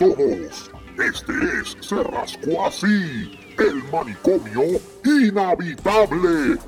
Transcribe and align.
todos. 0.00 0.70
Este 0.98 1.32
es 1.60 1.76
Se 1.86 2.02
Rascó 2.02 2.66
Así, 2.66 3.38
el 3.58 3.84
manicomio 3.92 4.80
inhabitable. 5.04 6.58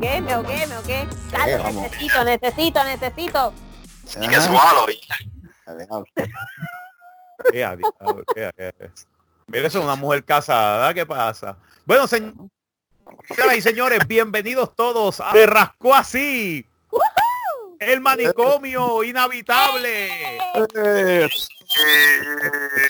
¿Qué? 0.00 0.20
¿Me 0.20 0.32
ahogué? 0.32 0.66
¿Me 0.66 0.74
ahogué? 0.74 1.08
Dale, 1.32 1.72
necesito, 1.72 2.24
necesito, 2.24 2.84
necesito. 2.84 3.52
Y 4.20 4.28
que 4.28 4.40
swallow. 4.40 4.86
Ea, 7.52 7.76
Mira, 9.48 9.68
eso 9.68 9.78
es 9.78 9.84
una 9.84 9.94
mujer 9.94 10.24
casada, 10.24 10.92
¿qué 10.92 11.06
pasa? 11.06 11.56
Bueno, 11.84 12.08
señoras 12.08 12.48
y 13.56 13.62
señores, 13.62 14.00
bienvenidos 14.08 14.74
todos 14.74 15.20
a 15.20 15.30
Se 15.32 15.46
Rascó 15.46 15.94
Así, 15.94 16.66
el 17.78 18.00
manicomio 18.00 19.04
inhabitable. 19.04 20.10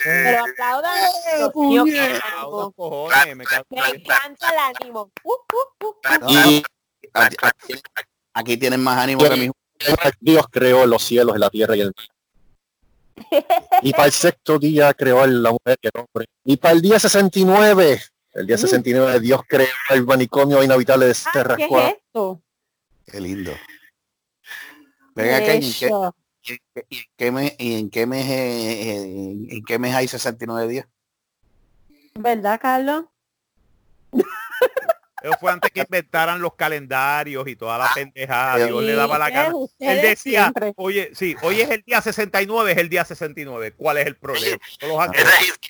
Pero 0.03 0.45
aplaudan. 0.45 1.11
Dios 1.69 1.85
mío, 1.85 2.01
unos 2.47 2.73
cojones, 2.75 3.35
me 3.35 3.43
encanta 3.43 4.49
el 4.51 4.57
ánimo. 4.81 5.11
Uh, 5.23 5.33
uh, 5.33 5.87
uh. 5.87 5.95
Y 6.27 6.37
aquí, 6.37 6.63
aquí- 7.13 7.81
aquí 8.33 8.57
tienen 8.57 8.81
más 8.81 8.97
ánimo 8.97 9.21
que 9.23 9.35
mi 9.35 9.51
Dios 10.19 10.45
creó 10.49 10.87
los 10.87 11.03
cielos, 11.03 11.37
la 11.37 11.51
tierra 11.51 11.75
y 11.75 11.81
el 11.81 11.93
mar. 11.95 12.07
Y 13.81 13.91
para 13.91 14.05
el 14.05 14.11
sexto 14.11 14.59
día 14.59 14.93
creó 14.93 15.21
a 15.21 15.27
la 15.27 15.51
mujer 15.51 15.77
que 15.81 15.89
el 15.93 16.01
hombre. 16.01 16.27
Y 16.45 16.57
para 16.57 16.73
el 16.73 16.81
día 16.81 16.99
69, 16.99 18.01
el 18.33 18.47
día 18.47 18.57
69 18.57 19.19
Dios 19.19 19.41
creó 19.47 19.67
el 19.89 20.05
manicomio 20.05 20.63
inhabitable 20.63 21.07
de 21.07 21.15
Ah, 21.33 21.55
¿Qué 21.55 21.65
es 21.65 21.95
esto? 21.95 22.41
Qué 23.05 23.19
lindo. 23.19 23.51
Ven 25.15 25.33
acá, 25.33 25.55
¿y 25.55 25.65
en 25.65 25.73
qué, 25.73 26.55
y 26.89 26.97
en 27.17 27.27
y 27.27 27.31
mes, 27.31 27.55
y 27.57 27.79
en 27.79 27.89
qué 27.89 28.05
mes, 28.05 28.25
eh, 28.29 28.91
eh, 28.91 29.47
en 29.49 29.63
qué 29.65 29.79
mes 29.79 29.95
hay 29.95 30.07
69 30.07 30.67
días? 30.67 30.87
¿Verdad, 32.15 32.59
Carlos? 32.61 33.05
Eso 35.21 35.33
fue 35.39 35.51
antes 35.51 35.71
que 35.71 35.81
inventaran 35.81 36.41
los 36.41 36.53
calendarios 36.55 37.47
y 37.47 37.55
toda 37.55 37.77
la 37.77 37.89
pendejada. 37.93 38.65
Dios 38.65 38.83
le 38.83 38.93
daba 38.93 39.17
la 39.17 39.29
gana. 39.29 39.53
Él 39.79 40.01
decía, 40.01 40.43
siempre. 40.43 40.73
oye, 40.77 41.11
sí, 41.15 41.35
hoy 41.41 41.61
es 41.61 41.69
el 41.69 41.81
día 41.81 42.01
69, 42.01 42.71
es 42.71 42.77
el 42.77 42.89
día 42.89 43.03
69. 43.03 43.73
¿Cuál 43.75 43.97
es 43.97 44.07
el 44.07 44.15
problema? 44.15 44.57
Todos 44.79 45.07
los 45.07 45.15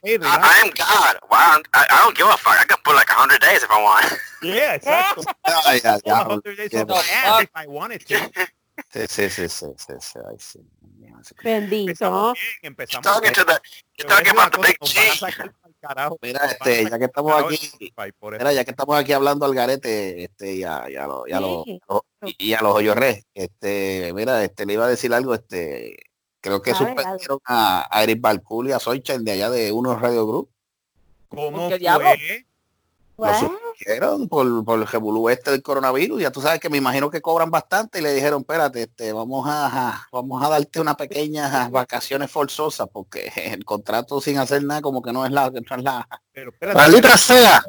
Hey, 0.03 0.19
I, 0.21 0.25
am 0.25 0.69
God. 0.71 1.17
Wow, 1.29 1.61
I, 1.73 1.85
I 1.89 2.03
don't 2.03 2.17
give 2.17 2.27
a 2.27 2.37
fuck. 2.37 2.57
I 2.59 2.65
can 2.65 2.77
put 2.83 2.95
like 2.95 3.09
100 3.09 3.39
days 3.39 3.63
if 3.63 3.71
I 3.71 3.81
want. 3.81 4.05
Yeah, 4.41 4.75
exacto. 4.75 5.23
Ay, 5.65 5.79
100 5.81 6.57
days 6.57 6.73
my 6.73 7.03
ass 7.13 7.43
if 7.43 7.49
I 7.55 7.67
wanted 7.67 8.05
to. 8.07 8.15
Sí, 8.93 9.07
sí, 9.07 9.29
sí, 9.29 9.49
sí, 9.49 9.65
sí, 9.77 9.93
sí, 9.99 10.19
ay, 10.29 10.35
sí. 10.39 10.59
Bendito. 11.43 12.33
Empezamos 12.33 12.33
bien, 12.33 12.45
empezamos 12.61 13.03
Talking 13.03 13.21
bien. 13.21 13.33
to 13.33 13.45
the, 13.45 13.59
Te 13.95 14.03
you're 14.03 14.07
voy 14.07 14.13
a 14.13 14.23
talking 14.23 14.33
decir 14.33 14.33
una 14.33 14.43
about 14.43 14.51
the 14.51 14.57
cosa, 14.57 14.67
big 14.67 14.77
nos 14.79 14.95
van 14.95 15.31
a 15.31 15.31
G. 15.31 15.53
carajo. 15.79 16.17
Mira, 16.21 16.43
a 16.43 16.47
este, 16.47 16.89
ya 16.89 16.99
que 16.99 17.05
estamos 17.05 17.33
aquí. 17.33 17.71
Mira, 18.31 18.53
ya 18.53 18.63
que 18.63 18.71
estamos 18.71 18.97
aquí 18.97 19.13
hablando 19.13 19.45
al 19.45 19.53
garete, 19.53 20.23
este, 20.23 20.57
ya, 20.57 20.87
ya 20.89 21.07
lo, 21.07 21.25
ya 21.27 21.39
lo, 21.39 21.63
Sí. 21.65 22.35
y 22.39 22.53
a 22.53 22.61
los 22.61 22.73
hoyorres, 22.75 23.25
este, 23.33 24.11
mira, 24.13 24.43
este, 24.43 24.65
le 24.65 24.73
iba 24.73 24.85
a 24.85 24.89
decir 24.89 25.13
algo, 25.13 25.35
este, 25.35 25.97
creo 26.41 26.61
que 26.61 26.71
A 26.71 26.79
ver, 26.79 26.87
suspendieron 26.87 27.39
a, 27.45 27.87
a 27.91 28.03
Eric 28.03 28.21
Balcool 28.21 28.69
y 28.69 28.71
a 28.71 28.79
Soichan 28.79 29.23
de 29.23 29.33
allá 29.33 29.49
de 29.49 29.71
unos 29.71 30.01
Radio 30.01 30.25
Group. 30.25 30.49
¿Cómo 31.29 31.69
¿Qué 31.69 32.45
Lo 33.17 33.33
suspendieron 33.33 34.27
por, 34.29 34.63
por 34.63 34.79
el 34.79 34.87
revolú 34.87 35.29
este 35.29 35.49
del 35.51 35.63
coronavirus. 35.63 36.21
Ya 36.21 36.31
tú 36.31 36.39
sabes 36.41 36.59
que 36.59 36.69
me 36.69 36.77
imagino 36.77 37.09
que 37.09 37.19
cobran 37.21 37.49
bastante 37.49 37.97
y 37.99 38.01
le 38.03 38.13
dijeron, 38.13 38.41
espérate, 38.41 38.83
este, 38.83 39.11
vamos 39.11 39.45
a, 39.49 40.07
vamos 40.11 40.43
a 40.43 40.49
darte 40.49 40.79
una 40.79 40.95
pequeña 40.95 41.67
vacaciones 41.69 42.29
forzosas 42.29 42.87
porque 42.91 43.31
el 43.35 43.65
contrato 43.65 44.21
sin 44.21 44.37
hacer 44.37 44.63
nada 44.63 44.81
como 44.81 45.01
que 45.01 45.11
no 45.11 45.25
es 45.25 45.31
la, 45.31 45.49
no 45.49 45.59
es 45.77 45.83
la, 45.83 46.07
Pero 46.31 46.51
espérate, 46.51 46.77
Maldita 46.77 47.17
sea. 47.17 47.63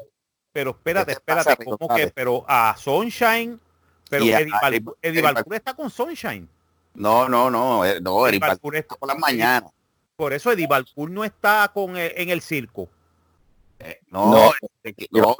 pero 0.52 0.70
espérate, 0.72 1.14
¿Qué 1.14 1.20
te 1.20 1.24
pasa, 1.24 1.40
espérate, 1.52 1.64
Rico? 1.64 1.78
¿cómo 1.78 1.94
que? 1.96 2.08
Pero 2.08 2.44
a 2.46 2.76
Sunshine, 2.76 3.58
pero 4.10 4.24
Y 4.26 4.32
a- 4.32 4.40
Eddie, 4.40 4.52
a 4.54 4.60
Bal- 4.60 4.74
Eddie- 4.74 4.94
Eddie 5.00 5.20
Eddie 5.20 5.22
Balcour 5.22 5.54
está 5.54 5.74
con 5.74 5.88
Sunshine. 5.90 6.46
no, 6.94 7.26
no, 7.28 7.50
no, 7.50 7.86
eh, 7.86 8.00
no, 8.02 8.26
Eddie 8.26 8.38
Balcour 8.38 8.76
está- 8.76 8.96
por 8.96 9.08
las 9.08 9.18
mañanas. 9.18 9.70
por 10.14 10.32
eso 10.34 10.52
Eddie 10.52 10.66
Balcour 10.66 11.10
no 11.10 11.24
está 11.24 11.70
con 11.72 11.96
eh, 11.96 12.12
en 12.16 12.28
el 12.28 12.42
circo. 12.42 12.88
Eh, 13.78 14.00
no, 14.10 14.50
Y 14.60 14.66
no, 15.10 15.36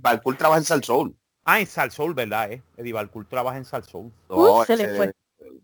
Balcool 0.00 0.36
trabaja 0.36 0.58
en 0.58 0.64
Salsoul. 0.64 1.16
Ah, 1.44 1.60
en 1.60 1.66
Salsoul, 1.66 2.14
¿verdad? 2.14 2.52
Eh? 2.52 2.62
Eddie 2.76 2.92
Balcour 2.92 3.26
trabaja 3.26 3.56
en 3.56 3.64
Salsoul. 3.64 4.12
No, 4.28 4.36
Uh, 4.60 4.64
se 4.64 4.76
le 4.76 4.94
fue. 4.96 5.12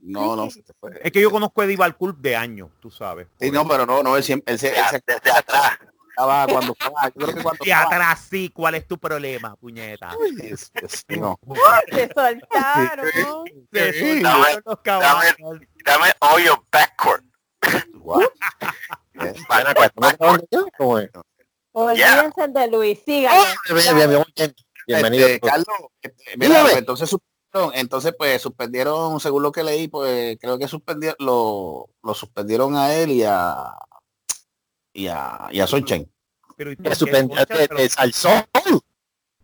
No, 0.00 0.36
no, 0.36 0.50
se 0.50 0.62
te 0.62 0.72
fue. 0.80 0.98
Es 1.02 1.12
que 1.12 1.20
yo 1.20 1.30
conozco 1.30 1.60
a 1.60 1.64
Eddie 1.64 1.76
Balcour 1.76 2.16
de 2.16 2.34
años, 2.36 2.70
tú 2.80 2.90
sabes. 2.90 3.26
Sí, 3.40 3.50
no, 3.50 3.66
pero 3.66 3.84
no, 3.86 4.02
no, 4.02 4.16
él 4.16 4.22
siempre, 4.22 4.54
él 4.54 4.58
se, 4.58 4.68
él 4.70 4.84
se- 4.90 5.02
Desde 5.06 5.30
atrás. 5.30 5.78
estaba 6.10 6.46
cuando 6.46 6.72
estaba, 6.72 7.08
yo 7.08 7.12
creo 7.26 7.34
que 7.36 7.42
cuando 7.42 7.64
Y 7.64 7.70
atrás 7.72 8.26
sí, 8.30 8.50
¿cuál 8.50 8.74
es 8.76 8.86
tu 8.86 8.98
problema, 8.98 9.54
puñeta? 9.56 10.10
Es- 10.42 10.70
es- 10.74 11.04
no. 11.20 11.38
Se 11.92 12.08
soltaron. 12.14 13.06
Se 13.72 14.00
soltaron 14.22 14.62
los 14.64 14.80
caballos. 14.80 15.60
Dame 15.84 16.06
all 16.20 16.42
your 16.42 16.62
backcourt. 16.72 17.22
Guau. 17.94 18.20
Ven 19.14 19.34
acá, 19.66 19.88
¿tú 19.88 20.00
no 20.00 20.08
sabes 20.08 20.18
dónde 20.18 20.46
yo? 20.50 20.66
¿Cómo 20.78 20.98
es? 21.00 21.10
Olvídense 21.78 22.48
de 22.48 22.68
Luis, 22.68 22.98
síganlo. 23.04 23.44
Bien, 23.68 23.96
bien, 23.96 24.08
bien, 24.10 24.24
bien. 24.34 24.54
Bienvenido. 24.86 25.26
Este, 25.26 25.40
Carlos, 25.40 25.66
mira, 26.38 26.62
pues, 26.62 26.76
entonces 26.78 27.10
suspendieron, 27.10 27.78
entonces 27.78 28.14
pues 28.16 28.40
suspendieron, 28.40 29.20
según 29.20 29.42
lo 29.42 29.52
que 29.52 29.62
leí, 29.62 29.86
pues 29.88 30.38
creo 30.40 30.58
que 30.58 30.68
suspendieron, 30.68 31.16
lo, 31.18 31.90
lo 32.02 32.14
suspendieron 32.14 32.76
a 32.76 32.94
él 32.94 33.10
y 33.10 33.24
a 33.24 33.74
y 34.94 35.08
a, 35.08 35.48
y 35.50 35.60
a 35.60 35.66
Sunshine. 35.66 36.10
Pero, 36.56 36.72
¿y 36.72 36.76
Pero-. 36.76 37.76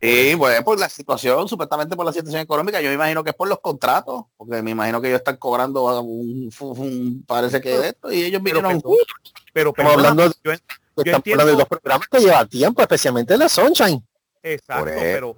Sí, 0.00 0.34
pues 0.38 0.62
por 0.62 0.80
la 0.80 0.88
situación, 0.88 1.46
supuestamente 1.48 1.94
por 1.94 2.06
la 2.06 2.12
situación 2.14 2.40
económica, 2.40 2.80
yo 2.80 2.88
me 2.88 2.94
imagino 2.94 3.22
que 3.22 3.30
es 3.30 3.36
por 3.36 3.46
los 3.48 3.60
contratos, 3.60 4.24
porque 4.38 4.62
me 4.62 4.70
imagino 4.70 5.02
que 5.02 5.08
ellos 5.08 5.18
están 5.18 5.36
cobrando 5.36 5.82
un, 6.02 6.50
un- 6.60 6.78
un- 6.80 7.24
parece 7.26 7.60
que 7.60 7.78
de 7.78 7.88
esto, 7.88 8.10
y 8.10 8.22
ellos 8.24 8.40
pero, 8.42 8.60
vinieron, 8.60 8.80
perdón, 8.80 8.96
pero, 9.52 9.70
Estamos 9.70 9.92
perdona, 9.92 10.08
hablando 10.08 10.28
de- 10.30 10.34
yo 10.42 10.52
en- 10.52 10.60
Estamos 10.96 11.18
entiendo- 11.18 11.42
hablando 11.42 11.52
de 11.52 11.58
dos 11.58 11.68
programas 11.68 12.08
que 12.08 12.20
lleva 12.20 12.46
tiempo, 12.46 12.82
especialmente 12.82 13.36
la 13.36 13.48
Sunshine. 13.48 14.04
Exacto, 14.42 14.84
pero 14.84 15.34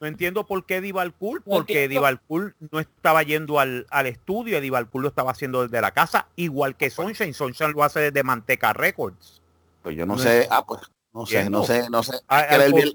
no 0.00 0.06
entiendo 0.06 0.46
por 0.46 0.64
qué 0.66 0.92
Balcour, 0.92 1.42
porque 1.42 1.88
Balcour 1.98 2.54
no 2.70 2.80
estaba 2.80 3.22
yendo 3.22 3.58
al, 3.58 3.86
al 3.90 4.06
estudio, 4.06 4.60
Balcour 4.70 5.02
lo 5.02 5.08
estaba 5.08 5.30
haciendo 5.32 5.62
desde 5.62 5.80
la 5.80 5.92
casa, 5.92 6.26
igual 6.36 6.76
que 6.76 6.90
Sunshine, 6.90 7.34
Sunshine 7.34 7.72
lo 7.72 7.84
hace 7.84 8.00
desde 8.00 8.22
Manteca 8.22 8.72
Records. 8.72 9.40
pues 9.82 9.96
yo 9.96 10.06
no 10.06 10.16
No 10.16 10.22
sé, 10.22 10.46
ah, 10.50 10.64
pues 10.66 10.82
no 11.12 11.24
sé, 11.26 11.48
no 11.50 11.64
sé, 11.64 11.88
no 11.90 12.02
sé. 12.02 12.12
Bien- 12.28 12.72
bien 12.72 12.94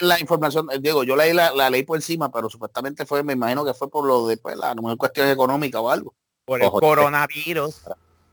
la 0.00 0.20
información, 0.20 0.68
eh, 0.72 0.78
Diego, 0.80 1.02
yo 1.04 1.16
leí 1.16 1.32
la, 1.32 1.52
la 1.52 1.68
ley 1.68 1.82
por 1.82 1.96
encima, 1.98 2.30
pero 2.30 2.48
supuestamente 2.48 3.04
fue, 3.04 3.22
me 3.22 3.32
imagino 3.32 3.64
que 3.64 3.74
fue 3.74 3.90
por 3.90 4.06
lo 4.06 4.26
de, 4.28 4.36
pues, 4.36 4.56
la, 4.56 4.74
mejor 4.74 4.96
cuestión 4.96 5.28
económica 5.28 5.80
o 5.80 5.90
algo. 5.90 6.14
Por 6.44 6.60
el 6.60 6.66
Ojo, 6.68 6.80
coronavirus. 6.80 7.82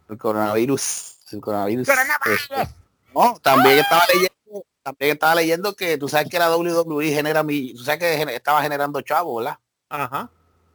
El 0.10 0.18
coronavirus. 0.18 1.18
El 1.32 1.42
coronavirus. 1.42 1.88
Coronavirus. 1.88 2.76
No, 3.18 3.40
también 3.42 3.80
estaba 3.80 4.04
leyendo, 4.14 4.66
también 4.84 5.12
estaba 5.14 5.36
leyendo 5.36 5.74
que 5.76 5.98
tú 5.98 6.08
sabes 6.08 6.30
que 6.30 6.40
la 6.40 6.56
WWE 6.56 7.12
genera 7.12 7.44
mi, 7.44 7.74
tú 7.74 7.84
sabes 7.84 8.00
que 8.00 8.36
estaba 8.36 8.62
generando 8.62 9.02
chavo, 9.02 9.36
¿verdad? 9.38 9.58
Ajá. 9.90 10.30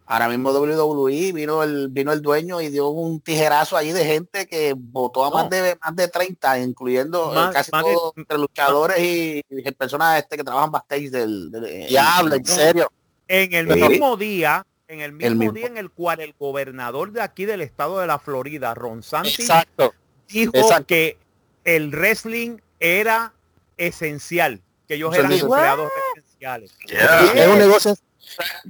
Ahora 0.05 0.29
mismo 0.29 0.51
WWE 0.51 1.33
vino 1.33 1.63
el, 1.63 1.89
vino 1.89 2.13
el 2.13 2.21
dueño 2.21 2.61
y 2.61 2.69
dio 2.69 2.89
un 2.89 3.21
tijerazo 3.21 3.77
ahí 3.77 3.93
de 3.93 4.05
gente 4.05 4.47
que 4.47 4.75
votó 4.77 5.25
a 5.25 5.31
No. 5.31 5.37
más 5.37 5.49
de 5.51 5.79
más 5.81 5.97
de 5.97 6.09
30, 6.09 6.59
incluyendo 6.59 7.31
eh, 7.33 7.35
Más- 7.37 7.55
casi 7.55 7.71
más 7.71 7.85
todos 7.85 8.13
entre 8.17 8.37
luchadores 8.37 8.99
y, 8.99 9.43
y 9.49 9.63
personas 9.73 10.19
este 10.19 10.37
que 10.37 10.45
trabajan 10.45 10.71
backstage 10.73 11.09
del, 11.11 11.51
del- 11.51 11.87
Diablo, 11.89 12.35
en 12.35 12.45
serio. 12.45 12.93
En 13.29 13.55
el 13.55 13.73
Sí. 13.73 13.89
mismo 13.89 14.17
día, 14.17 14.67
en 14.89 15.01
el 15.01 15.13
mismo, 15.13 15.37
mismo. 15.37 15.53
día 15.53 15.67
en 15.69 15.77
el 15.79 15.91
cual 15.91 16.21
el 16.21 16.35
gobernador 16.39 17.13
de 17.13 17.23
aquí 17.23 17.47
del 17.47 17.63
estado 17.63 18.01
de 18.01 18.07
la 18.09 18.19
Florida, 18.19 18.75
Ron 18.75 18.99
Exacto. 18.99 19.95
dijo 20.29 20.51
exacto. 20.55 20.87
que 20.89 21.17
el 21.65 21.91
wrestling 21.91 22.59
era 22.81 23.33
esencial, 23.77 24.61
que 24.89 24.95
ellos 24.95 25.15
eran 25.15 25.27
servicio. 25.29 25.47
empleados 25.49 25.91
esenciales. 26.17 26.77
Yeah. 26.87 27.33
Es 27.35 27.49
un 27.49 27.59
negocio. 27.59 27.95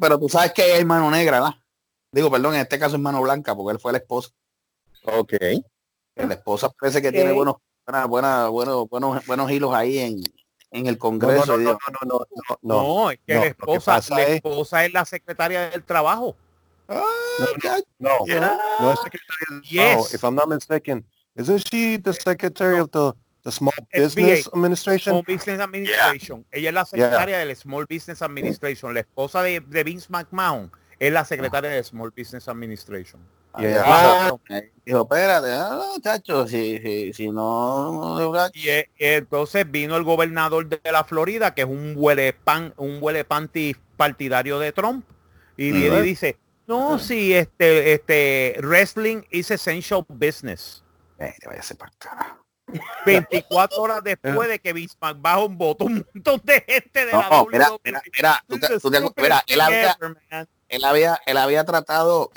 Pero 0.00 0.18
tú 0.18 0.28
sabes 0.28 0.52
que 0.52 0.76
es 0.78 0.84
mano 0.84 1.10
negra, 1.10 1.40
¿verdad? 1.40 1.54
Digo, 2.12 2.30
perdón, 2.30 2.54
en 2.54 2.60
este 2.62 2.78
caso 2.78 2.96
es 2.96 3.02
mano 3.02 3.20
blanca 3.22 3.54
porque 3.54 3.74
él 3.74 3.80
fue 3.80 3.92
la 3.92 3.98
esposa. 3.98 4.30
Ok. 5.04 5.32
La 6.16 6.34
esposa 6.34 6.68
parece 6.78 7.00
que 7.00 7.10
tiene 7.10 7.32
buenos, 7.32 7.56
buena, 7.86 8.04
buena, 8.06 8.48
buenos, 8.48 8.88
buenos, 8.88 9.26
buenos 9.26 9.50
hilos 9.50 9.74
ahí 9.74 9.98
en, 9.98 10.22
en 10.70 10.86
el 10.86 10.92
No, 10.92 10.92
no, 10.92 10.98
Congreso. 10.98 11.56
no, 11.56 11.72
no, 11.72 11.78
no, 11.80 11.98
no, 12.04 12.26
no, 12.30 12.58
No, 12.62 12.82
no. 12.82 13.10
es 13.10 13.18
que 13.26 13.34
no, 13.34 13.40
la 13.40 13.46
esposa, 13.46 14.00
la 14.10 14.22
es- 14.22 14.28
esposa 14.36 14.84
es 14.84 14.92
la 14.92 15.04
secretaria 15.06 15.70
del 15.70 15.82
trabajo. 15.84 16.36
"Ah, 16.88 17.02
ya, 17.62 17.76
No, 17.98 18.10
Yeah. 18.26 18.58
no 18.80 18.92
es 18.92 19.00
secretaria 19.00 19.46
del 19.50 19.62
Yes. 19.62 19.80
trabajo, 19.80 20.08
if 20.14 20.22
I'm 20.24 20.34
not 20.34 20.48
mistaken. 20.48 21.06
Isn't 21.34 21.66
she 21.70 21.96
the 21.98 22.12
secretary 22.12 22.78
of 22.78 22.90
the 22.90 23.12
The 23.44 23.50
Small 23.50 23.72
SBA. 23.92 24.00
Business 24.02 24.48
Administration. 24.54 25.12
Small 25.14 25.22
Business 25.24 25.60
Administration. 25.60 26.44
Ella 26.52 26.68
es 26.68 26.74
la 26.74 26.84
secretaria 26.84 27.38
del 27.38 27.56
Small 27.56 27.86
Business 27.86 28.22
Administration. 28.22 28.94
La 28.94 29.00
esposa 29.00 29.42
de, 29.42 29.58
de 29.60 29.82
Vince 29.84 30.06
McMahon 30.10 30.70
es 31.00 31.12
la 31.12 31.24
secretaria 31.24 31.70
del 31.70 31.82
Small 31.84 32.12
Business 32.16 32.46
Administration. 32.46 33.20
Yeah. 33.58 33.82
Ah, 33.84 34.32
dijo, 34.86 35.02
espérate, 35.02 35.52
ah, 35.52 35.88
muchachos, 35.92 36.50
si, 36.50 36.78
si, 36.78 37.12
si 37.12 37.28
no, 37.28 38.18
no- 38.18 38.48
Y 38.54 38.68
eh, 38.68 38.88
entonces 38.98 39.70
vino 39.70 39.96
el 39.96 40.04
gobernador 40.04 40.68
de 40.68 40.80
la 40.90 41.04
Florida, 41.04 41.52
que 41.52 41.62
es 41.62 41.66
un 41.68 41.94
huele 41.96 42.32
pan, 42.32 42.72
un 42.78 42.98
huele 43.00 43.24
panty 43.24 43.76
partidario 43.96 44.58
de 44.58 44.72
Trump, 44.72 45.04
y 45.56 45.70
viene 45.72 45.98
y 45.98 46.02
dice, 46.02 46.38
no, 46.66 46.98
si 46.98 47.34
este, 47.34 47.92
este 47.92 48.56
wrestling 48.62 49.22
is 49.30 49.50
essential 49.50 50.06
business. 50.08 50.81
Eh, 51.22 51.34
váyase 51.46 51.74
para 51.74 51.92
acá. 51.92 52.38
24 53.06 53.80
horas 53.82 54.02
después 54.02 54.48
de 54.48 54.58
que 54.58 54.72
Vince 54.72 54.96
McMahon 55.00 55.56
votó 55.58 55.84
un 55.84 56.06
montón 56.14 56.40
de 56.44 56.60
gente 56.66 57.06
de 57.06 57.12
la 57.12 57.28
No, 57.28 57.46
mira, 57.46 57.70
mira, 57.84 58.02
mira, 58.16 58.44
tú 58.48 58.58
te- 58.58 58.80
tú 58.80 58.90
te- 58.90 59.00
mira, 59.22 59.44
él 59.46 59.60
había, 59.60 59.96
él 60.68 60.84
había, 60.84 61.20
él 61.26 61.36
había 61.36 61.64
tratado, 61.64 62.30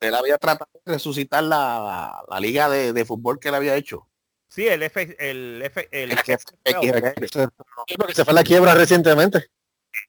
él 0.00 0.14
había 0.14 0.38
tratado 0.38 0.70
de 0.84 0.92
resucitar 0.94 1.42
la, 1.44 2.22
la 2.28 2.40
liga 2.40 2.68
de, 2.68 2.92
de 2.92 3.04
fútbol 3.04 3.38
que 3.38 3.48
él 3.48 3.54
había 3.54 3.74
hecho. 3.76 4.08
Sí, 4.48 4.66
el 4.68 4.82
F, 4.82 5.16
el 5.18 5.62
F, 5.62 5.88
el 5.90 6.10
porque 7.96 8.14
se 8.14 8.24
fue 8.24 8.34
la 8.34 8.44
quiebra 8.44 8.74
recientemente. 8.74 9.46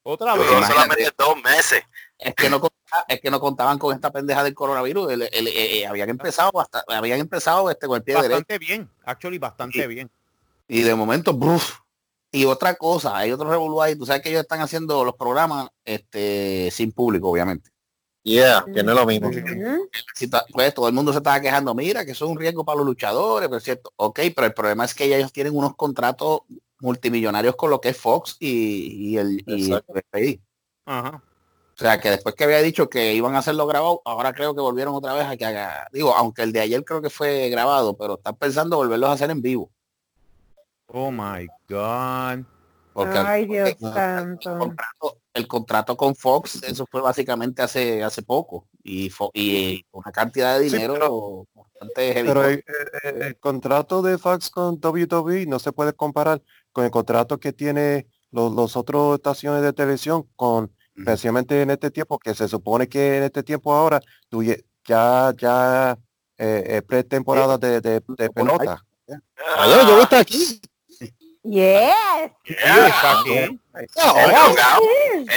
otra 0.02 0.34
vez. 0.34 0.46
Solamente 0.48 1.10
dos 1.16 1.36
meses. 1.42 1.82
Es 2.18 2.34
que 2.34 2.48
no 2.48 2.60
es 3.08 3.20
que 3.20 3.30
no 3.30 3.40
contaban 3.40 3.78
con 3.78 3.94
esta 3.94 4.10
pendeja 4.10 4.42
del 4.44 4.54
coronavirus. 4.54 5.12
Él- 5.12 5.28
él- 5.32 5.48
eh, 5.48 5.78
eh, 5.80 5.86
habían 5.86 6.10
empezado 6.10 6.60
hasta, 6.60 6.84
habían 6.88 7.20
empezado 7.20 7.70
este 7.70 7.86
con 7.86 7.96
el 7.96 8.02
pie 8.02 8.14
derecho. 8.14 8.30
Bastante 8.30 8.58
bien, 8.58 8.90
actually 9.04 9.38
bastante 9.38 9.86
bien. 9.86 10.10
Y 10.68 10.82
de 10.82 10.94
momento, 10.94 11.32
¡bruf! 11.34 11.78
Y 12.32 12.46
otra 12.46 12.74
cosa, 12.74 13.16
hay 13.16 13.30
otro 13.30 13.48
revolú 13.48 13.80
ahí. 13.80 13.94
Tú 13.96 14.06
sabes 14.06 14.22
que 14.22 14.30
ellos 14.30 14.42
están 14.42 14.60
haciendo 14.60 15.04
los 15.04 15.14
programas 15.14 15.68
este, 15.84 16.68
sin 16.72 16.90
público, 16.92 17.28
obviamente. 17.30 17.70
Yeah, 18.24 18.64
que 18.64 18.82
no 18.82 18.92
es 18.92 18.96
lo 18.98 19.04
mismo. 19.06 19.30
Pues 20.52 20.72
todo 20.74 20.88
el 20.88 20.94
mundo 20.94 21.12
se 21.12 21.18
estaba 21.18 21.40
quejando, 21.40 21.74
mira, 21.74 22.04
que 22.04 22.12
eso 22.12 22.24
es 22.24 22.30
un 22.30 22.38
riesgo 22.38 22.64
para 22.64 22.78
los 22.78 22.86
luchadores, 22.86 23.48
pero 23.48 23.58
es 23.58 23.64
cierto. 23.64 23.92
Ok, 23.96 24.20
pero 24.34 24.46
el 24.46 24.54
problema 24.54 24.84
es 24.86 24.94
que 24.94 25.08
ya 25.08 25.16
ellos 25.18 25.32
tienen 25.32 25.54
unos 25.54 25.76
contratos 25.76 26.40
multimillonarios 26.80 27.54
con 27.56 27.70
lo 27.70 27.80
que 27.80 27.90
es 27.90 27.96
Fox 27.98 28.36
y, 28.40 29.10
y 29.12 29.18
el 29.18 29.42
y 29.46 29.70
el. 29.72 29.84
Ajá. 30.86 31.22
O 31.74 31.76
sea, 31.76 32.00
que 32.00 32.10
después 32.10 32.34
que 32.36 32.44
había 32.44 32.62
dicho 32.62 32.88
que 32.88 33.14
iban 33.14 33.34
a 33.34 33.38
hacerlo 33.38 33.66
grabado, 33.66 34.00
ahora 34.04 34.32
creo 34.32 34.54
que 34.54 34.60
volvieron 34.60 34.94
otra 34.94 35.12
vez 35.14 35.24
a 35.26 35.36
que 35.36 35.44
haga, 35.44 35.88
digo, 35.92 36.14
aunque 36.14 36.42
el 36.42 36.52
de 36.52 36.60
ayer 36.60 36.84
creo 36.84 37.02
que 37.02 37.10
fue 37.10 37.48
grabado, 37.48 37.96
pero 37.96 38.14
están 38.14 38.36
pensando 38.36 38.76
volverlos 38.76 39.10
a 39.10 39.14
hacer 39.14 39.30
en 39.30 39.42
vivo. 39.42 39.70
Oh 40.86 41.10
my 41.10 41.46
God. 41.68 42.44
Porque 42.92 43.18
Ay, 43.18 43.46
Dios 43.46 43.70
el, 43.70 43.78
santo. 43.92 44.56
contrato, 44.56 45.18
el 45.34 45.48
contrato 45.48 45.96
con 45.96 46.14
Fox, 46.14 46.62
eso 46.62 46.86
fue 46.88 47.00
básicamente 47.00 47.60
hace 47.60 48.04
hace 48.04 48.22
poco. 48.22 48.68
Y, 48.84 49.10
Fo- 49.10 49.32
y 49.34 49.84
una 49.90 50.12
cantidad 50.12 50.60
de 50.60 50.70
Sí, 50.70 50.76
dinero 50.76 51.48
bastante 51.54 52.12
heavy. 52.12 52.28
Pero 52.28 52.44
el, 52.44 52.64
el- 53.02 53.22
el 53.22 53.38
contrato 53.40 54.00
de 54.00 54.16
Fox 54.16 54.48
con 54.48 54.78
WWE 54.80 55.46
no 55.46 55.58
se 55.58 55.72
puede 55.72 55.92
comparar 55.92 56.40
con 56.70 56.84
el 56.84 56.92
contrato 56.92 57.40
que 57.40 57.52
tiene 57.52 58.06
los, 58.30 58.52
los 58.52 58.76
otros 58.76 59.16
estaciones 59.16 59.62
de 59.62 59.72
televisión 59.72 60.28
con 60.36 60.70
especialmente 60.96 61.60
en 61.62 61.70
este 61.70 61.90
tiempo 61.90 62.18
que 62.18 62.34
se 62.34 62.48
supone 62.48 62.88
que 62.88 63.18
en 63.18 63.22
este 63.24 63.42
tiempo 63.42 63.74
ahora 63.74 64.00
tú 64.28 64.42
ya 64.42 64.56
ya 65.36 65.96
eh, 66.38 66.64
eh, 66.66 66.82
pretemporada 66.82 67.58
de, 67.58 67.80
de, 67.80 68.02
de 68.06 68.30
pelota. 68.30 68.84
Ayer 69.58 69.86
yo 69.86 70.02
está 70.02 70.18
aquí. 70.20 70.60
Yes. 71.42 71.52
Yeah. 71.52 72.32
está 72.86 73.20
aquí. 73.20 73.60
Endrogado. 73.74 74.82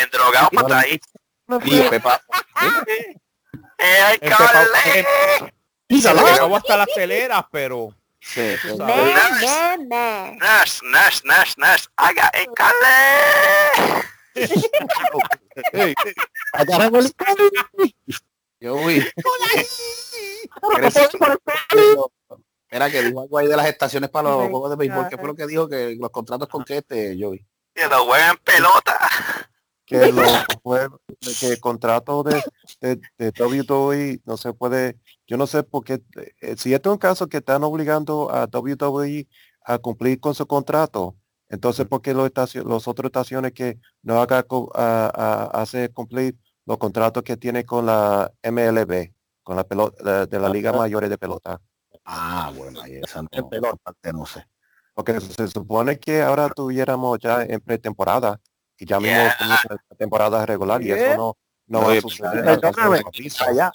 Endrogado 0.03 0.49
para 0.51 0.79
ahí. 0.79 0.99
Y 1.65 1.81
Pepa- 1.81 2.21
¡Eh, 3.77 4.17
El 4.21 4.23
el 4.23 4.29
Pepao 6.25 6.55
hasta 6.55 6.77
las 6.77 6.87
teleras, 6.95 7.43
pero 7.51 7.93
sí. 8.19 8.55
Nash, 8.77 10.79
Nash, 10.83 11.21
Nash, 11.23 11.53
Nash. 11.57 11.85
Got 11.97 12.35
alcalde. 12.35 14.03
Hey, 15.73 15.93
agarran 16.53 16.95
el- 16.95 17.13
Yo 18.59 18.75
vi. 18.85 19.01
Era 22.69 22.91
que 22.91 23.01
dijo 23.03 23.21
algo 23.21 23.37
ahí 23.37 23.47
de 23.47 23.55
las 23.55 23.67
estaciones 23.67 24.09
para 24.09 24.29
los 24.29 24.45
Oh 24.45 24.49
juegos 24.49 24.69
de 24.71 24.75
béisbol. 24.75 25.07
¿Qué 25.09 25.17
fue 25.17 25.27
lo 25.27 25.35
que 25.35 25.47
dijo? 25.47 25.67
Que 25.69 25.95
los 25.99 26.09
contratos 26.09 26.47
con 26.49 26.63
que 26.63 26.77
este, 26.77 27.17
yo 27.17 27.31
vi. 27.31 27.45
Y 27.75 27.89
lo 27.89 28.05
juegan 28.05 28.37
pelota. 28.43 28.97
que 29.85 30.11
los 30.11 30.45
que 31.39 31.47
el 31.47 31.59
contrato 31.61 32.23
de, 32.23 32.43
de, 32.81 32.99
de 33.17 33.31
WWE 33.41 34.19
no 34.25 34.35
se 34.35 34.51
puede, 34.51 34.97
yo 35.25 35.37
no 35.37 35.47
sé 35.47 35.63
por 35.63 35.85
qué, 35.85 36.01
eh, 36.41 36.55
si 36.57 36.73
esto 36.73 36.89
es 36.89 36.93
un 36.93 36.99
caso 36.99 37.27
que 37.27 37.37
están 37.37 37.63
obligando 37.63 38.29
a 38.29 38.47
WWE 38.51 39.27
a 39.63 39.77
cumplir 39.77 40.19
con 40.19 40.35
su 40.35 40.45
contrato, 40.45 41.15
entonces 41.49 41.85
¿por 41.87 42.01
qué 42.01 42.13
los, 42.13 42.29
los 42.55 42.87
otros 42.87 43.05
estaciones 43.07 43.51
que 43.53 43.79
no 44.01 44.21
haga 44.21 44.43
co- 44.43 44.71
a, 44.75 45.11
a- 45.13 45.61
hace 45.61 45.89
cumplir 45.89 46.35
los 46.65 46.77
contratos 46.77 47.23
que 47.23 47.37
tiene 47.37 47.65
con 47.65 47.85
la 47.85 48.31
MLB, 48.43 49.11
con 49.43 49.55
la 49.55 49.63
pelota 49.63 50.25
de 50.25 50.39
la 50.39 50.49
Liga 50.49 50.73
Mayores 50.73 51.09
de 51.09 51.17
Pelota? 51.17 51.59
Ah, 52.05 52.51
bueno, 52.55 52.81
ahí 52.81 52.95
esa 52.95 53.21
no, 53.61 53.77
parte 53.83 54.13
no 54.13 54.25
sé. 54.25 54.45
Porque 54.93 55.19
se 55.21 55.47
supone 55.47 55.99
que 55.99 56.21
ahora 56.23 56.49
tuviéramos 56.49 57.19
ya 57.19 57.43
en 57.43 57.59
pretemporada 57.61 58.39
y 58.77 58.85
ya 58.85 58.99
mismo 58.99 59.15
Yeah. 59.17 59.37
comienza 59.37 59.67
la 59.89 59.95
temporada 59.97 60.45
regular 60.45 60.81
y 60.81 60.91
eso 60.91 61.15
no, 61.17 61.37
no 61.67 61.79
va 61.79 61.85
a 61.85 61.89
Oye, 61.89 62.01
suceder. 62.01 62.59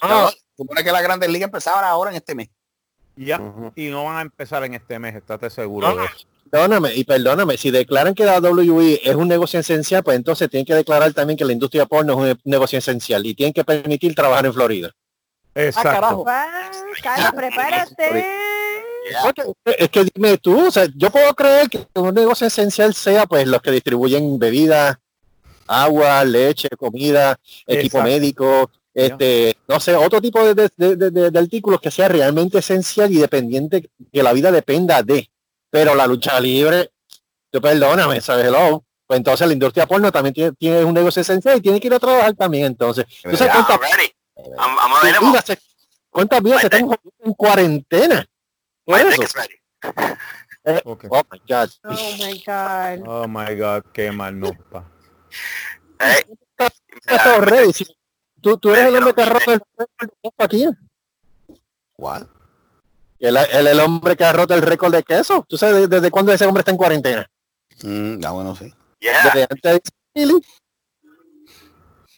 Ah. 0.01 0.29
supone 0.55 0.83
que 0.83 0.91
la 0.91 1.01
Grandes 1.01 1.29
Ligas 1.29 1.47
empezaba 1.47 1.87
ahora 1.89 2.11
en 2.11 2.17
este 2.17 2.35
mes. 2.35 2.49
Ya. 3.15 3.39
Y 3.75 3.89
no 3.89 4.05
van 4.05 4.17
a 4.17 4.21
empezar 4.21 4.63
en 4.63 4.73
este 4.73 4.97
mes, 4.99 5.15
estate 5.15 5.49
seguro 5.49 5.95
de 5.95 6.05
eso. 6.05 6.27
Perdóname, 6.53 6.93
y 6.93 7.03
perdóname, 7.03 7.57
si 7.57 7.71
declaran 7.71 8.13
que 8.13 8.25
la 8.25 8.39
WWE 8.39 9.01
es 9.03 9.15
un 9.15 9.27
negocio 9.27 9.59
esencial, 9.59 10.03
pues 10.03 10.15
entonces 10.17 10.47
tienen 10.51 10.67
que 10.67 10.75
declarar 10.75 11.11
también 11.11 11.35
que 11.35 11.45
la 11.45 11.51
industria 11.51 11.87
porno 11.87 12.13
es 12.27 12.33
un 12.35 12.39
negocio 12.43 12.77
esencial 12.77 13.25
y 13.25 13.33
tienen 13.33 13.53
que 13.53 13.63
permitir 13.63 14.13
trabajar 14.13 14.45
en 14.45 14.53
Florida. 14.53 14.91
Exacto. 15.55 16.23
Ah, 16.27 16.69
Carlos, 17.01 17.31
prepárate. 17.35 18.27
Es 19.65 19.89
que 19.89 20.05
dime 20.13 20.37
tú, 20.37 20.67
o 20.67 20.71
sea, 20.71 20.87
yo 20.95 21.09
puedo 21.09 21.33
creer 21.33 21.69
que 21.71 21.87
un 21.95 22.13
negocio 22.13 22.45
esencial 22.45 22.93
sea 22.93 23.25
pues 23.25 23.47
los 23.47 23.59
que 23.59 23.71
distribuyen 23.71 24.37
bebidas, 24.37 24.97
agua, 25.65 26.23
leche, 26.23 26.69
comida, 26.77 27.35
equipo 27.65 27.97
Exacto. 27.97 28.03
médico, 28.09 28.71
este, 28.93 29.57
no 29.67 29.79
sé, 29.79 29.95
otro 29.95 30.21
tipo 30.21 30.45
de, 30.53 30.53
de- 30.77 30.95
de- 30.95 31.09
de- 31.09 31.31
de 31.31 31.39
artículos 31.39 31.81
que 31.81 31.89
sea 31.89 32.09
realmente 32.09 32.59
esencial 32.59 33.11
y 33.11 33.17
dependiente, 33.17 33.89
que 34.11 34.21
la 34.21 34.33
vida 34.33 34.51
dependa 34.51 35.01
de. 35.01 35.27
Pero 35.73 35.95
la 35.95 36.05
lucha 36.05 36.39
libre, 36.39 36.91
yo 37.51 37.59
perdóname, 37.59 38.21
¿sabes? 38.21 38.45
Hello. 38.45 38.85
Pues 39.07 39.17
entonces 39.17 39.47
la 39.47 39.53
industria 39.53 39.87
porno 39.87 40.11
también 40.11 40.31
tiene, 40.31 40.51
tiene 40.51 40.85
un 40.85 40.93
negocio 40.93 41.23
esencial 41.23 41.57
y 41.57 41.61
tiene 41.61 41.79
que 41.79 41.87
ir 41.87 41.93
a 41.95 41.99
trabajar 41.99 42.35
también 42.35 42.65
entonces. 42.65 43.07
¿Tú 43.23 43.35
sabes 43.35 43.51
Yeah, 43.51 43.65
cuántas, 43.65 43.89
I'm. 44.37 44.77
I'm, 44.77 45.31
vidas 45.31 45.45
se, 45.45 45.59
cuántas 46.11 46.43
vidas 46.43 46.61
se 46.61 46.67
están 46.67 46.81
jodiendo 46.81 47.11
en 47.25 47.33
cuarentena? 47.33 48.25
Por 48.85 48.99
eso. 48.99 49.09
dick 49.09 49.23
is 49.23 49.33
ready. 49.33 49.55
Ok. 50.85 51.05
Oh 51.09 51.23
my 51.31 51.41
God. 51.49 51.69
Oh 51.83 52.17
my 52.19 52.43
God. 52.45 53.07
Oh 53.07 53.27
my 53.27 53.55
God, 53.55 53.83
qué 53.91 54.11
mal 54.11 54.39
no 54.39 54.51
pa. 54.71 54.89
Hey, 55.99 56.23
tú, 58.39 58.57
tú 58.59 58.69
eres 58.69 58.85
el 58.85 58.95
hombre 58.95 59.13
que 59.13 59.21
ha 59.23 59.25
roto 59.25 59.51
el 59.51 59.61
aquí. 60.37 60.65
¿Cuál? 61.93 62.29
Él, 63.23 63.37
él 63.37 63.67
es 63.67 63.71
el 63.73 63.79
hombre 63.79 64.17
que 64.17 64.25
ha 64.25 64.33
roto 64.33 64.53
el 64.53 64.61
récord 64.61 64.91
de 64.93 65.01
queso. 65.03 65.45
¿Tú 65.47 65.57
sabes 65.57 65.89
desde, 65.89 66.11
cuándo 66.11 66.33
ese 66.33 66.45
hombre 66.45 66.59
está 66.59 66.71
en 66.71 66.77
cuarentena? 66.77 67.29
Mm, 67.81 68.19
ya 68.19 68.31
bueno, 68.31 68.53
sí. 68.53 68.73
yeah, 68.99 69.23
Desde 69.23 69.47
antes 69.49 69.81
de 70.13 70.41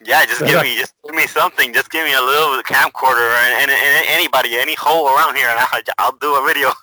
yeah. 0.03 0.21
Just 0.27 0.41
give 0.45 0.61
me, 0.63 0.75
just 0.75 0.93
give 1.03 1.15
me 1.15 1.27
something. 1.27 1.71
Just 1.73 1.91
give 1.91 2.03
me 2.05 2.13
a 2.15 2.21
little 2.21 2.61
camcorder 2.63 3.29
and, 3.61 3.61
and, 3.63 3.71
and 3.71 4.07
anybody, 4.09 4.55
any 4.57 4.73
hole 4.75 5.07
around 5.07 5.35
here, 5.37 5.47
and 5.47 5.59
I'll, 5.59 5.81
I'll 5.99 6.17
do 6.19 6.35
a 6.35 6.45
video. 6.45 6.73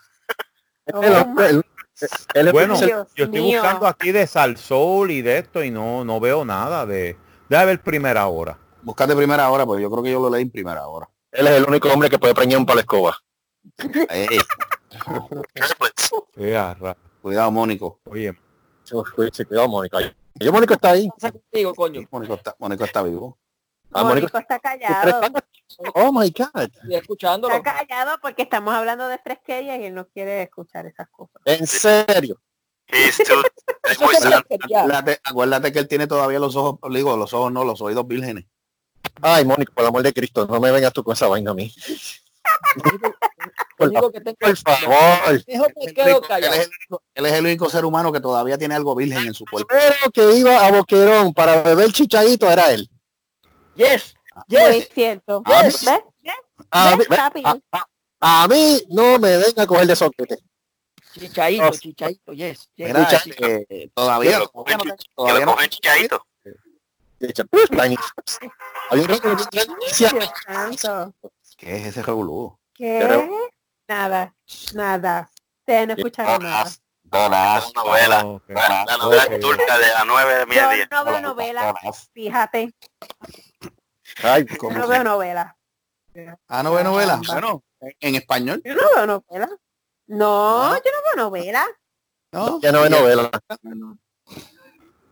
El 0.86 1.14
hombre- 1.16 1.62
Bueno, 2.52 2.74
el- 2.74 2.86
Dios 2.86 3.08
yo 3.14 3.24
estoy 3.24 3.40
mío. 3.40 3.60
buscando 3.60 3.86
aquí 3.86 4.12
de 4.12 4.26
Salsol 4.26 5.10
y 5.10 5.22
de 5.22 5.38
esto 5.38 5.62
y 5.62 5.70
no 5.70 6.04
no 6.04 6.18
veo 6.20 6.44
nada 6.44 6.84
de... 6.86 7.16
Debe 7.48 7.64
ver 7.66 7.82
primera 7.82 8.26
hora. 8.26 8.58
Buscate 8.82 9.14
primera 9.14 9.48
hora, 9.50 9.64
porque 9.66 9.82
yo 9.82 9.90
creo 9.90 10.02
que 10.02 10.10
yo 10.10 10.20
lo 10.20 10.30
leí 10.30 10.42
en 10.42 10.50
primera 10.50 10.86
hora. 10.86 11.08
él 11.30 11.46
es 11.46 11.52
el 11.54 11.64
único 11.64 11.88
hombre 11.92 12.08
que 12.10 12.18
puede 12.18 12.34
preñar 12.34 12.58
un 12.58 12.66
palo 12.66 12.80
escoba. 12.80 13.16
Cuidado, 17.20 17.50
Mónico. 17.50 18.00
Oye, 18.04 18.36
cuidado, 19.48 19.68
Mónica. 19.68 19.98
Yo, 20.34 20.52
Mónico 20.52 20.74
está 20.74 20.90
ahí. 20.90 21.08
contigo, 21.08 21.74
coño? 21.74 22.02
Mónico 22.10 22.34
está, 22.34 22.56
Mónico 22.58 22.84
está 22.84 23.02
vivo. 23.02 23.38
Ah, 23.92 24.02
Mónico, 24.04 24.28
Mónico 24.32 24.38
está 24.38 24.58
callado. 24.58 25.20
Oh 25.94 26.12
my 26.12 26.30
God. 26.30 26.62
Estoy 26.62 26.94
escuchándolo. 26.94 27.54
Está 27.54 27.86
callado 27.86 28.18
porque 28.20 28.42
estamos 28.42 28.74
hablando 28.74 29.08
de 29.08 29.18
fresquería 29.18 29.76
y 29.76 29.84
él 29.86 29.94
no 29.94 30.06
quiere 30.08 30.42
escuchar 30.42 30.86
esas 30.86 31.08
cosas. 31.08 31.40
En 31.44 31.66
serio. 31.66 32.40
Acuérdate, 33.82 35.20
acuérdate 35.24 35.72
que 35.72 35.78
él 35.78 35.88
tiene 35.88 36.06
todavía 36.06 36.38
los 36.38 36.54
ojos, 36.56 36.78
digo, 36.92 37.16
los 37.16 37.32
ojos 37.32 37.50
no, 37.50 37.64
los 37.64 37.80
oídos 37.80 38.06
vírgenes. 38.06 38.44
Ay, 39.20 39.44
Mónico, 39.44 39.72
por 39.72 39.82
el 39.82 39.88
amor 39.88 40.02
de 40.02 40.12
Cristo, 40.12 40.46
no 40.46 40.60
me 40.60 40.70
vengas 40.70 40.92
tú 40.92 41.02
con 41.02 41.14
esa 41.14 41.26
vaina 41.26 41.50
a 41.50 41.54
mí. 41.54 41.72
Lo 43.84 43.90
único 43.90 44.12
que 44.12 44.20
tengo 44.20 44.36
Por 44.38 44.56
favor. 44.56 45.44
Me 45.46 45.54
Él 45.86 45.94
quedo 45.94 46.22
es, 46.22 46.28
callado. 46.28 46.54
el 46.54 46.60
único, 46.68 47.02
él 47.14 47.26
es 47.26 47.32
el 47.32 47.44
único 47.46 47.70
ser 47.70 47.84
humano 47.84 48.12
que 48.12 48.20
todavía 48.20 48.56
tiene 48.58 48.74
algo 48.74 48.94
virgen 48.94 49.26
en 49.26 49.34
su 49.34 49.44
cuerpo. 49.44 49.68
Pero 49.70 50.10
que 50.12 50.36
iba 50.38 50.66
a 50.66 50.70
Boquerón 50.72 51.32
para 51.34 51.62
beber 51.62 51.92
chichadito 51.92 52.50
era 52.50 52.70
él. 52.72 52.88
Yes. 53.74 54.14
Muy 54.48 54.58
Yes. 54.58 54.88
cierto. 54.94 55.42
Ah, 55.44 55.62
¿Ves? 55.62 55.84
¿Ves? 55.84 56.00
¿Ves? 56.22 56.34
A 56.70 56.96
mí, 56.96 57.04
¿Ves, 57.08 57.18
papi? 57.18 57.42
a- 57.44 57.58
a- 58.20 58.42
a 58.44 58.48
mí 58.48 58.82
no 58.88 59.18
me 59.18 59.36
venga 59.36 59.62
a 59.62 59.66
coger 59.66 59.86
de 59.86 59.96
soquete. 59.96 60.38
Chichaito, 61.12 61.68
Oh. 61.68 61.70
chichaito, 61.70 62.32
yes. 62.32 62.70
yes. 62.74 62.86
Mira, 62.88 63.02
Escucha. 63.02 63.46
eh, 63.68 63.90
todavía, 63.94 64.38
lo 64.38 64.50
cogen- 64.50 64.78
todavía 65.14 65.44
no- 65.46 65.56
chichadito. 65.68 66.24
Y 67.20 67.26
dice, 67.26 67.44
Tiny. 67.70 67.96
Había 68.90 69.04
un. 69.04 69.10
¿Qué 71.56 71.76
es 71.76 71.86
ese 71.86 72.02
revolú? 72.02 72.58
¿Qué? 72.74 72.98
Nada, 73.96 74.34
nada. 74.74 75.30
Ustedes 75.60 75.86
no 75.88 75.94
escucharon 75.94 76.42
nada. 76.42 76.64
Donas, 77.04 77.72
novela. 77.74 78.16
La 78.48 78.96
novela 78.96 79.24
Ok. 79.26 79.38
turca 79.40 79.78
de 79.78 79.86
las 79.88 80.06
nueve 80.06 80.32
de 80.32 80.40
Yo 80.40 80.46
media. 80.46 80.88
no 80.90 81.04
veo 81.04 81.20
novela, 81.20 81.74
fíjate. 82.14 82.74
Ay, 84.22 84.46
Yo 84.48 84.56
¿Cómo 84.56 84.78
no 84.78 84.88
veo 84.88 85.04
novela. 85.04 85.56
Ah, 86.48 86.62
no 86.62 86.72
ve 86.72 86.82
novela. 86.84 87.20
Bueno, 87.26 87.62
en 88.00 88.14
español, 88.14 88.62
Yo 88.64 88.74
no 88.74 88.80
veo 88.96 89.06
novela. 89.06 89.48
No, 90.06 90.62
Ah. 90.72 90.80
yo 90.82 90.90
no 90.90 90.98
veo 91.04 91.24
novela. 91.26 91.66
¿no? 92.32 92.60
ya 92.62 92.72
no 92.72 92.80
ve 92.80 92.88
novela. 92.88 93.30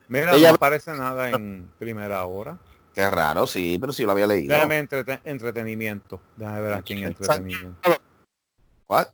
Mira, 0.09 0.33
Ella- 0.33 0.49
no 0.49 0.55
aparece 0.55 0.93
nada 0.93 1.29
en 1.29 1.71
primera 1.79 2.25
hora. 2.25 2.59
Qué 2.95 3.09
raro, 3.11 3.47
sí, 3.47 3.77
pero 3.79 3.93
sí 3.93 4.05
lo 4.05 4.13
había 4.13 4.27
leído. 4.27 4.55
Déjame 4.55 4.81
entrete- 4.81 5.21
entretenimiento. 5.25 6.21
Déjame 6.37 6.61
ver 6.63 6.73
aquí 6.73 6.95
en 6.95 7.05
entretenimiento. 7.05 7.79
What? 8.91 9.07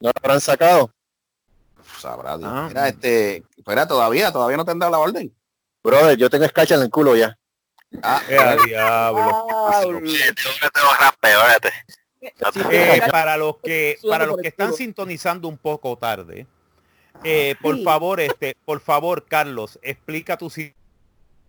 No 0.00 0.08
lo 0.08 0.12
habrán 0.20 0.40
sacado. 0.40 0.90
Sabrá 2.00 2.36
Dios. 2.36 2.50
Ah. 2.52 2.66
Mira, 2.68 2.88
este, 2.88 3.44
espera, 3.56 3.86
todavía, 3.86 4.32
todavía 4.32 4.56
no 4.56 4.64
te 4.64 4.72
han 4.72 4.80
dado 4.80 4.90
la 4.92 4.98
orden. 4.98 5.32
Brother, 5.84 6.18
yo 6.18 6.28
tengo 6.28 6.44
escarcha 6.44 6.74
en 6.74 6.82
el 6.82 6.90
culo 6.90 7.14
ya. 7.14 7.38
Ah, 8.02 8.20
Eh, 8.28 8.36
a 8.36 8.56
diablo. 8.56 9.46
Eh, 12.70 13.00
para 13.10 13.36
los 13.36 13.56
que 13.58 13.98
para 14.08 14.26
los 14.26 14.36
que 14.38 14.48
están 14.48 14.74
sintonizando 14.74 15.46
un 15.46 15.56
poco 15.56 15.96
tarde, 15.96 16.48
eh, 17.22 17.54
por 17.62 17.80
favor, 17.84 18.18
este, 18.20 18.56
por 18.64 18.80
favor, 18.80 19.24
Carlos, 19.26 19.78
explica 19.80 20.36
tu 20.36 20.50
si- 20.50 20.74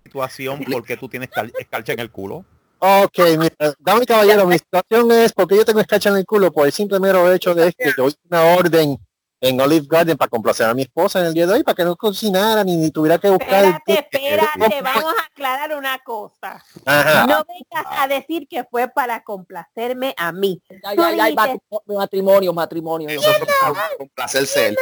situación 0.03 0.63
porque 0.71 0.95
tú 0.97 1.09
tienes 1.09 1.29
escarcha 1.57 1.93
en 1.93 1.99
el 1.99 2.11
culo. 2.11 2.45
Ok, 2.79 3.19
mira, 3.37 3.55
dame 3.79 4.05
caballero, 4.05 4.45
mi 4.45 4.57
situación 4.57 5.11
es 5.11 5.33
porque 5.33 5.57
yo 5.57 5.65
tengo 5.65 5.81
escarcha 5.81 6.09
en 6.09 6.17
el 6.17 6.25
culo 6.25 6.51
por 6.51 6.65
el 6.65 6.71
simple 6.71 6.99
mero 6.99 7.31
hecho 7.31 7.53
de 7.53 7.73
que 7.73 7.91
yo 7.97 8.07
hice 8.07 8.17
una 8.29 8.43
orden 8.55 8.97
en 9.41 9.61
Olive 9.61 9.85
Garden 9.89 10.17
para 10.17 10.29
complacer 10.29 10.67
a 10.67 10.73
mi 10.73 10.83
esposa 10.83 11.19
en 11.19 11.27
el 11.27 11.33
día 11.33 11.45
de 11.45 11.53
hoy 11.53 11.63
para 11.63 11.75
que 11.75 11.83
no 11.83 11.95
cocinara 11.95 12.63
ni, 12.63 12.75
ni 12.75 12.91
tuviera 12.91 13.17
que 13.17 13.29
buscar 13.29 13.65
Espérate, 13.65 14.07
espérate, 14.15 14.81
vamos 14.81 15.13
a 15.17 15.25
aclarar 15.25 15.77
una 15.77 15.99
cosa. 15.99 16.63
Ajá. 16.85 17.25
No 17.25 17.45
vengas 17.47 17.99
a 17.99 18.07
decir 18.07 18.47
que 18.47 18.63
fue 18.65 18.87
para 18.89 19.23
complacerme 19.23 20.13
a 20.17 20.31
mí. 20.31 20.61
Ya, 20.69 20.93
ya, 20.95 21.29
ya, 21.29 21.57
matrimonio, 21.87 22.53
matrimonio. 22.53 23.09
eso 23.09 23.21
fue 23.21 23.47
para 23.73 23.89
complacerse 23.97 24.67
él. 24.67 24.77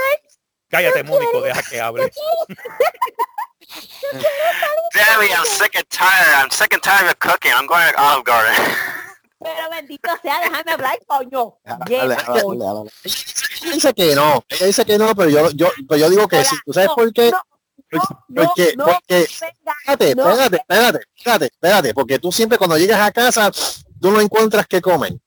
Cállate, 0.70 1.04
Mónico, 1.04 1.42
deja 1.42 1.62
que 1.63 1.80
hable. 1.80 2.12
Debbie, 4.94 5.34
I'm 5.34 5.46
sick 5.46 5.76
and 5.76 5.86
tired. 5.90 6.34
I'm 6.36 6.50
sick 6.52 6.74
and 6.74 6.82
tired 6.82 7.10
of 7.10 7.20
cooking. 7.20 7.52
I'm 7.54 7.68
going 7.68 7.92
to 7.94 8.02
Olive 8.02 8.24
Garden. 8.24 8.54
Pero 9.40 9.70
bendito 9.70 10.10
sea, 10.24 10.40
déjame 10.42 10.72
hablar, 10.72 10.98
coño. 11.06 11.54
Dale, 11.64 11.86
Lleva, 11.88 12.16
dale, 12.16 12.42
coño. 12.42 12.66
dale, 12.66 12.80
dale. 12.80 12.92
Ella 13.62 13.74
dice 13.74 13.94
que 13.94 14.16
no, 14.16 14.44
ella 14.50 14.66
dice 14.66 14.86
que 14.86 14.98
no, 14.98 15.14
pero 15.16 15.30
yo, 15.30 15.50
yo, 15.52 15.72
pero 15.88 16.00
yo 16.00 16.10
digo 16.10 16.28
que 16.28 16.44
sí. 16.44 16.56
¿Tú 16.66 16.74
sabes 16.74 16.90
No, 16.90 16.96
por 16.96 17.14
qué? 17.14 17.32
porque, 17.90 18.74
no, 18.76 18.86
porque, 18.86 19.22
espérate, 19.22 20.16
no. 20.16 20.30
espérate, 20.32 20.58
espérate, 20.58 21.00
espérate, 21.16 21.46
espérate, 21.46 21.94
porque 21.94 22.20
tú 22.20 22.32
siempre 22.32 22.58
cuando 22.58 22.78
llegas 22.78 23.00
a 23.00 23.12
casa, 23.12 23.52
tú 24.02 24.12
no 24.12 24.20
encuentras 24.20 24.66
qué 24.68 24.82
comen. 24.82 25.22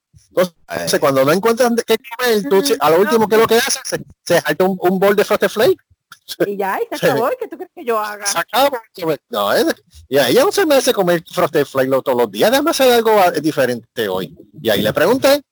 Entonces, 0.69 1.01
cuando 1.01 1.25
no 1.25 1.33
encuentras 1.33 1.73
qué 1.87 1.97
comer, 2.19 2.43
tú, 2.49 2.63
a 2.81 2.91
lo 2.91 3.01
último 3.01 3.29
que 3.29 3.37
lo 3.37 3.47
que 3.47 3.57
haces, 3.59 3.81
se, 3.85 4.01
se 4.25 4.41
salta 4.41 4.65
un, 4.65 4.77
un 4.81 4.99
bol 4.99 5.15
de 5.17 5.25
Frosted 5.25 5.49
Flake, 5.49 5.77
Y 6.47 6.57
ya, 6.57 6.79
y 6.81 6.97
se 6.97 7.07
acabó. 7.07 7.31
¿Qué 7.39 7.49
tú 7.49 7.57
crees 7.57 7.71
que 7.75 7.85
yo 7.85 7.99
haga? 7.99 8.25
se 8.27 8.39
acaba. 8.39 8.83
No, 9.29 9.53
es- 9.53 9.75
y 10.09 10.19
a 10.19 10.29
ella 10.29 10.45
no 10.45 10.53
se 10.53 10.65
me 10.67 10.77
hace 10.77 10.93
comer 10.93 11.23
Frosted 11.31 11.65
Flake 11.65 11.89
lo- 11.89 12.03
todos 12.03 12.19
los 12.19 12.31
días, 12.31 12.51
déjame 12.51 12.71
hacer 12.71 12.93
algo 12.93 13.19
ah, 13.19 13.31
diferente 13.31 14.09
hoy. 14.09 14.37
Y 14.63 14.71
ahí 14.71 14.83
le 14.83 14.93
pregunté, 14.93 15.43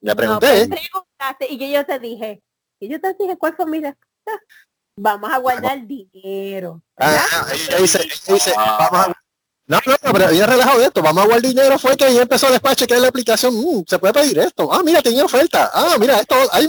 le 0.00 0.10
No, 0.10 0.16
pregunté, 0.16 0.66
pues, 0.68 0.80
preguntaste 0.80 1.46
y 1.52 1.58
que 1.58 1.70
yo 1.70 1.84
te 1.86 1.98
dije, 1.98 2.42
y 2.80 2.88
yo 2.88 3.00
te 3.00 3.14
dije, 3.18 3.36
¿cuál 3.36 3.54
fue 3.56 3.66
mi 3.66 3.78
respuesta? 3.80 4.44
Vamos 4.96 5.32
a 5.32 5.38
guardar 5.38 5.86
dinero. 5.86 6.82
Ah, 6.98 7.46
ella 7.52 7.78
dice, 7.78 8.02
ella 8.02 8.14
dice, 8.34 8.52
vamos 8.56 9.06
a... 9.06 9.12
No, 9.68 9.78
no, 9.86 9.92
no, 10.02 10.12
pero 10.12 10.28
ella 10.28 10.46
relajó 10.46 10.78
de 10.78 10.86
esto, 10.86 11.00
vamos 11.02 11.22
a 11.22 11.26
guardar 11.26 11.48
dinero, 11.48 11.78
fue 11.78 11.96
que 11.96 12.08
ella 12.08 12.22
empezó 12.22 12.50
después 12.50 12.72
a 12.72 12.76
chequear 12.76 13.00
la 13.00 13.08
aplicación, 13.08 13.54
mm, 13.54 13.84
se 13.88 13.98
puede 13.98 14.12
pedir 14.12 14.38
esto, 14.40 14.70
ah, 14.72 14.82
mira, 14.84 15.00
tenía 15.00 15.24
oferta, 15.24 15.70
ah, 15.72 15.96
mira, 15.98 16.18
esto, 16.18 16.34
ahí, 16.50 16.68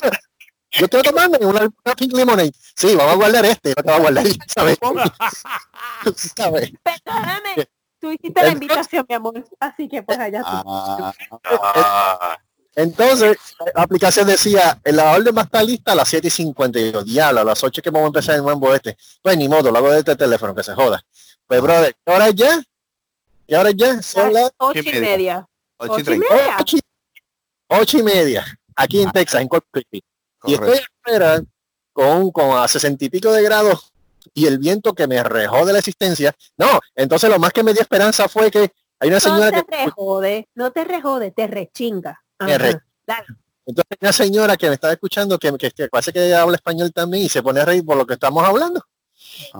yo 0.80 0.88
quiero 0.90 1.04
tomarme 1.12 1.38
una, 1.46 1.62
una 1.86 1.96
pink 1.96 2.14
lemonade, 2.14 2.52
sí, 2.76 2.96
vamos 2.96 3.14
a 3.14 3.16
guardar 3.16 3.46
este, 3.46 3.70
no 3.70 3.84
te 3.84 3.90
va 3.92 3.96
a 3.96 4.00
guardar, 4.00 4.26
¿sabes? 4.48 4.78
¿Sabes? 6.36 6.72
Perdóname, 6.84 7.70
tú 8.00 8.12
hiciste 8.12 8.42
la 8.44 8.50
invitación, 8.50 9.06
mi 9.08 9.16
amor, 9.16 9.44
así 9.60 9.88
que 9.88 10.04
pues 10.04 10.20
allá 10.20 10.42
tú. 10.42 10.48
ah, 10.66 11.14
Ah, 11.46 12.38
Entonces, 12.76 13.38
la 13.76 13.84
aplicación 13.84 14.28
decía, 14.28 14.80
la 14.84 15.12
orden 15.12 15.36
va 15.36 15.42
a 15.42 15.46
estar 15.46 15.64
lista 15.64 15.92
a 15.92 15.96
las 15.96 16.10
7 16.10 16.28
y 16.28 16.32
50, 16.32 16.80
y 16.80 16.92
yo, 16.92 17.04
diablo, 17.04 17.42
a 17.42 17.44
las 17.44 17.64
8 17.64 17.82
que 17.82 17.90
vamos 17.92 18.06
a 18.06 18.08
empezar 18.08 18.36
el 18.36 18.44
mambo 18.44 18.74
este, 18.74 18.98
pues 19.22 19.38
ni 19.38 19.48
modo, 19.48 19.72
lo 19.72 19.78
hago 19.78 19.92
de 19.92 20.00
este 20.00 20.16
teléfono, 20.16 20.56
que 20.56 20.64
se 20.64 20.74
joda. 20.74 21.02
Pues, 21.46 21.62
brother, 21.62 21.96
¿qué 22.06 22.12
hora 22.14 22.28
es 22.30 22.36
ya? 22.36 22.62
¿Qué 23.48 23.58
hora 23.58 23.70
es 23.70 23.76
ya? 23.76 24.02
Son 24.02 24.34
las 24.34 24.52
Ocho 24.58 24.80
y 24.80 24.84
media. 24.86 25.02
media. 25.02 25.48
ocho 25.78 26.00
y 26.00 26.18
media. 26.18 26.58
ocho, 26.60 26.78
ocho 27.68 27.98
y 28.00 28.04
media, 28.04 28.60
aquí 28.76 29.02
en 29.04 29.12
Texas, 29.12 29.42
en 29.42 29.48
Corpus 29.48 29.70
Christi. 29.72 30.04
Y 30.46 30.54
estoy 30.54 30.80
afuera 31.02 31.42
con, 31.92 32.32
con 32.32 32.58
a 32.58 32.68
sesenta 32.68 33.06
y 33.06 33.10
pico 33.10 33.32
de 33.32 33.44
grados 33.44 33.92
y 34.34 34.46
el 34.46 34.58
viento 34.58 34.94
que 34.94 35.08
me 35.08 35.22
rejó 35.24 35.66
de 35.66 35.74
la 35.74 35.80
existencia. 35.80 36.36
No, 36.58 36.80
entonces 36.96 37.30
lo 37.30 37.40
más 37.40 37.52
que 37.54 37.64
me 37.64 37.74
dio 37.74 37.82
esperanza 37.82 38.28
fue 38.28 38.50
que 38.50 38.72
hay 39.00 39.10
una 39.10 39.18
No 39.18 39.20
señora 39.20 39.52
te 39.52 39.64
que 39.66 39.78
rejode, 39.86 40.48
no 40.56 40.72
te 40.72 40.84
rejode, 40.84 41.32
te 41.32 41.48
rechinga. 41.48 42.24
Me 42.40 42.58
re- 42.58 42.80
entonces 43.66 43.86
hay 43.92 43.98
una 44.02 44.14
señora 44.14 44.58
que 44.58 44.68
me 44.68 44.74
estaba 44.76 44.94
escuchando 44.94 45.38
que, 45.40 45.52
que, 45.58 45.72
que 45.72 45.88
parece 45.88 46.12
que 46.12 46.34
habla 46.34 46.56
español 46.56 46.92
también 46.92 47.24
y 47.26 47.30
se 47.30 47.42
pone 47.44 47.62
a 47.62 47.66
reír 47.66 47.86
por 47.86 47.96
lo 47.98 48.06
que 48.06 48.16
estamos 48.16 48.44
hablando. 48.46 48.84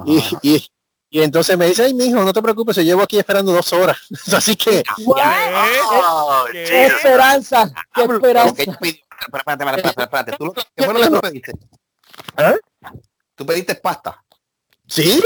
Y, 0.06 0.22
y, 0.42 0.66
y 1.10 1.22
entonces 1.22 1.58
me 1.58 1.68
dice, 1.68 1.84
ay 1.84 1.94
mijo, 1.94 2.22
no 2.24 2.34
te 2.34 2.42
preocupes, 2.42 2.76
yo 2.76 2.82
llevo 2.82 3.02
aquí 3.04 3.18
esperando 3.20 3.52
dos 3.54 3.72
horas. 3.74 3.98
Así 4.34 4.56
que 4.56 4.84
oh, 5.06 6.46
¿Qué? 6.52 6.64
¡Qué 6.64 6.66
Jesus. 6.66 6.98
esperanza! 6.98 7.74
¡Qué 7.94 8.04
esperanza! 8.04 8.56
que 8.56 9.04
Espérate, 9.26 9.52
espérate, 9.64 9.88
espérate, 9.88 10.04
espérate. 10.04 10.32
¿Tú 10.38 10.46
lo- 10.46 10.54
¿Qué 10.54 10.84
fue 10.84 10.94
lo 10.94 11.00
que 11.02 11.08
tú 11.10 11.22
pediste? 11.22 11.52
¿Ah? 12.38 12.56
¿Tú 13.36 13.46
pediste 13.46 13.76
pasta? 13.76 14.24
sí, 14.88 15.22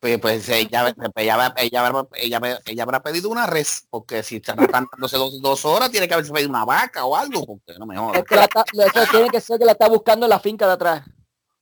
Pues, 0.00 0.18
pues 0.18 0.46
ella, 0.50 0.86
ella, 0.90 0.94
ella, 1.16 1.54
ella, 1.56 2.06
ella, 2.12 2.60
ella 2.66 2.82
habrá 2.82 3.02
pedido 3.02 3.30
una 3.30 3.46
res, 3.46 3.86
porque 3.88 4.22
si 4.22 4.36
está 4.36 4.54
tratándose 4.54 5.16
dos, 5.16 5.40
dos 5.40 5.64
horas, 5.64 5.90
tiene 5.90 6.06
que 6.06 6.12
haberse 6.12 6.30
pedido 6.30 6.50
una 6.50 6.66
vaca 6.66 7.06
o 7.06 7.16
algo, 7.16 7.46
porque 7.46 7.78
no 7.78 7.86
me 7.86 7.96
jodas. 7.96 8.18
Es 8.18 8.24
que 8.24 8.34
la 8.36 8.44
está- 8.44 8.64
eso 8.70 9.10
tiene 9.10 9.30
que 9.30 9.40
ser 9.40 9.58
que 9.58 9.64
la 9.64 9.72
está 9.72 9.88
buscando 9.88 10.26
en 10.26 10.30
la 10.30 10.38
finca 10.40 10.66
de 10.66 10.72
atrás. 10.74 11.04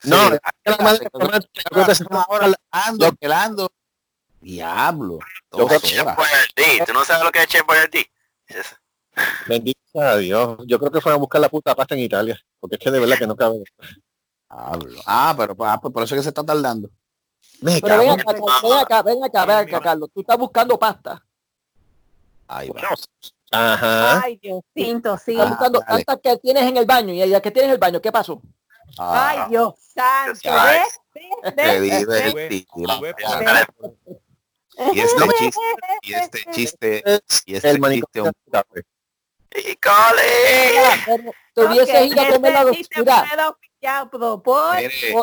no, 0.04 0.30
Sí, 0.30 0.36
la 0.64 0.76
madre- 0.78 1.08
la 1.12 1.94
se 1.94 2.04
ahora 2.10 2.52
ando, 2.72 3.12
pelando. 3.12 3.70
Diablo. 4.40 5.20
Creo 5.48 5.68
que- 5.68 6.00
horas. 6.00 6.16
Boyardee. 6.16 6.84
¿Tú 6.84 6.92
no 6.92 7.04
sabes 7.04 7.22
lo 7.24 7.30
que 7.30 7.42
es 7.42 7.46
Chef 7.46 7.64
Boyardee? 7.64 8.10
Bendito 9.46 9.80
sea 9.92 10.16
Dios. 10.16 10.58
Yo 10.66 10.78
creo 10.78 10.90
que 10.90 11.00
fueron 11.00 11.18
a 11.18 11.20
buscar 11.20 11.40
la 11.40 11.48
puta 11.48 11.74
pasta 11.74 11.94
en 11.94 12.00
Italia. 12.02 12.38
Porque 12.60 12.76
es 12.76 12.80
que 12.80 12.90
de 12.90 13.00
verdad 13.00 13.18
que 13.18 13.26
no 13.26 13.36
cabe. 13.36 13.62
Diablo. 14.50 15.00
Ah, 15.06 15.34
pero 15.36 15.54
ah, 15.60 15.78
pues 15.80 15.92
por 15.92 16.02
eso 16.02 16.14
es 16.14 16.20
que 16.20 16.22
se 16.24 16.28
está 16.30 16.44
tardando. 16.44 16.88
Me 17.60 17.80
Pero 17.80 17.98
ven 17.98 18.10
acá, 18.10 18.32
ven 18.32 18.72
acá, 18.80 19.02
ven 19.02 19.24
acá, 19.24 19.44
ven 19.46 19.56
acá, 19.58 19.80
Carlos. 19.80 20.08
Tú 20.12 20.20
estás 20.20 20.38
buscando 20.38 20.78
pasta. 20.78 21.22
Ahí 22.48 22.68
va. 22.70 22.80
en- 22.80 22.86
Ajá. 23.54 24.22
Ay, 24.22 24.36
Dios 24.42 24.62
santo, 24.74 25.18
sí. 25.18 25.32
Estás 25.32 25.46
Ah, 25.46 25.50
buscando 25.50 25.80
dale. 25.86 26.04
tantas 26.04 26.32
que 26.32 26.38
tienes 26.40 26.62
en 26.64 26.76
el 26.78 26.86
baño. 26.86 27.12
Y 27.12 27.28
ya 27.28 27.40
que 27.40 27.50
tienes 27.50 27.68
en 27.68 27.72
el 27.74 27.78
baño, 27.78 28.00
¿qué 28.00 28.10
pasó? 28.10 28.40
Ay, 28.98 29.38
Ah, 29.40 29.46
Dios 29.48 29.74
santo. 29.94 30.40
Ay. 30.50 30.78
¿Ves? 30.80 31.00
¿Ves? 31.14 31.54
te 31.54 31.62
¿Ves? 31.62 31.82
di 31.82 31.90
¿Ves? 31.90 32.06
de 32.06 32.30
Sube, 32.30 32.48
mentira. 32.48 32.94
sube, 32.96 33.14
Ya, 34.78 34.92
Y 34.94 35.00
este 35.00 35.22
chiste, 35.38 35.60
y 36.02 36.14
este 36.14 36.38
chiste, 36.50 37.02
y 37.46 37.54
este 37.54 37.70
el 37.70 37.80
chiste. 37.80 38.22
Y 39.54 39.76
cole. 39.76 40.74
Ido 42.06 42.22
a 42.22 42.28
comer 42.28 42.52
la 42.52 42.62
fue 42.62 42.70
auspiciado 43.40 44.42
por- 44.42 44.76
mire, 44.76 45.14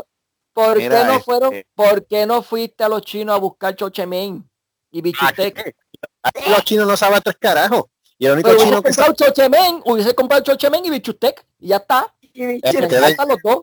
¿Por 0.54 0.78
Mira, 0.78 1.02
qué 1.02 1.06
no 1.14 1.20
fueron? 1.22 1.54
este- 1.54 1.68
¿Por 1.74 2.06
qué 2.08 2.26
no 2.26 2.42
fuiste 2.44 2.84
a 2.84 2.90
los 2.90 3.02
chinos 3.04 3.36
a 3.36 3.40
buscar 3.40 3.76
chochemen 3.76 4.50
y 4.92 5.02
bichutec? 5.02 5.76
Aquí 6.24 6.44
los 6.50 6.64
chinos 6.66 6.88
no 6.88 6.98
saben 6.98 7.22
tres 7.24 7.38
carajos. 7.40 7.84
Y 8.18 8.26
el 8.26 8.34
único 8.34 8.50
Pero 8.50 8.60
chino 8.64 8.80
hubiese 8.80 8.88
que 8.88 8.94
sabe 8.94 9.16
chochemen, 9.16 9.82
hubiese 9.86 10.14
comprado 10.14 10.44
chochemen 10.44 10.84
y 10.86 10.90
bichutec 10.90 11.46
y 11.60 11.68
ya 11.70 11.78
está. 11.78 12.14
es 12.22 12.62
Se 12.72 12.88
que 12.88 13.00
los 13.00 13.38
dos. 13.44 13.62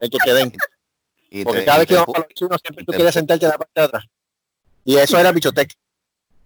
el 0.00 0.10
que 0.10 0.18
queden. 0.18 0.52
y 1.30 1.44
Porque 1.44 1.60
te- 1.60 1.64
cada 1.64 1.78
y 1.78 1.80
vez 1.80 1.88
que 1.88 1.94
te 1.94 2.00
vamos 2.00 2.14
a 2.16 2.18
los 2.18 2.28
chinos 2.34 2.60
siempre 2.62 2.82
y 2.82 2.84
tú 2.86 2.92
te 2.92 2.96
quieres 2.96 3.14
sentarte 3.14 3.44
en 3.46 3.50
la 3.52 3.58
parte 3.58 3.72
de 3.80 3.86
atrás. 3.86 4.04
Y 4.84 4.96
eso 4.98 5.18
era 5.18 5.32
bichotec. 5.32 5.72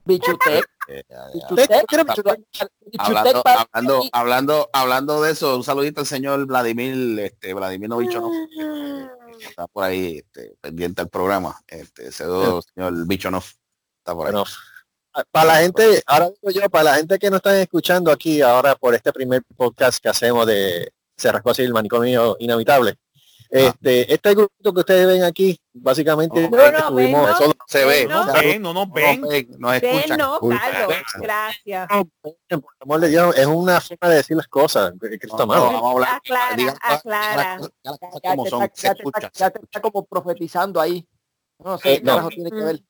Bichutec, 0.04 0.66
eh, 0.88 1.02
ya, 1.08 1.16
ya. 1.16 1.32
bichutec, 1.32 1.86
¿Qué 1.86 1.94
era 1.94 2.04
bichutec, 2.04 2.40
Hablando, 2.98 3.42
hablando, 3.44 4.08
hablando, 4.12 4.70
hablando 4.72 5.22
de 5.22 5.32
eso, 5.32 5.56
un 5.56 5.64
saludito 5.64 6.00
al 6.00 6.06
señor 6.06 6.46
Vladimir, 6.46 7.18
este, 7.20 7.54
Vladimir 7.54 7.88
Novichonov, 7.88 8.30
que 9.38 9.44
está 9.46 9.66
por 9.66 9.84
ahí, 9.84 10.18
este, 10.18 10.54
pendiente 10.60 11.02
al 11.02 11.08
programa, 11.08 11.58
este, 11.66 12.12
saludo, 12.12 12.62
señor 12.62 13.06
Bichonov, 13.06 13.44
está 13.98 14.14
por 14.14 14.26
ahí. 14.26 14.32
Bueno, 14.32 14.44
para 15.30 15.46
la 15.46 15.56
gente, 15.60 16.02
ahora 16.06 16.30
digo 16.42 16.60
yo, 16.60 16.68
para 16.68 16.84
la 16.84 16.94
gente 16.96 17.18
que 17.18 17.30
nos 17.30 17.38
están 17.38 17.56
escuchando 17.56 18.10
aquí 18.10 18.42
ahora 18.42 18.74
por 18.74 18.94
este 18.94 19.12
primer 19.12 19.42
podcast 19.56 20.02
que 20.02 20.08
hacemos 20.08 20.46
de 20.46 20.92
rascó 21.22 21.50
así 21.50 21.62
el 21.62 21.72
manicomio 21.72 22.36
inhabitable. 22.40 22.96
Este, 23.56 24.12
este 24.12 24.34
grupo 24.34 24.52
que 24.74 24.80
ustedes 24.80 25.06
ven 25.06 25.22
aquí, 25.22 25.56
básicamente 25.72 26.48
No, 26.50 26.56
no, 26.56 26.62
estuvimos- 26.64 26.94
ven, 26.96 27.12
no. 27.12 27.36
solo- 27.36 27.52
se 27.68 27.84
ve, 27.84 28.06
no. 28.06 28.24
no, 28.26 28.32
ven, 28.32 28.62
no 28.62 28.74
nos 28.74 28.92
ven. 28.92 29.22
ven, 29.22 29.48
nos 29.58 29.80
Ven, 29.80 29.84
escuchan. 29.94 30.18
no, 30.18 30.40
Carlos. 30.40 30.94
Gracias. 31.20 31.88
por 32.18 32.36
amor 32.80 33.00
de 33.00 33.08
Dios, 33.10 33.36
es 33.38 33.46
una 33.46 33.80
forma 33.80 34.08
de 34.08 34.16
decir 34.16 34.36
las 34.36 34.48
cosas. 34.48 34.92
No, 34.92 35.46
mal. 35.46 35.58
no, 35.58 35.64
vamos 35.66 35.84
a 35.84 35.90
hablar, 35.92 36.08
Aclara, 36.16 36.56
digan 36.56 36.74
todas- 36.76 36.98
aclara. 36.98 37.60
ya, 37.84 38.30
como 38.30 38.44
te 38.44 38.50
son, 38.50 38.60
ya 38.60 38.94
te 38.94 38.98
escucha. 39.02 39.26
está- 39.26 39.30
ya 39.38 39.50
te 39.50 39.60
está 39.62 39.80
como 39.80 40.04
profetizando 40.04 40.80
ahí. 40.80 41.06
No 41.60 41.78
sé 41.78 41.92
Eh, 41.92 41.98
qué 41.98 42.02
no. 42.04 42.10
carajo 42.10 42.28
tiene 42.30 42.50
que 42.50 42.56
ver. 42.56 42.80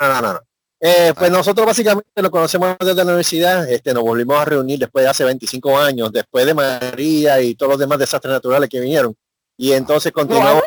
No, 0.00 0.08
no, 0.08 0.20
no, 0.22 0.32
no. 0.32 0.40
Eh, 0.80 1.12
pues 1.16 1.30
nosotros 1.30 1.66
básicamente 1.66 2.10
lo 2.16 2.30
conocemos 2.30 2.76
desde 2.80 2.94
la 2.96 3.02
universidad, 3.04 3.68
este, 3.70 3.92
nos 3.94 4.02
volvimos 4.02 4.36
a 4.38 4.44
reunir 4.46 4.78
después 4.80 5.04
de 5.04 5.10
hace 5.10 5.22
25 5.24 5.78
años, 5.78 6.10
después 6.10 6.44
de 6.46 6.54
María 6.54 7.40
y 7.42 7.54
todos 7.54 7.72
los 7.72 7.78
demás 7.78 7.98
desastres 7.98 8.32
naturales 8.32 8.68
que 8.70 8.80
vinieron. 8.80 9.14
Y 9.62 9.72
entonces 9.74 10.10
continuamos, 10.10 10.64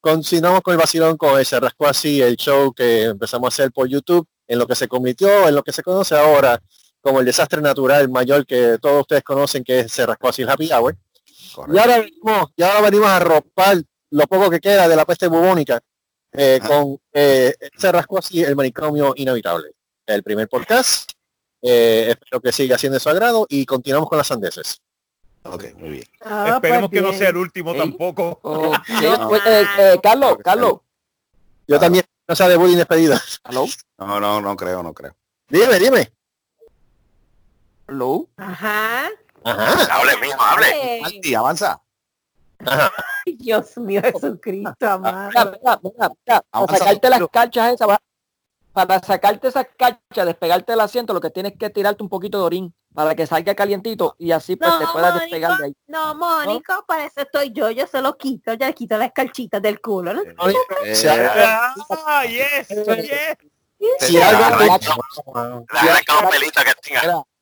continuamos 0.00 0.60
con 0.60 0.72
el 0.72 0.78
vacilón 0.80 1.16
con 1.16 1.38
el 1.38 1.46
Rascó 1.46 1.86
Así, 1.86 2.20
el 2.20 2.34
show 2.34 2.72
que 2.72 3.04
empezamos 3.04 3.46
a 3.46 3.48
hacer 3.54 3.70
por 3.70 3.86
YouTube, 3.86 4.26
en 4.48 4.58
lo 4.58 4.66
que 4.66 4.74
se 4.74 4.88
convirtió, 4.88 5.46
en 5.46 5.54
lo 5.54 5.62
que 5.62 5.70
se 5.70 5.84
conoce 5.84 6.16
ahora 6.16 6.60
como 7.00 7.20
el 7.20 7.26
desastre 7.26 7.62
natural 7.62 8.08
mayor 8.08 8.44
que 8.44 8.78
todos 8.82 9.02
ustedes 9.02 9.22
conocen, 9.22 9.62
que 9.62 9.78
es 9.78 9.92
Se 9.92 10.04
Rascó 10.04 10.30
Así 10.30 10.42
el 10.42 10.50
Happy 10.50 10.68
Hour. 10.72 10.96
Y 11.72 11.78
ahora 11.78 11.98
venimos, 12.00 12.50
y 12.56 12.62
ahora 12.64 12.80
venimos 12.80 13.08
a 13.08 13.20
ropar 13.20 13.76
lo 14.10 14.26
poco 14.26 14.50
que 14.50 14.58
queda 14.58 14.88
de 14.88 14.96
la 14.96 15.04
peste 15.04 15.28
bubónica 15.28 15.78
eh, 16.32 16.58
Ah. 16.60 16.66
con 16.66 16.98
eh, 17.12 17.54
Se 17.78 17.92
Rascó 17.92 18.18
Así 18.18 18.42
el 18.42 18.56
manicomio 18.56 19.12
inhabitable. 19.14 19.70
El 20.06 20.24
primer 20.24 20.48
podcast. 20.48 21.12
Eh, 21.62 22.06
espero 22.08 22.40
que 22.40 22.50
siga 22.50 22.76
siendo 22.78 22.94
de 22.94 23.00
su 23.00 23.08
agrado 23.08 23.46
y 23.48 23.64
continuamos 23.64 24.08
con 24.08 24.18
las 24.18 24.26
sandeces. 24.26 24.82
Ok, 25.44 25.64
muy 25.76 25.90
bien. 25.90 26.04
Ah, 26.20 26.52
Esperemos 26.54 26.88
pues 26.90 27.00
que 27.02 27.06
no 27.06 27.12
sea 27.12 27.28
el 27.30 27.36
último 27.36 27.74
tampoco. 27.74 28.38
Oh, 28.42 28.72
pues, 29.28 29.42
eh, 29.46 29.66
eh, 29.78 30.00
Carlos, 30.02 30.36
Carlos, 30.42 30.74
Yo 31.66 31.78
también, 31.80 32.04
no 32.28 32.36
sea 32.36 32.48
de 32.48 32.56
bullying 32.56 32.76
despedida. 32.76 33.20
¿Aló? 33.44 33.66
No, 33.98 34.20
no, 34.20 34.40
no 34.40 34.56
creo, 34.56 34.82
no 34.82 34.94
creo. 34.94 35.14
Dime, 35.48 35.78
dime. 35.78 36.12
Lou, 37.88 38.28
Ajá. 38.36 39.08
Ajá. 39.44 39.96
Hable, 39.96 40.16
mijo, 40.20 40.40
hable. 40.40 40.66
Ay, 40.66 41.00
Marty, 41.02 41.34
avanza. 41.34 41.82
Ajá. 42.64 42.92
Dios 43.26 43.76
mío, 43.78 44.00
Jesucristo, 44.02 44.88
amado. 44.88 45.28
mira, 45.28 45.44
mira, 45.44 45.80
mira, 45.82 46.10
mira, 46.26 46.42
para 46.50 46.78
sacarte 46.78 47.10
las 47.10 47.22
cachas 47.30 47.74
esas, 47.74 47.88
va- 47.88 48.00
para 48.72 48.98
sacarte 49.00 49.48
esas 49.48 49.66
cachas, 49.76 50.26
despegarte 50.26 50.72
el 50.72 50.80
asiento, 50.80 51.12
lo 51.12 51.20
que 51.20 51.30
tienes 51.30 51.52
que 51.58 51.70
tirarte 51.70 52.02
un 52.02 52.08
poquito 52.08 52.38
de 52.38 52.44
orín 52.44 52.74
para 52.94 53.14
que 53.14 53.26
salga 53.26 53.54
calientito 53.54 54.14
y 54.18 54.32
así 54.32 54.56
pues 54.56 54.70
No, 54.70 54.78
te 54.78 54.86
puedas 54.86 55.10
Mónico, 55.14 55.20
despegar 55.24 55.58
de 55.58 55.64
ahí. 55.66 55.76
No, 55.86 56.14
Mónico, 56.14 56.84
para 56.86 57.04
eso 57.06 57.20
estoy 57.20 57.52
yo, 57.52 57.70
yo 57.70 57.86
se 57.86 58.00
lo 58.00 58.16
quito, 58.16 58.54
ya 58.54 58.66
le 58.66 58.74
quito 58.74 58.96
las 58.96 59.12
calchitas 59.12 59.60
del 59.62 59.80
culo, 59.80 60.14
¿no? 60.14 60.22
Eh, 60.84 60.94
Si 60.94 61.08
algo- 61.08 61.30
Ah, 62.06 62.24
yes, 62.24 62.68
yes. 62.68 63.26
si 64.00 64.16
algo- 64.20 64.78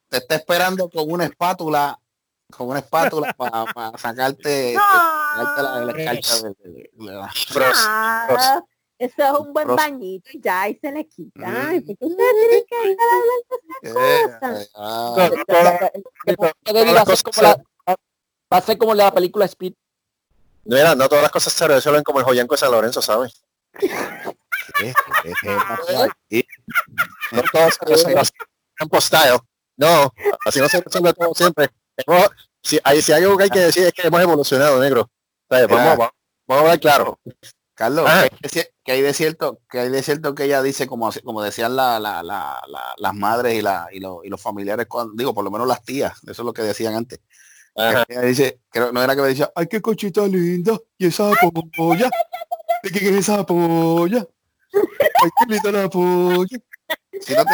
te 0.09 0.17
está 0.17 0.35
esperando 0.35 0.89
con 0.91 1.11
una 1.11 1.25
espátula, 1.25 1.99
con 2.57 2.69
una 2.69 2.81
espátula 2.81 3.33
para 3.35 3.65
sacarte, 3.97 4.75
sacarte 4.75 5.63
la, 5.63 5.81
la 5.85 5.93
de- 5.93 6.55
de- 6.65 6.91
de 6.93 7.13
la- 7.13 7.31
Ah, 7.87 8.61
eso 9.01 9.23
es 9.25 9.33
un 9.41 9.53
buen 9.53 9.75
bañito 9.75 10.31
y 10.33 10.41
ya, 10.41 10.69
y 10.69 10.77
se 10.79 10.93
le 10.93 11.07
quita. 11.09 11.41
Ay, 11.47 11.81
Mm. 11.81 11.87
cosas. 11.87 11.97
Las 16.67 16.81
va 16.95 17.01
a 17.01 17.05
ser 17.05 17.05
cosas 17.05 17.23
como 17.23 17.43
la- 17.43 17.63
va 18.53 18.57
a 18.57 18.61
ser 18.61 18.79
como 18.79 18.95
la 18.95 19.13
película 19.13 19.45
Speed. 19.47 19.75
Mira, 20.65 20.95
no 20.95 21.09
todas 21.09 21.23
las 21.23 21.33
cosas 21.33 21.53
se 21.53 21.67
resuelven 21.67 22.03
como 22.03 22.19
el 22.21 22.25
joyanco 22.27 22.55
de 22.55 22.59
San 22.59 22.71
Lorenzo, 22.73 23.03
¿sabes? 23.03 23.43
No 27.33 27.43
todas 27.53 27.75
se 27.75 27.85
resuelven 27.87 28.19
así, 28.19 28.33
campo 28.75 29.01
style. 29.01 29.39
No, 29.77 30.13
así 30.45 30.61
no 30.61 30.69
se 30.69 30.81
resuelve 30.81 31.13
todo 31.15 31.33
siempre. 31.35 31.71
Hemos- 31.97 32.31
si, 32.63 32.79
hay, 32.85 33.01
si 33.03 33.13
hay 33.13 33.25
algo 33.25 33.37
que 33.39 33.45
hay 33.45 33.51
que 33.51 33.59
decir 33.61 33.85
es 33.87 33.93
que 33.93 34.07
hemos 34.07 34.21
evolucionado, 34.21 34.81
negro. 34.81 35.11
Vamos, 35.49 35.69
vamos, 35.71 36.09
vamos 36.47 36.49
a 36.49 36.61
hablar 36.61 36.81
claro. 36.81 37.19
Carlos, 37.81 38.05
Ah. 38.07 38.29
que 38.29 38.37
hay, 38.37 38.41
de 38.43 38.49
cier- 38.51 38.71
que 38.85 38.93
hay 38.93 39.01
de 39.01 39.15
cierto, 39.15 39.59
que 39.71 39.81
hay 39.81 39.89
de 39.89 40.03
cierto 40.03 40.35
que 40.35 40.45
ella 40.45 40.63
dice 40.63 40.87
como 40.87 41.09
como 41.25 41.43
decían 41.43 41.75
la, 41.77 41.99
la, 41.99 42.23
la, 42.23 42.61
la- 42.69 42.95
las 42.99 43.15
madres 43.15 43.55
y, 43.55 43.63
la, 43.63 43.89
y, 43.91 44.01
los, 44.01 44.19
y 44.23 44.29
los 44.29 44.39
familiares 44.39 44.85
cuando, 44.87 45.15
digo 45.17 45.33
por 45.33 45.43
lo 45.45 45.51
menos 45.51 45.67
las 45.67 45.83
tías, 45.83 46.13
eso 46.25 46.43
es 46.43 46.45
lo 46.45 46.53
que 46.53 46.61
decían 46.61 46.95
antes. 46.95 47.21
Ella 47.75 48.05
dice, 48.21 48.61
creo, 48.69 48.93
no 48.93 49.03
era 49.03 49.17
que 49.17 49.23
me 49.23 49.29
decía, 49.29 49.51
ay 49.55 49.67
qué 49.67 49.81
cochita 49.81 50.27
linda, 50.27 50.79
y 50.99 51.07
esa 51.07 51.31
polla, 51.75 52.11
¿de 52.83 52.91
qué 52.91 52.99
es 53.09 53.17
esa 53.17 53.47
polla? 53.47 54.27
Ay 54.75 55.31
qué 55.39 55.47
linda 55.55 55.73
la 55.73 55.89
polla. 55.89 56.59
Si 57.23 57.33
no 57.35 57.45
te 57.47 57.53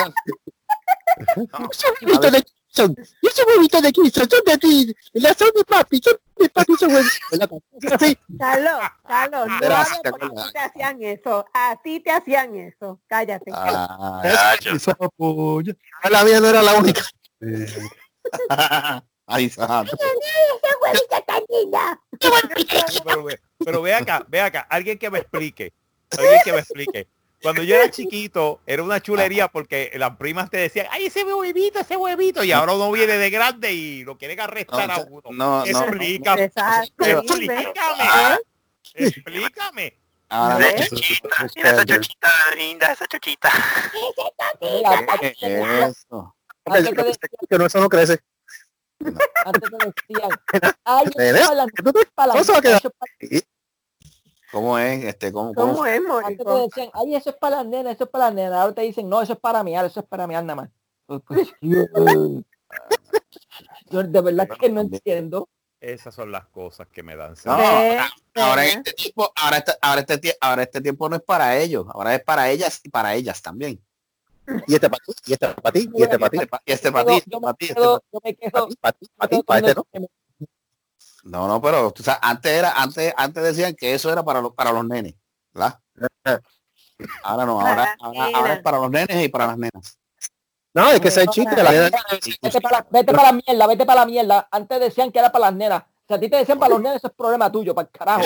das- 2.33 2.45
De 2.77 2.85
Kingston, 2.85 2.97
ese 3.23 3.43
huevito 3.45 3.81
de 3.81 3.93
Kingston, 3.93 4.29
son 4.29 4.45
de 4.45 4.59
ti, 4.59 4.95
las 5.15 5.37
son 5.37 5.49
de 5.57 5.65
papi, 5.65 6.01
son 6.03 6.19
de 6.37 6.49
papi, 6.51 6.75
son 6.79 6.95
huevitos. 6.95 7.19
Sí, 7.99 8.19
Carlos, 8.39 8.81
Carlos, 9.07 9.47
no 9.49 9.59
Era 9.63 9.81
hables 9.81 9.93
así, 9.93 10.03
¿te 10.03 10.11
porque 10.11 10.27
a 10.27 10.45
ti 10.45 10.53
te 10.53 10.59
hacían 10.59 11.03
eso, 11.03 11.47
a 11.55 11.77
ti 11.83 12.01
te 12.01 12.11
hacían 12.11 12.57
eso, 12.57 13.01
cállate. 13.07 13.51
Ah, 13.55 14.23
la 16.11 16.25
mía 16.25 16.41
no 16.41 16.49
era 16.49 16.63
la 16.63 16.75
única. 16.75 17.03
Ay, 19.29 19.51
santo. 19.51 19.97
¡Esa 19.97 20.79
huevita 20.83 21.21
tan 21.23 21.43
linda! 21.49 22.01
Pero, 23.05 23.27
pero 23.59 23.83
ve 23.83 23.95
acá, 23.95 24.25
ve 24.29 24.41
acá, 24.41 24.67
alguien 24.71 24.99
que 24.99 25.11
me 25.11 25.19
explique, 25.19 25.73
alguien 26.11 26.41
que 26.45 26.53
me 26.53 26.59
explique. 26.59 27.09
Cuando 27.47 27.63
yo 27.63 27.77
era 27.77 27.89
chiquito, 27.91 28.61
era 28.67 28.83
una 28.83 29.01
chulería 29.01 29.47
porque 29.49 29.93
las 29.95 30.17
primas 30.17 30.51
te 30.51 30.57
decían, 30.59 30.87
ay, 30.91 31.07
ese 31.07 31.23
huevito, 31.25 31.79
ese 31.79 31.97
huevito, 31.97 32.43
y 32.43 32.51
ahora 32.53 32.73
uno 32.75 32.91
viene 32.91 33.17
de 33.19 33.31
grande 33.31 33.73
y 33.73 34.03
lo 34.05 34.19
quieren 34.19 34.41
arrestar 34.41 34.91
a 34.91 34.99
uno. 35.01 35.23
No, 35.31 35.61
no, 35.61 35.65
Explícame, 35.65 36.43
Exacto. 36.45 37.05
explícame, 37.05 38.39
explícame. 38.95 39.97
Esa 40.29 40.87
chochita, 40.89 41.47
mira 41.55 41.71
esa 41.71 41.85
chochita 41.87 42.31
linda, 42.57 42.93
esa 42.93 43.07
chochita. 43.07 43.49
Eso. 44.61 46.35
Que 47.49 47.59
no, 47.59 47.67
eso 47.67 47.81
no 47.81 47.89
crece. 47.89 48.19
antes 49.45 49.71
te 49.71 49.77
decían, 49.87 50.31
ay, 50.85 51.05
eso 51.07 51.19
Nene, 51.19 51.39
es 51.39 51.45
para 51.47 51.55
la- 51.55 51.67
¿qué 51.67 51.83
tú 51.85 51.93
te- 51.93 52.07
para 52.15 52.35
la- 52.35 52.41
¿Cómo 54.57 54.79
es 54.79 54.79
para- 54.79 54.79
¿Cómo 54.79 54.79
es? 54.79 55.05
Este, 55.05 55.33
¿cómo, 55.33 55.55
cómo? 55.55 55.73
¿Cómo 55.73 55.87
es, 55.87 56.01
Antes 56.25 56.47
te 56.47 56.53
decían, 56.61 56.91
ay, 56.95 57.15
eso 57.15 57.31
es 57.31 57.37
para 57.37 57.57
las 57.57 57.67
nenas, 57.67 57.95
eso 57.95 58.05
es 58.05 58.11
para 58.11 58.25
las 58.27 58.35
nenas. 58.35 58.53
Ahora 58.59 58.75
te 58.75 58.83
dicen, 58.83 59.09
no, 59.09 59.21
eso 59.23 59.33
es 59.35 59.39
para 59.39 59.63
miar, 59.63 59.85
eso 59.85 60.01
es 60.01 60.07
para 60.07 60.27
miar 60.27 60.45
nada 60.45 60.55
más. 60.57 60.71
Pues, 61.07 61.23
pues, 61.27 61.49
yo, 61.61 61.85
yo 63.91 64.03
de 64.03 64.21
verdad 64.21 64.49
que 64.59 64.69
no 64.69 64.81
entiendo. 64.81 65.49
Esas 65.81 66.15
son 66.15 66.33
las 66.33 66.47
cosas 66.47 66.89
que 66.89 67.03
me 67.03 67.15
dan. 67.17 67.35
No, 67.45 67.57
¿Ves? 67.57 68.03
ahora 68.35 68.67
este 68.67 68.93
tiempo, 68.95 69.31
ahora 69.37 69.59
este, 69.59 69.73
ahora 69.81 70.01
este 70.09 70.37
ahora 70.41 70.63
este 70.63 70.81
tiempo 70.81 71.09
no 71.09 71.17
es 71.17 71.23
para 71.23 71.57
ellos, 71.59 71.87
ahora 71.91 72.15
es 72.15 72.25
para 72.25 72.51
ellas 72.51 72.81
y 72.83 72.89
para 72.89 73.15
ellas 73.15 73.41
también. 73.43 73.81
Y 74.67 74.75
este 74.75 74.89
para 74.89 75.05
ti, 75.05 75.13
y 75.27 75.33
este 75.35 75.49
para 75.49 75.73
ti, 75.73 75.91
y 75.95 76.03
este 76.03 76.19
para 76.19 76.31
ti, 76.31 76.39
Este 76.39 76.47
pa- 76.49 76.63
y 76.65 76.73
este 76.73 76.93
para 76.93 77.05
ti, 77.05 77.21
para 77.41 77.55
ti, 77.55 77.67
este 77.67 77.81
para 77.81 78.67
ti, 78.67 78.77
para 78.81 78.93
ti, 78.93 79.07
para 79.17 79.29
ti, 79.29 79.43
para 79.43 79.59
este 79.69 79.75
no. 79.75 79.87
me- 80.01 80.09
No, 81.27 81.49
no, 81.49 81.61
pero 81.61 81.91
tú 81.91 82.03
sabes, 82.03 82.21
antes 82.23 82.53
era, 82.53 82.71
antes, 82.73 83.13
antes 83.17 83.43
decían 83.43 83.75
que 83.75 83.95
eso 83.95 84.13
era 84.13 84.23
para 84.23 84.41
los, 84.41 84.53
para 84.55 84.73
los 84.73 84.85
nenes. 84.87 85.15
¿verdad? 85.53 85.79
Ahora 87.23 87.45
no, 87.45 87.61
ahora, 87.61 87.95
ahora, 88.01 88.31
ahora 88.35 88.53
es 88.55 88.61
para 88.61 88.79
los 88.79 88.91
nenes 88.91 89.25
y 89.25 89.29
para 89.29 89.49
las 89.49 89.59
nenas. 89.59 89.99
No, 90.73 90.91
es 90.91 91.01
que 91.01 91.09
ese 91.09 91.27
chico, 91.27 91.55
la 91.57 91.71
Vete 91.71 92.61
para, 92.61 92.79
la- 92.79 92.87
vete 92.91 93.13
para 93.13 93.33
la 93.33 93.33
mierda, 93.33 93.67
vete 93.67 93.85
para 93.87 94.01
la 94.01 94.07
mierda. 94.07 94.49
Antes 94.51 94.81
decían 94.81 95.13
que 95.13 95.19
era 95.19 95.31
para 95.31 95.47
las 95.47 95.55
nenas. 95.55 95.83
Si 96.09 96.15
a 96.15 96.21
ti 96.21 96.31
te 96.31 96.37
decían 96.37 96.59
para 96.59 96.71
los 96.71 96.81
nenes, 96.81 96.99
eso 96.99 97.09
es 97.09 97.13
problema 97.15 97.51
tuyo, 97.53 97.75
para 97.75 97.87
el 97.87 97.93
carajo. 97.93 98.23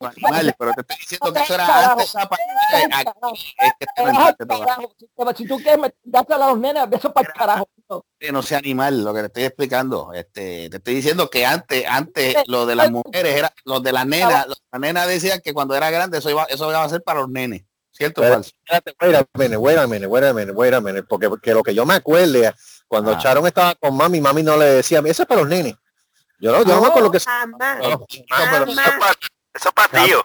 Animales, 0.00 0.54
pero 0.58 0.72
te 0.74 0.80
estoy 0.82 0.96
diciendo 0.98 1.32
que 1.32 1.40
eso 1.40 1.54
era 1.54 1.90
antes. 1.92 2.08
esa 2.08 2.28
pa- 2.28 2.36
aquí 2.92 3.54
es 3.58 3.72
que 3.78 3.86
te 3.86 3.92
Te 3.94 4.02
vas 4.02 4.10
al 4.10 4.14
inventaste 4.14 4.46
todo. 4.46 4.60
carajo. 4.60 4.92
Si, 5.36 5.46
tú 5.46 5.56
quieres 5.58 5.78
meterte 5.78 6.34
a 6.34 6.38
los 6.38 6.58
nenes, 6.58 6.88
eso 6.92 7.12
para 7.12 7.28
el 7.28 7.34
carajo. 7.34 7.68
Que 8.18 8.30
no 8.32 8.42
sea 8.42 8.58
animal, 8.58 9.02
lo 9.02 9.12
que 9.12 9.20
te 9.20 9.26
estoy 9.26 9.42
explicando. 9.44 10.12
Este, 10.12 10.68
te 10.70 10.76
estoy 10.76 10.94
diciendo 10.94 11.28
que 11.30 11.44
antes, 11.46 11.84
antes 11.88 12.36
lo 12.46 12.66
de 12.66 12.74
las 12.76 12.90
mujeres 12.90 13.34
era, 13.36 13.52
los 13.64 13.82
de 13.82 13.92
las 13.92 14.06
nenas, 14.06 14.46
las 14.46 14.80
nenas 14.80 15.08
decían 15.08 15.40
que 15.42 15.52
cuando 15.52 15.74
era 15.74 15.90
grande 15.90 16.18
eso 16.18 16.30
iba, 16.30 16.44
eso 16.44 16.70
iba 16.70 16.82
a 16.84 16.88
ser 16.88 17.02
para 17.02 17.20
los 17.20 17.28
nenes. 17.28 17.62
¿Cierto? 17.92 18.22
Espérate, 18.22 18.94
porque, 21.08 21.28
porque 21.28 21.52
lo 21.52 21.62
que 21.62 21.74
yo 21.74 21.84
me 21.84 21.94
acuerde, 21.94 22.52
cuando 22.86 23.12
Ah. 23.12 23.18
Charon 23.18 23.46
estaba 23.46 23.74
con 23.74 23.96
mami, 23.96 24.20
mami 24.20 24.42
no 24.42 24.56
le 24.56 24.66
decía, 24.66 25.02
eso 25.04 25.22
es 25.22 25.28
para 25.28 25.40
los 25.40 25.50
nenes. 25.50 25.74
Yo 26.38 26.52
no, 26.52 26.58
yo 26.64 26.74
no 26.76 26.80
me 26.80 26.86
acuerdo 26.86 27.10
que 27.10 27.16
eso- 27.18 27.28
Jamás. 27.28 27.78
no, 27.78 28.06
Chico, 28.08 28.26
pero- 28.50 28.64
Eso 28.64 28.80
es 28.80 28.90
para, 28.98 29.12
eso 29.54 29.68
es 29.68 29.74
para 29.74 30.04
tío. 30.04 30.24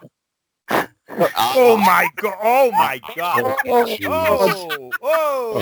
Ah, 1.36 1.54
Oh 1.56 1.78
my 1.78 2.08
god, 2.16 2.34
oh 2.42 2.72
my 2.72 3.00
god. 3.16 3.44
Oh, 3.68 4.90
oh, 5.02 5.62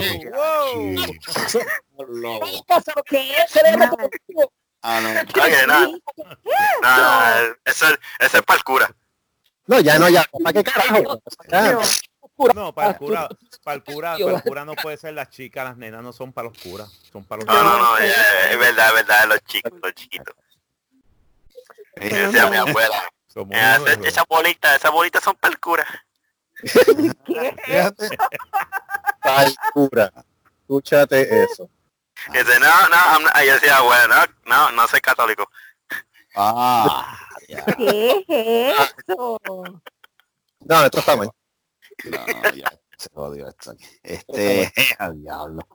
ah, 4.82 5.00
no. 5.00 5.42
Oye, 5.42 5.66
no, 5.66 5.80
no, 5.86 5.98
no, 6.82 7.54
eso, 7.64 7.88
es- 7.88 7.98
eso 8.18 8.36
es 8.38 8.42
para 8.42 8.58
el 8.58 8.64
cura. 8.64 8.94
no, 9.66 9.80
ya 9.80 9.98
no, 9.98 10.08
ya, 10.08 10.24
¿para 10.42 10.52
qué 10.52 10.64
carajo? 10.64 11.20
Ya. 11.48 11.78
No, 12.54 12.72
para 12.74 12.90
el 12.90 12.96
cura, 12.96 13.28
para 13.62 13.76
el 13.76 13.84
cura, 13.84 14.16
para 14.18 14.36
el 14.38 14.42
cura 14.42 14.64
no 14.64 14.74
puede 14.74 14.96
ser 14.96 15.14
las 15.14 15.30
chicas, 15.30 15.64
las 15.64 15.76
nenas 15.76 16.02
no 16.02 16.12
son 16.12 16.32
para 16.32 16.48
los 16.48 16.58
curas, 16.58 16.90
son 17.12 17.24
para 17.24 17.42
los 17.44 17.46
No, 17.54 17.62
no, 17.62 17.78
no, 17.78 17.96
es 17.98 18.58
verdad, 18.58 18.88
es 18.88 18.94
verdad, 18.94 19.28
los 19.28 19.40
chicos, 19.44 19.72
los 19.80 19.94
chiquitos. 19.94 20.34
Y 22.00 22.08
decía 22.08 22.50
mi 22.50 22.56
abuela, 22.56 23.08
Somos 23.34 23.56
eh, 23.56 23.76
unos 23.80 23.90
esa- 23.90 24.08
esas 24.08 24.24
bolitas, 24.28 24.76
esas 24.76 24.92
bolitas 24.92 25.22
son 25.22 25.34
para 25.36 25.52
el 25.52 25.60
cura. 25.60 25.84
Fíjate. 27.66 28.08
Ay, 29.22 29.54
cura, 29.72 30.12
escúchate 30.60 31.42
eso. 31.42 31.68
Y 32.32 32.38
dice, 32.38 32.60
no, 32.60 32.88
no, 32.88 32.96
I'm 32.96 33.22
not- 33.24 33.32
y 33.42 33.46
yo 33.46 33.54
decía, 33.54 33.80
bueno, 33.80 34.14
no, 34.14 34.24
no, 34.46 34.70
no 34.72 34.86
soy 34.88 35.00
católico. 35.00 35.50
Ah, 36.36 37.18
ya, 37.48 37.64
¿Qué 37.64 38.24
es 38.28 38.98
eso? 39.08 39.38
No, 40.60 40.84
esto 40.84 40.98
está 41.00 41.16
mal. 41.16 41.30
no, 42.04 42.50
ya, 42.54 42.72
se 42.96 43.08
jodió 43.12 43.48
esto 43.48 43.72
aquí. 43.72 43.84
Este, 44.02 44.72
al 44.98 45.20
diablo. 45.20 45.66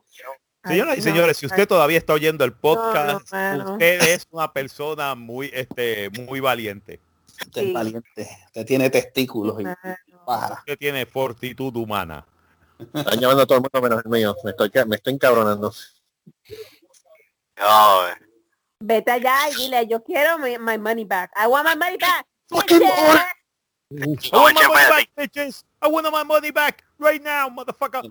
Señoras 0.66 0.98
y 0.98 1.02
señores, 1.02 1.38
si 1.38 1.46
no, 1.46 1.52
usted 1.54 1.68
todavía 1.68 1.98
está 1.98 2.14
oyendo 2.14 2.44
el 2.44 2.52
No, 2.52 2.58
podcast, 2.60 3.32
no, 3.32 3.38
mano. 3.38 3.72
usted 3.74 4.02
es 4.10 4.28
una 4.32 4.52
persona 4.52 5.16
muy, 5.16 5.50
este, 5.54 6.10
muy 6.10 6.40
valiente. 6.42 7.00
Usted 7.46 7.62
es 7.62 7.68
Sí. 7.68 7.74
valiente. 7.74 8.30
Usted 8.48 8.66
tiene 8.66 8.90
testículos 8.90 9.62
y 9.62 9.66
paja. 10.26 10.54
Usted 10.60 10.78
tiene 10.78 11.06
fortitud 11.06 11.76
humana. 11.76 12.26
Están 12.94 13.20
llamando 13.20 13.44
a 13.44 13.46
todo 13.46 13.58
el 13.58 13.62
mundo 13.64 13.82
menos 13.82 14.06
el 14.06 14.12
mío. 14.12 14.36
Me 14.44 14.52
estoy, 14.52 14.72
me 14.88 14.96
estoy 14.96 15.14
encabronando. 15.14 15.74
Eh. 17.58 18.14
Vete 18.80 19.12
allá 19.12 19.50
y 19.50 19.56
dile, 19.56 19.88
yo 19.88 20.02
quiero 20.02 20.38
my, 20.38 20.58
my 20.58 20.78
money 20.78 21.04
back. 21.04 21.32
I 21.36 21.48
want 21.48 21.66
my 21.68 21.76
money 21.76 21.98
back. 21.98 22.26
Fucking. 22.50 22.82
I 22.82 24.38
want 24.38 24.56
my 24.56 24.68
money 24.68 24.90
back, 24.90 25.10
bitches. 25.18 25.64
I 25.82 25.88
want 25.88 26.10
my 26.12 26.24
money 26.24 26.52
back 26.52 26.84
right 26.98 27.22
now, 27.22 27.50
motherfucker. 27.50 28.04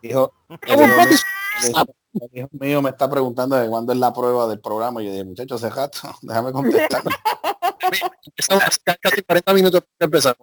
El 1.62 2.30
hijo 2.32 2.48
mío 2.52 2.82
me 2.82 2.90
está 2.90 3.08
preguntando 3.10 3.56
de 3.56 3.68
cuándo 3.68 3.92
es 3.92 3.98
la 3.98 4.12
prueba 4.12 4.46
del 4.46 4.60
programa. 4.60 5.02
Y 5.02 5.06
yo 5.06 5.12
dije, 5.12 5.24
muchacho, 5.24 5.54
hace 5.56 5.70
rato, 5.70 6.00
déjame 6.22 6.52
contestar. 6.52 7.02
Estamos 8.36 8.64
casi 9.00 9.22
40 9.22 9.54
minutos 9.54 9.82
para 9.96 10.06
empezar. 10.06 10.36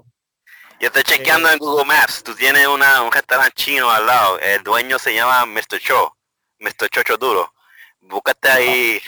Yo 0.80 0.88
estoy 0.88 1.04
chequeando 1.04 1.50
en 1.50 1.58
Google 1.58 1.86
Maps. 1.86 2.24
Tú 2.24 2.34
tienes 2.36 2.68
una, 2.68 3.02
un 3.02 3.12
restaurante 3.12 3.54
chino 3.56 3.90
al 3.90 4.06
lado. 4.06 4.40
El 4.40 4.64
dueño 4.64 5.00
se 5.00 5.14
llama 5.14 5.46
Mr. 5.46 5.80
Cho. 5.80 6.16
Mr. 6.60 6.90
Chocho 6.90 7.18
Duro. 7.18 7.54
Búscate 8.02 8.50
ahí. 8.50 9.02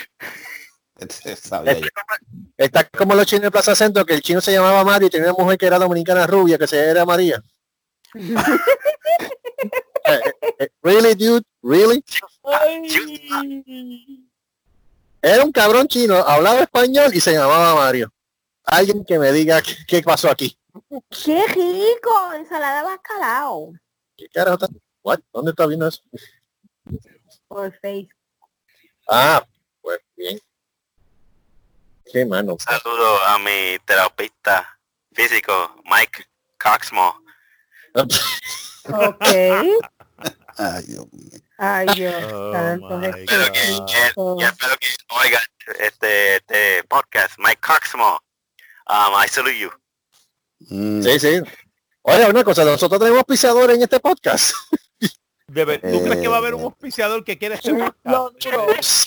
Sabía 1.36 1.74
yo. 1.74 1.88
Está 2.58 2.86
como 2.86 3.14
los 3.14 3.26
chinos 3.26 3.44
de 3.44 3.52
Plaza 3.52 3.76
Centro, 3.76 4.06
que 4.06 4.14
el 4.14 4.22
chino 4.22 4.42
se 4.42 4.52
llamaba 4.54 4.84
Mario 4.84 5.08
y 5.08 5.12
tenía 5.12 5.32
una 5.32 5.44
mujer 5.44 5.58
que 5.58 5.68
era 5.68 5.78
dominicana 5.78 6.26
rubia, 6.26 6.58
que 6.58 6.68
se 6.68 6.90
era 6.90 7.06
María. 7.06 7.44
Eh, 10.08 10.22
eh, 10.60 10.70
really, 10.82 11.16
dude? 11.16 11.46
Really? 11.62 12.04
Era 15.22 15.44
un 15.44 15.52
cabrón 15.52 15.88
chino, 15.88 16.16
hablaba 16.16 16.62
español 16.62 17.14
y 17.14 17.20
se 17.20 17.34
llamaba 17.34 17.76
Mario. 17.76 18.12
Alguien 18.64 19.04
que 19.04 19.20
me 19.20 19.32
diga 19.32 19.62
qué, 19.62 19.76
qué 19.88 20.02
pasó 20.02 20.30
aquí. 20.30 20.58
¡Qué 21.10 21.46
rico! 21.48 22.34
Ensalada 22.34 22.78
de 22.78 22.84
bacalao. 22.84 23.74
¿Qué 24.16 24.30
carajo 24.30 24.66
está? 24.66 24.68
What? 25.04 25.20
¿Dónde 25.34 25.52
está 25.52 25.66
viendo 25.66 25.88
eso? 25.88 26.02
Por 27.48 27.72
Facebook. 27.80 28.14
Ah, 29.10 29.46
pues 29.82 30.00
bien. 30.16 30.40
Qué 32.12 32.26
mano. 32.26 32.58
Saludo 32.60 33.24
a 33.24 33.40
mi 33.40 33.78
terapeuta 33.86 34.80
físico, 35.14 35.82
Mike 35.86 36.26
Coxmo. 36.58 37.22
Ok. 38.90 39.92
Ay, 40.58 40.84
Dios 40.86 41.06
mío. 41.12 41.40
Ay, 41.58 41.88
Dios 41.96 42.16
Oh, 42.34 42.52
santo 42.54 42.98
my 42.98 43.06
Jesucristo. 43.28 44.36
Y 44.40 44.44
espero 44.44 44.78
que 44.80 44.88
oigan 45.24 45.42
este, 45.80 46.36
este 46.38 46.84
podcast, 46.86 47.34
Mike 47.40 47.60
Coxmo. 47.62 48.20
Um, 48.90 49.14
I 49.24 49.28
salute 49.28 49.58
you. 49.60 49.70
Mm, 50.70 51.02
Sí, 51.04 51.20
sí. 51.20 51.42
Oye, 52.04 52.26
una 52.30 52.44
cosa, 52.44 52.64
nosotros 52.64 53.00
tenemos 53.00 53.24
pisadores 53.26 53.76
en 53.76 53.84
este 53.84 54.00
podcast. 54.00 54.56
Debe- 55.50 55.80
¿Tú 55.80 56.04
crees 56.04 56.18
que 56.22 56.28
va 56.28 56.36
a 56.36 56.40
haber 56.40 56.56
un 56.56 56.62
Eh. 56.62 56.66
auspiciador 56.66 57.24
que 57.24 57.38
quiere 57.38 57.56
este 57.56 57.72
podcast? 57.74 57.96
dudo, 58.04 58.34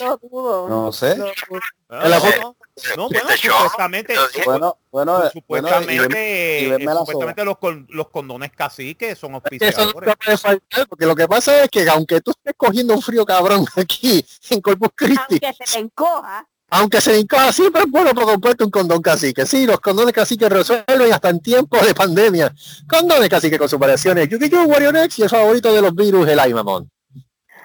lo 0.00 0.16
dudo. 0.28 0.68
No 0.68 0.92
sé. 0.92 1.12
En 1.12 2.10
la 2.10 2.18
no, 2.18 2.56
no, 2.96 2.96
no, 2.96 3.08
bueno, 3.08 3.30
Este 3.30 3.48
supuestamente, 3.48 4.14
Bueno, 4.44 4.78
bueno, 4.90 5.12
bueno, 5.14 5.26
y- 5.28 5.30
supuestamente, 5.32 6.60
y 6.62 6.70
venme 6.70 6.84
la 6.86 6.94
supuestamente 7.00 7.44
los, 7.44 7.58
con- 7.58 7.86
los 7.90 8.08
condones 8.08 8.50
caciques 8.52 9.18
son 9.18 9.32
no 9.32 9.36
auspiciadores. 9.38 10.14
faltar, 10.40 10.88
porque 10.88 11.06
lo 11.06 11.14
que 11.14 11.28
pasa 11.28 11.62
es 11.64 11.68
que 11.70 11.88
aunque 11.88 12.20
tú 12.20 12.30
estés 12.30 12.54
cogiendo 12.56 12.94
un 12.94 13.02
frío 13.02 13.24
cabrón 13.24 13.64
aquí 13.76 14.24
en 14.50 14.60
Corpus 14.60 14.88
Christi, 14.94 15.38
Aunque 15.40 15.52
se 15.64 15.72
te 15.74 15.78
encoja. 15.78 16.46
aunque 16.70 17.00
se 17.00 17.18
encoja 17.18 17.52
siempre 17.52 17.82
es 17.82 17.90
bueno 17.90 18.14
para 18.14 18.26
comprarte 18.28 18.64
un 18.64 18.70
condón 18.70 19.02
cacique. 19.02 19.44
Sí, 19.44 19.66
los 19.66 19.80
condones 19.80 20.14
cacique 20.14 20.48
resuelven 20.48 21.12
hasta 21.12 21.28
en 21.28 21.40
tiempos 21.40 21.84
de 21.84 21.94
pandemia. 21.94 22.54
Condones 22.88 23.28
cacique 23.28 23.58
con 23.58 23.68
sus 23.68 23.78
variaciones. 23.78 24.28
Yo 24.28 24.38
digo 24.38 24.62
Warrior 24.62 24.96
X 24.96 25.18
y 25.18 25.22
el 25.24 25.28
favorito 25.28 25.72
de 25.72 25.82
los 25.82 25.94
virus, 25.94 26.28
el 26.28 26.38
ay 26.38 26.54
mamón. 26.54 26.88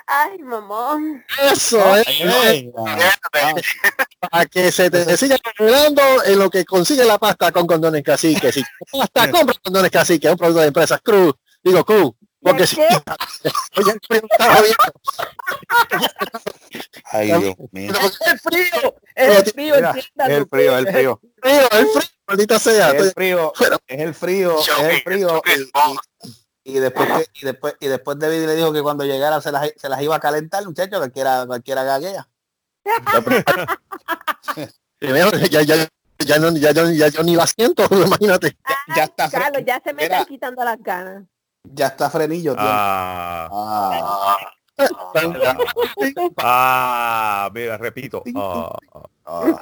Ay, 0.07 0.37
mamón. 0.39 1.23
Eso 1.51 1.95
es. 1.95 2.05
Ay, 2.07 2.71
A 4.31 4.45
que 4.45 4.71
se 4.71 4.89
te 4.91 5.17
siga 5.17 5.35
acumulando 5.43 6.01
en 6.25 6.39
lo 6.39 6.49
que 6.49 6.63
consigue 6.65 7.03
la 7.05 7.17
pasta 7.17 7.51
con 7.51 7.65
condones 7.65 8.03
cacique. 8.03 8.51
Si 8.51 8.63
hasta 9.01 9.31
compra 9.31 9.55
condones 9.63 9.91
cacique, 9.91 10.29
un 10.29 10.37
producto 10.37 10.61
de 10.61 10.67
empresas 10.67 10.99
Cruz. 11.03 11.33
Digo 11.63 11.83
Cruz. 11.83 12.11
Porque 12.41 12.67
si 12.67 12.75
¿Qué? 12.75 12.87
Oye, 13.77 13.91
el 13.91 13.99
frío 14.07 14.21
estaba 14.29 14.61
bien. 14.61 14.75
ay, 17.05 17.27
Dios 17.27 17.55
mío. 17.71 17.93
El 18.25 18.39
frío, 18.39 18.95
el 19.15 19.45
frío, 19.45 19.75
Mira, 19.75 19.89
entienda 19.89 20.25
Es 20.27 20.29
el 20.37 20.47
frío, 20.47 20.77
es 20.77 20.85
el 20.85 20.93
frío. 20.93 21.19
frío, 21.41 21.61
el 21.71 21.87
frío, 21.87 22.01
maldita 22.27 22.59
sea. 22.59 22.91
Es 22.91 23.01
el 23.01 23.11
frío, 23.13 23.53
es 23.59 23.99
el 23.99 24.13
frío, 24.13 24.59
es 24.59 24.69
el 24.79 25.01
frío. 25.01 25.41
Y, 25.45 25.61
y- 25.61 26.44
y 26.67 26.79
después 26.79 27.07
que, 27.07 27.39
y 27.41 27.45
después 27.45 27.75
y 27.79 27.87
después 27.87 28.17
David 28.19 28.47
le 28.47 28.55
dijo 28.55 28.73
que 28.73 28.81
cuando 28.81 29.05
llegara 29.05 29.39
se 29.39 29.51
las, 29.51 29.71
se 29.77 29.87
las 29.87 30.01
iba 30.01 30.15
a 30.15 30.19
calentar, 30.19 30.65
muchacho, 30.65 30.97
cualquiera, 30.97 31.45
cualquiera 31.45 31.83
gaguea. 31.83 32.27
Primero, 34.97 35.29
ya, 35.51 35.61
ya, 35.61 35.87
ya, 36.19 36.39
no, 36.39 36.49
ya, 36.57 36.71
yo- 36.71 36.89
ya 36.91 37.07
yo 37.09 37.23
ni 37.23 37.35
la 37.35 37.45
siento, 37.47 37.83
imagínate. 37.91 38.57
Ya 38.95 39.03
está 39.05 39.29
Carlos, 39.29 39.61
ya 39.65 39.79
se 39.83 39.93
me 39.93 40.03
están 40.03 40.25
quitando 40.25 40.63
las 40.63 40.81
ganas. 40.81 41.23
Ya 41.63 41.87
está 41.87 42.09
frenillo, 42.09 42.53
tío. 42.53 42.61
Ah, 42.67 43.47
Ah, 44.77 45.57
ah, 46.37 47.49
mira, 47.53 47.77
repito. 47.77 48.23
Ah, 48.35 48.69
ah. 49.25 49.59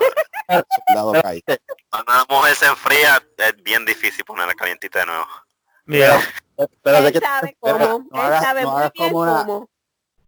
Cuando 1.89 2.07
una 2.07 2.25
mujer 2.29 2.55
se 2.55 2.65
enfría, 2.65 3.21
es 3.37 3.55
bien 3.63 3.85
difícil 3.85 4.25
ponerla 4.25 4.53
calientita 4.55 4.99
de 4.99 5.05
nuevo. 5.05 5.25
Mira, 5.85 6.19
Pero 6.81 7.01
de 7.01 7.07
Él 7.07 7.13
que 7.13 7.19
sabe 7.19 7.57
cómo. 7.59 7.77
no 7.79 7.95
Él 8.11 8.19
hagas- 8.21 8.43
sabe 8.43 8.61
no 8.63 8.71
muy 8.71 8.79
hagas 8.81 8.91
bien 8.93 9.09
como 9.11 9.21
una- 9.23 9.45
cómo. 9.45 9.69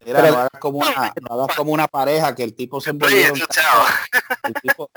Mira, 0.05 0.21
Pero- 0.21 0.33
no 0.33 0.37
hagas 0.39 0.59
como 0.59 0.77
una, 0.79 1.13
no 1.21 1.33
hagas 1.43 1.55
como 1.57 1.71
una 1.71 1.87
pareja 1.87 2.35
que 2.35 2.43
el 2.43 2.55
tipo 2.55 2.79
se 2.81 2.91
envolvió. 2.91 3.17
En. 3.17 3.35
El 4.43 4.53
tipo, 4.61 4.89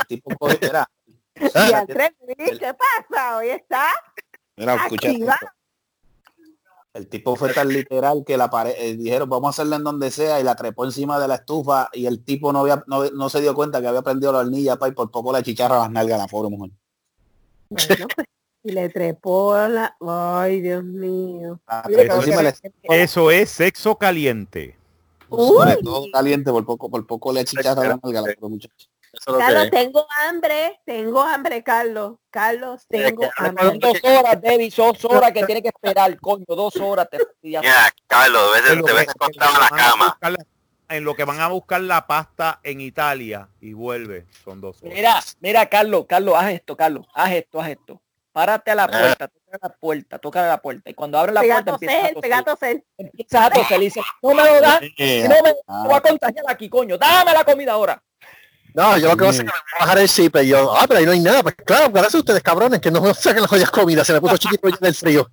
el 0.00 0.06
tipo 0.06 0.30
cogió- 0.38 0.58
mira, 0.62 0.90
Y 1.36 1.72
Andrés, 1.72 2.10
¿qué 2.58 2.74
pasa? 2.74 3.36
Hoy 3.38 3.48
está 3.50 3.88
Mira, 4.56 4.74
escucha. 4.76 5.08
El 6.92 7.08
tipo 7.08 7.34
fue 7.34 7.52
tan 7.52 7.68
literal 7.68 8.22
que 8.24 8.36
la 8.36 8.48
pared, 8.48 8.72
eh, 8.78 8.94
dijeron 8.96 9.28
vamos 9.28 9.46
a 9.48 9.50
hacerla 9.50 9.76
en 9.76 9.82
donde 9.82 10.12
sea 10.12 10.38
y 10.38 10.44
la 10.44 10.54
trepó 10.54 10.84
encima 10.84 11.18
de 11.18 11.26
la 11.26 11.34
estufa 11.36 11.88
y 11.92 12.06
el 12.06 12.24
tipo 12.24 12.52
no 12.52 12.60
había 12.60 12.84
no, 12.86 13.04
no 13.10 13.28
se 13.28 13.40
dio 13.40 13.52
cuenta 13.52 13.80
que 13.80 13.88
había 13.88 14.02
prendido 14.02 14.32
la 14.32 14.38
hornilla 14.40 14.76
pa, 14.76 14.86
y 14.86 14.92
por 14.92 15.10
poco 15.10 15.32
la 15.32 15.42
chicharra 15.42 15.78
las 15.78 15.90
nalgas 15.90 16.20
a 16.20 16.22
la 16.22 16.28
pobre 16.28 16.50
mujer. 16.56 16.70
Bueno, 17.68 18.06
pues, 18.14 18.26
y 18.64 18.72
le 18.72 18.88
trepó 18.88 19.54
la... 19.68 19.94
Ay, 20.00 20.60
Dios 20.62 20.82
mío. 20.82 21.60
La- 21.68 22.54
Eso 22.82 23.30
es 23.30 23.50
sexo 23.50 23.96
caliente. 23.96 24.76
sobre 25.28 25.76
Uy. 25.76 25.82
todo 25.84 26.06
caliente 26.12 26.50
por 26.50 26.64
poco 26.64 26.90
por 26.90 27.06
poco 27.06 27.32
le 27.32 27.44
chicharra 27.44 27.82
la 27.82 28.00
nalga 28.02 28.20
a 28.20 28.22
la 28.22 28.34
pobre 28.34 28.54
muchacha. 28.54 28.74
Eso 29.12 29.20
es 29.26 29.32
lo 29.34 29.38
Carlos, 29.38 29.62
que 29.64 29.70
tengo 29.70 30.06
hambre, 30.26 30.80
tengo 30.84 31.20
hambre, 31.22 31.62
Carlos. 31.62 32.14
Carlos, 32.30 32.84
tengo 32.88 33.22
que- 33.22 33.28
Son 33.36 33.46
hambre. 33.58 33.78
dos 33.80 33.98
horas, 34.02 34.40
Debbie, 34.42 34.72
dos 34.76 35.04
horas 35.04 35.30
que 35.32 35.44
tiene 35.44 35.62
que 35.62 35.68
esperar, 35.68 36.18
coño, 36.18 36.44
dos 36.48 36.74
horas. 36.76 37.06
Te, 37.10 37.18
ya- 37.42 37.60
Carlos, 38.08 38.42
a 38.54 38.58
En 38.58 38.64
veces 38.64 38.84
te 38.84 38.92
ves 38.92 39.08
acostado 39.08 39.52
la 39.52 39.58
van 39.68 39.72
a 39.74 39.76
cama. 39.90 40.04
buscar 40.06 40.32
la- 40.32 40.46
En 40.88 41.04
lo 41.04 41.14
que 41.14 41.24
van 41.24 41.40
a 41.40 41.48
buscar 41.48 41.80
la 41.80 42.06
pasta 42.06 42.60
en 42.62 42.80
Italia 42.80 43.48
y 43.60 43.72
vuelve, 43.72 44.26
son 44.44 44.60
dos 44.60 44.82
horas. 44.82 44.94
Mira, 44.94 45.20
mira, 45.40 45.66
Carlos, 45.66 46.04
Carlos, 46.08 46.34
haz 46.36 46.52
esto, 46.52 46.76
Carlos, 46.76 47.06
haz 47.14 47.32
esto, 47.32 47.60
haz 47.60 47.70
esto. 47.70 48.00
Párate 48.34 48.72
a 48.72 48.74
la 48.74 48.84
Ah. 48.84 48.88
puerta, 48.90 49.28
toca 49.28 49.58
la 49.62 49.68
puerta, 49.68 50.18
toca 50.18 50.46
la 50.48 50.58
puerta. 50.60 50.90
Y 50.90 50.94
cuando 50.94 51.16
abre 51.18 51.32
la 51.32 51.40
a 51.40 51.44
puerta 51.44 51.70
empiezas 51.70 51.96
a 51.96 52.08
toser, 52.08 52.20
pega 52.20 52.38
a 52.38 52.42
toser. 52.42 52.84
Empiezas 52.98 53.40
a 53.46 53.50
toser 53.50 53.80
y 53.80 53.84
dices, 53.84 54.02
no 54.22 54.34
me 54.34 54.42
lo 54.44 54.60
das, 54.60 54.80
Eh, 54.98 55.22
no 55.28 55.42
me 55.42 55.54
ah, 55.68 55.84
voy 55.86 55.94
a 55.94 56.00
contagiar 56.00 56.44
aquí, 56.48 56.68
coño. 56.68 56.98
Dame 56.98 57.32
la 57.32 57.44
comida 57.44 57.72
ahora. 57.72 58.02
No, 58.74 58.98
yo 58.98 59.06
lo 59.06 59.16
que 59.16 59.24
voy 59.24 59.26
a 59.28 59.30
hacer 59.30 59.46
es 59.46 59.52
que 59.52 59.56
me 59.56 59.62
voy 59.62 59.76
a 59.76 59.78
bajar 59.84 59.98
el 60.00 60.08
zip 60.08 60.36
y 60.42 60.48
yo, 60.48 60.74
ah, 60.76 60.84
pero 60.88 60.98
ahí 60.98 61.06
no 61.06 61.12
hay 61.12 61.20
nada. 61.20 61.42
Pues 61.44 61.54
claro, 61.64 61.90
gracias 61.90 62.16
a 62.16 62.18
ustedes, 62.18 62.42
cabrones, 62.42 62.80
que 62.80 62.90
no 62.90 63.00
me 63.02 63.14
saquen 63.14 63.42
las 63.42 63.50
joyas 63.50 63.70
comida. 63.70 64.04
Se 64.04 64.12
me 64.12 64.20
puso 64.20 64.36
chiquito 64.36 64.68
ya 64.68 64.76
del 64.80 64.94
frío. 64.96 65.30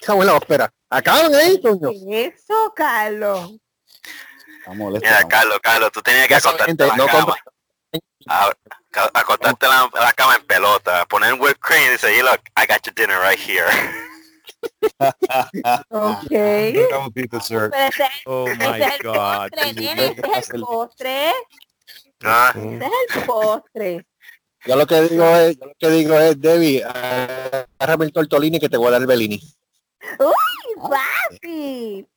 Cago 0.00 0.20
en 0.20 0.26
la 0.28 0.34
ópera. 0.36 0.72
Acaban 0.88 1.34
ahí, 1.34 1.60
coño. 1.60 1.90
Eso, 2.12 2.72
Carlos. 2.76 3.50
está 4.60 4.72
molesto, 4.74 5.08
Mira, 5.08 5.26
Carlos, 5.26 5.58
Carlos, 5.60 5.90
tú 5.90 6.00
tenías 6.02 6.28
que 6.28 6.36
acostarte 6.36 6.72
no 6.96 7.04
A- 7.04 7.06
ca- 7.08 8.78
acostarte 9.14 9.66
la, 9.66 9.88
la 9.94 10.12
cama 10.12 10.36
en 10.36 10.46
pelota, 10.46 11.04
poner 11.06 11.32
un 11.32 11.40
whipped 11.40 11.60
cream 11.60 11.82
y 11.86 11.88
decir, 11.90 12.10
"Hey, 12.10 12.22
look, 12.22 12.40
I 12.56 12.66
got 12.66 12.84
your 12.86 12.94
dinner 12.94 13.18
right 13.20 13.38
here. 13.38 13.66
Ok. 15.90 16.30
That 16.30 17.00
would 17.00 17.14
be 17.14 17.26
dessert. 17.28 17.72
Pero 17.72 17.88
ese, 17.88 18.04
Oh 18.26 18.46
my 18.46 18.80
es 18.82 18.94
el 18.94 19.02
God. 19.02 19.14
postre, 19.50 19.72
nene, 19.74 20.06
ese 20.06 20.38
es 20.38 20.50
el 20.50 20.60
postre. 20.62 21.32
Ah, 22.24 22.52
Ese 22.56 22.86
es 22.86 23.16
el 23.16 23.22
postre. 23.24 24.06
Yo 24.66 24.74
lo 24.76 24.86
que 24.86 25.00
digo 25.02 25.24
es, 25.36 25.56
yo 25.58 25.66
lo 25.66 25.74
que 25.78 25.88
digo 25.90 26.18
es, 26.18 26.40
Debbie, 26.40 26.82
agárrame 26.82 28.06
el 28.06 28.12
tortolini 28.12 28.58
que 28.58 28.68
te 28.68 28.76
voy 28.76 28.88
a 28.88 28.90
dar 28.92 29.00
el 29.02 29.06
Bellini. 29.06 29.40
Fácil. 30.80 32.08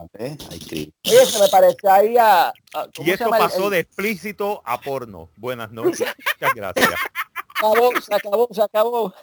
A 0.00 0.06
ver. 0.14 0.38
Oye, 0.50 1.26
se 1.26 1.38
me 1.40 1.48
parece 1.48 1.88
ahí 1.88 2.16
a... 2.16 2.48
a- 2.48 2.52
¿cómo 2.72 2.90
Y 3.02 3.04
se 3.04 3.12
esto 3.12 3.28
pasó 3.28 3.64
el- 3.66 3.70
de 3.70 3.78
explícito 3.80 4.62
a 4.64 4.80
porno. 4.80 5.28
Buenas 5.36 5.70
noches. 5.70 6.00
Muchas 6.40 6.54
gracias. 6.54 6.88
Se 6.88 7.66
acabó, 7.66 7.90
se 8.00 8.14
acabó, 8.14 8.48
se 8.50 8.62
acabó. 8.62 9.14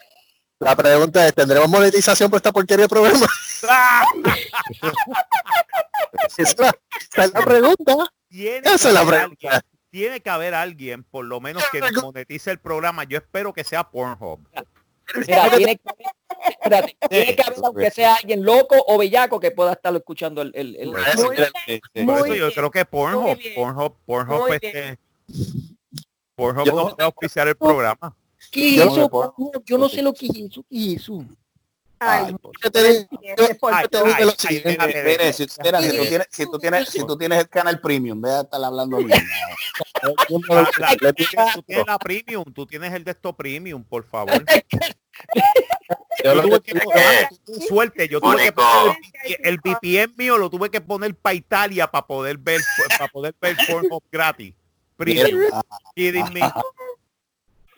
La 0.59 0.75
pregunta 0.75 1.27
es, 1.27 1.33
¿tendremos 1.33 1.67
monetización 1.69 2.29
por 2.29 2.37
esta 2.37 2.51
porquería 2.51 2.83
de 2.85 2.89
programa? 2.89 3.25
Esa 6.27 6.41
es 6.43 6.57
la, 6.59 6.69
esa 7.11 7.23
es 7.25 7.33
la 7.33 7.41
pregunta. 7.41 7.95
Tiene 8.29 8.57
Esa 8.59 8.69
que 8.69 8.75
es 8.87 8.93
la 8.93 8.99
haber 9.01 9.13
pregunta. 9.19 9.47
alguien- 9.49 9.61
tiene 9.89 10.19
que 10.21 10.29
haber 10.29 10.53
alguien, 10.53 11.03
por 11.05 11.25
lo 11.25 11.39
menos, 11.39 11.63
que 11.71 11.81
monetice 12.03 12.51
el 12.51 12.59
programa. 12.59 13.03
Yo 13.05 13.17
espero 13.17 13.53
que 13.53 13.63
sea 13.63 13.83
Pornhub. 13.89 14.47
Mira, 15.15 15.49
tiene 15.57 15.77
que 15.77 15.89
haber, 15.89 16.07
espérate, 16.49 16.97
tiene 17.09 17.35
que 17.35 17.41
haber, 17.43 17.59
aunque 17.63 17.91
sea 17.91 18.15
alguien 18.15 18.43
loco 18.43 18.75
o 18.87 18.97
bellaco 18.97 19.39
que 19.39 19.51
pueda 19.51 19.73
estarlo 19.73 19.99
escuchando 19.99 20.41
el... 20.41 20.51
el, 20.55 20.75
el- 20.75 20.91
Muy 20.91 20.99
bien. 21.35 22.05
Muy 22.05 22.15
eso 22.15 22.25
yo 22.27 22.33
bien. 22.35 22.51
creo 22.55 22.71
que 22.71 22.85
Pornhub, 22.85 23.37
bien. 23.37 23.55
Pornhub, 23.55 23.93
Pornhub, 24.05 24.39
Muy 24.47 24.51
este, 24.61 24.97
Pornhub 26.35 26.65
Yo- 26.65 26.73
nos 26.73 26.93
puede 26.93 27.05
auspiciar 27.05 27.47
el 27.47 27.55
programa. 27.55 28.15
¿Qué 28.51 28.75
Yo- 28.75 28.83
eso? 28.83 29.09
Yo, 29.11 29.61
yo 29.65 29.77
no 29.77 29.89
sé 29.89 30.01
lo 30.01 30.13
que 30.13 30.27
eso. 30.27 30.63
¿Qué 30.69 30.93
eso? 30.93 31.23
Ay, 31.99 32.35
Yo 32.63 32.71
te 32.71 32.83
digo, 32.83 33.07
si 36.29 36.45
tú 36.45 36.59
tienes, 36.59 36.89
si 36.89 37.03
tú 37.05 37.17
tienes 37.17 37.39
el 37.39 37.49
canal 37.49 37.79
premium, 37.81 38.21
ve 38.21 38.29
a 38.31 38.41
estar 38.41 38.63
hablando 38.63 38.97
bien. 38.97 39.19
La- 40.79 40.95
la- 41.01 41.13
tú, 41.13 41.23
tienes, 41.29 41.53
tú 41.53 41.61
tienes 41.63 41.85
la 41.87 41.97
premium, 41.99 42.43
tú 42.53 42.65
tienes 42.65 42.93
el 42.93 43.03
de 43.03 43.11
esto 43.11 43.33
premium, 43.35 43.83
por 43.83 44.03
favor. 44.05 44.43
Yo 44.45 44.61
Yo 46.23 46.35
lo 46.35 46.41
tuve 46.43 46.61
que 46.61 46.71
que 46.73 46.79
digo 46.79 46.91
poner 46.91 47.27
suerte, 47.67 48.07
yo 48.07 48.19
tuve 48.21 48.37
que 48.43 48.51
poner 48.51 48.97
el, 49.43 49.59
VPN 49.63 50.13
mío 50.17 50.37
lo 50.37 50.49
tuve 50.49 50.69
que 50.69 50.81
poner 50.81 51.15
para 51.15 51.33
Italia 51.35 51.87
para 51.89 52.05
poder 52.05 52.37
ver 52.37 52.61
para 52.97 53.07
poder 53.07 53.35
ver 53.39 53.55
Pornhub 53.67 54.03
gratis. 54.11 54.53
Premium. 54.95 55.49
Kidding 55.95 56.33
me. 56.33 56.41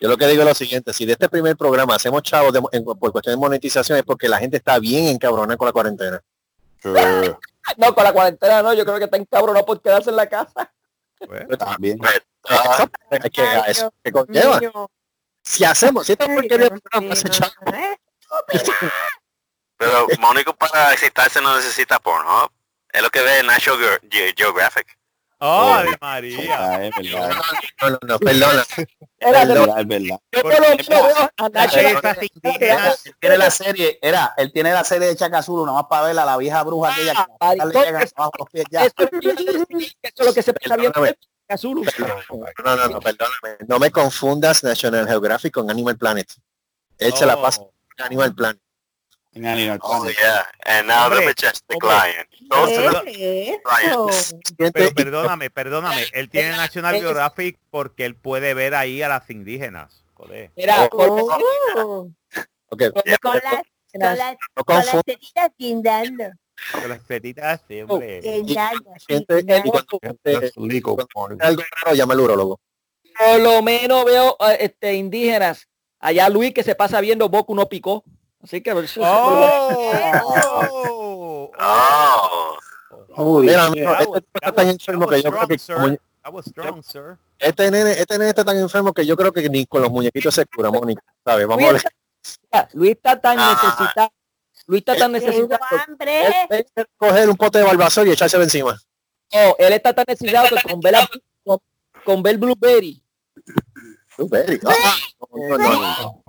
Yo 0.01 0.08
lo 0.08 0.17
que 0.17 0.27
digo 0.27 0.41
es 0.43 0.47
lo 0.47 0.55
siguiente, 0.55 0.93
si 0.93 1.05
de 1.05 1.12
este 1.13 1.27
primer 1.27 1.58
programa 1.58 1.95
hacemos 1.95 2.23
chavos 2.23 2.53
de- 2.53 2.62
en- 2.71 2.86
por 2.86 3.12
cuestión 3.12 3.36
de 3.36 3.39
monetización 3.39 3.97
es 3.97 4.05
porque 4.05 4.29
la 4.29 4.39
gente 4.39 4.55
está 4.58 4.79
bien 4.79 5.08
encabronada 5.08 5.58
con 5.58 5.65
la 5.65 5.73
cuarentena. 5.73 6.21
No, 7.77 7.93
con 7.93 8.03
la 8.03 8.13
cuarentena 8.13 8.63
no, 8.63 8.73
yo 8.73 8.84
creo 8.86 8.97
que 8.97 9.03
está 9.03 9.17
encabronado 9.17 9.65
por 9.65 9.79
quedarse 9.82 10.10
en 10.10 10.15
la 10.15 10.27
casa. 10.27 10.71
Pues, 11.19 11.58
También. 11.58 11.97
pues, 11.97 12.21
ah, 12.49 12.88
es 13.12 13.29
que 13.32 13.41
a 13.41 13.62
eso 13.62 13.93
que 14.03 14.12
conlleva. 14.12 14.60
mío. 14.60 14.89
Si 15.43 15.63
hacemos, 15.63 16.05
si 16.05 16.13
esta 16.13 16.25
porquería 16.27 16.69
chavos, 16.89 17.23
¿Eh? 17.73 17.97
pero 19.77 20.08
Mónico 20.19 20.53
para 20.55 20.91
excitarse 20.93 21.41
no 21.41 21.55
necesita 21.55 21.99
Pornhub. 21.99 22.51
Es 22.91 23.01
lo 23.01 23.10
que 23.10 23.21
ve 23.21 23.39
en 23.39 23.45
National 23.47 23.99
Ge- 24.10 24.34
Geographic. 24.36 24.97
¡Ay, 25.41 25.88
María! 26.01 26.58
Ah, 26.60 26.84
es 26.84 26.91
verdad. 26.97 27.32
no, 27.82 27.89
no, 27.91 27.99
no, 28.01 28.19
perdona. 28.19 28.63
Era 29.19 29.45
verdad, 29.45 29.79
es 29.79 29.88
verdad. 29.88 30.19
yo 30.34 30.41
lo 30.41 30.49
a 31.38 31.49
Nacho- 31.49 33.13
tiene 33.21 33.38
la 33.38 33.49
serie, 33.51 33.99
era, 34.01 34.34
él 34.38 34.51
tiene 34.51 34.73
la 34.73 34.84
serie 34.84 35.08
de 35.08 35.15
Chacazulu, 35.15 35.65
nomás 35.65 35.86
para 35.89 36.08
verla, 36.08 36.25
la 36.25 36.36
vieja 36.38 36.62
bruja 36.63 36.91
aquella 36.93 37.13
que 37.13 37.21
Ah, 37.39 37.53
le 37.55 37.65
llegan 37.73 38.08
abajo 38.15 38.32
los 38.39 38.49
pies 38.49 38.65
ya. 38.69 38.86
Es 40.19 40.25
lo 40.25 40.34
que 40.34 40.39
es 40.41 40.45
se 40.45 40.51
está 40.51 40.75
viendo 40.75 41.03
Azul. 41.47 41.84
No, 42.63 42.75
no, 42.75 42.88
no, 42.89 42.99
perdóname. 42.99 43.58
No 43.67 43.79
me 43.79 43.89
confundas 43.89 44.63
National 44.63 45.08
Geographic 45.08 45.53
con 45.53 45.69
Animal 45.71 45.97
Planet. 45.97 46.27
Él 46.97 47.13
se 47.13 47.25
la 47.25 47.36
Oh. 47.38 47.41
pasa 47.41 47.62
en 47.97 48.05
Animal 48.05 48.36
Planet. 48.36 48.62
En 49.34 49.45
Animal 49.47 49.79
Oh, 49.82 50.01
Planet. 50.01 50.17
yeah. 50.17 50.47
And 50.65 50.88
now 50.88 51.10
the 51.10 51.15
Hombre, 51.17 51.34
the 51.34 51.34
¿Qué 53.05 53.51
es 53.53 53.60
lions. 53.84 54.34
eso? 54.34 54.39
Pero 54.73 54.93
perdóname, 54.93 55.49
perdóname. 55.49 56.05
Él 56.13 56.29
tiene 56.29 56.49
National 56.51 56.95
Geographic 56.99 57.58
porque 57.71 58.05
él 58.05 58.15
puede 58.15 58.53
ver 58.53 58.75
ahí 58.75 59.01
a 59.01 59.08
las 59.10 59.27
indígenas. 59.29 60.03
Joder. 60.15 60.51
Mira, 60.55 60.88
Oh, 60.91 62.10
Ok, 62.71 62.84
con 63.21 63.34
las, 63.43 63.62
con 63.91 64.01
las, 64.17 64.36
no 64.55 64.63
con 64.63 64.75
las 64.75 64.86
confundas. 64.86 65.03
tetitas 65.05 65.49
guindando. 65.58 66.25
Con 66.72 66.89
las 66.89 67.04
tetitas 67.06 67.62
siempre. 67.67 68.22
Y 68.24 68.58
algo 68.58 68.93
raro, 71.84 71.95
llama 71.95 72.13
al 72.13 72.19
por 73.19 73.39
lo 73.41 73.62
menos 73.62 74.06
veo 74.06 74.38
eh, 74.39 74.58
este 74.62 74.93
indígenas. 74.93 75.67
Allá 76.00 76.30
Luis 76.30 76.54
que 76.54 76.63
se 76.63 76.76
pasa 76.76 77.02
viendo 77.02 77.28
Boku 77.28 77.54
no 77.54 77.67
picó. 77.67 78.06
Así 78.41 78.62
que 78.62 78.72
¡Oh! 78.72 78.82
Oh. 83.17 83.39
Mira, 83.41 83.69
no, 83.69 84.15
este 84.15 84.30
está 84.34 84.52
tan 84.54 84.69
enfermo 84.69 85.06
que 85.08 85.22
yo 85.22 85.32
creo 85.32 85.48
que 85.48 85.58
strong, 86.43 86.84
sir. 86.84 87.17
Este 87.38 87.72
nene, 87.72 87.91
este 87.91 88.17
nene 88.17 88.30
está 88.30 88.45
tan 88.45 88.58
enfermo 88.58 88.93
que 88.93 89.06
yo 89.06 89.17
creo 89.17 89.34
que 89.34 89.50
ni 89.50 89.65
con 89.65 89.82
los 89.82 89.91
muñequitos 89.91 90.34
se 90.34 90.45
cura, 90.45 90.72
Mónica. 90.72 91.02
¿Sabes? 91.26 91.45
Vamos 91.48 91.65
a 91.65 91.72
Luis 91.72 91.84
ver. 91.84 91.93
está, 92.24 92.69
Luis 92.74 92.91
está 92.91 93.19
tan 93.19 93.38
Ah. 93.39 93.60
necesitado. 93.62 94.10
Luis 94.69 94.82
está 94.82 94.95
tan 94.95 95.12
Tengo 95.13 95.25
necesitado. 95.25 95.65
Él- 95.99 96.67
él 96.75 96.86
coger 96.95 97.27
un 97.27 97.36
pote 97.36 97.58
de 97.58 97.63
barbasol 97.63 98.08
y 98.08 98.12
echárselo 98.12 98.43
encima. 98.43 98.79
No, 99.34 99.55
él 99.58 99.73
está 99.73 99.95
tan 99.95 100.05
necesitado 100.08 100.47
que 100.55 100.62
con 100.62 100.79
ver, 100.79 100.95
a- 100.95 101.10
con, 101.43 101.58
con 102.05 102.21
ver 102.21 102.38
Blueberry. 102.38 103.03
Blueberry. 104.15 104.60
No, 104.62 105.58
no, 105.58 105.58
no. 105.58 106.23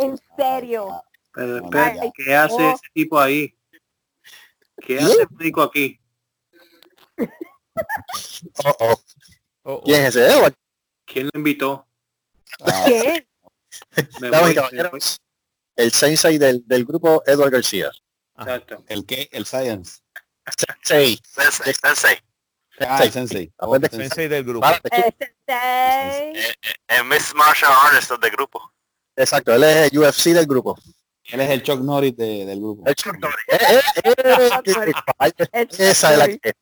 En 0.00 0.18
serio. 0.38 1.02
Pero 1.34 1.68
Ay, 1.74 2.10
¿qué 2.14 2.34
hace 2.34 2.70
ese 2.70 2.86
tipo 2.94 3.20
ahí? 3.20 3.54
¿Qué 4.80 4.98
hace 4.98 5.22
el 5.22 5.28
médico 5.32 5.60
aquí? 5.60 6.00
Oh, 8.64 8.76
oh. 8.80 8.92
Oh, 9.64 9.72
oh. 9.74 9.82
¿Quién 9.84 10.06
es 10.06 10.16
ese? 10.16 10.54
¿Quién 11.04 11.26
lo 11.26 11.38
invitó? 11.38 11.86
¿Qué? 12.86 13.27
Damas 14.20 14.50
y 14.50 14.54
caballeros, 14.54 15.20
el 15.76 15.92
sensei 15.92 16.38
del, 16.38 16.62
del 16.66 16.84
grupo 16.84 17.22
Edward 17.26 17.50
García. 17.50 17.90
Exacto. 18.38 18.84
¿El 18.88 19.04
qué? 19.06 19.28
El 19.32 19.46
Science. 19.46 20.00
Sí. 20.82 21.20
Sensei, 21.24 21.74
sensei. 21.74 22.18
Ah, 22.80 23.02
el 23.02 23.10
Sensei. 23.12 23.52
Aguante. 23.58 23.88
Sensei. 23.88 24.08
Sensei 24.08 24.28
del 24.28 24.44
grupo. 24.44 24.60
Párate, 24.60 24.88
Eh, 24.92 25.12
chico. 25.18 25.32
Day. 25.46 26.32
El 26.86 27.04
Miss 27.06 27.34
Martial 27.34 27.72
Artist 27.86 28.12
del 28.12 28.30
grupo. 28.30 28.72
Exacto, 29.16 29.52
él 29.52 29.64
es 29.64 29.90
el 29.92 29.98
UFC 29.98 30.26
del 30.32 30.46
grupo. 30.46 30.78
Él 31.24 31.40
es 31.40 31.50
el 31.50 31.62
Chuck 31.62 31.80
Norris 31.80 32.16
de- 32.16 32.46
del 32.46 32.58
grupo. 32.60 32.84
El 32.86 32.94
Chuck 32.94 33.18
Norris. 33.18 33.44
Eh, 33.48 33.58
eh, 33.60 33.80
eh, 34.04 34.14
eh, 34.24 34.92
eh, 35.52 35.68
Esa 35.90 36.12
es 36.12 36.18
la 36.18 36.28
que 36.28 36.52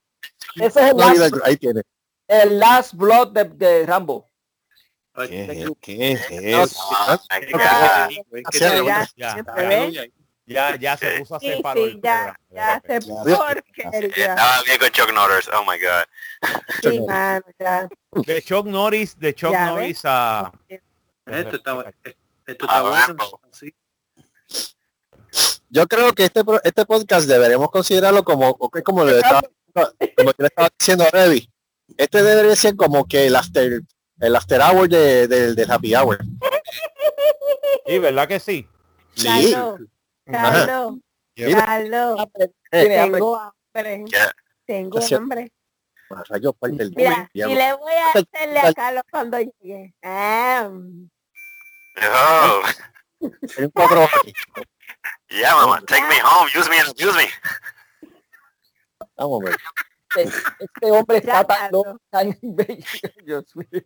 Ese 0.57 0.67
es 0.67 0.77
el 0.77 0.97
last, 0.97 1.35
Ahí 1.45 1.57
tiene. 1.59 1.83
el 2.27 2.59
last 2.59 2.95
blood 2.95 3.29
de, 3.33 3.45
de 3.45 3.87
Rambo. 3.87 4.29
¿Qué 5.17 5.45
es, 5.51 5.71
qué 5.81 6.13
es 6.13 6.31
eso? 6.31 7.21
Ya, 10.47 10.77
ya, 10.77 10.97
se 10.97 11.19
puso 11.19 11.35
a 11.35 11.41
Sí, 11.41 11.61
palo 11.61 11.85
sí, 11.85 11.91
el 11.91 12.01
ya, 12.03 12.39
ya 12.51 12.83
se 12.87 13.01
porquería. 13.01 14.31
Estaba 14.31 14.63
bien 14.63 14.79
con 14.79 14.91
Chuck 14.91 15.13
Norris. 15.13 15.49
Oh 15.49 15.65
my 15.65 15.79
God. 15.81 16.05
Sí, 16.83 17.01
mano, 17.01 17.45
ya. 17.59 17.89
De 18.13 18.43
Chuck 18.43 18.67
Norris, 18.67 19.19
de 19.19 19.35
Chuck 19.35 19.51
Ya 19.51 19.67
Norris 19.67 20.03
a... 20.05 20.53
Esto 20.69 21.57
está, 21.57 21.93
esto 22.47 22.67
está 22.67 22.83
bueno. 22.83 23.41
Sí. 23.51 23.75
Yo 25.69 25.89
creo 25.89 26.13
que 26.13 26.27
este 26.27 26.43
este 26.63 26.87
podcast 26.87 27.27
deberíamos 27.27 27.71
considerarlo 27.71 28.23
como 28.23 28.57
como 28.57 29.05
le 29.05 29.19
estaba, 29.19 29.43
como 29.75 30.31
yo 30.31 30.37
le 30.39 30.47
estaba 30.47 30.69
diciendo 30.79 31.05
a 31.05 31.11
Revi. 31.11 31.51
Este 31.97 32.23
debería 32.23 32.55
ser 32.55 32.77
como 32.77 33.05
que 33.07 33.27
el 33.27 33.35
after 33.35 33.83
el 34.21 34.37
after 34.37 34.61
hour 34.61 34.89
de, 34.89 35.27
de- 35.29 35.55
del 35.55 35.71
happy 35.71 35.95
hour. 35.95 36.19
Sí, 37.87 37.99
¿verdad 37.99 38.27
que 38.29 38.41
sí? 38.41 38.69
Sí. 39.15 39.27
Carlos, 40.27 40.95
Carlos, 41.65 42.21
hambre. 42.21 42.51
tengo 42.71 43.37
hambre. 43.39 44.05
Tengo 44.67 44.99
hambre. 45.17 45.53
Ah, 46.11 46.23
Mira, 46.97 47.31
y 47.35 47.55
le 47.55 47.73
voy 47.75 47.93
a 47.93 48.11
hacerle 48.11 48.59
a 48.61 48.75
Carlos 48.75 49.03
cuando 49.11 49.39
llegue. 49.41 49.95
Ah, 50.03 50.69
Oh, 52.03 52.63
yeah, 55.31 55.55
mama. 55.55 55.81
Take 55.87 56.07
me 56.09 56.21
home. 56.23 56.51
Use 56.55 56.69
me 56.69 56.79
and 56.79 56.89
abuse 56.91 57.17
me. 57.17 57.29
Vamos 59.17 59.41
a 59.43 59.45
ver. 59.47 59.57
Este, 60.17 60.39
este 60.61 60.91
hombre 60.91 61.19
está 61.19 61.45
tan 61.45 61.59
Carlos. 61.59 61.83
loco, 61.87 62.01
tan 62.11 62.39
bello. 62.43 62.85
Dios 63.25 63.45
mío. 63.57 63.83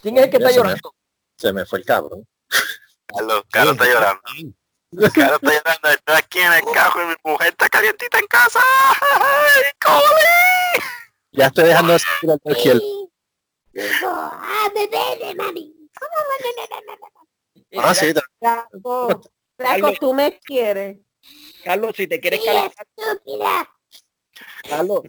¿Quién 0.00 0.16
es 0.18 0.24
el 0.24 0.30
que 0.30 0.36
está 0.36 0.48
se 0.48 0.54
me- 0.54 0.56
llorando? 0.56 0.94
Se 1.38 1.52
me 1.52 1.66
fue 1.66 1.78
el 1.80 1.84
cabrón. 1.84 2.26
Carlos, 3.06 3.42
Carlos 3.50 3.72
está 3.74 3.86
llorando. 3.86 4.22
Carlos 5.14 5.38
está 5.42 5.52
llorando. 5.52 5.88
Estoy 5.90 6.16
aquí 6.16 6.38
en 6.40 6.52
el 6.52 6.64
carro 6.72 7.02
y 7.02 7.06
mi 7.08 7.14
mujer 7.24 7.48
está 7.48 7.68
calientita 7.68 8.18
en 8.18 8.26
casa. 8.26 8.60
¡Ay, 9.00 9.62
cole! 9.84 10.84
Ya 11.32 11.46
estoy 11.46 11.64
dejando 11.64 11.94
el 11.94 12.00
izquierdo. 12.52 12.82
ah, 14.06 14.70
bebé, 14.74 15.34
mami. 15.34 15.72
Ah, 17.78 17.94
sí. 17.94 18.12
Flaco, 18.38 19.20
flaco, 19.58 19.92
tú 20.00 20.14
me 20.14 20.38
quieres. 20.40 20.98
Carlos, 21.64 21.92
si 21.96 22.06
te 22.06 22.20
quieres 22.20 22.40
calentar, 22.44 22.86
estúpida. 22.96 23.68
Carlos, 24.68 25.02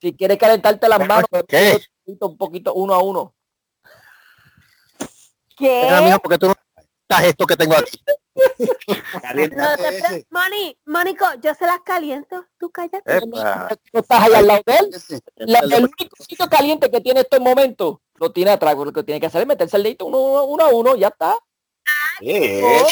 si 0.00 0.14
quieres 0.14 0.38
calentarte 0.38 0.88
las 0.88 1.06
manos, 1.06 1.26
¿Qué? 1.46 1.80
un 2.04 2.18
poquito, 2.18 2.28
un 2.28 2.36
poquito, 2.36 2.74
uno 2.74 2.94
a 2.94 3.02
uno. 3.02 3.34
¿Qué? 5.56 5.88
mijo, 6.04 6.18
porque 6.18 6.38
tú 6.38 6.46
no 6.48 6.54
estás 7.02 7.24
esto 7.24 7.46
que 7.46 7.56
tengo 7.56 7.74
aquí. 7.74 8.00
No 8.34 9.76
te 9.76 10.26
Moni, 10.30 10.78
Mónico, 10.86 11.26
yo 11.42 11.54
se 11.54 11.66
las 11.66 11.80
caliento. 11.80 12.46
Tú 12.58 12.70
cállate. 12.70 13.20
No 13.26 14.00
estás 14.00 14.22
ahí 14.22 14.32
al 14.34 14.46
lado 14.46 14.62
de 14.64 14.76
él. 14.78 14.90
La- 15.36 15.58
el 15.58 15.84
único 15.84 16.16
sitio 16.18 16.48
caliente 16.48 16.90
que 16.90 17.00
tiene 17.02 17.20
estos 17.20 17.40
momentos 17.40 17.98
lo 18.14 18.32
tiene 18.32 18.52
atrás. 18.52 18.74
Lo 18.74 18.90
que 18.92 19.02
tiene 19.02 19.20
que 19.20 19.26
hacer 19.26 19.42
es 19.42 19.46
meterse 19.46 19.76
el 19.76 19.82
dedito 19.82 20.06
uno, 20.06 20.18
uno, 20.18 20.44
uno 20.44 20.64
a 20.64 20.68
uno, 20.68 20.96
ya 20.96 21.08
está. 21.08 21.36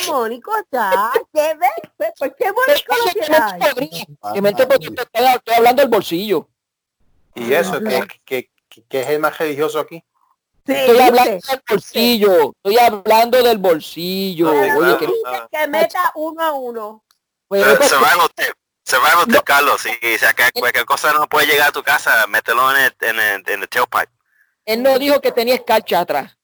Mónico, 0.08 0.52
ya. 0.72 1.12
¿Qué 1.32 1.54
ves? 1.54 2.12
¿Por 2.18 2.34
qué 2.36 2.52
Mónico 2.52 2.94
lo 3.04 3.12
tiene 3.12 3.36
ahí? 3.36 4.06
Que 4.34 4.42
me 4.42 4.52
porque 4.52 4.86
estoy, 4.86 4.96
estoy 5.12 5.54
hablando 5.54 5.82
del 5.82 5.90
bolsillo. 5.90 6.48
Y 7.34 7.52
eso, 7.52 7.80
que, 8.24 8.50
que, 8.88 9.00
es 9.00 9.08
el 9.08 9.20
más 9.20 9.38
religioso 9.38 9.78
aquí. 9.78 10.04
Sí, 10.66 10.72
Estoy 10.72 10.98
hablando 11.00 11.30
del 11.30 11.62
bolsillo. 11.68 12.54
Estoy 12.62 12.78
hablando 12.78 13.42
del 13.42 13.58
bolsillo. 13.58 14.50
Pero 14.50 14.78
Oye, 14.78 14.92
tú 14.92 14.98
que, 14.98 15.06
dices 15.06 15.42
que 15.50 15.68
meta 15.68 16.12
uno 16.16 16.42
a 16.42 16.52
uno. 16.52 17.04
pues, 17.48 17.66
Eh, 17.66 17.74
pues, 17.76 17.88
Survival 17.88 18.28
tip. 18.34 18.54
Survival 18.84 19.26
tip, 19.26 19.42
Carlos. 19.44 19.80
Si 19.80 20.18
si 20.18 20.24
acá 20.24 20.50
cualquier 20.52 20.84
cosa 20.84 21.12
no 21.12 21.26
puede 21.28 21.46
llegar 21.46 21.68
a 21.68 21.72
tu 21.72 21.82
casa, 21.82 22.26
mételo 22.26 22.70
en 22.72 22.82
el, 22.82 22.96
en 23.00 23.18
el, 23.20 23.42
en 23.46 23.62
el 23.62 23.68
tailpipe. 23.68 24.12
él 24.66 24.82
no 24.82 24.98
dijo 24.98 25.20
que 25.20 25.32
tenía 25.32 25.54
escarcha 25.54 26.00
atrás. 26.00 26.36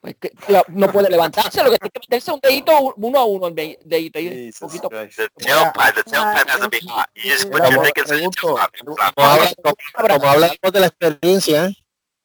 Pues 0.00 0.16
que, 0.18 0.32
la- 0.48 0.64
no 0.68 0.90
puede 0.90 1.10
levantarse, 1.10 1.62
lo 1.62 1.70
que 1.70 1.78
tiene 1.78 1.90
que 1.90 2.00
meterse 2.00 2.30
es 2.30 2.34
un 2.34 2.40
dedito 2.40 2.94
uno 2.96 3.18
a 3.18 3.24
uno, 3.26 3.48
el 3.48 3.54
de- 3.54 3.78
dedito 3.84 4.18
ahí, 4.18 4.46
un 4.48 4.52
poquito. 4.58 4.88
Christ. 4.88 5.16
The 5.18 5.28
tailpipe, 5.44 5.92
the 5.94 6.02
tailpipe 6.10 6.50
has 6.50 6.60
to 6.60 6.68
be 6.70 6.80
hot. 6.88 7.08
You 7.14 7.30
just 7.32 7.50
put 7.50 7.58
your 7.60 7.64
Como- 7.74 7.82
dick 7.84 7.98
inside 7.98 8.22
the 8.22 8.30
tailpipe. 8.30 10.26
hablamos 10.26 10.72
de 10.72 10.80
la 10.80 10.86
experiencia, 10.86 11.66
¿eh? 11.66 11.76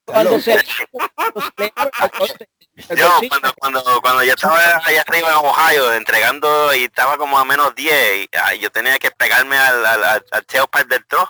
Cuando 0.05 0.39
se, 0.39 0.55
Yo, 2.95 3.09
cuando, 3.29 3.53
cuando, 3.57 4.01
cuando 4.01 4.23
yo 4.23 4.33
estaba 4.33 4.57
allá 4.85 5.01
arriba 5.07 5.29
en 5.31 5.35
Ohio 5.35 5.93
entregando 5.93 6.73
y 6.75 6.83
estaba 6.83 7.17
como 7.17 7.37
a 7.39 7.45
menos 7.45 7.73
10, 7.75 8.25
y, 8.25 8.29
ah, 8.37 8.53
yo 8.55 8.69
tenía 8.69 8.97
que 8.99 9.11
pegarme 9.11 9.57
al, 9.57 9.85
al, 9.85 10.03
al, 10.03 10.25
al 10.31 10.45
tailpipe 10.45 10.85
del 10.85 11.05
truck. 11.07 11.29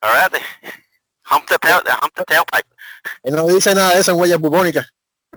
Alright. 0.00 0.42
Hump 1.30 1.46
the, 1.48 1.58
tail, 1.58 1.80
hump 2.02 2.14
the 2.14 2.24
tailpipe. 2.24 2.68
él 3.24 3.34
no 3.34 3.46
dice 3.46 3.74
nada 3.74 3.94
de 3.94 4.00
eso 4.00 4.12
en 4.12 4.20
huellas 4.20 4.38
bubónicas. 4.38 4.86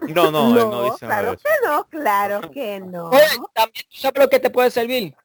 No, 0.08 0.32
no, 0.32 0.48
él 0.58 0.70
no 0.70 0.84
dice 0.92 1.06
nada 1.06 1.22
claro 1.22 1.32
de 1.32 1.36
eso. 1.36 1.44
que 1.44 1.68
no, 1.68 1.88
claro 1.90 2.52
que 2.52 2.80
no. 2.80 3.10
Oye, 3.10 3.22
también 3.54 3.86
tú 3.92 3.98
sabes 3.98 4.24
lo 4.24 4.30
que 4.30 4.40
te 4.40 4.50
puede 4.50 4.72
servir. 4.72 5.16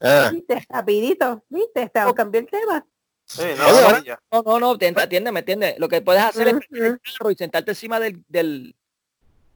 Ah, 0.00 0.30
Viste, 0.32 0.64
rapidito, 0.68 1.42
viste, 1.48 1.82
Está- 1.82 2.12
cambió 2.12 2.40
el 2.40 2.46
tema. 2.48 2.86
Sí, 3.26 3.42
no, 3.56 3.66
Oye, 3.96 4.10
no. 4.30 4.42
No, 4.42 4.42
no, 4.42 4.60
no, 4.60 4.78
te 4.78 4.88
atiende, 4.88 5.32
me 5.32 5.40
entiendes. 5.40 5.76
Lo 5.78 5.88
que 5.88 6.02
puedes 6.02 6.22
hacer 6.22 6.48
es 6.48 6.54
Ujú. 6.54 6.62
prender 6.68 6.92
el 6.92 7.00
carro 7.00 7.30
y 7.30 7.34
sentarte 7.36 7.70
encima 7.70 7.98
del, 7.98 8.22
del, 8.28 8.76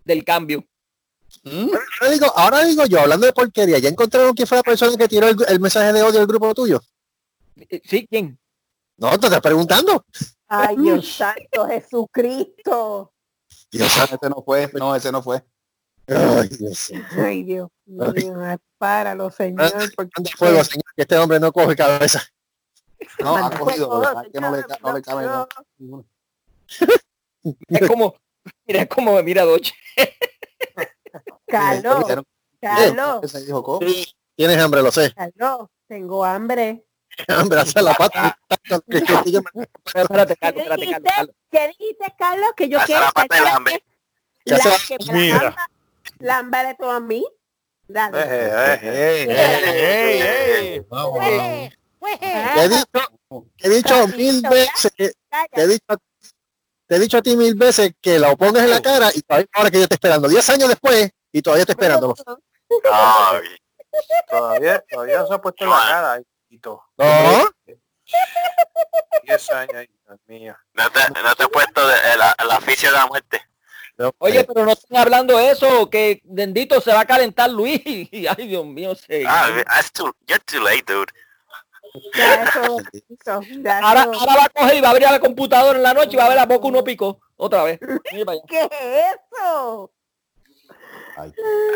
del 0.04 0.24
cambio. 0.24 0.64
ahora, 1.44 2.10
digo, 2.12 2.26
ahora 2.34 2.64
digo 2.64 2.86
yo, 2.86 3.00
hablando 3.00 3.26
de 3.26 3.32
porquería, 3.34 3.78
¿ya 3.78 3.90
encontraron 3.90 4.32
quién 4.34 4.48
fue 4.48 4.56
la 4.56 4.62
persona 4.62 4.96
que 4.96 5.06
tiró 5.08 5.28
el, 5.28 5.36
el 5.48 5.60
mensaje 5.60 5.92
de 5.92 6.02
odio 6.02 6.18
del 6.20 6.26
grupo 6.26 6.54
tuyo? 6.54 6.80
Eh, 7.56 7.80
¿Sí? 7.84 8.06
¿Quién? 8.08 8.38
No, 8.96 9.10
te 9.20 9.26
estás 9.26 9.40
preguntando. 9.42 10.04
Ay, 10.48 10.76
Dios 10.78 11.06
santo, 11.06 11.66
Jesucristo. 11.68 13.12
Dios, 13.70 13.96
Ese 13.96 14.28
no 14.30 14.42
fue, 14.42 14.70
no, 14.74 14.94
ese 14.94 15.12
no 15.12 15.22
fue. 15.22 15.44
ay, 16.06 16.48
Dios. 16.48 16.90
Ay, 17.16 17.42
Dios 17.42 17.68
mío, 17.86 18.34
páralo, 18.78 19.30
señor. 19.30 19.70
porque- 19.94 20.30
fuego, 20.36 20.64
señor, 20.64 20.84
que 20.96 21.02
este 21.02 21.18
hombre 21.18 21.38
no 21.40 21.52
coge 21.52 21.76
cabeza. 21.76 22.22
No, 23.20 23.36
ha 23.36 23.50
cogido, 23.50 24.02
es 24.02 24.32
que 24.32 24.40
no 24.40 24.56
le, 24.56 24.64
no 24.82 24.92
le 24.92 25.02
cabe. 25.02 25.26
no. 25.78 26.04
Es 27.68 27.88
como, 27.88 28.14
mira 28.66 28.86
cómo 28.86 29.14
me 29.14 29.22
mira 29.22 29.44
Doche. 29.44 29.72
Carlos, 31.46 32.04
Carlos, 32.60 33.20
tienes 34.36 34.58
hambre, 34.58 34.82
lo 34.82 34.90
sé. 34.90 35.12
Carlos, 35.14 35.68
tengo 35.86 36.24
hambre. 36.24 36.84
Hace 37.58 37.82
la 37.82 37.94
pata. 37.94 38.38
Espérate, 39.94 40.36
Carlos, 40.36 40.36
¿Qué 40.36 40.60
espérate, 40.62 40.80
dijiste? 40.80 41.02
Carlos. 41.02 41.34
¿Qué 41.50 41.68
dijiste, 41.68 42.14
Carlos? 42.18 42.50
Que 42.56 42.68
yo 42.68 42.78
quiero 42.86 43.00
la 43.02 43.10
pata 43.12 43.34
del 43.34 43.44
que- 43.44 43.50
hambre. 43.50 43.84
¿Qué 44.44 44.54
hace 44.54 44.68
la 44.68 44.74
la- 44.76 44.80
que 44.86 45.12
me 45.12 45.18
Mira. 45.18 45.56
lámbale 46.20 46.76
tú 46.78 46.88
a 46.88 47.00
mí. 47.00 47.26
Dale. 47.88 48.18
¡Ey, 48.22 49.28
ey. 49.30 50.86
Te 52.54 52.64
he 52.64 52.68
dicho, 52.68 52.86
te 53.56 53.66
he 53.66 53.70
dicho 53.70 54.08
mil 54.08 54.42
veces, 54.42 54.92
te 54.96 55.12
he 55.54 55.66
dicho, 55.66 55.96
te 56.86 56.96
he 56.96 56.98
dicho 56.98 57.16
a 57.18 57.22
ti 57.22 57.36
mil 57.36 57.54
veces 57.54 57.92
que 58.00 58.18
la 58.18 58.34
pongas 58.36 58.64
en 58.64 58.70
la 58.70 58.80
cara 58.80 59.10
y 59.14 59.20
todavía 59.22 59.48
ahora 59.54 59.70
que 59.70 59.76
yo 59.78 59.82
estoy 59.84 59.96
esperando. 59.96 60.28
Diez 60.28 60.48
años 60.50 60.68
después 60.68 61.10
y 61.32 61.42
todavía 61.42 61.62
estoy 61.62 61.74
esperándolo. 61.74 62.14
Ay, 62.92 63.40
Todavía, 64.30 64.84
todavía 64.88 65.18
no 65.18 65.26
se 65.26 65.34
ha 65.34 65.38
puesto 65.40 65.64
en 65.64 65.70
la 65.70 65.76
cara. 65.76 66.22
Y 66.48 66.58
todo. 66.58 66.84
No, 66.96 67.50
10 69.22 69.50
años, 69.50 69.86
Dios 70.06 70.20
mío. 70.26 70.56
no 70.72 70.90
te, 70.90 71.00
no 71.22 71.34
te 71.34 71.44
he 71.44 71.48
puesto 71.48 71.86
de, 71.86 71.94
el, 71.94 72.20
el 72.38 72.56
oficio 72.56 72.90
de 72.90 72.96
la 72.96 73.06
muerte. 73.06 73.42
no. 73.98 74.12
Oye, 74.18 74.44
pero 74.44 74.64
no 74.64 74.72
están 74.72 74.98
hablando 74.98 75.36
de 75.36 75.50
eso, 75.50 75.90
que 75.90 76.22
bendito 76.24 76.80
se 76.80 76.92
va 76.92 77.00
a 77.00 77.06
calentar 77.06 77.50
Luis. 77.50 77.82
Ay, 78.36 78.48
Dios 78.48 78.64
mío, 78.64 78.94
sí. 78.94 79.22
Ah, 79.26 79.50
that's 79.66 79.92
too, 79.92 80.10
you're 80.26 80.42
too 80.46 80.60
late, 80.60 80.84
dude. 80.86 81.12
Eso, 82.14 82.78
eso, 82.92 83.40
Ahora, 83.82 84.02
ahora 84.02 84.36
va 84.36 84.44
a 84.44 84.48
coger 84.50 84.76
y 84.76 84.80
va 84.80 84.88
a 84.88 84.90
abrir 84.90 85.10
la 85.10 85.20
computadora 85.20 85.78
en 85.78 85.82
la 85.82 85.94
noche 85.94 86.10
y 86.12 86.16
va 86.16 86.26
a 86.26 86.28
ver 86.28 86.36
la 86.36 86.46
boca 86.46 86.66
uno 86.66 86.84
pico. 86.84 87.20
Otra 87.36 87.62
vez. 87.64 87.78
¿Qué 88.46 88.62
es 88.62 88.70
eso? 89.32 89.90
I 91.16 91.32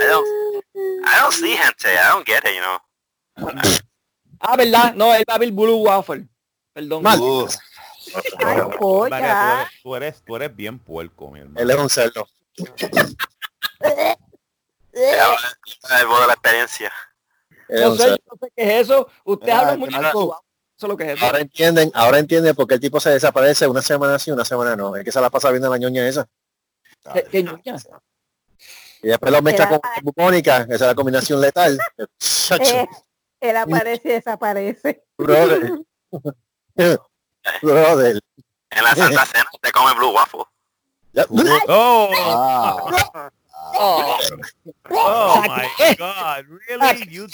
don't, 0.06 0.26
I 0.74 1.20
don't 1.20 1.32
see 1.32 1.56
gente. 1.56 1.88
I 1.88 2.08
don't 2.10 2.26
get 2.26 2.44
it, 2.44 2.54
you 2.54 2.60
know. 2.60 2.78
Ah, 4.44 4.56
¿verdad? 4.56 4.94
No, 4.94 5.14
él 5.14 5.24
va 5.28 5.34
a 5.34 5.36
abrir 5.36 5.52
Blue 5.52 5.76
Waffle. 5.84 6.26
Perdón. 6.72 7.02
Mal. 7.02 7.20
Ay, 8.44 8.58
polla. 8.78 8.78
tú, 8.80 9.14
eres, 9.14 9.68
tú 9.82 9.94
eres 9.96 10.22
tú 10.24 10.36
eres 10.36 10.56
bien 10.56 10.78
puerco, 10.80 11.30
mi 11.30 11.40
hermano. 11.40 11.60
Él 11.60 11.70
es 11.70 11.76
un 11.78 11.88
cerdo. 11.88 12.26
El 14.92 16.06
voz 16.06 16.20
de 16.20 16.26
la 16.26 16.32
experiencia. 16.32 16.92
No 17.68 17.94
sé, 17.94 18.10
no 18.10 18.36
sé 18.40 18.52
qué 18.56 18.62
es 18.64 18.82
eso. 18.82 19.08
Usted 19.24 19.48
habla. 19.50 19.76
Marco- 19.86 20.42
Eso 20.76 20.86
es 20.86 20.88
lo 20.88 20.96
que 20.96 21.04
es 21.04 21.10
eso. 21.16 21.24
Ahora 21.24 21.38
entienden, 21.40 21.90
ahora 21.94 22.18
entienden 22.18 22.54
por 22.54 22.66
qué 22.66 22.74
el 22.74 22.80
tipo 22.80 22.98
se 23.00 23.10
desaparece 23.10 23.66
una 23.68 23.80
semana 23.82 24.18
sí, 24.18 24.30
una 24.30 24.44
semana 24.44 24.74
no. 24.76 24.94
Es 24.96 25.04
que 25.04 25.12
se 25.12 25.20
la 25.20 25.30
pasa 25.30 25.50
viendo 25.50 25.70
la 25.70 25.78
ñoña 25.78 26.06
esa. 26.06 26.26
¿Qué- 27.14 27.24
qué 27.30 27.42
ñoña? 27.42 27.76
Y 29.02 29.08
después 29.08 29.32
lo 29.32 29.42
mezcla 29.42 29.68
con 29.68 29.80
bubónica, 30.02 30.62
esa 30.62 30.74
es 30.74 30.80
la 30.80 30.94
combinación 30.94 31.40
letal. 31.40 31.78
Eh, 32.60 32.86
él 33.42 33.56
aparece 33.56 34.08
y 34.08 34.12
desaparece. 34.12 35.04
brother. 35.18 35.80
brother. 37.62 38.20
En 38.70 38.84
la 38.84 38.94
Santa 38.94 39.26
Cena 39.26 39.50
te 39.60 39.72
come 39.72 39.92
Blue 39.94 40.12
Waffle. 40.12 40.44
Oh, 41.68 42.10
Ah, 42.28 43.30
Oh, 43.74 44.18
oh 44.90 45.44
my 45.46 45.94
God, 45.96 46.46
really? 46.68 47.08
You, 47.08 47.26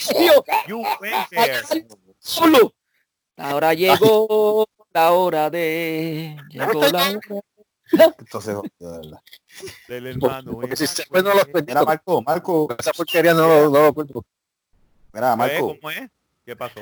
you 0.67 0.85
went 1.01 1.29
there. 1.31 1.63
solo. 2.19 2.75
Ahora 3.37 3.73
llegó 3.75 4.67
la 4.93 5.13
hora 5.13 5.49
de... 5.49 6.37
Llegó 6.51 6.83
la 6.89 7.11
hora. 7.11 7.21
entonces, 8.19 8.57
de 8.79 8.87
verdad. 8.87 9.21
Del 9.89 10.07
hermano. 10.09 10.53
Porque 10.53 10.75
ese. 10.75 10.87
si 10.87 11.03
se 11.03 11.23
no 11.23 11.35
los 11.35 11.47
Marco, 11.87 12.23
Marco, 12.23 12.69
esa 12.79 12.93
porquería 12.93 13.33
no 13.33 13.47
lo, 13.49 13.71
no 13.71 13.83
lo 13.85 13.95
culpo. 13.95 14.25
Mira, 15.13 15.33
¿Eh? 15.33 15.37
Marco, 15.37 15.77
¿Cómo 15.77 15.91
es? 15.91 16.11
¿Qué 16.45 16.57
pasó? 16.57 16.81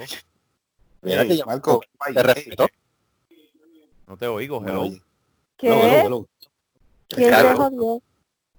Mira 1.02 1.24
que 1.24 1.32
Ey, 1.32 1.38
ya- 1.38 1.46
Marco, 1.46 1.80
te 2.12 2.22
respeto. 2.22 2.66
No 4.06 4.16
te 4.16 4.26
oigo, 4.26 4.60
No, 4.60 4.84
hello. 4.84 4.96
¿Qué? 5.56 5.66
Hello, 5.68 5.84
hello, 5.84 5.96
hello. 6.06 6.28
¿Quién? 7.08 7.34